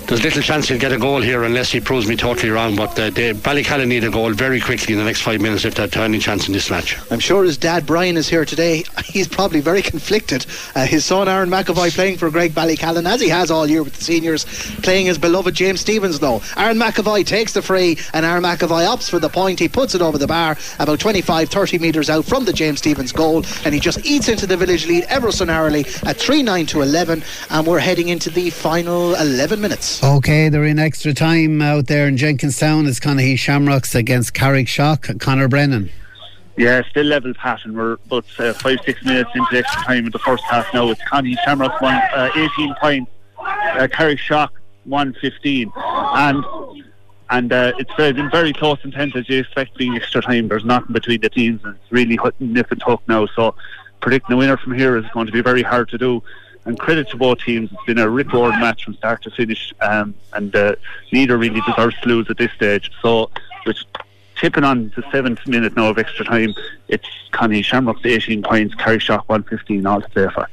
there's 0.07 0.23
little 0.23 0.41
chance 0.41 0.69
he'll 0.69 0.79
get 0.79 0.93
a 0.93 0.97
goal 0.97 1.21
here 1.21 1.43
unless 1.43 1.69
he 1.69 1.81
proves 1.81 2.07
me 2.07 2.15
totally 2.15 2.49
wrong. 2.49 2.77
But 2.77 2.97
uh, 2.97 3.09
they, 3.09 3.33
Ballycallan 3.33 3.89
need 3.89 4.05
a 4.05 4.09
goal 4.09 4.31
very 4.31 4.61
quickly 4.61 4.93
in 4.93 4.99
the 4.99 5.05
next 5.05 5.21
five 5.21 5.41
minutes 5.41 5.65
if 5.65 5.75
they 5.75 5.81
have 5.81 5.97
any 5.97 6.17
chance 6.17 6.47
in 6.47 6.53
this 6.53 6.69
match. 6.69 6.97
I'm 7.11 7.19
sure 7.19 7.43
his 7.43 7.57
dad 7.57 7.85
Brian 7.85 8.15
is 8.15 8.29
here 8.29 8.45
today. 8.45 8.85
He's 9.05 9.27
probably 9.27 9.59
very 9.59 9.81
conflicted. 9.81 10.45
Uh, 10.75 10.85
his 10.85 11.03
son 11.03 11.27
Aaron 11.27 11.49
McAvoy 11.49 11.93
playing 11.93 12.17
for 12.17 12.31
Graigue 12.31 12.51
Ballycallan 12.51 13.05
as 13.05 13.19
he 13.19 13.27
has 13.27 13.51
all 13.51 13.67
year 13.67 13.83
with 13.83 13.95
the 13.95 14.03
seniors, 14.03 14.45
playing 14.81 15.07
his 15.07 15.17
beloved 15.17 15.53
James 15.53 15.81
Stephens 15.81 16.19
though. 16.19 16.41
Aaron 16.55 16.77
McAvoy 16.77 17.25
takes 17.25 17.51
the 17.51 17.61
free 17.61 17.97
and 18.13 18.25
Aaron 18.25 18.43
McAvoy 18.43 18.87
opts 18.87 19.09
for 19.09 19.19
the 19.19 19.29
point. 19.29 19.59
He 19.59 19.67
puts 19.67 19.93
it 19.93 20.01
over 20.01 20.17
the 20.17 20.27
bar 20.27 20.57
about 20.79 21.01
25, 21.01 21.49
30 21.49 21.79
metres 21.79 22.09
out 22.09 22.23
from 22.23 22.45
the 22.45 22.53
James 22.53 22.79
Stephens 22.79 23.11
goal 23.11 23.43
and 23.65 23.73
he 23.73 23.79
just 23.81 24.05
eats 24.05 24.29
into 24.29 24.47
the 24.47 24.55
village 24.55 24.87
lead 24.87 25.03
ever 25.09 25.33
so 25.33 25.43
narrowly 25.43 25.81
at 26.05 26.15
3 26.15 26.43
9 26.43 26.65
to 26.67 26.81
11. 26.81 27.23
And 27.49 27.67
we're 27.67 27.79
heading 27.79 28.07
into 28.07 28.29
the 28.29 28.51
final 28.51 29.13
11 29.15 29.59
minutes. 29.59 29.96
Okay, 30.03 30.49
they're 30.49 30.65
in 30.65 30.77
extra 30.77 31.13
time 31.13 31.61
out 31.61 31.87
there 31.87 32.07
in 32.07 32.17
Jenkinstown. 32.17 32.85
It's 32.85 32.99
Conahy 32.99 33.37
Shamrocks 33.37 33.95
against 33.95 34.33
Carrickshock. 34.33 35.19
Connor 35.19 35.47
Brennan. 35.47 35.89
Yeah, 36.55 36.81
still 36.89 37.05
level 37.05 37.33
pattern. 37.33 37.75
We're 37.75 37.93
about 37.93 38.25
uh, 38.39 38.53
five, 38.53 38.79
six 38.85 39.03
minutes 39.03 39.31
into 39.33 39.57
extra 39.57 39.83
time 39.83 40.05
in 40.05 40.11
the 40.11 40.19
first 40.19 40.43
half 40.43 40.71
now. 40.73 40.89
It's 40.89 41.01
Conahy 41.01 41.35
Shamrocks 41.43 41.81
won 41.81 41.95
uh, 42.13 42.29
18 42.35 42.75
points, 42.79 43.11
uh, 43.39 43.87
Carrickshock 43.91 44.49
115. 44.85 45.71
And 45.75 46.45
and 47.29 47.51
uh, 47.51 47.73
it's 47.77 47.93
been 47.95 48.29
very 48.29 48.53
close 48.53 48.77
and 48.83 48.93
tense 48.93 49.15
as 49.15 49.27
you 49.27 49.39
expect 49.39 49.77
being 49.77 49.95
extra 49.95 50.21
time. 50.21 50.47
There's 50.47 50.63
nothing 50.63 50.93
between 50.93 51.21
the 51.21 51.29
teams 51.29 51.61
and 51.63 51.75
it's 51.75 51.91
really 51.91 52.17
nip 52.39 52.71
and 52.71 52.81
tuck 52.81 53.01
now. 53.07 53.25
So 53.35 53.55
predicting 54.01 54.35
the 54.35 54.37
winner 54.37 54.57
from 54.57 54.75
here 54.75 54.95
is 54.95 55.05
going 55.13 55.25
to 55.25 55.33
be 55.33 55.41
very 55.41 55.63
hard 55.63 55.89
to 55.89 55.97
do 55.97 56.23
and 56.67 56.77
credit 56.77 57.09
to 57.09 57.17
both 57.17 57.39
teams. 57.39 57.71
It's 57.71 57.83
been 57.85 57.97
a 57.97 58.09
rip-roaring 58.09 58.59
match 58.59 58.83
from 58.83 58.93
start 58.95 59.23
to 59.23 59.31
finish, 59.31 59.73
um, 59.81 60.13
and 60.33 60.55
uh, 60.55 60.75
neither 61.11 61.37
really 61.37 61.61
deserves 61.61 61.99
to 62.01 62.09
lose 62.09 62.29
at 62.29 62.37
this 62.37 62.51
stage. 62.51 62.91
So, 63.01 63.31
which 63.63 63.83
tipping 64.39 64.63
on 64.63 64.91
the 64.95 65.03
seventh 65.11 65.45
minute 65.47 65.75
now 65.75 65.89
of 65.89 65.97
extra 65.97 66.25
time, 66.25 66.53
it's 66.87 67.07
Connie 67.31 67.61
Shamrocks 67.61 68.01
18 68.03 68.43
points, 68.43 68.75
Carrickshock 68.75 69.23
115 69.27 69.85
all 69.85 70.01
to 70.01 70.09
play 70.09 70.27
for. 70.29 70.47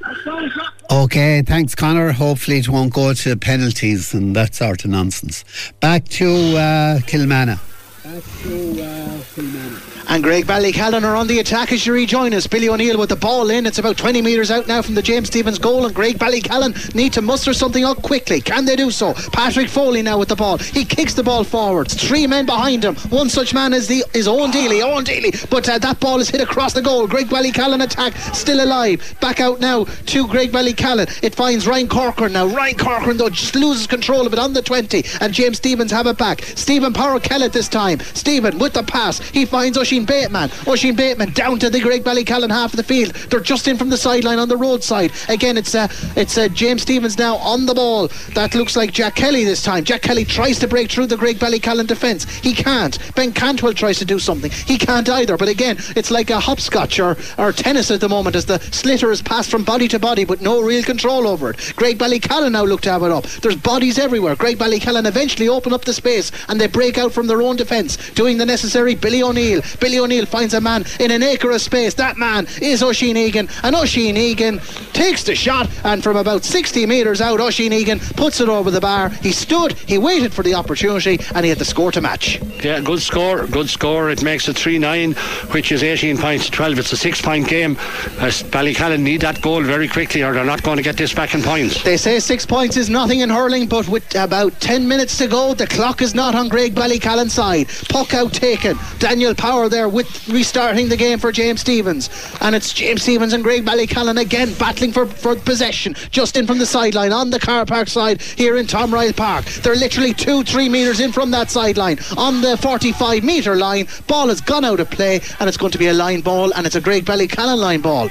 Okay, 0.91 1.41
thanks, 1.41 1.75
Connor. 1.75 2.11
Hopefully, 2.13 2.59
it 2.59 2.69
won't 2.69 2.93
go 2.93 3.13
to 3.13 3.35
penalties 3.35 4.13
and 4.13 4.35
that 4.35 4.55
sort 4.55 4.85
of 4.85 4.91
nonsense. 4.91 5.43
Back 5.79 6.05
to 6.09 6.25
uh, 6.25 6.99
Kilmanagh. 6.99 7.59
Back 8.03 8.23
to 8.43 8.83
uh, 8.83 9.17
Kilmanagh. 9.33 9.94
And 10.07 10.23
Graigue 10.23 10.43
Ballycallan 10.43 11.03
are 11.03 11.15
on 11.15 11.27
the 11.27 11.39
attack 11.39 11.71
as 11.71 11.85
you 11.85 11.93
rejoin 11.93 12.33
us. 12.33 12.45
Billy 12.45 12.69
O'Neill 12.69 12.99
with 12.99 13.09
the 13.09 13.15
ball 13.15 13.49
in. 13.49 13.65
It's 13.65 13.79
about 13.79 13.97
20 13.97 14.21
metres 14.21 14.51
out 14.51 14.67
now 14.67 14.81
from 14.81 14.93
the 14.93 15.01
James 15.01 15.27
Stephens 15.27 15.57
goal. 15.57 15.85
And 15.85 15.95
Graigue 15.95 16.17
Ballycallan 16.17 16.93
need 16.93 17.11
to 17.13 17.21
muster 17.21 17.53
something 17.53 17.83
up 17.83 18.01
quickly. 18.03 18.39
Can 18.39 18.65
they 18.65 18.75
do 18.75 18.91
so? 18.91 19.13
Patrick 19.33 19.67
Foley 19.67 20.03
now 20.03 20.19
with 20.19 20.29
the 20.29 20.35
ball. 20.35 20.57
He 20.59 20.85
kicks 20.85 21.15
the 21.15 21.23
ball 21.23 21.43
forwards. 21.43 21.95
Three 21.95 22.27
men 22.27 22.45
behind 22.45 22.85
him. 22.85 22.95
One 23.09 23.29
such 23.29 23.53
man 23.53 23.73
is 23.73 23.87
the 23.87 24.03
is 24.13 24.27
Owen 24.27 24.51
Dealey. 24.51 24.83
Owen 24.83 25.05
Dealey. 25.05 25.49
But 25.49 25.67
uh, 25.67 25.79
that 25.79 25.99
ball 25.99 26.19
is 26.19 26.29
hit 26.29 26.41
across 26.41 26.73
the 26.73 26.83
goal. 26.83 27.07
Graigue 27.07 27.29
Ballycallan 27.29 27.83
attack 27.83 28.15
still 28.35 28.63
alive. 28.63 29.15
Back 29.21 29.39
out 29.39 29.59
now 29.59 29.85
to 29.85 30.27
Graigue 30.27 30.51
Ballycallan. 30.51 31.23
It 31.23 31.33
finds 31.33 31.65
Ryan 31.65 31.87
Corcoran 31.87 32.33
now. 32.33 32.45
Ryan 32.45 32.77
Corcoran 32.77 33.17
though 33.17 33.29
just 33.29 33.55
loses 33.55 33.87
control 33.87 34.27
of 34.27 34.33
it 34.33 34.39
on 34.39 34.53
the 34.53 34.61
20. 34.61 35.03
And 35.19 35.33
James 35.33 35.57
Stephens 35.57 35.91
have 35.91 36.05
it 36.05 36.17
back. 36.17 36.43
Stephen 36.43 36.93
Power 36.93 37.19
Kellett 37.19 37.53
this 37.53 37.67
time. 37.67 37.99
Stephen 37.99 38.59
with 38.59 38.73
the 38.73 38.83
pass. 38.83 39.19
He 39.19 39.45
finds 39.45 39.77
Oisin 39.95 40.05
Bateman. 40.05 40.51
Oisin 40.67 40.95
Bateman 40.95 41.31
down 41.31 41.57
to 41.59 41.69
the 41.69 41.79
Graigue 41.79 42.03
Ballycallan 42.03 42.49
half 42.49 42.73
of 42.73 42.77
the 42.77 42.83
field. 42.83 43.13
They're 43.29 43.39
just 43.39 43.65
in 43.65 43.77
from 43.77 43.89
the 43.89 43.97
sideline 43.97 44.39
on 44.39 44.49
the 44.49 44.57
roadside. 44.57 45.13
Again, 45.29 45.55
it's 45.55 45.73
uh, 45.73 45.87
it's 46.17 46.37
uh, 46.37 46.49
James 46.49 46.81
Stephens 46.81 47.17
now 47.17 47.37
on 47.37 47.65
the 47.65 47.73
ball. 47.73 48.09
That 48.33 48.55
looks 48.55 48.75
like 48.75 48.91
Jack 48.91 49.15
Kelly 49.15 49.45
this 49.45 49.63
time. 49.63 49.85
Jack 49.85 50.01
Kelly 50.01 50.25
tries 50.25 50.59
to 50.59 50.67
break 50.67 50.91
through 50.91 51.05
the 51.05 51.15
Graigue 51.15 51.37
Ballycallan 51.37 51.87
defence. 51.87 52.25
He 52.25 52.53
can't. 52.53 52.97
Ben 53.15 53.31
Cantwell 53.31 53.73
tries 53.73 53.97
to 53.99 54.05
do 54.05 54.19
something. 54.19 54.51
He 54.51 54.77
can't 54.77 55.07
either. 55.07 55.37
But 55.37 55.47
again, 55.47 55.77
it's 55.95 56.11
like 56.11 56.29
a 56.29 56.41
hopscotch 56.41 56.99
or, 56.99 57.15
or 57.37 57.53
tennis 57.53 57.89
at 57.89 58.01
the 58.01 58.09
moment 58.09 58.35
as 58.35 58.45
the 58.45 58.59
sliotar 58.59 59.11
is 59.13 59.21
passed 59.21 59.49
from 59.49 59.63
body 59.63 59.87
to 59.87 59.99
body, 59.99 60.25
but 60.25 60.41
no 60.41 60.61
real 60.61 60.83
control 60.83 61.25
over 61.25 61.51
it. 61.51 61.57
Graigue 61.77 61.99
Ballycallan 61.99 62.51
now 62.51 62.65
look 62.65 62.81
to 62.81 62.91
have 62.91 63.03
it 63.03 63.11
up. 63.11 63.23
There's 63.23 63.55
bodies 63.55 63.97
everywhere. 63.97 64.35
Graigue 64.35 64.57
Ballycallan 64.57 65.07
eventually 65.07 65.47
open 65.47 65.71
up 65.71 65.85
the 65.85 65.93
space 65.93 66.33
and 66.49 66.59
they 66.59 66.67
break 66.67 66.97
out 66.97 67.13
from 67.13 67.27
their 67.27 67.41
own 67.41 67.55
defence. 67.55 67.95
doing 68.11 68.37
the 68.37 68.45
necessary. 68.45 68.95
Billy 69.05 69.21
O'Neill. 69.21 69.61
Billy 69.85 69.99
O'Neill 69.99 70.25
finds 70.25 70.55
a 70.55 70.61
man 70.61 70.83
in 70.99 71.11
an 71.11 71.21
acre 71.21 71.51
of 71.51 71.61
space. 71.61 71.93
That 71.93 72.17
man 72.17 72.47
is 72.59 72.81
Oisin 72.81 73.17
Egan, 73.17 73.47
and 73.61 73.75
Oisin 73.75 74.17
Egan 74.17 74.59
takes 74.93 75.23
the 75.23 75.35
shot, 75.35 75.69
and 75.83 76.01
from 76.01 76.17
about 76.17 76.43
60 76.43 76.87
metres 76.87 77.21
out, 77.21 77.39
Oisin 77.39 77.71
Egan 77.71 77.99
puts 77.99 78.41
it 78.41 78.49
over 78.49 78.71
the 78.71 78.81
bar. 78.81 79.09
He 79.09 79.31
stood, 79.31 79.73
he 79.73 79.99
waited 79.99 80.33
for 80.33 80.41
the 80.41 80.55
opportunity, 80.55 81.19
and 81.35 81.45
he 81.45 81.49
had 81.49 81.59
the 81.59 81.65
score 81.65 81.91
to 81.91 82.01
match. 82.01 82.41
Yeah, 82.63 82.79
good 82.79 82.99
score, 82.99 83.45
good 83.45 83.69
score. 83.69 84.09
It 84.09 84.23
makes 84.23 84.47
it 84.47 84.55
3 84.55 84.79
9, 84.79 85.13
which 85.51 85.71
is 85.71 85.83
18 85.83 86.17
points 86.17 86.45
to 86.45 86.51
12. 86.51 86.79
It's 86.79 86.91
a 86.91 86.97
six 86.97 87.21
point 87.21 87.47
game. 87.47 87.77
As 88.19 88.41
Ballycallan 88.41 89.01
need 89.01 89.21
that 89.21 89.39
goal 89.43 89.61
very 89.61 89.87
quickly, 89.87 90.23
or 90.23 90.33
they're 90.33 90.43
not 90.43 90.63
going 90.63 90.77
to 90.77 90.83
get 90.83 90.97
this 90.97 91.13
back 91.13 91.35
in 91.35 91.43
points. 91.43 91.83
They 91.83 91.97
say 91.97 92.19
six 92.19 92.43
points 92.43 92.75
is 92.75 92.89
nothing 92.89 93.19
in 93.19 93.29
hurling, 93.29 93.67
but 93.67 93.87
with 93.87 94.15
about 94.15 94.59
10 94.61 94.87
minutes 94.87 95.15
to 95.19 95.27
go, 95.27 95.53
the 95.53 95.67
clock 95.67 96.01
is 96.01 96.15
not 96.15 96.33
on 96.33 96.49
Graigue 96.49 96.73
Ballycallan's 96.73 97.33
side. 97.33 97.67
Puck 97.89 98.15
out 98.15 98.33
taken. 98.33 98.79
Daniel 98.97 99.35
Power 99.35 99.69
there 99.75 99.89
with 99.89 100.27
restarting 100.29 100.87
the 100.87 100.95
game 100.95 101.19
for 101.19 101.33
James 101.33 101.59
Stephens. 101.59 102.09
And 102.39 102.55
it's 102.55 102.71
James 102.71 103.03
Stephens 103.03 103.33
and 103.33 103.43
Graigue 103.43 103.65
Ballycallan 103.65 104.19
again 104.21 104.53
battling 104.53 104.93
for, 104.93 105.05
for 105.05 105.35
possession, 105.35 105.95
just 106.11 106.37
in 106.37 106.47
from 106.47 106.59
the 106.59 106.65
sideline 106.65 107.11
on 107.11 107.29
the 107.29 107.39
car 107.39 107.65
park 107.65 107.89
side 107.89 108.21
here 108.21 108.55
in 108.55 108.67
Tom 108.67 108.91
Ryall 108.91 109.15
Park. 109.15 109.45
They're 109.45 109.75
literally 109.75 110.13
two, 110.13 110.43
three 110.43 110.69
metres 110.69 111.01
in 111.01 111.11
from 111.11 111.31
that 111.31 111.51
sideline 111.51 111.99
on 112.15 112.39
the 112.39 112.55
45 112.57 113.23
metre 113.23 113.55
line. 113.55 113.87
Ball 114.07 114.29
has 114.29 114.39
gone 114.39 114.63
out 114.63 114.79
of 114.79 114.89
play, 114.89 115.19
and 115.39 115.49
it's 115.49 115.57
going 115.57 115.73
to 115.73 115.77
be 115.77 115.87
a 115.87 115.93
line 115.93 116.21
ball, 116.21 116.53
and 116.53 116.65
it's 116.65 116.75
a 116.75 116.81
Graigue 116.81 117.03
Ballycallan 117.03 117.57
line 117.57 117.81
ball. 117.81 118.09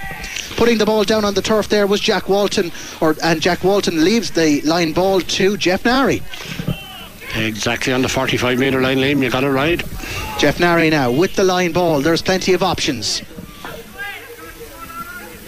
Putting 0.56 0.76
the 0.76 0.86
ball 0.86 1.04
down 1.04 1.24
on 1.24 1.32
the 1.32 1.42
turf 1.42 1.68
there 1.68 1.86
was 1.86 2.00
Jack 2.00 2.28
Walton, 2.28 2.70
or 3.00 3.16
and 3.22 3.40
Jack 3.40 3.64
Walton 3.64 4.04
leaves 4.04 4.30
the 4.32 4.60
line 4.62 4.92
ball 4.92 5.20
to 5.20 5.56
Jeff 5.56 5.84
Nary. 5.86 6.22
Exactly 7.36 7.92
on 7.92 8.02
the 8.02 8.08
45 8.08 8.58
metre 8.58 8.80
line, 8.80 8.98
Liam. 8.98 9.22
You 9.22 9.30
got 9.30 9.44
it 9.44 9.50
right. 9.50 9.82
Jeff 10.38 10.60
Nary 10.60 10.88
now 10.88 11.10
with 11.10 11.34
the 11.34 11.44
line 11.44 11.72
ball. 11.72 12.00
There's 12.00 12.22
plenty 12.22 12.52
of 12.52 12.62
options. 12.62 13.22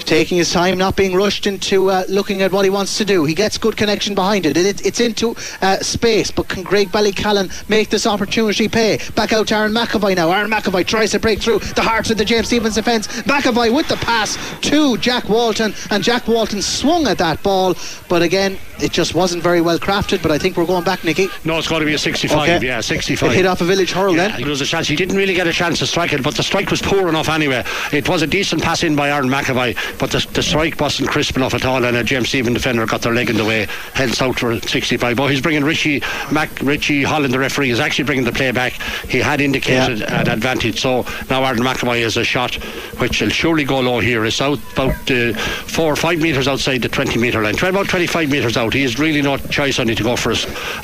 Taking 0.07 0.39
his 0.39 0.53
time, 0.53 0.79
not 0.79 0.97
being 0.97 1.15
rushed 1.15 1.47
into 1.47 1.91
uh, 1.91 2.05
looking 2.09 2.41
at 2.41 2.53
what 2.53 2.65
he 2.65 2.71
wants 2.71 2.97
to 2.99 3.05
do. 3.05 3.25
He 3.25 3.35
gets 3.35 3.59
good 3.59 3.77
connection 3.77 4.15
behind 4.15 4.47
it. 4.47 4.57
it 4.57 4.87
it's 4.87 5.01
into 5.01 5.35
uh, 5.61 5.79
space, 5.81 6.31
but 6.31 6.49
can 6.49 6.65
Graigue 6.65 6.91
Ballycallan 6.91 7.69
make 7.69 7.91
this 7.91 8.07
opportunity 8.07 8.69
pay? 8.69 9.01
Back 9.17 9.33
out 9.33 9.49
to 9.49 9.57
Aaron 9.57 9.73
McAvoy 9.73 10.15
now. 10.15 10.31
Aaron 10.31 10.51
McAvoy 10.51 10.87
tries 10.87 11.11
to 11.11 11.19
break 11.19 11.41
through 11.41 11.59
the 11.59 11.83
heart 11.83 12.09
of 12.11 12.19
the 12.19 12.25
James 12.25 12.47
Stephens 12.47 12.77
defence. 12.77 13.09
McAvoy 13.23 13.75
with 13.75 13.89
the 13.89 13.97
pass 13.97 14.39
to 14.61 14.97
Jack 14.99 15.29
Walton, 15.29 15.75
and 15.91 16.05
Jack 16.05 16.29
Walton 16.29 16.63
swung 16.63 17.07
at 17.09 17.19
that 17.19 17.43
ball, 17.43 17.75
but 18.09 18.23
again, 18.23 18.59
it 18.81 18.93
just 18.93 19.15
wasn't 19.15 19.43
very 19.43 19.61
well 19.61 19.79
crafted. 19.79 20.23
But 20.23 20.31
I 20.31 20.39
think 20.39 20.57
we're 20.57 20.67
going 20.67 20.85
back, 20.85 21.05
Nicky. 21.05 21.29
No, 21.45 21.59
it's 21.59 21.69
got 21.69 21.81
to 21.81 21.85
be 21.85 21.95
a 21.95 21.99
65. 21.99 22.39
Okay. 22.39 22.67
Yeah, 22.67 22.81
65. 22.81 23.31
It 23.31 23.35
hit 23.35 23.47
off 23.47 23.61
a 23.61 23.65
village 23.65 23.93
hurl 23.93 24.15
yeah, 24.15 24.29
then. 24.29 24.41
It 24.41 24.47
was 24.47 24.61
a 24.61 24.67
chance. 24.67 24.89
He 24.89 24.97
didn't 24.97 25.17
really 25.17 25.35
get 25.35 25.47
a 25.47 25.53
chance 25.53 25.79
to 25.81 25.87
strike 25.87 26.13
it, 26.13 26.23
but 26.23 26.37
the 26.37 26.43
strike 26.43 26.71
was 26.71 26.81
poor 26.81 27.09
enough 27.09 27.29
anyway. 27.29 27.65
It 27.93 28.09
was 28.09 28.23
a 28.23 28.27
decent 28.27 28.63
pass 28.63 28.83
in 28.83 28.97
by 28.97 29.11
Aaron 29.11 29.29
McAvoy, 29.29 29.96
but 29.99 30.11
the, 30.11 30.27
the 30.33 30.43
strike 30.43 30.81
wasn't 30.81 31.09
crisp 31.09 31.37
enough 31.37 31.55
at 31.55 31.65
all, 31.65 31.85
and 31.85 31.97
a 31.97 32.05
James 32.05 32.29
Stephen 32.29 32.55
defender 32.55 32.87
got 32.87 33.03
their 33.03 33.15
leg 33.15 33.31
in 33.31 33.37
the 33.37 33.45
way, 33.45 33.67
hence 33.95 34.21
out 34.23 34.39
for 34.39 34.59
65. 34.61 35.17
But 35.17 35.31
he's 35.31 35.41
bringing 35.41 35.65
Richie 35.65 36.01
Mac, 36.31 36.51
Richie 36.63 37.03
Holland, 37.03 37.33
the 37.33 37.39
referee, 37.39 37.71
is 37.71 37.81
actually 37.81 38.05
bringing 38.05 38.25
the 38.25 38.33
play 38.33 38.51
back. 38.51 38.73
He 39.09 39.19
had 39.19 39.41
indicated 39.41 40.01
yeah. 40.01 40.21
an 40.21 40.29
advantage, 40.29 40.81
so 40.81 41.07
now 41.31 41.45
Aaron 41.45 41.61
McAvoy 41.61 42.03
has 42.03 42.17
a 42.17 42.25
shot 42.25 42.55
which 42.99 43.21
will 43.21 43.29
surely 43.29 43.65
go 43.65 43.81
low 43.81 44.01
here. 44.01 44.25
It's 44.25 44.41
out 44.41 44.59
about 44.73 45.11
uh, 45.11 45.33
four 45.35 45.93
or 45.93 45.97
five 45.97 46.21
metres 46.21 46.49
outside 46.49 46.83
the 46.83 46.89
20 46.89 47.19
metre 47.19 47.43
line, 47.43 47.55
about 47.57 47.89
25 47.89 48.31
metres 48.31 48.57
out. 48.57 48.73
He 48.73 48.83
has 48.83 48.99
really 48.99 49.23
no 49.23 49.37
choice 49.37 49.79
only 49.79 49.95
to 49.95 50.03
go 50.03 50.17
for 50.17 50.35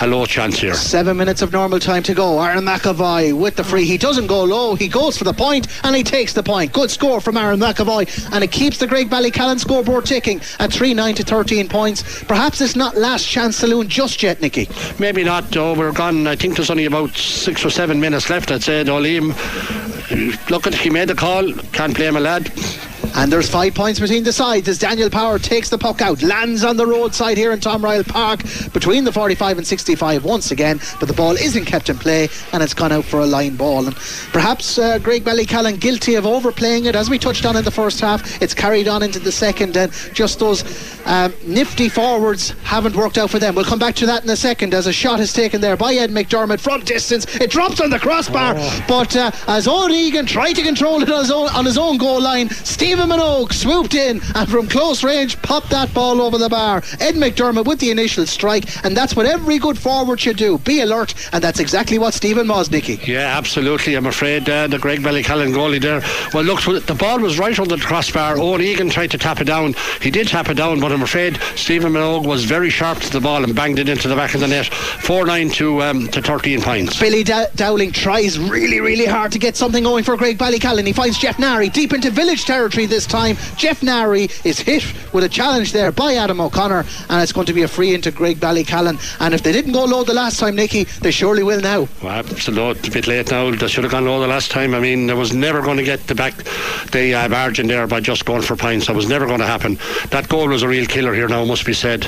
a 0.01 0.07
low 0.07 0.27
chance 0.27 0.59
here. 0.59 0.75
Seven 0.75 1.17
minutes 1.17 1.43
of 1.43 1.53
normal 1.53 1.79
time 1.79 2.03
to 2.05 2.15
go. 2.15 2.41
Aaron 2.41 2.65
McAvoy 2.65 3.39
with 3.39 3.57
the 3.57 3.65
free. 3.65 3.85
He 3.85 3.99
doesn't 3.99 4.27
go 4.27 4.45
low, 4.45 4.75
he 4.75 4.89
goes 4.89 5.17
for 5.17 5.25
the 5.25 5.33
point 5.33 5.69
and 5.85 5.95
he 5.95 6.03
takes 6.03 6.33
the 6.33 6.43
point. 6.43 6.73
Good 6.73 6.91
score 6.91 7.21
from 7.21 7.37
Aaron 7.37 7.61
McAvoy, 7.61 8.33
and 8.33 8.45
it 8.45 8.53
keeps 8.53 8.79
the 8.79 8.87
Graigue 9.03 9.09
Ballycallan 9.09 9.59
score 9.59 9.83
scoreboard 9.83 10.07
ticking 10.07 10.41
at 10.59 10.73
3 10.73 10.95
9 10.95 11.15
to 11.17 11.25
13 11.25 11.69
points. 11.69 12.23
Perhaps 12.25 12.61
it's 12.61 12.77
not 12.77 12.97
last 12.97 13.27
chance 13.27 13.57
saloon 13.57 13.89
just 13.89 14.23
yet, 14.23 14.41
Nicky. 14.41 14.69
Maybe 14.99 15.25
not. 15.25 15.57
Oh, 15.57 15.75
we're 15.75 15.93
gone. 15.93 16.27
I 16.27 16.37
think 16.37 16.57
there's 16.57 16.71
only 16.71 16.85
about 16.85 17.17
six 17.17 17.65
or 17.65 17.71
seven 17.71 18.01
minutes 18.01 18.31
left. 18.31 18.51
I'd 18.51 18.63
say, 18.63 18.85
Liam. 18.85 19.31
Look 20.51 20.67
at 20.67 20.75
he 20.75 20.91
made 20.91 21.09
the 21.09 21.15
call. 21.15 21.53
Can't 21.73 21.97
blame 21.97 22.17
a 22.17 22.21
lad. 22.21 22.53
And 23.15 23.31
there's 23.31 23.49
five 23.49 23.75
points 23.75 24.01
between 24.01 24.25
the 24.25 24.33
sides 24.33 24.69
as 24.69 24.79
Daniel 24.79 25.11
Power 25.11 25.39
takes 25.39 25.69
the 25.69 25.77
puck 25.77 26.01
out, 26.01 26.23
lands 26.23 26.65
on 26.65 26.79
the 26.79 26.87
roadside 26.87 27.37
here 27.37 27.53
in 27.53 27.61
Tom 27.61 27.83
Ryall 27.83 28.09
Park 28.09 28.41
between 28.73 29.05
the 29.05 29.13
45 29.13 29.59
and 29.59 29.67
65 29.67 30.25
once 30.25 30.51
again, 30.51 30.81
but 30.99 31.09
the 31.09 31.15
ball 31.15 31.33
isn't 31.33 31.67
kept 31.67 31.91
in 31.91 31.99
play 31.99 32.29
and 32.53 32.63
it's 32.63 32.73
gone 32.73 32.91
out 32.91 33.05
for 33.05 33.21
a 33.21 33.27
line 33.27 33.57
ball. 33.57 33.87
And 33.87 33.95
perhaps 34.33 34.79
uh, 34.79 34.99
Graigue 34.99 35.25
Ballycallan 35.25 35.79
guilty 35.79 36.15
of 36.15 36.25
overplaying 36.25 36.87
it 36.87 36.97
as 36.97 37.11
we 37.11 37.19
touched 37.19 37.45
on 37.45 37.57
in 37.57 37.65
the 37.65 37.71
first 37.71 38.01
half. 38.01 38.41
It's 38.41 38.55
carried 38.55 38.89
on 38.89 38.92
into 39.01 39.19
the 39.19 39.33
second, 39.33 39.77
and 39.77 39.93
just 40.13 40.39
those 40.39 40.65
um, 41.07 41.33
nifty 41.45 41.89
forwards 41.89 42.51
haven't 42.63 42.97
worked 42.97 43.19
out 43.19 43.31
for 43.31 43.39
them. 43.39 43.55
We'll 43.55 43.65
come 43.65 43.79
back 43.79 43.95
to 43.97 44.07
that 44.07 44.25
in 44.25 44.31
a 44.31 44.37
second 44.37 44.75
as 44.75 44.87
a 44.87 44.93
shot 44.93 45.21
is 45.21 45.33
taken 45.33 45.61
there 45.61 45.77
by 45.77 45.95
Ed 45.95 46.11
McDermott 46.11 46.61
from 46.61 46.81
distance. 46.81 47.25
It 47.37 47.51
drops 47.51 47.81
on 47.81 47.91
the 47.91 47.99
crossbar, 47.99 48.55
oh. 48.57 48.85
but 48.89 49.17
uh, 49.17 49.31
as 49.49 49.69
Owen 49.69 49.93
Egan 49.93 50.27
tried 50.27 50.55
to 50.55 50.63
control 50.63 51.03
it 51.03 51.11
on 51.11 51.21
his 51.21 51.31
own, 51.31 51.49
on 51.51 51.65
his 51.65 51.79
own 51.79 51.99
goal 51.99 52.21
line, 52.21 52.49
Stephen 52.51 53.03
Stephen 53.03 53.09
Minogue 53.19 53.53
swooped 53.53 53.95
in 53.95 54.21
and 54.35 54.49
from 54.51 54.69
close 54.69 55.03
range 55.03 55.41
popped 55.41 55.71
that 55.71 55.95
ball 55.95 56.21
over 56.21 56.37
the 56.37 56.49
bar. 56.49 56.83
Ed 57.01 57.15
McDermott 57.15 57.65
with 57.65 57.79
the 57.79 57.91
initial 57.91 58.27
strike, 58.27 58.65
and 58.85 58.97
that's 58.97 59.17
what 59.17 59.25
every 59.25 59.59
good 59.59 59.79
forward 59.79 60.21
should 60.21 60.37
do. 60.37 60.59
Be 60.59 60.81
alert, 60.81 61.15
and 61.33 61.43
that's 61.43 61.59
exactly 61.59 61.99
what 61.99 62.13
Stephen 62.13 62.49
was, 62.49 62.71
Nicky. 62.71 63.01
Yeah, 63.07 63.39
absolutely. 63.39 63.95
I'm 63.95 64.07
afraid 64.07 64.49
uh, 64.49 64.67
the 64.67 64.77
Graigue 64.77 64.99
Ballycallan 64.99 65.55
goalie 65.55 65.81
there. 65.81 66.03
Well, 66.35 66.45
look, 66.45 66.63
the 66.85 66.95
ball 66.95 67.19
was 67.19 67.39
right 67.39 67.59
under 67.59 67.77
the 67.77 67.83
crossbar. 67.83 68.39
Owen 68.39 68.61
Egan 68.83 68.91
tried 68.91 69.13
to 69.13 69.19
tap 69.19 69.41
it 69.41 69.45
down. 69.45 69.77
He 70.01 70.11
did 70.11 70.27
tap 70.27 70.49
it 70.49 70.55
down, 70.55 70.81
but 70.81 70.91
I'm 70.91 71.03
afraid 71.03 71.39
Stephen 71.55 71.93
Minogue 71.93 72.27
was 72.27 72.45
very 72.45 72.69
sharp 72.69 72.99
to 72.99 73.13
the 73.13 73.21
ball 73.21 73.45
and 73.45 73.55
banged 73.55 73.79
it 73.79 73.89
into 73.89 74.09
the 74.09 74.17
back 74.17 74.35
of 74.35 74.41
the 74.41 74.49
net. 74.49 74.67
4 74.67 75.25
9 75.25 75.51
to, 75.51 75.83
um, 75.83 76.09
to 76.09 76.21
13 76.21 76.61
points. 76.61 76.99
Billy 76.99 77.23
da- 77.23 77.47
Dowling 77.55 77.93
tries 77.93 78.41
really, 78.41 78.81
really 78.81 79.07
hard 79.07 79.31
to 79.33 79.39
get 79.39 79.57
something 79.57 79.85
going 79.85 80.03
for 80.03 80.17
Graigue 80.17 80.37
Ballycallan. 80.37 80.85
He 80.85 80.93
finds 80.93 81.17
Jeff 81.17 81.39
Nary 81.39 81.69
deep 81.69 81.93
into 81.93 82.11
village 82.11 82.45
territory 82.45 82.87
this 82.87 83.07
time. 83.07 83.37
Jeff 83.57 83.85
Nary 83.85 84.25
is 84.43 84.59
hit 84.59 84.85
with 85.13 85.23
a 85.23 85.29
challenge 85.29 85.71
there 85.71 85.93
by 85.93 86.15
Adam 86.15 86.41
O'Connor, 86.41 86.85
and 87.09 87.23
it's 87.23 87.33
going 87.33 87.47
to 87.47 87.53
be 87.53 87.63
a 87.63 87.69
free 87.69 87.95
into 87.95 88.11
Graigue 88.11 88.39
Ballycallan. 88.39 88.99
And 89.21 89.33
if 89.33 89.45
they 89.45 89.53
didn't 89.53 89.75
go 89.75 89.85
low 89.85 90.03
the 90.03 90.13
last 90.13 90.41
time, 90.41 90.57
Nicky, 90.57 90.85
they 91.03 91.13
surely 91.13 91.45
will 91.45 91.61
now. 91.61 91.87
Well, 92.03 92.13
absolutely. 92.19 92.89
A 92.89 92.93
bit 92.93 93.07
late 93.07 93.31
now. 93.31 93.53
They 93.53 93.69
should 93.69 93.85
have 93.85 93.93
gone 93.93 94.07
low 94.07 94.19
the 94.21 94.27
last 94.27 94.51
time. 94.51 94.75
I 94.75 94.81
mean, 94.81 95.07
there 95.07 95.15
was 95.15 95.33
never 95.33 95.63
going 95.63 95.77
to 95.77 95.85
get 95.85 96.05
the 96.09 96.17
back 96.17 96.35
the 96.91 97.15
uh, 97.15 97.29
margin 97.29 97.69
there 97.69 97.87
by 97.87 98.01
just 98.01 98.25
going 98.25 98.43
for 98.43 98.57
points. 98.57 98.72
That 98.81 98.97
was 98.97 99.09
never 99.09 99.27
going 99.27 99.41
to 99.41 99.47
happen. 99.47 99.79
That 100.11 100.29
goal 100.29 100.49
was 100.49 100.63
a 100.63 100.69
real 100.69 100.87
killer 100.87 101.15
here 101.15 101.29
now, 101.29 101.45
must 101.45 101.67
be 101.67 101.75
said. 101.75 102.05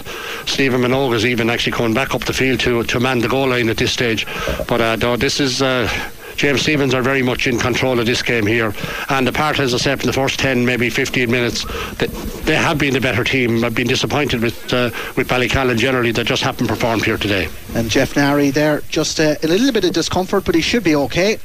Stephen 0.47 0.81
Minogue 0.81 1.15
is 1.15 1.27
even 1.27 1.51
actually 1.51 1.73
coming 1.73 1.95
back 1.95 2.15
up 2.15 2.25
the 2.25 2.33
field 2.33 2.61
to, 2.61 2.83
to 2.85 3.01
man 3.01 3.19
the 3.19 3.29
goal 3.29 3.49
line 3.49 3.69
at 3.69 3.77
this 3.77 3.93
stage. 3.93 4.27
But 4.67 4.81
uh, 4.81 5.17
this 5.17 5.41
is. 5.41 5.63
Uh, 5.63 5.89
James 6.37 6.63
Stephens 6.63 6.95
are 6.95 7.03
very 7.03 7.23
much 7.23 7.47
in 7.47 7.61
control 7.61 8.01
of 8.01 8.07
this 8.07 8.21
game 8.21 8.45
here. 8.45 8.75
And 9.09 9.29
apart, 9.29 9.61
as 9.61 9.73
I 9.73 9.77
said, 9.77 10.01
in 10.01 10.07
the 10.07 10.13
first 10.13 10.41
10, 10.41 10.67
maybe 10.67 10.91
15 10.91 11.31
minutes, 11.31 11.65
they, 11.95 12.09
they 12.43 12.57
have 12.57 12.77
been 12.77 12.93
the 12.93 13.01
better 13.01 13.23
team. 13.23 13.65
I've 13.65 13.77
been 13.77 13.87
disappointed 13.87 14.41
with 14.43 14.73
uh, 14.73 14.91
with 15.17 15.29
Ballycallan 15.29 15.79
generally. 15.79 16.11
They 16.11 16.25
just 16.25 16.43
haven't 16.43 16.67
performed 16.67 17.05
here 17.05 17.19
today. 17.19 17.49
And 17.77 17.89
Jeff 17.89 18.17
Nary 18.17 18.51
there, 18.51 18.81
just 18.89 19.21
uh, 19.21 19.37
a 19.45 19.47
little 19.47 19.71
bit 19.71 19.85
of 19.85 19.93
discomfort, 19.93 20.45
but 20.45 20.57
he 20.57 20.61
should 20.61 20.83
be 20.83 20.97
okay 20.97 21.39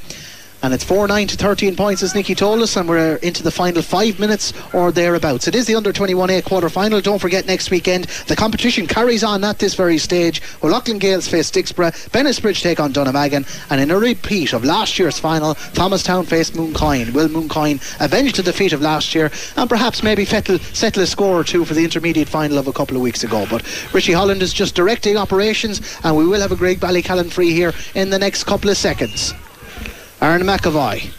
and 0.61 0.73
it's 0.73 0.83
4 0.83 1.07
9 1.07 1.27
to 1.27 1.37
13 1.37 1.75
points 1.75 2.03
as 2.03 2.13
Nicky 2.13 2.35
told 2.35 2.61
us 2.61 2.75
and 2.75 2.87
we're 2.87 3.15
into 3.17 3.43
the 3.43 3.51
final 3.51 3.81
five 3.81 4.19
minutes 4.19 4.53
or 4.73 4.91
thereabouts. 4.91 5.47
It 5.47 5.55
is 5.55 5.65
the 5.65 5.75
under 5.75 5.93
21A 5.93 6.43
quarter 6.43 6.69
final 6.69 7.01
don't 7.01 7.19
forget 7.19 7.45
next 7.45 7.71
weekend 7.71 8.05
the 8.27 8.35
competition 8.35 8.87
carries 8.87 9.23
on 9.23 9.43
at 9.43 9.59
this 9.59 9.75
very 9.75 9.97
stage 9.97 10.41
O'Loughlin 10.61 10.99
Gales 10.99 11.27
face 11.27 11.51
Dicksboro 11.51 11.91
Bennettsbridge 12.09 12.61
take 12.61 12.79
on 12.79 12.93
Dunnamaggin 12.93 13.45
and 13.69 13.81
in 13.81 13.91
a 13.91 13.97
repeat 13.97 14.53
of 14.53 14.63
last 14.63 14.99
year's 14.99 15.19
final 15.19 15.53
Thomastown 15.53 16.25
face 16.25 16.51
Mooncoin. 16.51 17.13
Will 17.13 17.29
Mooncoin 17.29 17.79
avenge 18.03 18.33
the 18.33 18.43
defeat 18.43 18.73
of 18.73 18.81
last 18.81 19.15
year 19.15 19.31
and 19.55 19.69
perhaps 19.69 20.03
maybe 20.03 20.25
settle, 20.25 20.59
settle 20.59 21.03
a 21.03 21.07
score 21.07 21.39
or 21.39 21.43
two 21.43 21.65
for 21.65 21.73
the 21.73 21.83
intermediate 21.83 22.29
final 22.29 22.57
of 22.57 22.67
a 22.67 22.73
couple 22.73 22.95
of 22.95 23.01
weeks 23.01 23.23
ago? 23.23 23.45
But 23.49 23.63
Richie 23.93 24.13
Holland 24.13 24.41
is 24.41 24.53
just 24.53 24.75
directing 24.75 25.17
operations 25.17 25.81
and 26.03 26.15
we 26.15 26.27
will 26.27 26.41
have 26.41 26.51
a 26.51 26.55
Graigue 26.55 26.79
Ballycallan 26.79 27.31
free 27.31 27.53
here 27.53 27.73
in 27.95 28.09
the 28.09 28.19
next 28.19 28.43
couple 28.43 28.69
of 28.69 28.77
seconds 28.77 29.33
Aaron 30.21 30.41
McAvoy. 30.41 31.18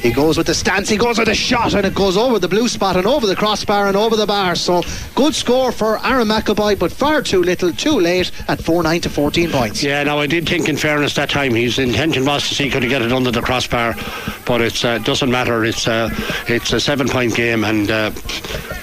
He 0.00 0.12
goes 0.12 0.38
with 0.38 0.46
the 0.46 0.54
stance, 0.54 0.88
he 0.88 0.96
goes 0.96 1.18
with 1.18 1.28
the 1.28 1.34
shot, 1.34 1.74
and 1.74 1.84
it 1.84 1.94
goes 1.94 2.16
over 2.16 2.38
the 2.38 2.48
blue 2.48 2.68
spot 2.68 2.96
and 2.96 3.06
over 3.06 3.26
the 3.26 3.36
crossbar 3.36 3.88
and 3.88 3.96
over 3.96 4.16
the 4.16 4.26
bar. 4.26 4.54
So 4.54 4.82
good 5.14 5.34
score 5.34 5.72
for 5.72 6.04
Aaron 6.06 6.28
McAvoy, 6.28 6.78
but 6.78 6.92
far 6.92 7.22
too 7.22 7.42
little, 7.42 7.72
too 7.72 7.98
late 7.98 8.30
at 8.48 8.62
4 8.62 8.82
9 8.82 9.00
to 9.02 9.10
14 9.10 9.50
points. 9.50 9.82
Yeah, 9.82 10.02
now 10.04 10.18
I 10.18 10.26
did 10.26 10.48
think, 10.48 10.68
in 10.68 10.76
fairness, 10.76 11.14
that 11.14 11.30
time 11.30 11.54
his 11.54 11.78
intention 11.78 12.24
was 12.24 12.48
to 12.48 12.54
see 12.54 12.70
could 12.70 12.82
he 12.82 12.88
get 12.88 13.02
it 13.02 13.12
under 13.12 13.30
the 13.30 13.42
crossbar, 13.42 13.94
but 14.46 14.60
it 14.60 14.84
uh, 14.84 14.98
doesn't 14.98 15.30
matter. 15.30 15.64
It's, 15.64 15.88
uh, 15.88 16.10
it's 16.48 16.72
a 16.72 16.80
seven 16.80 17.08
point 17.08 17.34
game, 17.34 17.64
and 17.64 17.90
uh, 17.90 18.10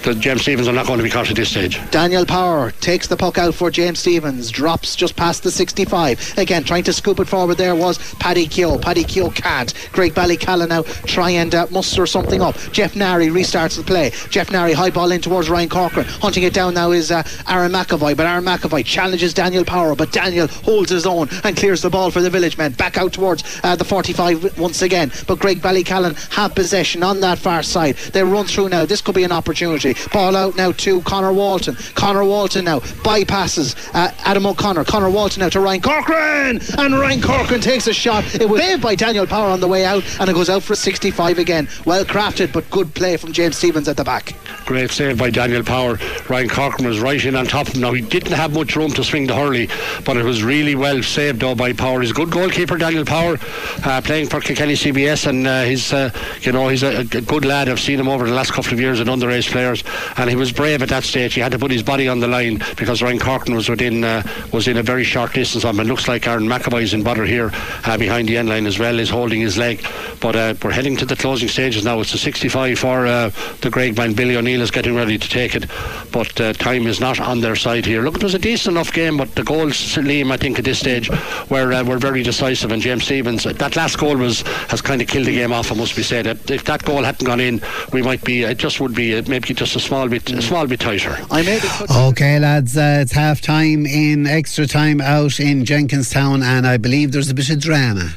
the 0.04 0.16
James 0.20 0.42
Stephens 0.42 0.68
are 0.68 0.74
not 0.74 0.86
going 0.86 0.98
to 0.98 1.04
be 1.04 1.10
caught 1.10 1.30
at 1.30 1.36
this 1.36 1.50
stage. 1.50 1.80
Daniel 1.92 2.26
Power 2.26 2.72
takes 2.72 3.08
the 3.08 3.18
puck 3.18 3.38
out 3.38 3.56
for 3.56 3.72
James 3.72 4.00
Stephens, 4.00 4.52
drops 4.52 4.96
just 4.96 5.16
past 5.16 5.44
the 5.44 5.52
65. 5.52 6.38
Again, 6.38 6.64
trying 6.64 6.84
to 6.84 6.94
scoop 6.94 7.20
it 7.20 7.26
forward 7.26 7.56
there 7.56 7.76
was 7.76 7.98
Paddy 8.16 8.48
Keogh. 8.48 8.78
Paddy 8.78 9.04
Keogh 9.04 9.32
can't. 9.32 9.74
Graigue 9.94 10.14
Ballycallan 10.14 10.70
now 10.70 10.84
try 11.06 11.32
and 11.32 11.54
uh, 11.54 11.68
muster 11.72 12.06
something 12.06 12.42
up. 12.42 12.58
Jeff 12.72 12.96
Nary 12.96 13.28
restarts 13.28 13.78
the 13.78 13.84
play. 13.84 14.12
Jeff 14.30 14.52
Nary 14.52 14.74
high 14.74 14.90
ball 14.90 15.12
in 15.12 15.22
towards 15.22 15.50
Ryan 15.50 15.70
Corcoran. 15.70 16.06
Hunting 16.06 16.44
it 16.44 16.54
down 16.54 16.74
now 16.74 16.92
is 16.92 17.12
uh, 17.12 17.24
Aaron 17.48 17.72
McAvoy, 17.72 18.16
but 18.16 18.26
Aaron 18.26 18.44
McAvoy 18.44 18.86
challenges 18.86 19.34
Daniel 19.34 19.64
Power, 19.64 19.96
but 19.96 20.12
Daniel 20.12 20.48
holds 20.48 20.92
his 20.92 21.06
own 21.06 21.30
and 21.44 21.56
clears 21.56 21.82
the 21.82 21.90
ball 21.90 22.12
for 22.12 22.22
the 22.22 22.30
village 22.30 22.58
men. 22.58 22.74
Back 22.74 22.98
out 22.98 23.14
towards 23.14 23.44
uh, 23.64 23.76
the 23.76 23.86
45 23.86 24.60
once 24.60 24.82
again. 24.82 25.12
But 25.28 25.40
Graigue 25.40 25.62
Ballycallan 25.62 26.16
have 26.34 26.56
possession 26.56 27.04
on 27.04 27.20
that 27.22 27.38
far 27.38 27.64
side. 27.64 27.96
They 27.96 28.24
run 28.24 28.46
through 28.46 28.70
now. 28.70 28.86
This 28.86 29.02
could 29.02 29.16
be 29.16 29.24
an 29.24 29.32
opportunity. 29.32 29.96
Ball 30.12 30.36
out 30.36 30.56
now 30.56 30.72
to 30.72 31.02
Connor 31.02 31.34
Walton. 31.34 31.76
Connor 31.96 32.26
Walton 32.26 32.66
now 32.66 32.80
bypasses 32.80 33.76
uh, 33.94 34.12
Adam 34.26 34.46
O'Connor. 34.46 34.86
Connor 34.86 35.10
Walton 35.10 35.42
now 35.42 35.50
to 35.50 35.60
Ryan 35.60 35.82
Corcoran. 35.82 36.60
And 36.78 37.00
Ryan 37.00 37.22
Corcoran 37.22 37.62
takes 37.62 37.88
a 37.88 37.94
shot. 37.94 38.24
It 38.36 38.50
was 38.50 38.62
saved 38.62 38.82
by 38.82 38.96
Daniel 38.96 39.28
Power 39.28 39.50
on 39.50 39.60
the 39.60 39.68
way 39.68 39.86
out 39.86 40.04
and 40.20 40.30
it 40.30 40.34
goes 40.34 40.50
out 40.50 40.64
for 40.64 40.76
65 40.96 41.40
again. 41.40 41.68
Well 41.84 42.06
crafted 42.06 42.54
but 42.54 42.70
good 42.70 42.96
play 42.96 43.18
from 43.18 43.34
James 43.34 43.58
Stephens 43.58 43.90
at 43.90 43.98
the 43.98 44.06
back. 44.06 44.34
Great 44.66 44.92
save 44.92 45.18
by 45.18 45.30
Daniel 45.30 45.62
Power. 45.62 46.00
Ryan 46.30 46.48
Corcoran 46.48 46.88
was 46.88 47.02
right 47.02 47.24
in 47.24 47.36
on 47.36 47.48
top 47.48 47.68
of 47.68 47.76
him. 47.76 47.82
Now 47.82 47.92
he 47.92 48.02
didn't 48.02 48.32
have 48.32 48.54
much 48.54 48.78
room 48.78 48.92
to 48.92 49.04
swing 49.04 49.28
the 49.28 49.36
hurley, 49.36 49.68
but 50.06 50.16
it 50.16 50.24
was 50.24 50.42
really 50.42 50.74
well 50.74 51.04
saved 51.04 51.42
though 51.42 51.54
by 51.54 51.74
Power. 51.74 52.00
He's 52.00 52.12
a 52.12 52.14
good 52.14 52.32
goalkeeper, 52.32 52.78
Daniel 52.78 53.04
Power, 53.04 53.38
uh, 53.84 54.00
playing 54.06 54.30
for 54.30 54.40
Kilkenny 54.40 54.76
CBS, 54.76 55.28
and 55.28 55.46
uh, 55.46 55.64
he's 55.64 55.92
uh, 55.92 56.12
you 56.44 56.54
know 56.54 56.70
he's 56.70 56.82
a, 56.82 57.00
a, 57.00 57.04
good 57.04 57.44
lad. 57.44 57.68
I've 57.68 57.82
seen 57.82 58.00
him 58.00 58.08
over 58.08 58.26
the 58.26 58.34
last 58.34 58.54
couple 58.54 58.72
of 58.72 58.80
years 58.80 59.02
in 59.02 59.08
underage 59.08 59.52
players, 59.52 59.84
and 60.16 60.30
he 60.30 60.38
was 60.38 60.54
brave 60.54 60.82
at 60.82 60.88
that 60.90 61.04
stage. 61.04 61.34
He 61.34 61.42
had 61.42 61.52
to 61.52 61.60
put 61.60 61.72
his 61.72 61.84
body 61.84 62.08
on 62.08 62.22
the 62.22 62.28
line 62.30 62.64
because 62.78 63.02
Ryan 63.02 63.20
Corcoran 63.20 63.54
was 63.54 63.68
within 63.68 64.06
uh, 64.06 64.24
was 64.54 64.70
in 64.70 64.78
a 64.78 64.84
very 64.84 65.04
short 65.04 65.34
distance 65.34 65.66
of 65.66 65.76
him. 65.76 65.82
It 65.82 65.88
looks 65.88 66.08
like 66.08 66.26
Aaron 66.26 66.48
McAvoy's 66.48 66.94
in 66.94 67.04
bother 67.04 67.26
here 67.26 67.52
uh, 67.84 67.98
behind 67.98 68.30
the 68.30 68.38
end 68.38 68.48
line 68.48 68.66
as 68.66 68.80
well, 68.80 68.98
is 68.98 69.10
holding 69.10 69.42
his 69.42 69.58
leg. 69.58 69.86
But 70.22 70.36
uh, 70.38 70.54
we're 70.64 70.72
heading 70.72 70.85
to 70.94 71.06
the 71.06 71.16
closing 71.16 71.48
stages 71.48 71.84
now. 71.84 72.00
It's 72.00 72.14
a 72.14 72.18
65 72.18 72.78
for 72.78 73.08
uh, 73.08 73.30
the 73.62 73.70
Graigue 73.70 73.98
man. 73.98 74.14
Billy 74.14 74.38
O'Neill 74.38 74.62
is 74.62 74.70
getting 74.70 74.96
ready 74.96 75.18
to 75.18 75.30
take 75.30 75.56
it, 75.56 75.66
but 76.12 76.40
uh, 76.40 76.54
time 76.54 76.86
is 76.86 77.00
not 77.00 77.20
on 77.20 77.42
their 77.42 77.56
side 77.56 77.86
here. 77.86 78.04
Look, 78.04 78.18
it 78.18 78.24
was 78.24 78.36
a 78.36 78.40
decent 78.40 78.76
enough 78.76 78.94
game, 78.94 79.18
but 79.18 79.34
the 79.34 79.44
goals, 79.44 79.76
Liam, 79.96 80.32
I 80.32 80.38
think 80.38 80.60
at 80.60 80.66
this 80.66 80.80
stage 80.80 81.10
were 81.50 81.74
uh, 81.74 81.84
were 81.84 81.98
very 81.98 82.22
decisive. 82.22 82.72
And 82.72 82.82
James 82.82 83.06
Stephens, 83.06 83.46
that 83.46 83.76
last 83.76 83.98
goal 83.98 84.18
was 84.18 84.42
has 84.70 84.82
kind 84.82 85.02
of 85.02 85.08
killed 85.08 85.26
the 85.26 85.36
game 85.36 85.52
off. 85.52 85.72
It 85.72 85.76
must 85.76 85.96
be 85.96 86.04
said. 86.04 86.28
If 86.28 86.66
that 86.66 86.84
goal 86.84 87.04
hadn't 87.04 87.26
gone 87.26 87.40
in, 87.40 87.62
we 87.92 88.04
might 88.04 88.24
be. 88.24 88.44
It 88.44 88.58
just 88.58 88.80
would 88.80 88.94
be 88.94 89.20
maybe 89.24 89.54
just 89.54 89.76
a 89.76 89.80
small 89.80 90.08
bit, 90.08 90.30
a 90.30 90.42
small 90.42 90.68
bit 90.68 90.82
tighter. 90.82 91.18
I 91.32 91.42
made 91.42 91.64
it. 91.64 91.92
Okay, 91.92 92.38
lads, 92.38 92.78
uh, 92.78 93.00
it's 93.02 93.14
half 93.14 93.42
time 93.42 93.86
in 93.86 94.28
extra 94.28 94.68
time 94.68 95.02
out 95.02 95.40
in 95.40 95.66
Jenkinstown, 95.66 96.44
and 96.44 96.68
I 96.68 96.78
believe 96.78 97.12
there's 97.12 97.30
a 97.30 97.34
bit 97.34 97.50
of 97.50 97.60
drama. 97.60 98.12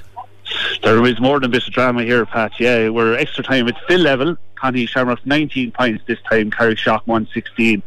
There 0.83 1.05
is 1.07 1.21
more 1.21 1.41
than 1.41 1.51
a 1.51 1.53
bit 1.53 1.67
of 1.67 1.73
drama 1.73 2.03
here, 2.05 2.25
Pat. 2.25 2.59
Yeah, 2.59 2.89
we're 2.89 3.15
extra 3.15 3.43
time. 3.45 3.69
It's 3.69 3.79
still 3.85 4.01
level. 4.01 4.37
Connie 4.55 4.87
Shamrock 4.87 5.25
19 5.25 5.73
points 5.73 6.05
this 6.07 6.19
time. 6.29 6.51
Carrickshock 6.51 7.03
116 7.07 7.83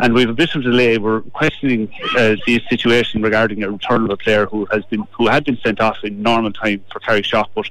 and 0.00 0.14
we 0.14 0.22
have 0.22 0.30
a 0.30 0.34
bit 0.34 0.54
of 0.54 0.62
delay. 0.62 0.98
We're 0.98 1.20
questioning 1.20 1.92
uh, 2.16 2.36
the 2.46 2.62
situation 2.68 3.22
regarding 3.22 3.62
a 3.62 3.70
return 3.70 4.04
of 4.04 4.10
a 4.10 4.16
player 4.16 4.46
who 4.46 4.66
has 4.72 4.84
been 4.86 5.06
who 5.12 5.28
had 5.28 5.44
been 5.44 5.58
sent 5.58 5.80
off 5.80 5.98
in 6.02 6.22
normal 6.22 6.52
time 6.52 6.82
for 6.90 7.00
Carrickshock, 7.00 7.48
but 7.54 7.68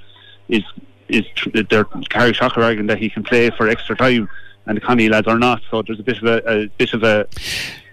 is 0.48 0.64
is 1.08 1.26
their 1.54 1.86
Carrickshock 1.86 2.56
are 2.56 2.64
arguing 2.64 2.88
that 2.88 3.00
he 3.00 3.10
can 3.10 3.24
play 3.24 3.50
for 3.50 3.68
extra 3.68 3.96
time, 3.96 4.30
and 4.68 4.78
the 4.78 4.82
Connie 4.82 5.10
lads 5.10 5.28
are 5.28 5.40
not. 5.40 5.62
So 5.72 5.82
there's 5.82 6.00
a 6.00 6.04
bit 6.04 6.22
of 6.22 6.24
a, 6.26 6.52
a 6.52 6.68
bit 6.78 6.94
of 6.94 7.04
a 7.04 7.28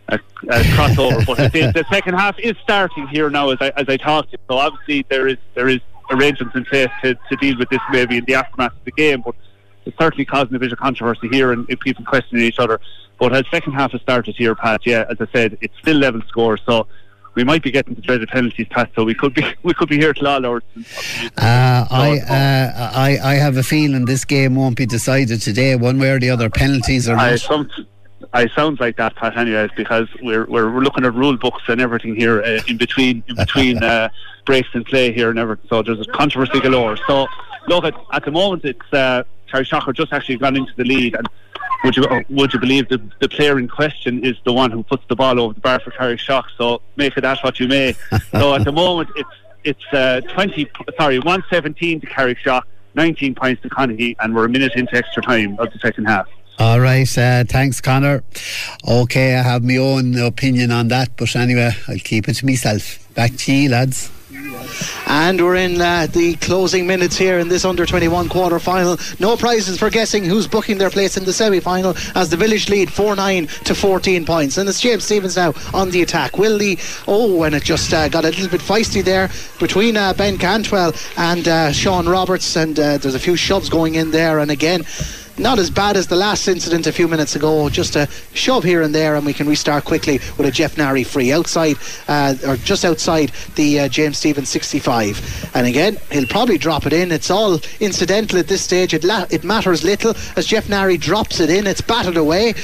a, 0.08 0.16
a 0.48 0.60
crossover. 0.74 1.24
but 1.26 1.52
the, 1.52 1.72
the, 1.72 1.84
second 1.90 2.14
half 2.14 2.38
is 2.38 2.56
starting 2.62 3.08
here 3.08 3.30
now 3.30 3.50
as 3.50 3.58
I 3.60 3.70
as 3.70 3.88
I 3.88 3.96
talk. 3.96 4.28
So 4.30 4.38
obviously 4.50 5.06
there 5.08 5.26
is 5.28 5.38
there 5.54 5.68
is 5.68 5.80
arrangements 6.10 6.54
in 6.54 6.64
place 6.64 6.88
to, 7.02 7.14
to 7.14 7.36
deal 7.36 7.58
with 7.58 7.68
this 7.68 7.80
maybe 7.90 8.18
in 8.18 8.24
the 8.24 8.34
aftermath 8.34 8.72
of 8.72 8.84
the 8.84 8.92
game, 8.92 9.22
but 9.22 9.34
it's 9.84 9.96
certainly 9.98 10.24
causing 10.24 10.54
a 10.54 10.58
bit 10.58 10.72
of 10.72 10.78
controversy 10.78 11.28
here 11.28 11.52
and 11.52 11.66
people 11.80 12.04
questioning 12.04 12.44
each 12.44 12.58
other. 12.58 12.80
But 13.18 13.34
as 13.34 13.44
second 13.50 13.72
half 13.72 13.92
has 13.92 14.00
started 14.02 14.34
here, 14.36 14.54
Pat, 14.54 14.82
yeah, 14.84 15.04
as 15.08 15.16
I 15.20 15.26
said, 15.32 15.58
it's 15.60 15.74
still 15.78 15.96
level 15.96 16.20
score, 16.28 16.58
so 16.58 16.86
we 17.34 17.44
might 17.44 17.62
be 17.62 17.70
getting 17.70 17.94
the 17.94 18.00
dreaded 18.00 18.28
penalties, 18.28 18.66
Pat. 18.70 18.90
So 18.94 19.04
we 19.04 19.14
could 19.14 19.32
be 19.34 19.44
we 19.62 19.72
could 19.74 19.88
be 19.88 19.96
here 19.96 20.12
till 20.12 20.26
all 20.26 20.44
hours. 20.44 20.62
Uh, 21.36 21.86
I, 21.90 22.18
uh, 22.18 22.90
I 22.94 23.18
I 23.22 23.34
have 23.34 23.56
a 23.56 23.62
feeling 23.62 24.04
this 24.06 24.24
game 24.24 24.56
won't 24.56 24.76
be 24.76 24.86
decided 24.86 25.40
today, 25.40 25.76
one 25.76 25.98
way 25.98 26.10
or 26.10 26.18
the 26.18 26.30
other. 26.30 26.50
Penalties 26.50 27.08
or 27.08 27.16
not. 27.16 27.38
Some, 27.38 27.70
I 28.32 28.48
sounds 28.48 28.80
like 28.80 28.96
that, 28.96 29.14
Pat. 29.16 29.36
Anyways, 29.36 29.70
because 29.76 30.08
we're 30.22 30.46
we're, 30.46 30.80
looking 30.80 31.04
at 31.04 31.14
rule 31.14 31.36
books 31.36 31.62
and 31.68 31.80
everything 31.80 32.16
here 32.16 32.42
uh, 32.42 32.60
in 32.66 32.76
between 32.76 33.22
in 33.28 33.36
between 33.36 33.82
uh, 33.82 34.08
breaks 34.44 34.68
and 34.72 34.84
play 34.86 35.12
here 35.12 35.30
and 35.30 35.38
everything. 35.38 35.66
So 35.68 35.82
there's 35.82 36.00
a 36.00 36.10
controversy 36.12 36.60
galore. 36.60 36.96
So 37.06 37.26
look 37.68 37.84
at 37.84 37.94
at 38.12 38.24
the 38.24 38.30
moment 38.30 38.64
it's 38.64 38.92
uh, 38.92 39.24
Carrickshock 39.52 39.94
just 39.94 40.12
actually 40.12 40.38
gone 40.38 40.56
into 40.56 40.72
the 40.76 40.84
lead 40.84 41.14
and 41.14 41.28
would 41.84 41.96
you 41.96 42.24
would 42.30 42.52
you 42.52 42.58
believe 42.58 42.88
the 42.88 43.00
the 43.20 43.28
player 43.28 43.58
in 43.58 43.68
question 43.68 44.24
is 44.24 44.36
the 44.44 44.52
one 44.52 44.70
who 44.70 44.82
puts 44.82 45.04
the 45.08 45.16
ball 45.16 45.38
over 45.40 45.54
the 45.54 45.60
bar 45.60 45.80
for 45.80 45.90
Carrickshock? 45.90 46.44
So 46.56 46.80
make 46.96 47.16
it 47.16 47.20
that 47.22 47.38
what 47.44 47.60
you 47.60 47.68
may. 47.68 47.94
so 48.32 48.54
at 48.54 48.64
the 48.64 48.72
moment 48.72 49.10
it's 49.16 49.28
it's 49.64 49.92
uh, 49.92 50.20
20 50.32 50.68
sorry 50.98 51.18
117 51.18 52.00
to 52.00 52.06
Carrickshock, 52.06 52.62
19 52.94 53.34
points 53.34 53.62
to 53.62 53.68
Conahy, 53.68 54.16
and 54.20 54.34
we're 54.34 54.46
a 54.46 54.48
minute 54.48 54.72
into 54.74 54.96
extra 54.96 55.22
time 55.22 55.58
of 55.58 55.72
the 55.72 55.78
second 55.78 56.06
half. 56.06 56.26
All 56.58 56.80
right, 56.80 57.18
uh, 57.18 57.44
thanks, 57.44 57.82
Connor. 57.82 58.24
Okay, 58.88 59.36
I 59.36 59.42
have 59.42 59.62
my 59.62 59.76
own 59.76 60.16
opinion 60.18 60.70
on 60.70 60.88
that, 60.88 61.10
but 61.16 61.36
anyway, 61.36 61.72
I'll 61.86 61.98
keep 61.98 62.28
it 62.28 62.34
to 62.34 62.46
myself. 62.46 62.98
Back 63.14 63.36
to 63.36 63.52
you, 63.52 63.68
lads. 63.68 64.10
And 65.06 65.40
we're 65.40 65.56
in 65.56 65.80
uh, 65.80 66.06
the 66.06 66.34
closing 66.36 66.86
minutes 66.86 67.16
here 67.16 67.38
in 67.38 67.48
this 67.48 67.64
under 67.64 67.86
21 67.86 68.28
quarter 68.28 68.58
final. 68.58 68.96
No 69.20 69.36
prizes 69.36 69.78
for 69.78 69.90
guessing 69.90 70.24
who's 70.24 70.46
booking 70.46 70.78
their 70.78 70.90
place 70.90 71.16
in 71.16 71.24
the 71.24 71.32
semi 71.32 71.60
final 71.60 71.94
as 72.14 72.30
the 72.30 72.36
village 72.36 72.68
lead 72.68 72.90
4 72.90 73.16
9 73.16 73.46
to 73.46 73.74
14 73.74 74.24
points. 74.24 74.58
And 74.58 74.68
it's 74.68 74.80
James 74.80 75.04
Stephens 75.04 75.36
now 75.36 75.52
on 75.72 75.90
the 75.90 76.02
attack. 76.02 76.38
Will 76.38 76.58
the. 76.58 76.78
Oh, 77.06 77.44
and 77.44 77.54
it 77.54 77.62
just 77.62 77.92
uh, 77.92 78.08
got 78.08 78.24
a 78.24 78.30
little 78.30 78.48
bit 78.48 78.60
feisty 78.60 79.04
there 79.04 79.30
between 79.60 79.96
uh, 79.96 80.12
Ben 80.14 80.38
Cantwell 80.38 80.92
and 81.16 81.46
uh, 81.46 81.72
Sean 81.72 82.08
Roberts. 82.08 82.56
And 82.56 82.78
uh, 82.78 82.98
there's 82.98 83.14
a 83.14 83.20
few 83.20 83.36
shoves 83.36 83.68
going 83.68 83.94
in 83.94 84.10
there. 84.10 84.40
And 84.40 84.50
again, 84.50 84.84
not 85.38 85.58
as 85.58 85.70
bad 85.70 85.96
as 85.96 86.06
the 86.06 86.16
last 86.16 86.48
incident 86.48 86.86
a 86.86 86.92
few 86.92 87.08
minutes 87.08 87.36
ago. 87.36 87.68
Just 87.68 87.96
a 87.96 88.08
shove 88.32 88.64
here 88.64 88.82
and 88.82 88.94
there, 88.94 89.16
and 89.16 89.26
we 89.26 89.32
can 89.32 89.48
restart 89.48 89.84
quickly 89.84 90.20
with 90.36 90.46
a 90.46 90.50
Jeff 90.50 90.76
Nary 90.78 91.04
free 91.04 91.32
outside 91.32 91.76
uh, 92.08 92.34
or 92.46 92.56
just 92.56 92.84
outside 92.84 93.32
the 93.54 93.80
uh, 93.80 93.88
James 93.88 94.18
Stephens 94.18 94.48
65. 94.48 95.50
And 95.54 95.66
again, 95.66 95.98
he'll 96.10 96.26
probably 96.26 96.58
drop 96.58 96.86
it 96.86 96.92
in. 96.92 97.12
It's 97.12 97.30
all 97.30 97.60
incidental 97.80 98.38
at 98.38 98.48
this 98.48 98.62
stage. 98.62 98.94
It, 98.94 99.04
la- 99.04 99.26
it 99.30 99.44
matters 99.44 99.84
little 99.84 100.14
as 100.36 100.46
Jeff 100.46 100.68
Nary 100.68 100.96
drops 100.96 101.40
it 101.40 101.50
in. 101.50 101.66
It's 101.66 101.80
batted 101.80 102.16
away 102.16 102.54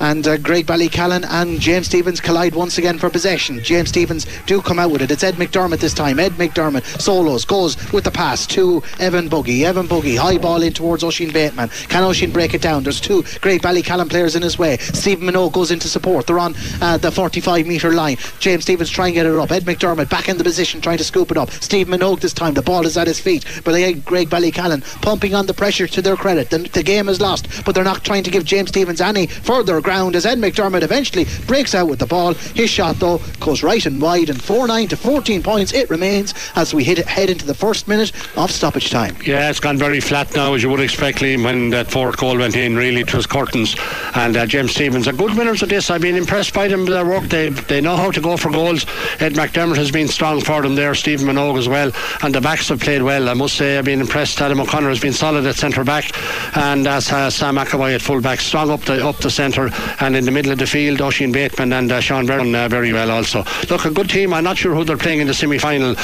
and 0.00 0.26
uh, 0.26 0.36
Graigue 0.36 0.66
Ballycallan 0.66 1.24
and 1.28 1.60
James 1.60 1.86
Stephens 1.86 2.20
collide 2.20 2.54
once 2.54 2.78
again 2.78 2.98
for 2.98 3.10
possession. 3.10 3.62
James 3.62 3.88
Stephens 3.88 4.26
do 4.46 4.60
come 4.60 4.78
out 4.78 4.90
with 4.90 5.02
it. 5.02 5.10
It's 5.10 5.24
Ed 5.24 5.34
McDermott 5.34 5.78
this 5.78 5.94
time. 5.94 6.18
Ed 6.18 6.32
McDermott 6.32 6.84
solos 7.00 7.44
goes 7.44 7.76
with 7.92 8.04
the 8.04 8.10
pass 8.10 8.46
to 8.48 8.82
Evan 8.98 9.28
Buggy. 9.28 9.64
Evan 9.64 9.86
Buggy 9.86 10.16
high 10.16 10.38
ball 10.38 10.62
in 10.62 10.72
towards 10.72 11.04
Oisin 11.04 11.30
Bateman. 11.30 11.68
Can 11.88 12.04
Oisin 12.04 12.30
break 12.30 12.54
it 12.54 12.62
down? 12.62 12.82
There's 12.82 13.00
two 13.00 13.22
Graigue 13.22 13.60
Ballycallan 13.60 14.10
players 14.10 14.36
in 14.36 14.42
his 14.42 14.58
way. 14.58 14.76
Stephen 14.78 15.26
Minogue 15.28 15.52
goes 15.52 15.70
into 15.70 15.88
support. 15.88 16.26
They're 16.26 16.38
on 16.38 16.54
uh, 16.80 16.98
the 16.98 17.10
45 17.10 17.66
metre 17.66 17.92
line. 17.92 18.16
James 18.38 18.64
Stephens 18.64 18.90
trying 18.90 19.12
to 19.12 19.20
get 19.20 19.26
it 19.26 19.36
up. 19.36 19.50
Ed 19.50 19.64
McDermott 19.64 20.10
back 20.10 20.28
in 20.28 20.38
the 20.38 20.44
position 20.44 20.80
trying 20.80 20.98
to 20.98 21.04
scoop 21.04 21.30
it 21.30 21.36
up. 21.36 21.50
Steve 21.50 21.86
Minogue 21.86 22.20
this 22.20 22.32
time. 22.32 22.54
The 22.54 22.62
ball 22.62 22.86
is 22.86 22.96
at 22.96 23.06
his 23.06 23.20
feet. 23.20 23.44
But 23.64 23.74
again, 23.74 24.02
Graigue 24.02 24.28
Ballycallan 24.28 24.82
pumping 25.02 25.34
on 25.34 25.46
the 25.46 25.54
pressure 25.54 25.86
to 25.86 26.02
their 26.02 26.16
credit. 26.16 26.50
The, 26.50 26.58
the 26.58 26.82
game 26.82 27.08
is 27.08 27.20
lost, 27.20 27.48
but 27.64 27.74
they're 27.74 27.84
not 27.84 28.04
trying 28.04 28.22
to 28.24 28.30
give 28.30 28.44
James 28.44 28.68
Stephens 28.68 29.00
any 29.00 29.26
further 29.26 29.80
ground 29.86 30.16
as 30.16 30.26
Ed 30.26 30.38
McDermott 30.38 30.82
eventually 30.82 31.26
breaks 31.46 31.72
out 31.72 31.88
with 31.88 32.00
the 32.00 32.06
ball. 32.06 32.34
His 32.34 32.68
shot, 32.68 32.96
though, 32.96 33.20
goes 33.38 33.62
right 33.62 33.86
and 33.86 34.02
wide, 34.02 34.28
and 34.30 34.42
4 34.42 34.66
9 34.66 34.88
to 34.88 34.96
14 34.96 35.44
points 35.44 35.72
it 35.72 35.88
remains 35.88 36.34
as 36.56 36.74
we 36.74 36.82
hit, 36.82 36.98
head 37.06 37.30
into 37.30 37.46
the 37.46 37.54
first 37.54 37.86
minute 37.86 38.10
of 38.36 38.50
stoppage 38.50 38.90
time. 38.90 39.16
Yeah, 39.24 39.48
it's 39.48 39.60
gone 39.60 39.78
very 39.78 40.00
flat 40.00 40.34
now, 40.34 40.54
as 40.54 40.62
you 40.64 40.70
would 40.70 40.80
expect, 40.80 41.18
Liam, 41.18 41.44
when 41.44 41.70
that 41.70 41.88
fourth 41.88 42.16
goal 42.16 42.36
went 42.36 42.56
in. 42.56 42.74
Really, 42.74 43.02
it 43.02 43.14
was 43.14 43.26
curtains. 43.26 43.76
And 44.16 44.36
uh, 44.36 44.44
James 44.44 44.72
Stephens 44.72 45.06
are 45.06 45.12
good 45.12 45.36
winners 45.36 45.62
of 45.62 45.68
this. 45.68 45.88
I've 45.88 46.00
been 46.00 46.16
impressed 46.16 46.52
by 46.52 46.66
them, 46.66 46.84
their 46.84 47.06
work. 47.06 47.24
They, 47.24 47.50
they 47.50 47.80
know 47.80 47.96
how 47.96 48.10
to 48.10 48.20
go 48.20 48.36
for 48.36 48.50
goals. 48.50 48.86
Ed 49.20 49.34
McDermott 49.34 49.76
has 49.76 49.92
been 49.92 50.08
strong 50.08 50.40
for 50.40 50.62
them 50.62 50.74
there, 50.74 50.96
Stephen 50.96 51.28
Minogue 51.28 51.58
as 51.58 51.68
well. 51.68 51.92
And 52.22 52.34
the 52.34 52.40
backs 52.40 52.68
have 52.70 52.80
played 52.80 53.02
well. 53.02 53.28
I 53.28 53.34
must 53.34 53.54
say, 53.54 53.78
I've 53.78 53.84
been 53.84 54.00
impressed. 54.00 54.40
Adam 54.40 54.58
O'Connor 54.58 54.88
has 54.88 55.00
been 55.00 55.12
solid 55.12 55.46
at 55.46 55.54
centre 55.54 55.84
back, 55.84 56.10
and 56.56 56.86
as 56.88 57.12
uh, 57.12 57.30
Sam 57.30 57.56
McAvoy 57.56 57.94
at 57.94 58.02
full 58.02 58.20
back, 58.20 58.40
strong 58.40 58.70
up 58.70 58.80
the 58.82 59.06
up 59.06 59.18
the 59.18 59.30
centre. 59.30 59.70
And 60.00 60.16
in 60.16 60.24
the 60.24 60.30
middle 60.30 60.52
of 60.52 60.58
the 60.58 60.66
field, 60.66 61.00
Oisin 61.00 61.32
Bateman 61.32 61.72
and 61.72 61.90
uh, 61.90 62.00
Sean 62.00 62.26
Byrne 62.26 62.54
uh, 62.54 62.68
very 62.68 62.92
well 62.92 63.10
also. 63.10 63.44
Look, 63.70 63.84
a 63.84 63.90
good 63.90 64.08
team. 64.10 64.32
I'm 64.32 64.44
not 64.44 64.58
sure 64.58 64.74
who 64.74 64.84
they're 64.84 64.96
playing 64.96 65.20
in 65.20 65.26
the 65.26 65.34
semi 65.34 65.58
final 65.58 65.94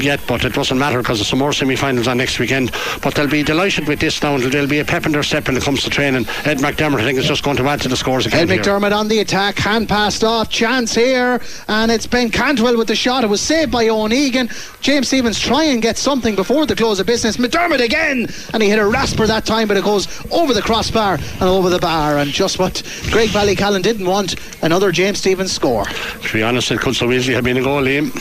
yet, 0.00 0.20
but 0.26 0.44
it 0.44 0.52
doesn't 0.52 0.78
matter 0.78 0.98
because 0.98 1.18
there's 1.18 1.28
some 1.28 1.38
more 1.38 1.52
semi 1.52 1.76
finals 1.76 2.08
on 2.08 2.18
next 2.18 2.38
weekend. 2.38 2.72
But 3.02 3.14
they'll 3.14 3.28
be 3.28 3.42
delighted 3.42 3.88
with 3.88 4.00
this 4.00 4.22
now. 4.22 4.34
and 4.34 4.44
There'll 4.44 4.68
be 4.68 4.78
a 4.80 4.84
pep 4.84 5.06
in 5.06 5.12
their 5.12 5.22
step 5.22 5.46
when 5.46 5.56
it 5.56 5.62
comes 5.62 5.82
to 5.84 5.90
training. 5.90 6.26
Ed 6.44 6.58
McDermott, 6.58 7.00
I 7.00 7.04
think, 7.04 7.18
is 7.18 7.26
just 7.26 7.42
going 7.42 7.56
to 7.56 7.66
add 7.68 7.80
to 7.82 7.88
the 7.88 7.96
scores 7.96 8.26
again. 8.26 8.48
Ed 8.50 8.58
McDermott 8.58 8.88
here. 8.88 8.98
on 8.98 9.08
the 9.08 9.18
attack, 9.20 9.58
hand 9.58 9.88
passed 9.88 10.24
off, 10.24 10.50
chance 10.50 10.94
here, 10.94 11.40
and 11.68 11.90
it's 11.90 12.06
Ben 12.06 12.30
Cantwell 12.30 12.76
with 12.76 12.88
the 12.88 12.96
shot. 12.96 13.24
It 13.24 13.28
was 13.28 13.40
saved 13.40 13.72
by 13.72 13.88
Owen 13.88 14.12
Egan. 14.12 14.48
James 14.80 15.08
Stephens 15.08 15.38
try 15.38 15.64
and 15.64 15.82
get 15.82 15.96
something 15.96 16.34
before 16.36 16.66
the 16.66 16.76
close 16.76 17.00
of 17.00 17.06
business. 17.06 17.36
McDermott 17.36 17.82
again, 17.84 18.28
and 18.52 18.62
he 18.62 18.68
hit 18.68 18.78
a 18.78 18.86
rasper 18.86 19.26
that 19.26 19.44
time, 19.44 19.68
but 19.68 19.76
it 19.76 19.84
goes 19.84 20.06
over 20.30 20.54
the 20.54 20.62
crossbar 20.62 21.14
and 21.14 21.42
over 21.42 21.70
the 21.70 21.78
bar. 21.78 22.18
And 22.18 22.30
just 22.30 22.58
what 22.58 22.82
Graigue 23.10 23.28
Ballycallan 23.28 23.82
didn't 23.82 24.06
want, 24.06 24.36
another 24.62 24.92
James 24.92 25.18
Stephens 25.18 25.52
score. 25.52 25.84
To 25.84 26.32
be 26.32 26.42
honest, 26.42 26.70
it 26.70 26.80
could 26.80 26.96
so 26.96 27.10
easily 27.12 27.34
have 27.34 27.44
been 27.44 27.56
a 27.56 27.62
goal, 27.62 27.82
Liam. 27.82 28.12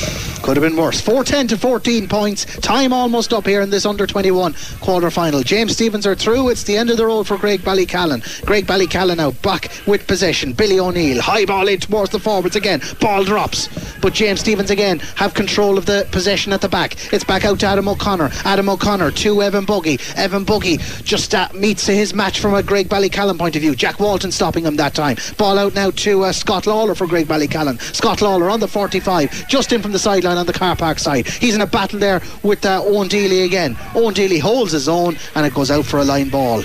Could 0.44 0.58
have 0.58 0.64
been 0.64 0.78
worse. 0.78 1.02
410 1.02 1.48
to 1.48 1.58
14 1.58 2.08
points. 2.08 2.46
Time 2.60 2.94
almost 2.94 3.34
up 3.34 3.48
here 3.48 3.62
in 3.62 3.72
this 3.72 3.86
under 3.86 4.06
21 4.06 4.54
quarter 4.80 5.10
final. 5.10 5.42
James 5.42 5.74
Stephens 5.74 6.06
are 6.06 6.14
through. 6.14 6.50
It's 6.50 6.64
the 6.64 6.78
end 6.78 6.92
of 6.92 6.98
the 6.98 7.06
road 7.06 7.26
for 7.26 7.38
Graigue 7.38 7.62
Ballycallan. 7.62 8.22
Graigue 8.46 8.66
Ballycallan 8.66 9.18
now 9.18 9.32
back 9.32 9.72
with 9.88 10.06
possession. 10.06 10.54
Billy 10.54 10.80
O'Neill, 10.80 11.20
high 11.20 11.46
ball 11.46 11.68
in 11.68 11.80
towards 11.80 12.12
the 12.12 12.20
forwards 12.20 12.56
again. 12.56 12.82
Ball 13.00 13.24
drops. 13.24 13.70
But 14.02 14.14
James 14.14 14.42
Stephens 14.42 14.70
again 14.70 15.00
have 15.16 15.34
control 15.34 15.80
of 15.80 15.88
the 15.88 16.08
possession 16.12 16.54
at 16.54 16.62
the 16.62 16.70
back. 16.70 17.12
It's 17.12 17.24
back 17.24 17.44
out 17.44 17.60
to 17.62 17.66
Adam 17.66 17.88
O'Connor. 17.88 18.30
Adam 18.44 18.70
O'Connor 18.70 19.12
to 19.12 19.42
Evan 19.42 19.66
Buggy. 19.66 20.00
Evan 20.16 20.44
Buggy 20.44 20.78
just 21.04 21.34
uh, 21.34 21.50
meets 21.56 21.88
his 21.88 22.14
match 22.14 22.40
from 22.40 22.54
a 22.54 22.62
Graigue 22.62 22.88
Ballycallan 22.88 23.40
point 23.40 23.56
of 23.56 23.64
view. 23.64 23.76
Jack 23.76 24.00
Walton 24.00 24.32
stopping 24.32 24.64
him 24.66 24.76
that 24.78 24.93
time. 24.93 25.18
Ball 25.38 25.59
out 25.59 25.76
now 25.76 25.91
to 25.91 26.24
uh, 26.24 26.32
Scott 26.32 26.68
Lawler 26.68 26.95
for 26.95 27.07
Graigue 27.07 27.26
Ballycallan. 27.26 27.80
Scott 27.93 28.22
Lawler 28.22 28.49
on 28.49 28.59
the 28.59 28.68
45, 28.68 29.47
just 29.47 29.72
in 29.72 29.82
from 29.82 29.91
the 29.91 29.99
sideline 29.99 30.38
on 30.38 30.45
the 30.45 30.53
car 30.53 30.76
park 30.76 30.99
side. 30.99 31.28
He's 31.28 31.55
in 31.55 31.61
a 31.61 31.68
battle 31.68 31.99
there 31.99 32.22
with 32.43 32.66
uh, 32.66 32.82
Owen 32.84 33.09
Dealey 33.09 33.45
again. 33.45 33.78
Owen 33.95 34.13
Dealey 34.13 34.39
holds 34.39 34.72
his 34.72 34.89
own 34.89 35.18
and 35.36 35.45
it 35.45 35.53
goes 35.53 35.72
out 35.72 35.86
for 35.86 35.99
a 35.99 36.05
line 36.05 36.30
ball. 36.30 36.63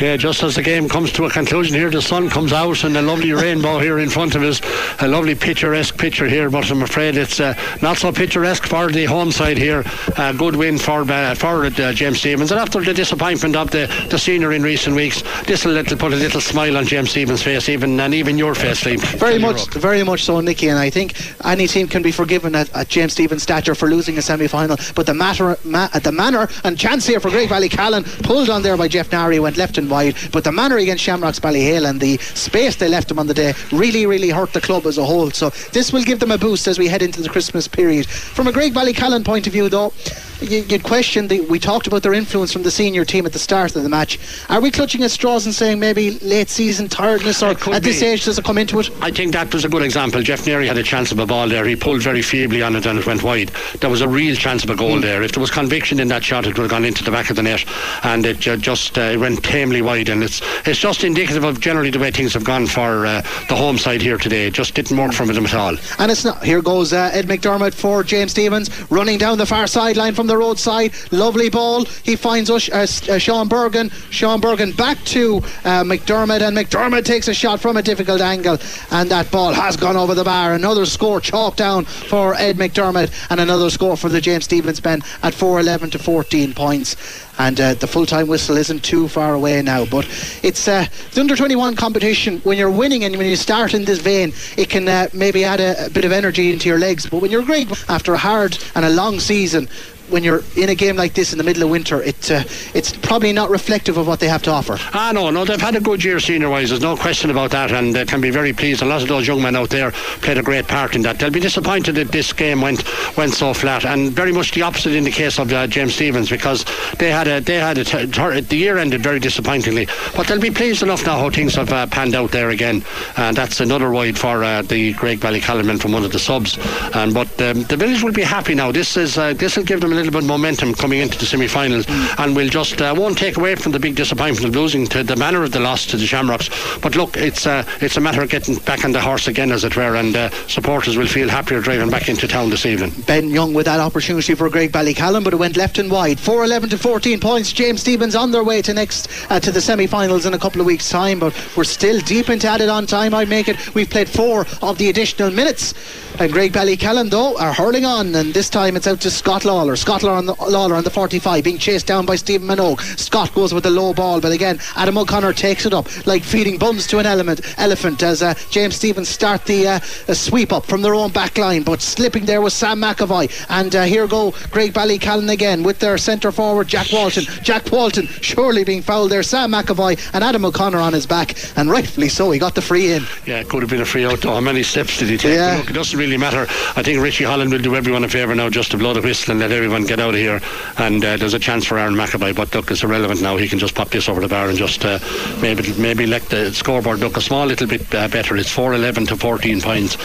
Yeah, 0.00 0.16
just 0.16 0.44
as 0.44 0.54
the 0.54 0.62
game 0.62 0.88
comes 0.88 1.10
to 1.14 1.24
a 1.24 1.30
conclusion 1.30 1.74
here, 1.74 1.90
the 1.90 2.00
sun 2.00 2.30
comes 2.30 2.52
out 2.52 2.84
and 2.84 2.96
a 2.96 3.02
lovely 3.02 3.32
rainbow 3.32 3.80
here 3.80 3.98
in 3.98 4.08
front 4.08 4.36
of 4.36 4.42
us. 4.44 4.60
A 5.00 5.08
lovely 5.08 5.34
picturesque 5.34 5.98
picture 5.98 6.28
here, 6.28 6.48
but 6.50 6.70
I'm 6.70 6.82
afraid 6.82 7.16
it's 7.16 7.40
uh, 7.40 7.54
not 7.82 7.96
so 7.96 8.12
picturesque 8.12 8.64
for 8.64 8.92
the 8.92 9.06
home 9.06 9.32
side 9.32 9.58
here. 9.58 9.82
A 10.16 10.32
good 10.32 10.54
win 10.54 10.78
for 10.78 11.02
uh, 11.02 11.34
for 11.34 11.64
uh, 11.64 11.70
James 11.92 12.20
Stephens, 12.20 12.52
And 12.52 12.60
after 12.60 12.80
the 12.80 12.94
disappointment 12.94 13.56
of 13.56 13.72
the, 13.72 13.92
the 14.08 14.18
senior 14.18 14.52
in 14.52 14.62
recent 14.62 14.94
weeks, 14.94 15.22
this 15.46 15.64
will 15.64 15.82
put 15.82 16.12
a 16.12 16.16
little 16.16 16.40
smile 16.40 16.76
on 16.76 16.86
James 16.86 17.10
Stephens' 17.10 17.42
face, 17.42 17.68
even 17.68 17.98
and 17.98 18.14
even 18.14 18.38
your 18.38 18.54
face, 18.54 18.84
Liam. 18.84 19.00
Very 19.18 19.40
much, 19.40 19.68
very 19.74 20.04
much 20.04 20.22
so, 20.22 20.38
Nicky. 20.40 20.68
And 20.68 20.78
I 20.78 20.90
think 20.90 21.14
any 21.44 21.66
team 21.66 21.88
can 21.88 22.02
be 22.02 22.12
forgiven 22.12 22.54
at, 22.54 22.72
at 22.72 22.88
James 22.88 23.14
Stephens' 23.14 23.42
stature 23.42 23.74
for 23.74 23.88
losing 23.88 24.16
a 24.16 24.22
semi-final. 24.22 24.76
But 24.94 25.06
the 25.06 25.14
matter, 25.14 25.58
ma- 25.64 25.88
the 25.88 26.12
manner 26.12 26.48
and 26.62 26.78
chance 26.78 27.04
here 27.04 27.18
for 27.18 27.30
Graigue 27.30 27.48
Ballycallan 27.48 28.04
pulled 28.22 28.48
on 28.48 28.62
there 28.62 28.76
by 28.76 28.86
Jeff 28.86 29.10
Nari 29.10 29.40
went 29.40 29.56
left 29.56 29.76
and 29.76 29.87
wide. 29.88 30.16
But 30.32 30.44
the 30.44 30.52
manner 30.52 30.76
against 30.76 31.02
Shamrocks 31.04 31.40
Ballyhale 31.40 31.88
and 31.88 32.00
the 32.00 32.18
space 32.18 32.76
they 32.76 32.88
left 32.88 33.08
them 33.08 33.18
on 33.18 33.26
the 33.26 33.34
day 33.34 33.54
really, 33.72 34.06
really 34.06 34.30
hurt 34.30 34.52
the 34.52 34.60
club 34.60 34.86
as 34.86 34.98
a 34.98 35.04
whole. 35.04 35.30
So 35.30 35.50
this 35.72 35.92
will 35.92 36.04
give 36.04 36.20
them 36.20 36.30
a 36.30 36.38
boost 36.38 36.66
as 36.66 36.78
we 36.78 36.88
head 36.88 37.02
into 37.02 37.22
the 37.22 37.28
Christmas 37.28 37.68
period. 37.68 38.06
From 38.06 38.46
a 38.46 38.52
Graigue 38.52 38.72
Ballycallan 38.72 39.24
point 39.24 39.46
of 39.46 39.52
view, 39.52 39.68
though, 39.68 39.92
you, 40.40 40.64
would 40.70 40.84
question 40.84 41.28
the. 41.28 41.40
We 41.40 41.58
talked 41.58 41.86
about 41.86 42.02
their 42.02 42.12
influence 42.12 42.52
from 42.52 42.62
the 42.62 42.70
senior 42.70 43.04
team 43.04 43.26
at 43.26 43.32
the 43.32 43.38
start 43.38 43.74
of 43.74 43.82
the 43.82 43.88
match. 43.88 44.18
Are 44.48 44.60
we 44.60 44.70
clutching 44.70 45.02
at 45.02 45.10
straws 45.10 45.46
and 45.46 45.54
saying 45.54 45.80
maybe 45.80 46.12
late 46.20 46.48
season 46.48 46.88
tiredness, 46.88 47.42
or 47.42 47.50
at 47.72 47.82
this 47.82 48.02
age 48.02 48.24
does 48.24 48.38
it 48.38 48.44
come 48.44 48.58
into 48.58 48.78
it? 48.78 48.90
I 49.00 49.10
think 49.10 49.32
that 49.32 49.52
was 49.52 49.64
a 49.64 49.68
good 49.68 49.82
example. 49.82 50.22
Jeff 50.22 50.44
Neary 50.44 50.66
had 50.66 50.78
a 50.78 50.82
chance 50.82 51.10
of 51.10 51.18
a 51.18 51.26
ball 51.26 51.48
there. 51.48 51.64
He 51.64 51.74
pulled 51.74 52.02
very 52.02 52.22
feebly 52.22 52.62
on 52.62 52.76
it 52.76 52.86
and 52.86 52.98
it 52.98 53.06
went 53.06 53.22
wide. 53.22 53.50
There 53.80 53.90
was 53.90 54.00
a 54.00 54.08
real 54.08 54.36
chance 54.36 54.64
of 54.64 54.70
a 54.70 54.76
goal 54.76 54.98
mm. 54.98 55.02
there. 55.02 55.22
If 55.22 55.32
there 55.32 55.40
was 55.40 55.50
conviction 55.50 55.98
in 56.00 56.08
that 56.08 56.22
shot, 56.22 56.46
it 56.46 56.56
would 56.56 56.62
have 56.62 56.70
gone 56.70 56.84
into 56.84 57.02
the 57.02 57.10
back 57.10 57.30
of 57.30 57.36
the 57.36 57.42
net, 57.42 57.64
and 58.04 58.24
it 58.24 58.38
just 58.38 58.96
uh, 58.96 59.16
went 59.18 59.42
tamely 59.42 59.77
wide. 59.82 60.08
And 60.08 60.22
it's 60.22 60.40
it's 60.66 60.78
just 60.78 61.04
indicative 61.04 61.44
of 61.44 61.60
generally 61.60 61.90
the 61.90 61.98
way 61.98 62.10
things 62.10 62.34
have 62.34 62.44
gone 62.44 62.66
for 62.66 63.06
uh, 63.06 63.22
the 63.48 63.56
home 63.56 63.78
side 63.78 64.02
here 64.02 64.18
today. 64.18 64.46
It 64.46 64.54
just 64.54 64.74
didn't 64.74 64.96
work 64.96 65.12
for 65.12 65.26
them 65.26 65.46
at 65.46 65.54
all. 65.54 65.76
And 65.98 66.10
it's 66.10 66.24
not. 66.24 66.42
Here 66.42 66.62
goes 66.62 66.92
uh, 66.92 67.10
Ed 67.12 67.26
McDermott 67.26 67.74
for 67.74 68.02
James 68.02 68.32
Stephens, 68.32 68.70
running 68.90 69.18
down 69.18 69.38
the 69.38 69.46
far 69.46 69.66
sideline 69.66 70.14
from 70.14 70.26
the 70.26 70.36
roadside. 70.36 70.92
Lovely 71.10 71.48
ball. 71.50 71.84
He 71.84 72.16
finds 72.16 72.50
us, 72.50 72.68
uh, 72.70 72.86
uh, 73.12 73.18
Sean 73.18 73.48
Bergen. 73.48 73.90
Sean 74.10 74.40
Bergen 74.40 74.72
back 74.72 75.02
to 75.06 75.38
uh, 75.64 75.84
McDermott, 75.84 76.40
and 76.40 76.56
McDermott 76.56 77.04
takes 77.04 77.28
a 77.28 77.34
shot 77.34 77.60
from 77.60 77.76
a 77.76 77.82
difficult 77.82 78.20
angle, 78.20 78.58
and 78.90 79.10
that 79.10 79.30
ball 79.30 79.52
has 79.52 79.76
gone 79.76 79.96
over 79.96 80.14
the 80.14 80.24
bar. 80.24 80.54
Another 80.54 80.86
score 80.86 81.20
chalked 81.20 81.58
down 81.58 81.84
for 81.84 82.34
Ed 82.34 82.56
McDermott, 82.56 83.12
and 83.30 83.40
another 83.40 83.70
score 83.70 83.96
for 83.96 84.08
the 84.08 84.20
James 84.20 84.44
Stephens 84.44 84.82
men 84.82 85.02
at 85.22 85.34
4-11 85.34 85.92
to 85.92 85.98
14 85.98 86.54
points 86.54 86.96
and 87.38 87.60
uh, 87.60 87.74
the 87.74 87.86
full 87.86 88.06
time 88.06 88.26
whistle 88.26 88.56
isn't 88.56 88.84
too 88.84 89.08
far 89.08 89.34
away 89.34 89.60
now. 89.62 89.84
But 89.84 90.06
it's 90.42 90.68
uh, 90.68 90.86
the 91.12 91.20
under 91.20 91.36
21 91.36 91.76
competition. 91.76 92.38
When 92.40 92.58
you're 92.58 92.70
winning 92.70 93.04
and 93.04 93.16
when 93.16 93.26
you 93.26 93.36
start 93.36 93.74
in 93.74 93.84
this 93.84 94.00
vein, 94.00 94.32
it 94.56 94.68
can 94.68 94.88
uh, 94.88 95.08
maybe 95.12 95.44
add 95.44 95.60
a, 95.60 95.86
a, 95.86 95.90
bit 95.90 96.04
of 96.04 96.12
energy 96.12 96.52
into 96.52 96.68
your 96.68 96.78
legs. 96.78 97.06
But 97.06 97.22
when 97.22 97.30
you're 97.30 97.44
great 97.44 97.70
after 97.88 98.14
a 98.14 98.18
hard 98.18 98.58
and 98.74 98.84
a 98.84 98.90
long 98.90 99.20
season, 99.20 99.68
when 100.10 100.24
you're 100.24 100.42
in 100.56 100.68
a 100.68 100.74
game 100.74 100.96
like 100.96 101.14
this 101.14 101.32
in 101.32 101.38
the 101.38 101.44
middle 101.44 101.62
of 101.62 101.70
winter, 101.70 102.02
it, 102.02 102.30
uh, 102.30 102.42
it's 102.74 102.96
probably 102.96 103.32
not 103.32 103.50
reflective 103.50 103.96
of 103.96 104.06
what 104.06 104.20
they 104.20 104.28
have 104.28 104.42
to 104.42 104.50
offer. 104.50 104.76
Ah, 104.94 105.12
no, 105.14 105.30
no, 105.30 105.44
they've 105.44 105.60
had 105.60 105.76
a 105.76 105.80
good 105.80 106.02
year 106.04 106.20
senior 106.20 106.48
wise, 106.48 106.70
there's 106.70 106.80
no 106.80 106.96
question 106.96 107.30
about 107.30 107.50
that, 107.50 107.72
and 107.72 107.94
they 107.94 108.04
can 108.04 108.20
be 108.20 108.30
very 108.30 108.52
pleased. 108.52 108.82
A 108.82 108.84
lot 108.84 109.02
of 109.02 109.08
those 109.08 109.26
young 109.26 109.42
men 109.42 109.56
out 109.56 109.70
there 109.70 109.92
played 110.22 110.38
a 110.38 110.42
great 110.42 110.66
part 110.66 110.94
in 110.94 111.02
that. 111.02 111.18
They'll 111.18 111.30
be 111.30 111.40
disappointed 111.40 111.94
that 111.96 112.12
this 112.12 112.32
game 112.32 112.60
went 112.60 112.84
went 113.16 113.34
so 113.34 113.54
flat, 113.54 113.84
and 113.84 114.12
very 114.12 114.32
much 114.32 114.52
the 114.52 114.62
opposite 114.62 114.94
in 114.94 115.04
the 115.04 115.10
case 115.10 115.38
of 115.38 115.52
uh, 115.52 115.66
James 115.66 115.94
Stephens 115.94 116.30
because 116.30 116.64
they 116.98 117.10
had 117.10 117.28
a 117.28 117.40
they 117.40 117.56
had 117.56 117.76
the 117.76 118.56
year 118.56 118.78
ended 118.78 119.02
very 119.02 119.18
disappointingly, 119.18 119.86
but 120.16 120.26
they'll 120.26 120.40
be 120.40 120.50
pleased 120.50 120.82
enough 120.82 121.04
now 121.06 121.18
how 121.18 121.30
things 121.30 121.54
have 121.54 121.72
uh, 121.72 121.86
panned 121.86 122.14
out 122.14 122.30
there 122.30 122.50
again, 122.50 122.84
and 123.16 123.36
that's 123.36 123.60
another 123.60 123.90
wide 123.90 124.18
for 124.18 124.42
uh, 124.44 124.62
the 124.62 124.94
Graigue 124.94 125.18
Ballycallan 125.18 125.80
from 125.80 125.92
one 125.92 126.04
of 126.04 126.12
the 126.12 126.18
subs. 126.18 126.58
And 126.94 127.12
but 127.14 127.28
um, 127.40 127.62
the 127.64 127.76
village 127.76 128.02
will 128.02 128.12
be 128.12 128.22
happy 128.22 128.54
now. 128.54 128.72
This 128.72 128.96
is 128.96 129.18
uh, 129.18 129.34
this 129.34 129.56
will 129.56 129.64
give 129.64 129.80
them 129.80 129.92
little 129.98 130.12
bit 130.12 130.22
of 130.22 130.28
momentum 130.28 130.74
coming 130.74 131.00
into 131.00 131.18
the 131.18 131.26
semi-finals, 131.26 131.86
and 132.18 132.36
we'll 132.36 132.48
just 132.48 132.80
uh, 132.80 132.94
won't 132.96 133.18
take 133.18 133.36
away 133.36 133.54
from 133.54 133.72
the 133.72 133.80
big 133.80 133.96
disappointment 133.96 134.44
of 134.44 134.54
losing 134.54 134.86
to 134.86 135.02
the 135.02 135.16
manner 135.16 135.42
of 135.42 135.52
the 135.52 135.60
loss 135.60 135.86
to 135.86 135.96
the 135.96 136.06
Shamrocks. 136.06 136.48
But 136.78 136.96
look, 136.96 137.16
it's 137.16 137.46
uh, 137.46 137.64
it's 137.80 137.96
a 137.96 138.00
matter 138.00 138.22
of 138.22 138.30
getting 138.30 138.56
back 138.56 138.84
on 138.84 138.92
the 138.92 139.00
horse 139.00 139.28
again, 139.28 139.50
as 139.50 139.64
it 139.64 139.76
were, 139.76 139.96
and 139.96 140.16
uh, 140.16 140.30
supporters 140.46 140.96
will 140.96 141.06
feel 141.06 141.28
happier 141.28 141.60
driving 141.60 141.90
back 141.90 142.08
into 142.08 142.28
town 142.28 142.50
this 142.50 142.66
evening. 142.66 142.92
Ben 143.06 143.30
Young 143.30 143.54
with 143.54 143.66
that 143.66 143.80
opportunity 143.80 144.34
for 144.34 144.48
Graigue 144.48 144.70
Ballycallan, 144.70 145.24
but 145.24 145.32
it 145.32 145.36
went 145.36 145.56
left 145.56 145.78
and 145.78 145.90
wide. 145.90 146.18
4-11 146.18 146.70
to 146.70 146.78
14 146.78 147.20
points. 147.20 147.52
James 147.52 147.80
Stephens 147.80 148.14
on 148.14 148.30
their 148.30 148.44
way 148.44 148.62
to 148.62 148.72
next 148.72 149.08
uh, 149.30 149.40
to 149.40 149.50
the 149.50 149.60
semi-finals 149.60 150.26
in 150.26 150.34
a 150.34 150.38
couple 150.38 150.60
of 150.60 150.66
weeks' 150.66 150.88
time, 150.88 151.18
but 151.18 151.34
we're 151.56 151.64
still 151.64 152.00
deep 152.00 152.30
into 152.30 152.46
added 152.46 152.68
on 152.68 152.86
time. 152.86 153.14
I 153.14 153.24
make 153.24 153.48
it. 153.48 153.74
We've 153.74 153.90
played 153.90 154.08
four 154.08 154.46
of 154.62 154.78
the 154.78 154.88
additional 154.88 155.30
minutes. 155.30 155.74
And 156.20 156.32
Graigue 156.32 156.50
Ballycallan, 156.50 157.10
though, 157.10 157.38
are 157.38 157.52
hurling 157.52 157.84
on, 157.84 158.12
and 158.16 158.34
this 158.34 158.50
time 158.50 158.74
it's 158.74 158.88
out 158.88 159.00
to 159.02 159.10
Scott 159.10 159.44
Lawler. 159.44 159.76
Scott 159.76 160.02
Lawler 160.02 160.16
on 160.16 160.26
the, 160.26 160.34
Lawler 160.34 160.74
on 160.74 160.82
the 160.82 160.90
45, 160.90 161.44
being 161.44 161.58
chased 161.58 161.86
down 161.86 162.06
by 162.06 162.16
Stephen 162.16 162.48
Minogue. 162.48 162.80
Scott 162.98 163.32
goes 163.34 163.54
with 163.54 163.62
the 163.62 163.70
low 163.70 163.94
ball, 163.94 164.20
but 164.20 164.32
again, 164.32 164.58
Adam 164.74 164.98
O'Connor 164.98 165.32
takes 165.32 165.64
it 165.64 165.72
up 165.72 165.86
like 166.08 166.24
feeding 166.24 166.58
buns 166.58 166.88
to 166.88 166.98
an 166.98 167.06
element, 167.06 167.40
elephant 167.56 168.02
as 168.02 168.20
uh, 168.20 168.34
James 168.50 168.74
Stephens 168.74 169.08
start 169.08 169.44
the 169.44 169.68
uh, 169.68 169.78
sweep 170.12 170.52
up 170.52 170.66
from 170.66 170.82
their 170.82 170.94
own 170.94 171.12
back 171.12 171.38
line, 171.38 171.62
but 171.62 171.80
slipping 171.80 172.24
there 172.24 172.40
was 172.40 172.52
Sam 172.52 172.80
McAvoy. 172.80 173.30
And 173.48 173.76
uh, 173.76 173.84
here 173.84 174.08
go 174.08 174.32
Graigue 174.50 174.72
Ballycallan 174.72 175.30
again 175.30 175.62
with 175.62 175.78
their 175.78 175.98
centre 175.98 176.32
forward, 176.32 176.66
Jack 176.66 176.88
Walton. 176.92 177.24
Jack 177.44 177.70
Walton 177.70 178.06
surely 178.06 178.64
being 178.64 178.82
fouled 178.82 179.12
there. 179.12 179.22
Sam 179.22 179.52
McAvoy 179.52 180.00
and 180.12 180.24
Adam 180.24 180.44
O'Connor 180.44 180.78
on 180.78 180.92
his 180.92 181.06
back, 181.06 181.36
and 181.56 181.70
rightfully 181.70 182.08
so, 182.08 182.32
he 182.32 182.40
got 182.40 182.56
the 182.56 182.62
free 182.62 182.92
in. 182.92 183.04
Yeah, 183.24 183.38
it 183.38 183.48
could 183.48 183.62
have 183.62 183.70
been 183.70 183.82
a 183.82 183.86
free 183.86 184.04
out, 184.04 184.20
though. 184.20 184.34
How 184.34 184.40
many 184.40 184.64
steps 184.64 184.98
did 184.98 185.08
he 185.10 185.16
take? 185.16 185.36
Yeah. 185.36 185.58
Look, 185.58 185.70
it 185.70 185.74
doesn't 185.74 185.96
really 185.98 186.07
really 186.08 186.18
matter. 186.18 186.46
I 186.74 186.82
think 186.82 187.02
Richie 187.02 187.24
Holland 187.24 187.52
will 187.52 187.60
do 187.60 187.76
everyone 187.76 188.02
a 188.02 188.08
favour 188.08 188.34
now 188.34 188.48
just 188.48 188.70
to 188.70 188.78
blow 188.78 188.94
the 188.94 189.02
whistle 189.02 189.32
and 189.32 189.40
let 189.40 189.52
everyone 189.52 189.84
get 189.84 190.00
out 190.00 190.14
of 190.14 190.20
here. 190.20 190.40
And 190.78 191.04
uh, 191.04 191.18
there's 191.18 191.34
a 191.34 191.38
chance 191.38 191.66
for 191.66 191.78
Aaron 191.78 191.94
McAvoy, 191.94 192.34
but 192.34 192.54
look, 192.54 192.70
it's 192.70 192.82
irrelevant 192.82 193.20
now. 193.20 193.36
He 193.36 193.46
can 193.46 193.58
just 193.58 193.74
pop 193.74 193.90
this 193.90 194.08
over 194.08 194.22
the 194.22 194.28
bar 194.28 194.48
and 194.48 194.56
just 194.56 194.84
uh, 194.86 194.98
maybe 195.42 195.74
maybe 195.74 196.06
let 196.06 196.22
the 196.30 196.52
scoreboard 196.54 197.00
look 197.00 197.18
a 197.18 197.20
small 197.20 197.44
little 197.44 197.66
bit 197.66 197.94
uh, 197.94 198.08
better. 198.08 198.36
It's 198.36 198.54
4-11 198.54 199.08
to 199.08 199.16
14 199.16 199.60
points. 199.60 199.98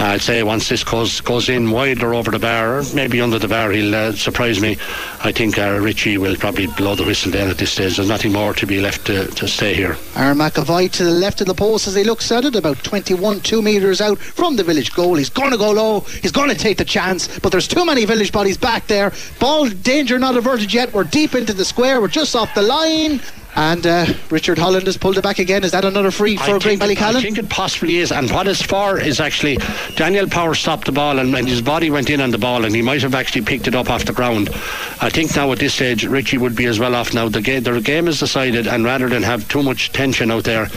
I'd 0.00 0.22
say 0.22 0.42
once 0.42 0.68
this 0.68 0.82
goes 0.82 1.20
goes 1.20 1.48
in 1.48 1.70
wide 1.70 2.02
or 2.02 2.14
over 2.14 2.32
the 2.32 2.40
bar, 2.40 2.82
maybe 2.94 3.20
under 3.20 3.38
the 3.38 3.48
bar, 3.48 3.70
he'll 3.70 3.94
uh, 3.94 4.12
surprise 4.12 4.60
me. 4.60 4.76
I 5.22 5.30
think 5.30 5.56
uh, 5.56 5.78
Richie 5.80 6.18
will 6.18 6.36
probably 6.36 6.66
blow 6.66 6.96
the 6.96 7.04
whistle 7.04 7.30
then 7.30 7.48
at 7.48 7.58
this 7.58 7.72
stage. 7.72 7.96
There's 7.96 8.08
nothing 8.08 8.32
more 8.32 8.54
to 8.54 8.66
be 8.66 8.80
left 8.80 9.06
to, 9.06 9.26
to 9.26 9.46
stay 9.46 9.74
here. 9.74 9.96
Aaron 10.16 10.38
McAvoy 10.38 10.90
to 10.92 11.04
the 11.04 11.12
left 11.12 11.40
of 11.40 11.46
the 11.46 11.54
post 11.54 11.86
as 11.86 11.94
he 11.94 12.02
looks 12.02 12.32
at 12.32 12.44
it, 12.44 12.56
about 12.56 12.82
21, 12.82 13.40
2 13.40 13.62
metres 13.62 14.00
out 14.00 14.18
from 14.18 14.56
the 14.56 14.64
village 14.64 14.92
goal. 14.92 15.14
He's 15.14 15.30
going 15.44 15.52
to 15.52 15.58
go 15.58 15.70
low. 15.72 16.00
He's 16.00 16.32
going 16.32 16.48
to 16.48 16.56
take 16.56 16.78
the 16.78 16.84
chance, 16.84 17.38
but 17.38 17.52
there's 17.52 17.68
too 17.68 17.84
many 17.84 18.04
village 18.04 18.32
bodies 18.32 18.56
back 18.56 18.86
there. 18.86 19.12
Ball 19.38 19.68
danger 19.68 20.18
not 20.18 20.36
averted 20.36 20.72
yet. 20.72 20.92
We're 20.92 21.04
deep 21.04 21.34
into 21.34 21.52
the 21.52 21.64
square. 21.64 22.00
We're 22.00 22.08
just 22.08 22.34
off 22.34 22.54
the 22.54 22.62
line. 22.62 23.20
And 23.56 23.86
uh, 23.86 24.06
Richard 24.30 24.58
Holland 24.58 24.86
has 24.86 24.96
pulled 24.96 25.16
it 25.16 25.22
back 25.22 25.38
again. 25.38 25.62
Is 25.62 25.70
that 25.70 25.84
another 25.84 26.10
free 26.10 26.36
for 26.36 26.58
Graigue 26.58 26.78
Ballycallan? 26.78 27.16
I 27.16 27.22
think 27.22 27.38
it 27.38 27.48
possibly 27.48 27.98
is. 27.98 28.10
And 28.10 28.28
what 28.30 28.48
it's 28.48 28.60
for 28.60 28.98
is 28.98 29.20
actually 29.20 29.58
Daniel 29.94 30.28
Power 30.28 30.54
stopped 30.54 30.86
the 30.86 30.92
ball 30.92 31.20
and, 31.20 31.32
and 31.36 31.46
his 31.46 31.62
body 31.62 31.88
went 31.88 32.10
in 32.10 32.20
on 32.20 32.32
the 32.32 32.38
ball 32.38 32.64
and 32.64 32.74
he 32.74 32.82
might 32.82 33.02
have 33.02 33.14
actually 33.14 33.42
picked 33.42 33.68
it 33.68 33.76
up 33.76 33.90
off 33.90 34.06
the 34.06 34.12
ground. 34.12 34.48
I 35.00 35.08
think 35.08 35.36
now 35.36 35.52
at 35.52 35.60
this 35.60 35.74
stage 35.74 36.04
Richie 36.04 36.38
would 36.38 36.56
be 36.56 36.66
as 36.66 36.80
well 36.80 36.96
off 36.96 37.14
now. 37.14 37.28
The 37.28 37.42
game, 37.42 37.62
the 37.62 37.80
game 37.80 38.08
is 38.08 38.18
decided, 38.18 38.66
and 38.66 38.84
rather 38.84 39.08
than 39.08 39.22
have 39.22 39.46
too 39.48 39.62
much 39.62 39.92
tension 39.92 40.32
out 40.32 40.42
there, 40.42 40.68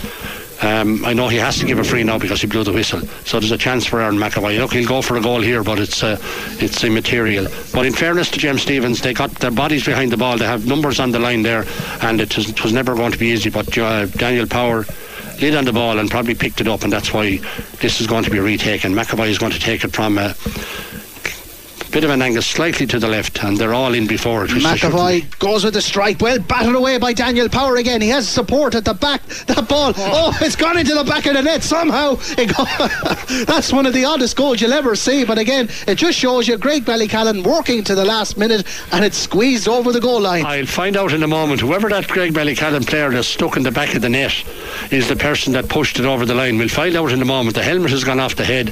um, 0.61 1.05
I 1.05 1.13
know 1.13 1.27
he 1.27 1.37
has 1.37 1.59
to 1.59 1.65
give 1.65 1.77
a 1.77 1.83
free 1.83 2.03
now 2.03 2.17
because 2.17 2.41
he 2.41 2.47
blew 2.47 2.63
the 2.63 2.73
whistle. 2.73 3.01
So 3.25 3.39
there's 3.39 3.51
a 3.51 3.57
chance 3.57 3.85
for 3.85 4.01
Aaron 4.01 4.17
McAvoy. 4.17 4.57
Look, 4.57 4.73
he'll 4.73 4.87
go 4.87 5.01
for 5.01 5.17
a 5.17 5.21
goal 5.21 5.41
here, 5.41 5.63
but 5.63 5.79
it's 5.79 6.03
uh, 6.03 6.17
it's 6.59 6.83
immaterial. 6.83 7.47
But 7.73 7.85
in 7.85 7.93
fairness 7.93 8.31
to 8.31 8.39
James 8.39 8.63
Stephens, 8.63 9.01
they 9.01 9.13
got 9.13 9.31
their 9.35 9.51
bodies 9.51 9.85
behind 9.85 10.11
the 10.11 10.17
ball. 10.17 10.37
They 10.37 10.45
have 10.45 10.65
numbers 10.65 10.99
on 10.99 11.11
the 11.11 11.19
line 11.19 11.43
there, 11.43 11.65
and 12.01 12.19
it 12.19 12.35
was, 12.35 12.49
it 12.49 12.63
was 12.63 12.73
never 12.73 12.95
going 12.95 13.11
to 13.11 13.19
be 13.19 13.27
easy. 13.27 13.49
But 13.49 13.77
uh, 13.77 14.07
Daniel 14.07 14.47
Power 14.47 14.85
lid 15.39 15.55
on 15.55 15.65
the 15.65 15.73
ball 15.73 15.99
and 15.99 16.09
probably 16.09 16.33
picked 16.33 16.59
it 16.59 16.67
up, 16.67 16.83
and 16.83 16.91
that's 16.91 17.13
why 17.13 17.37
this 17.79 18.01
is 18.01 18.07
going 18.07 18.23
to 18.23 18.31
be 18.31 18.39
retaken. 18.39 18.93
McAvoy 18.93 19.27
is 19.27 19.37
going 19.37 19.51
to 19.51 19.59
take 19.59 19.83
it 19.83 19.93
from. 19.93 20.17
Uh, 20.17 20.33
bit 21.97 22.03
of 22.03 22.11
an 22.11 22.21
angle 22.21 22.43
slightly 22.43 22.85
to 22.85 22.99
the 22.99 23.07
left, 23.07 23.43
and 23.43 23.57
they're 23.57 23.73
all 23.73 23.95
in 23.95 24.05
before 24.05 24.45
it. 24.45 24.51
McAvoy 24.51 25.39
goes 25.39 25.63
with 25.63 25.73
the 25.73 25.81
strike, 25.81 26.21
well 26.21 26.37
battered 26.37 26.75
away 26.75 26.99
by 26.99 27.11
Daniel 27.11 27.49
Power 27.49 27.77
again. 27.77 28.01
He 28.01 28.09
has 28.09 28.29
support 28.29 28.75
at 28.75 28.85
the 28.85 28.93
back. 28.93 29.25
That 29.47 29.67
ball, 29.67 29.93
oh, 29.97 30.31
oh 30.31 30.37
it's 30.45 30.55
gone 30.55 30.77
into 30.77 30.93
the 30.93 31.03
back 31.03 31.25
of 31.25 31.33
the 31.33 31.41
net 31.41 31.63
somehow. 31.63 32.13
That's 33.45 33.73
one 33.73 33.87
of 33.87 33.93
the 33.93 34.05
oddest 34.05 34.35
goals 34.35 34.61
you'll 34.61 34.73
ever 34.73 34.95
see. 34.95 35.25
But 35.25 35.39
again, 35.39 35.69
it 35.87 35.95
just 35.95 36.19
shows 36.19 36.47
you 36.47 36.55
Graigue 36.59 36.83
Ballycallan 36.83 37.43
working 37.43 37.83
to 37.85 37.95
the 37.95 38.05
last 38.05 38.37
minute, 38.37 38.67
and 38.91 39.03
it's 39.03 39.17
squeezed 39.17 39.67
over 39.67 39.91
the 39.91 39.99
goal 39.99 40.21
line. 40.21 40.45
I'll 40.45 40.67
find 40.67 40.97
out 40.97 41.13
in 41.13 41.23
a 41.23 41.27
moment. 41.27 41.61
Whoever 41.61 41.89
that 41.89 42.03
Graigue 42.03 42.33
Ballycallan 42.33 42.85
player 42.85 43.09
that's 43.09 43.27
stuck 43.27 43.57
in 43.57 43.63
the 43.63 43.71
back 43.71 43.95
of 43.95 44.03
the 44.03 44.09
net 44.09 44.35
is 44.91 45.07
the 45.07 45.15
person 45.15 45.53
that 45.53 45.67
pushed 45.67 45.97
it 45.97 46.05
over 46.05 46.27
the 46.27 46.35
line. 46.35 46.59
We'll 46.59 46.69
find 46.69 46.95
out 46.95 47.11
in 47.11 47.23
a 47.23 47.25
moment. 47.25 47.55
The 47.55 47.63
helmet 47.63 47.89
has 47.89 48.03
gone 48.03 48.19
off 48.19 48.35
the 48.35 48.45
head. 48.45 48.71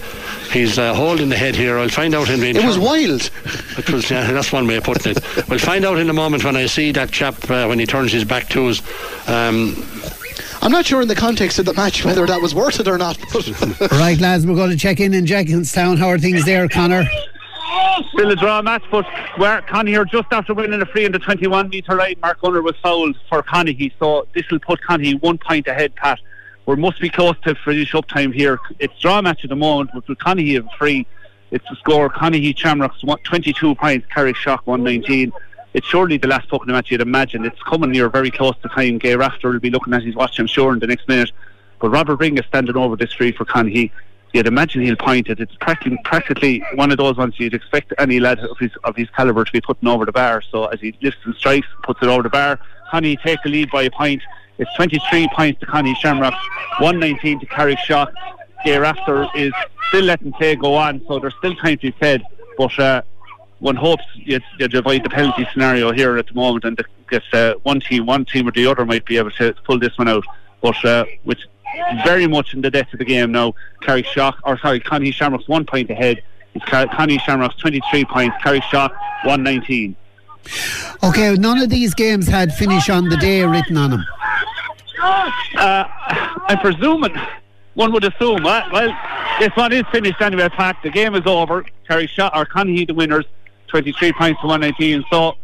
He's 0.51 0.77
uh, 0.77 0.93
holding 0.93 1.30
the 1.30 1.35
head 1.35 1.55
here. 1.55 1.77
I'll 1.77 1.89
find 1.89 2.13
out 2.15 2.30
in. 2.30 2.41
It 2.43 2.63
was 2.63 2.80
wild. 2.80 3.30
It 3.77 3.89
was, 3.89 4.09
yeah, 4.09 4.31
that's 4.31 4.51
one 4.51 4.67
way 4.67 4.77
of 4.77 4.84
putting 4.84 5.13
it. 5.13 5.47
We'll 5.49 5.59
find 5.59 5.85
out 5.85 5.97
in 5.97 6.09
a 6.09 6.13
moment 6.13 6.43
when 6.43 6.55
I 6.55 6.65
see 6.65 6.91
that 6.93 7.11
chap 7.11 7.49
uh, 7.49 7.65
when 7.65 7.80
he 7.80 7.85
turns 7.85 8.11
his 8.11 8.23
back 8.23 8.49
to 8.49 8.67
us. 8.67 8.81
Um, 9.27 9.76
I'm 10.61 10.72
not 10.72 10.85
sure 10.85 11.01
in 11.01 11.07
the 11.07 11.15
context 11.15 11.59
of 11.59 11.65
the 11.65 11.73
match 11.73 12.03
whether 12.03 12.26
that 12.26 12.41
was 12.41 12.55
worth 12.55 12.80
it 12.80 12.88
or 12.88 12.97
not. 12.97 13.17
right, 13.91 14.17
lads, 14.19 14.47
we're 14.47 14.55
going 14.55 14.72
to 14.72 14.77
check 14.77 14.99
in 14.99 15.13
in 15.13 15.26
Jenkinstown. 15.26 15.97
How 15.97 16.07
are 16.07 16.17
things 16.17 16.45
there, 16.45 16.67
Connor? 16.67 17.03
Still 18.13 18.31
a 18.31 18.35
draw 18.35 18.61
match, 18.61 18.84
but 18.91 19.05
where 19.38 19.61
Connie 19.61 19.95
just 20.11 20.27
after 20.31 20.53
winning 20.53 20.81
a 20.81 20.85
free 20.85 21.05
in 21.05 21.11
the 21.11 21.19
21 21.19 21.69
metre 21.69 21.95
line, 21.95 22.15
Mark 22.22 22.41
Gunner 22.41 22.61
was 22.61 22.76
fouled 22.81 23.15
for 23.30 23.43
Connie. 23.43 23.93
So 23.99 24.27
this 24.34 24.49
will 24.49 24.59
put 24.59 24.81
Connie 24.81 25.15
one 25.15 25.38
point 25.38 25.67
ahead, 25.67 25.95
Pat. 25.95 26.19
We 26.66 26.76
must 26.76 27.00
be 27.00 27.10
close 27.10 27.36
to 27.44 27.54
finish 27.54 27.94
up 27.94 28.08
time 28.08 28.32
here. 28.32 28.60
It's 28.80 28.98
draw 29.00 29.22
match 29.22 29.44
at 29.44 29.50
the 29.50 29.56
moment, 29.56 29.92
but 29.94 30.08
with 30.08 30.18
Connie 30.18 30.56
have 30.56 30.68
free, 30.78 31.06
it's 31.52 31.68
the 31.70 31.76
score. 31.76 32.10
Connie 32.10 32.54
Shamrocks 32.54 33.02
22 33.02 33.76
points, 33.76 34.08
Carrickshock 34.14 34.62
119. 34.66 35.32
It's 35.76 35.86
surely 35.86 36.18
the 36.18 36.28
last 36.28 36.50
puck 36.50 36.62
in 36.62 36.68
the 36.68 36.74
match 36.74 36.90
you'd 36.90 37.02
imagine. 37.02 37.46
It's 37.46 37.62
coming 37.64 37.92
near 37.92 38.10
very 38.10 38.32
close 38.32 38.56
to 38.64 38.70
time. 38.70 38.98
Gay 38.98 39.16
Rafter 39.16 39.52
will 39.52 39.60
be 39.60 39.70
looking 39.70 39.94
at 39.94 40.02
his 40.02 40.16
watch, 40.16 40.40
I'm 40.40 40.48
sure, 40.48 40.74
in 40.74 40.80
the 40.80 40.88
next 40.88 41.08
minute. 41.08 41.32
But 41.80 41.90
Robert 41.90 42.16
Ring 42.16 42.38
is 42.38 42.46
standing 42.46 42.76
over 42.76 42.96
this 42.96 43.14
free 43.14 43.32
for 43.32 43.46
Connie. 43.46 43.92
You'd 44.34 44.48
imagine 44.48 44.82
he'll 44.82 44.96
point 44.96 45.30
it. 45.30 45.40
It's 45.40 45.56
practically, 45.58 46.00
practically 46.04 46.64
one 46.74 46.92
of 46.92 46.98
those 46.98 47.16
ones 47.16 47.36
you'd 47.40 47.54
expect 47.54 47.94
any 48.00 48.20
lad 48.20 48.40
of 48.40 48.58
his 48.58 48.72
of 48.84 48.96
his 48.96 49.10
calibre 49.12 49.46
to 49.46 49.52
be 49.52 49.62
putting 49.62 49.88
over 49.88 50.04
the 50.04 50.12
bar. 50.12 50.42
So 50.42 50.66
as 50.66 50.82
he 50.82 50.98
lifts 51.02 51.22
and 51.26 51.36
strikes, 51.36 51.68
puts 51.84 52.02
it 52.02 52.10
over 52.10 52.24
the 52.24 52.30
bar, 52.30 52.60
Connie 52.90 53.18
take 53.18 53.40
the 53.44 53.50
lead 53.50 53.70
by 53.70 53.84
a 53.84 53.92
point. 53.92 54.22
It's 54.57 54.73
23 54.76 55.27
points 55.34 55.60
to 55.60 55.65
Connie 55.65 55.95
Shamrocks, 55.95 56.38
119 56.80 57.40
to 57.41 57.45
Carrickshock. 57.45 58.14
Thereafter 58.64 59.27
is 59.36 59.53
still 59.90 60.06
letting 60.06 60.32
play 60.34 60.56
go 60.56 60.76
on, 60.76 61.02
so 61.07 61.19
there's 61.19 61.36
still 61.36 61.56
time 61.56 61.77
to 61.77 61.91
be 61.91 61.98
fed. 61.99 62.23
But 62.57 62.77
uh, 62.80 63.02
one 63.60 63.76
hopes 63.76 64.03
you, 64.15 64.40
you 64.57 64.68
divide 64.68 65.03
the 65.03 65.10
penalty 65.10 65.48
scenario 65.52 65.91
here 65.91 66.18
at 66.18 66.27
the 66.27 66.34
moment, 66.34 66.64
and 66.64 66.80
guess 67.10 67.23
uh, 67.34 67.53
one 67.64 67.80
team, 67.80 68.06
one 68.06 68.26
team 68.26 68.48
or 68.48 68.52
the 68.52 68.65
other 68.65 68.86
might 68.86 69.06
be 69.06 69.18
able 69.18 69.32
to, 69.32 69.53
pull 69.65 69.80
this 69.80 69.98
one 69.98 70.07
out. 70.07 70.23
But 70.61 70.84
uh, 70.86 71.06
with 71.26 71.40
very 72.03 72.27
much 72.27 72.53
in 72.53 72.61
the 72.61 72.72
depth 72.72 72.94
of 72.94 72.99
the 72.99 73.06
game 73.06 73.32
now, 73.32 73.53
Carrickshock, 73.82 74.36
or 74.44 74.57
sorry, 74.57 74.80
Connie 74.80 75.11
Shamrocks 75.11 75.48
one 75.48 75.65
point 75.65 75.90
ahead. 75.90 76.23
It's 76.53 76.65
Connie 76.65 77.18
Shamrocks 77.19 77.56
23 77.57 78.06
points, 78.06 78.38
Carrickshock 78.41 78.91
119. 79.26 79.95
Okay, 81.03 81.36
none 81.36 81.60
of 81.60 81.69
these 81.69 81.94
games 81.94 82.27
had 82.27 82.53
finish 82.53 82.90
on 82.90 83.10
the 83.10 83.18
day 83.18 83.44
written 83.44 83.77
on 83.77 83.91
them. 83.91 84.06
Uh, 85.06 85.86
I'm 86.48 86.60
presuming, 86.60 87.15
one 87.76 87.91
would 87.94 88.03
assume, 88.03 88.45
uh, 88.45 88.61
well, 88.72 88.98
this 89.40 89.56
one 89.56 89.72
is 89.72 89.84
finished 89.91 90.22
anyway, 90.22 90.49
Pat. 90.49 90.77
The 90.84 90.90
game 90.90 91.15
is 91.15 91.26
over. 91.26 91.65
Carrickshock, 91.90 92.32
or 92.36 92.45
Connie 92.45 92.86
the 92.86 92.94
winners, 92.94 93.26
23 93.68 94.14
points 94.14 94.41
to 94.41 94.48
119. 94.48 95.06
So 95.10 95.36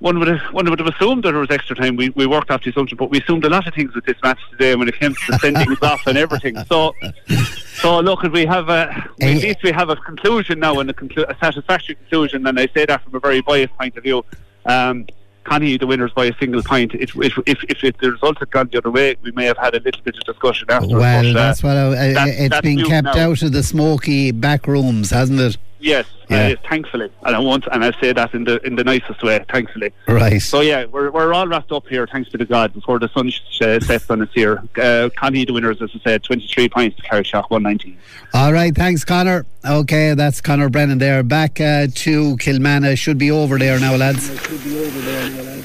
one 0.00 0.18
would 0.18 0.28
have 0.28 0.52
one 0.52 0.68
would 0.68 0.78
have 0.78 0.88
assumed 0.88 1.24
that 1.24 1.30
there 1.32 1.40
was 1.40 1.50
extra 1.50 1.74
time. 1.74 1.96
We, 1.96 2.10
we 2.10 2.26
worked 2.26 2.50
off 2.50 2.62
the 2.62 2.70
assumption, 2.70 2.96
but 2.96 3.10
we 3.10 3.20
assumed 3.20 3.44
a 3.44 3.48
lot 3.48 3.66
of 3.66 3.74
things 3.74 3.94
with 3.94 4.04
this 4.04 4.16
match 4.22 4.38
today 4.50 4.74
when 4.74 4.88
it 4.88 4.98
came 4.98 5.14
to 5.14 5.38
sending 5.38 5.74
off 5.82 6.06
and 6.06 6.18
everything. 6.18 6.62
So 6.64 6.94
so 7.76 8.00
look, 8.00 8.22
we 8.22 8.44
have 8.44 8.68
a 8.68 8.90
at 9.20 9.42
least 9.42 9.62
we 9.62 9.72
have 9.72 9.88
a 9.88 9.96
conclusion 9.96 10.60
now 10.60 10.78
and 10.80 10.90
a, 10.90 10.92
conclu- 10.92 11.28
a 11.28 11.36
satisfactory 11.38 11.94
conclusion, 11.94 12.46
and 12.46 12.58
I 12.58 12.66
say 12.74 12.84
that 12.86 13.02
from 13.02 13.14
a 13.14 13.20
very 13.20 13.40
biased 13.40 13.72
point 13.78 13.96
of 13.96 14.02
view. 14.02 14.24
Um, 14.66 15.06
Connie 15.44 15.76
the 15.76 15.86
winners 15.86 16.12
by 16.12 16.26
a 16.26 16.36
single 16.38 16.62
point. 16.62 16.94
If, 16.94 17.14
if, 17.16 17.38
if, 17.46 17.84
if, 17.84 17.96
the 17.98 18.12
result 18.12 18.38
had 18.38 18.50
gone 18.50 18.68
the 18.72 18.78
other 18.78 18.90
way, 18.90 19.16
we 19.22 19.30
may 19.32 19.44
have 19.44 19.58
had 19.58 19.74
a 19.74 19.80
little 19.80 20.02
bit 20.02 20.16
of 20.16 20.24
discussion 20.24 20.66
after. 20.70 20.96
Well, 20.98 21.22
but, 21.22 21.30
uh, 21.30 21.32
that's 21.32 21.62
what 21.62 21.76
I, 21.76 22.12
that, 22.12 22.28
it's 22.28 22.60
been 22.60 22.84
kept 22.84 23.04
now. 23.04 23.30
out 23.30 23.42
of 23.42 23.52
the 23.52 23.62
smoky 23.62 24.30
back 24.32 24.66
rooms, 24.66 25.10
hasn't 25.10 25.40
it? 25.40 25.56
Yes, 25.84 26.06
yeah. 26.30 26.54
uh, 26.54 26.66
thankfully, 26.66 27.10
and 27.24 27.36
I 27.36 27.38
want, 27.38 27.66
and 27.70 27.84
I 27.84 27.92
say 28.00 28.14
that 28.14 28.32
in 28.32 28.44
the 28.44 28.58
in 28.66 28.74
the 28.76 28.84
nicest 28.84 29.22
way, 29.22 29.44
thankfully. 29.50 29.92
Right. 30.08 30.40
So 30.40 30.62
yeah, 30.62 30.86
we're 30.86 31.10
we're 31.10 31.34
all 31.34 31.46
wrapped 31.46 31.72
up 31.72 31.86
here, 31.88 32.06
thanks 32.06 32.30
be 32.30 32.38
to 32.38 32.46
God, 32.46 32.72
before 32.72 32.98
the 32.98 33.08
sun 33.08 33.30
uh, 33.60 33.80
sets 33.80 34.08
on 34.08 34.22
us 34.22 34.30
here. 34.32 34.62
Uh, 34.78 35.10
Connie, 35.14 35.44
the 35.44 35.52
winners, 35.52 35.82
as 35.82 35.90
I 35.94 35.98
said, 35.98 36.22
twenty 36.24 36.46
three 36.46 36.70
points 36.70 36.96
to 36.96 37.02
Carrickshock, 37.02 37.50
one 37.50 37.62
nineteen. 37.62 37.98
All 38.32 38.50
right, 38.50 38.74
thanks, 38.74 39.04
Connor. 39.04 39.44
Okay, 39.64 40.14
that's 40.14 40.40
Connor 40.40 40.70
Brennan 40.70 40.98
there. 40.98 41.22
Back 41.22 41.60
uh, 41.60 41.86
to 41.94 42.36
Kilmanagh. 42.36 42.96
Should 42.96 43.18
be 43.18 43.30
over 43.30 43.58
there 43.58 43.78
now, 43.78 43.94
lads. 43.96 44.28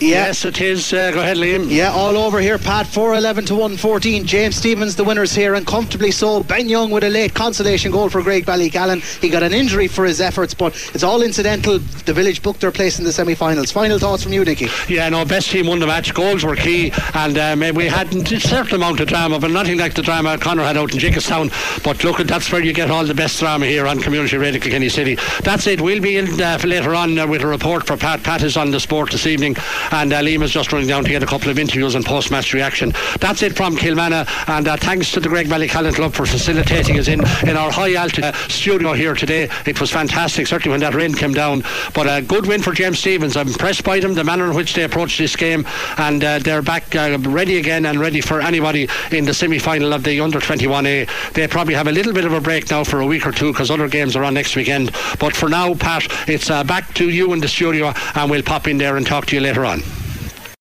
Yes, 0.01 0.45
it 0.45 0.61
is. 0.61 0.93
Uh, 0.93 1.11
go 1.11 1.19
ahead, 1.19 1.37
Liam. 1.37 1.69
Yeah, 1.69 1.91
all 1.91 2.15
over 2.15 2.39
here, 2.39 2.57
Pat. 2.57 2.87
411 2.87 3.45
to 3.45 3.53
114. 3.53 4.25
James 4.25 4.55
Stephens, 4.55 4.95
the 4.95 5.03
winners 5.03 5.33
here, 5.33 5.55
and 5.55 5.67
comfortably 5.67 6.11
so. 6.11 6.43
Ben 6.43 6.69
Young 6.69 6.91
with 6.91 7.03
a 7.03 7.09
late 7.09 7.33
consolation 7.33 7.91
goal 7.91 8.09
for 8.09 8.21
Graigue 8.21 8.45
Ballycallan. 8.45 9.01
He 9.21 9.29
got 9.29 9.43
an 9.43 9.53
injury 9.53 9.87
for 9.87 10.05
his 10.09 10.21
efforts, 10.21 10.53
but 10.53 10.75
it's 10.93 11.03
all 11.03 11.21
incidental. 11.21 11.79
The 11.79 12.13
village 12.13 12.41
booked 12.41 12.61
their 12.61 12.71
place 12.71 12.99
in 12.99 13.05
the 13.05 13.13
semi 13.13 13.35
finals. 13.35 13.71
Final 13.71 13.99
thoughts 13.99 14.23
from 14.23 14.33
you, 14.33 14.43
Nicky? 14.43 14.67
Yeah, 14.87 15.07
no, 15.09 15.23
best 15.23 15.49
team 15.49 15.67
won 15.67 15.79
the 15.79 15.87
match. 15.87 16.13
Goals 16.13 16.43
were 16.43 16.55
key, 16.55 16.91
and 17.13 17.37
um, 17.37 17.75
we 17.75 17.85
had 17.85 18.13
a 18.13 18.39
certain 18.39 18.75
amount 18.75 18.99
of 18.99 19.07
drama, 19.07 19.39
but 19.39 19.51
nothing 19.51 19.77
like 19.77 19.93
the 19.93 20.01
drama 20.01 20.37
Connor 20.37 20.63
had 20.63 20.77
out 20.77 20.93
in 20.93 20.99
Jenkinstown. 20.99 21.49
But 21.83 22.03
look, 22.03 22.17
that's 22.17 22.51
where 22.51 22.61
you 22.61 22.73
get 22.73 22.91
all 22.91 23.05
the 23.05 23.13
best 23.13 23.39
drama 23.39 23.65
here 23.65 23.87
on 23.87 23.99
Community 23.99 24.37
Radio 24.37 24.59
Kilkenny 24.59 24.89
City. 24.89 25.17
That's 25.43 25.67
it. 25.67 25.81
We'll 25.81 26.01
be 26.01 26.17
in 26.17 26.41
uh, 26.41 26.59
later 26.65 26.95
on 26.95 27.17
uh, 27.17 27.27
with 27.27 27.41
a 27.41 27.47
report 27.47 27.85
for 27.85 27.95
Pat. 27.97 28.23
Pat 28.23 28.43
is 28.43 28.57
on 28.57 28.71
the 28.71 28.79
sport 28.79 29.11
this 29.11 29.27
evening, 29.27 29.55
and 29.91 30.11
uh, 30.11 30.21
Liam 30.21 30.41
is 30.41 30.51
just 30.51 30.71
running 30.73 30.87
down 30.87 31.03
to 31.03 31.09
get 31.09 31.23
a 31.23 31.27
couple 31.27 31.49
of 31.49 31.59
interviews 31.59 31.95
and 31.95 32.05
post 32.05 32.31
match 32.31 32.53
reaction. 32.53 32.93
That's 33.19 33.43
it 33.43 33.55
from 33.55 33.77
Kilmanagh, 33.77 34.27
and 34.49 34.67
uh, 34.67 34.77
thanks 34.77 35.11
to 35.13 35.19
the 35.19 35.29
Graigue 35.29 35.47
Ballycallan 35.47 35.93
Club 35.93 36.13
for 36.13 36.25
facilitating 36.25 36.97
us 36.99 37.07
in, 37.07 37.21
in 37.47 37.55
our 37.55 37.71
high 37.71 37.93
altitude 37.93 38.25
uh, 38.25 38.33
studio 38.47 38.93
here 38.93 39.13
today. 39.13 39.49
It 39.65 39.79
was 39.79 39.88
fantastic, 39.91 40.47
certainly 40.47 40.71
when 40.71 40.79
that 40.81 40.95
rain 40.95 41.13
came 41.13 41.33
down. 41.33 41.63
But 41.93 42.07
a 42.07 42.21
good 42.21 42.45
win 42.45 42.61
for 42.61 42.73
James 42.73 42.99
Stephens. 42.99 43.37
I'm 43.37 43.47
impressed 43.47 43.83
by 43.83 43.99
them, 43.99 44.13
the 44.13 44.23
manner 44.23 44.49
in 44.49 44.55
which 44.55 44.73
they 44.73 44.83
approached 44.83 45.17
this 45.17 45.35
game, 45.35 45.65
and 45.97 46.23
uh, 46.23 46.39
they're 46.39 46.61
back 46.61 46.95
uh, 46.95 47.17
ready 47.21 47.57
again 47.57 47.85
and 47.85 47.99
ready 47.99 48.21
for 48.21 48.41
anybody 48.41 48.87
in 49.11 49.25
the 49.25 49.33
semi 49.33 49.59
final 49.59 49.93
of 49.93 50.03
the 50.03 50.19
under 50.19 50.39
21A. 50.39 51.33
They 51.33 51.47
probably 51.47 51.73
have 51.73 51.87
a 51.87 51.91
little 51.91 52.13
bit 52.13 52.25
of 52.25 52.33
a 52.33 52.41
break 52.41 52.69
now 52.69 52.83
for 52.83 53.01
a 53.01 53.05
week 53.05 53.25
or 53.25 53.31
two 53.31 53.51
because 53.51 53.71
other 53.71 53.87
games 53.87 54.15
are 54.15 54.23
on 54.23 54.33
next 54.33 54.55
weekend. 54.55 54.91
But 55.19 55.35
for 55.35 55.49
now, 55.49 55.73
Pat, 55.75 56.07
it's 56.27 56.49
uh, 56.49 56.63
back 56.63 56.93
to 56.95 57.09
you 57.09 57.33
in 57.33 57.39
the 57.39 57.47
studio, 57.47 57.93
and 58.15 58.29
we'll 58.29 58.43
pop 58.43 58.67
in 58.67 58.77
there 58.77 58.97
and 58.97 59.05
talk 59.05 59.25
to 59.27 59.35
you 59.35 59.41
later 59.41 59.65
on. 59.65 59.81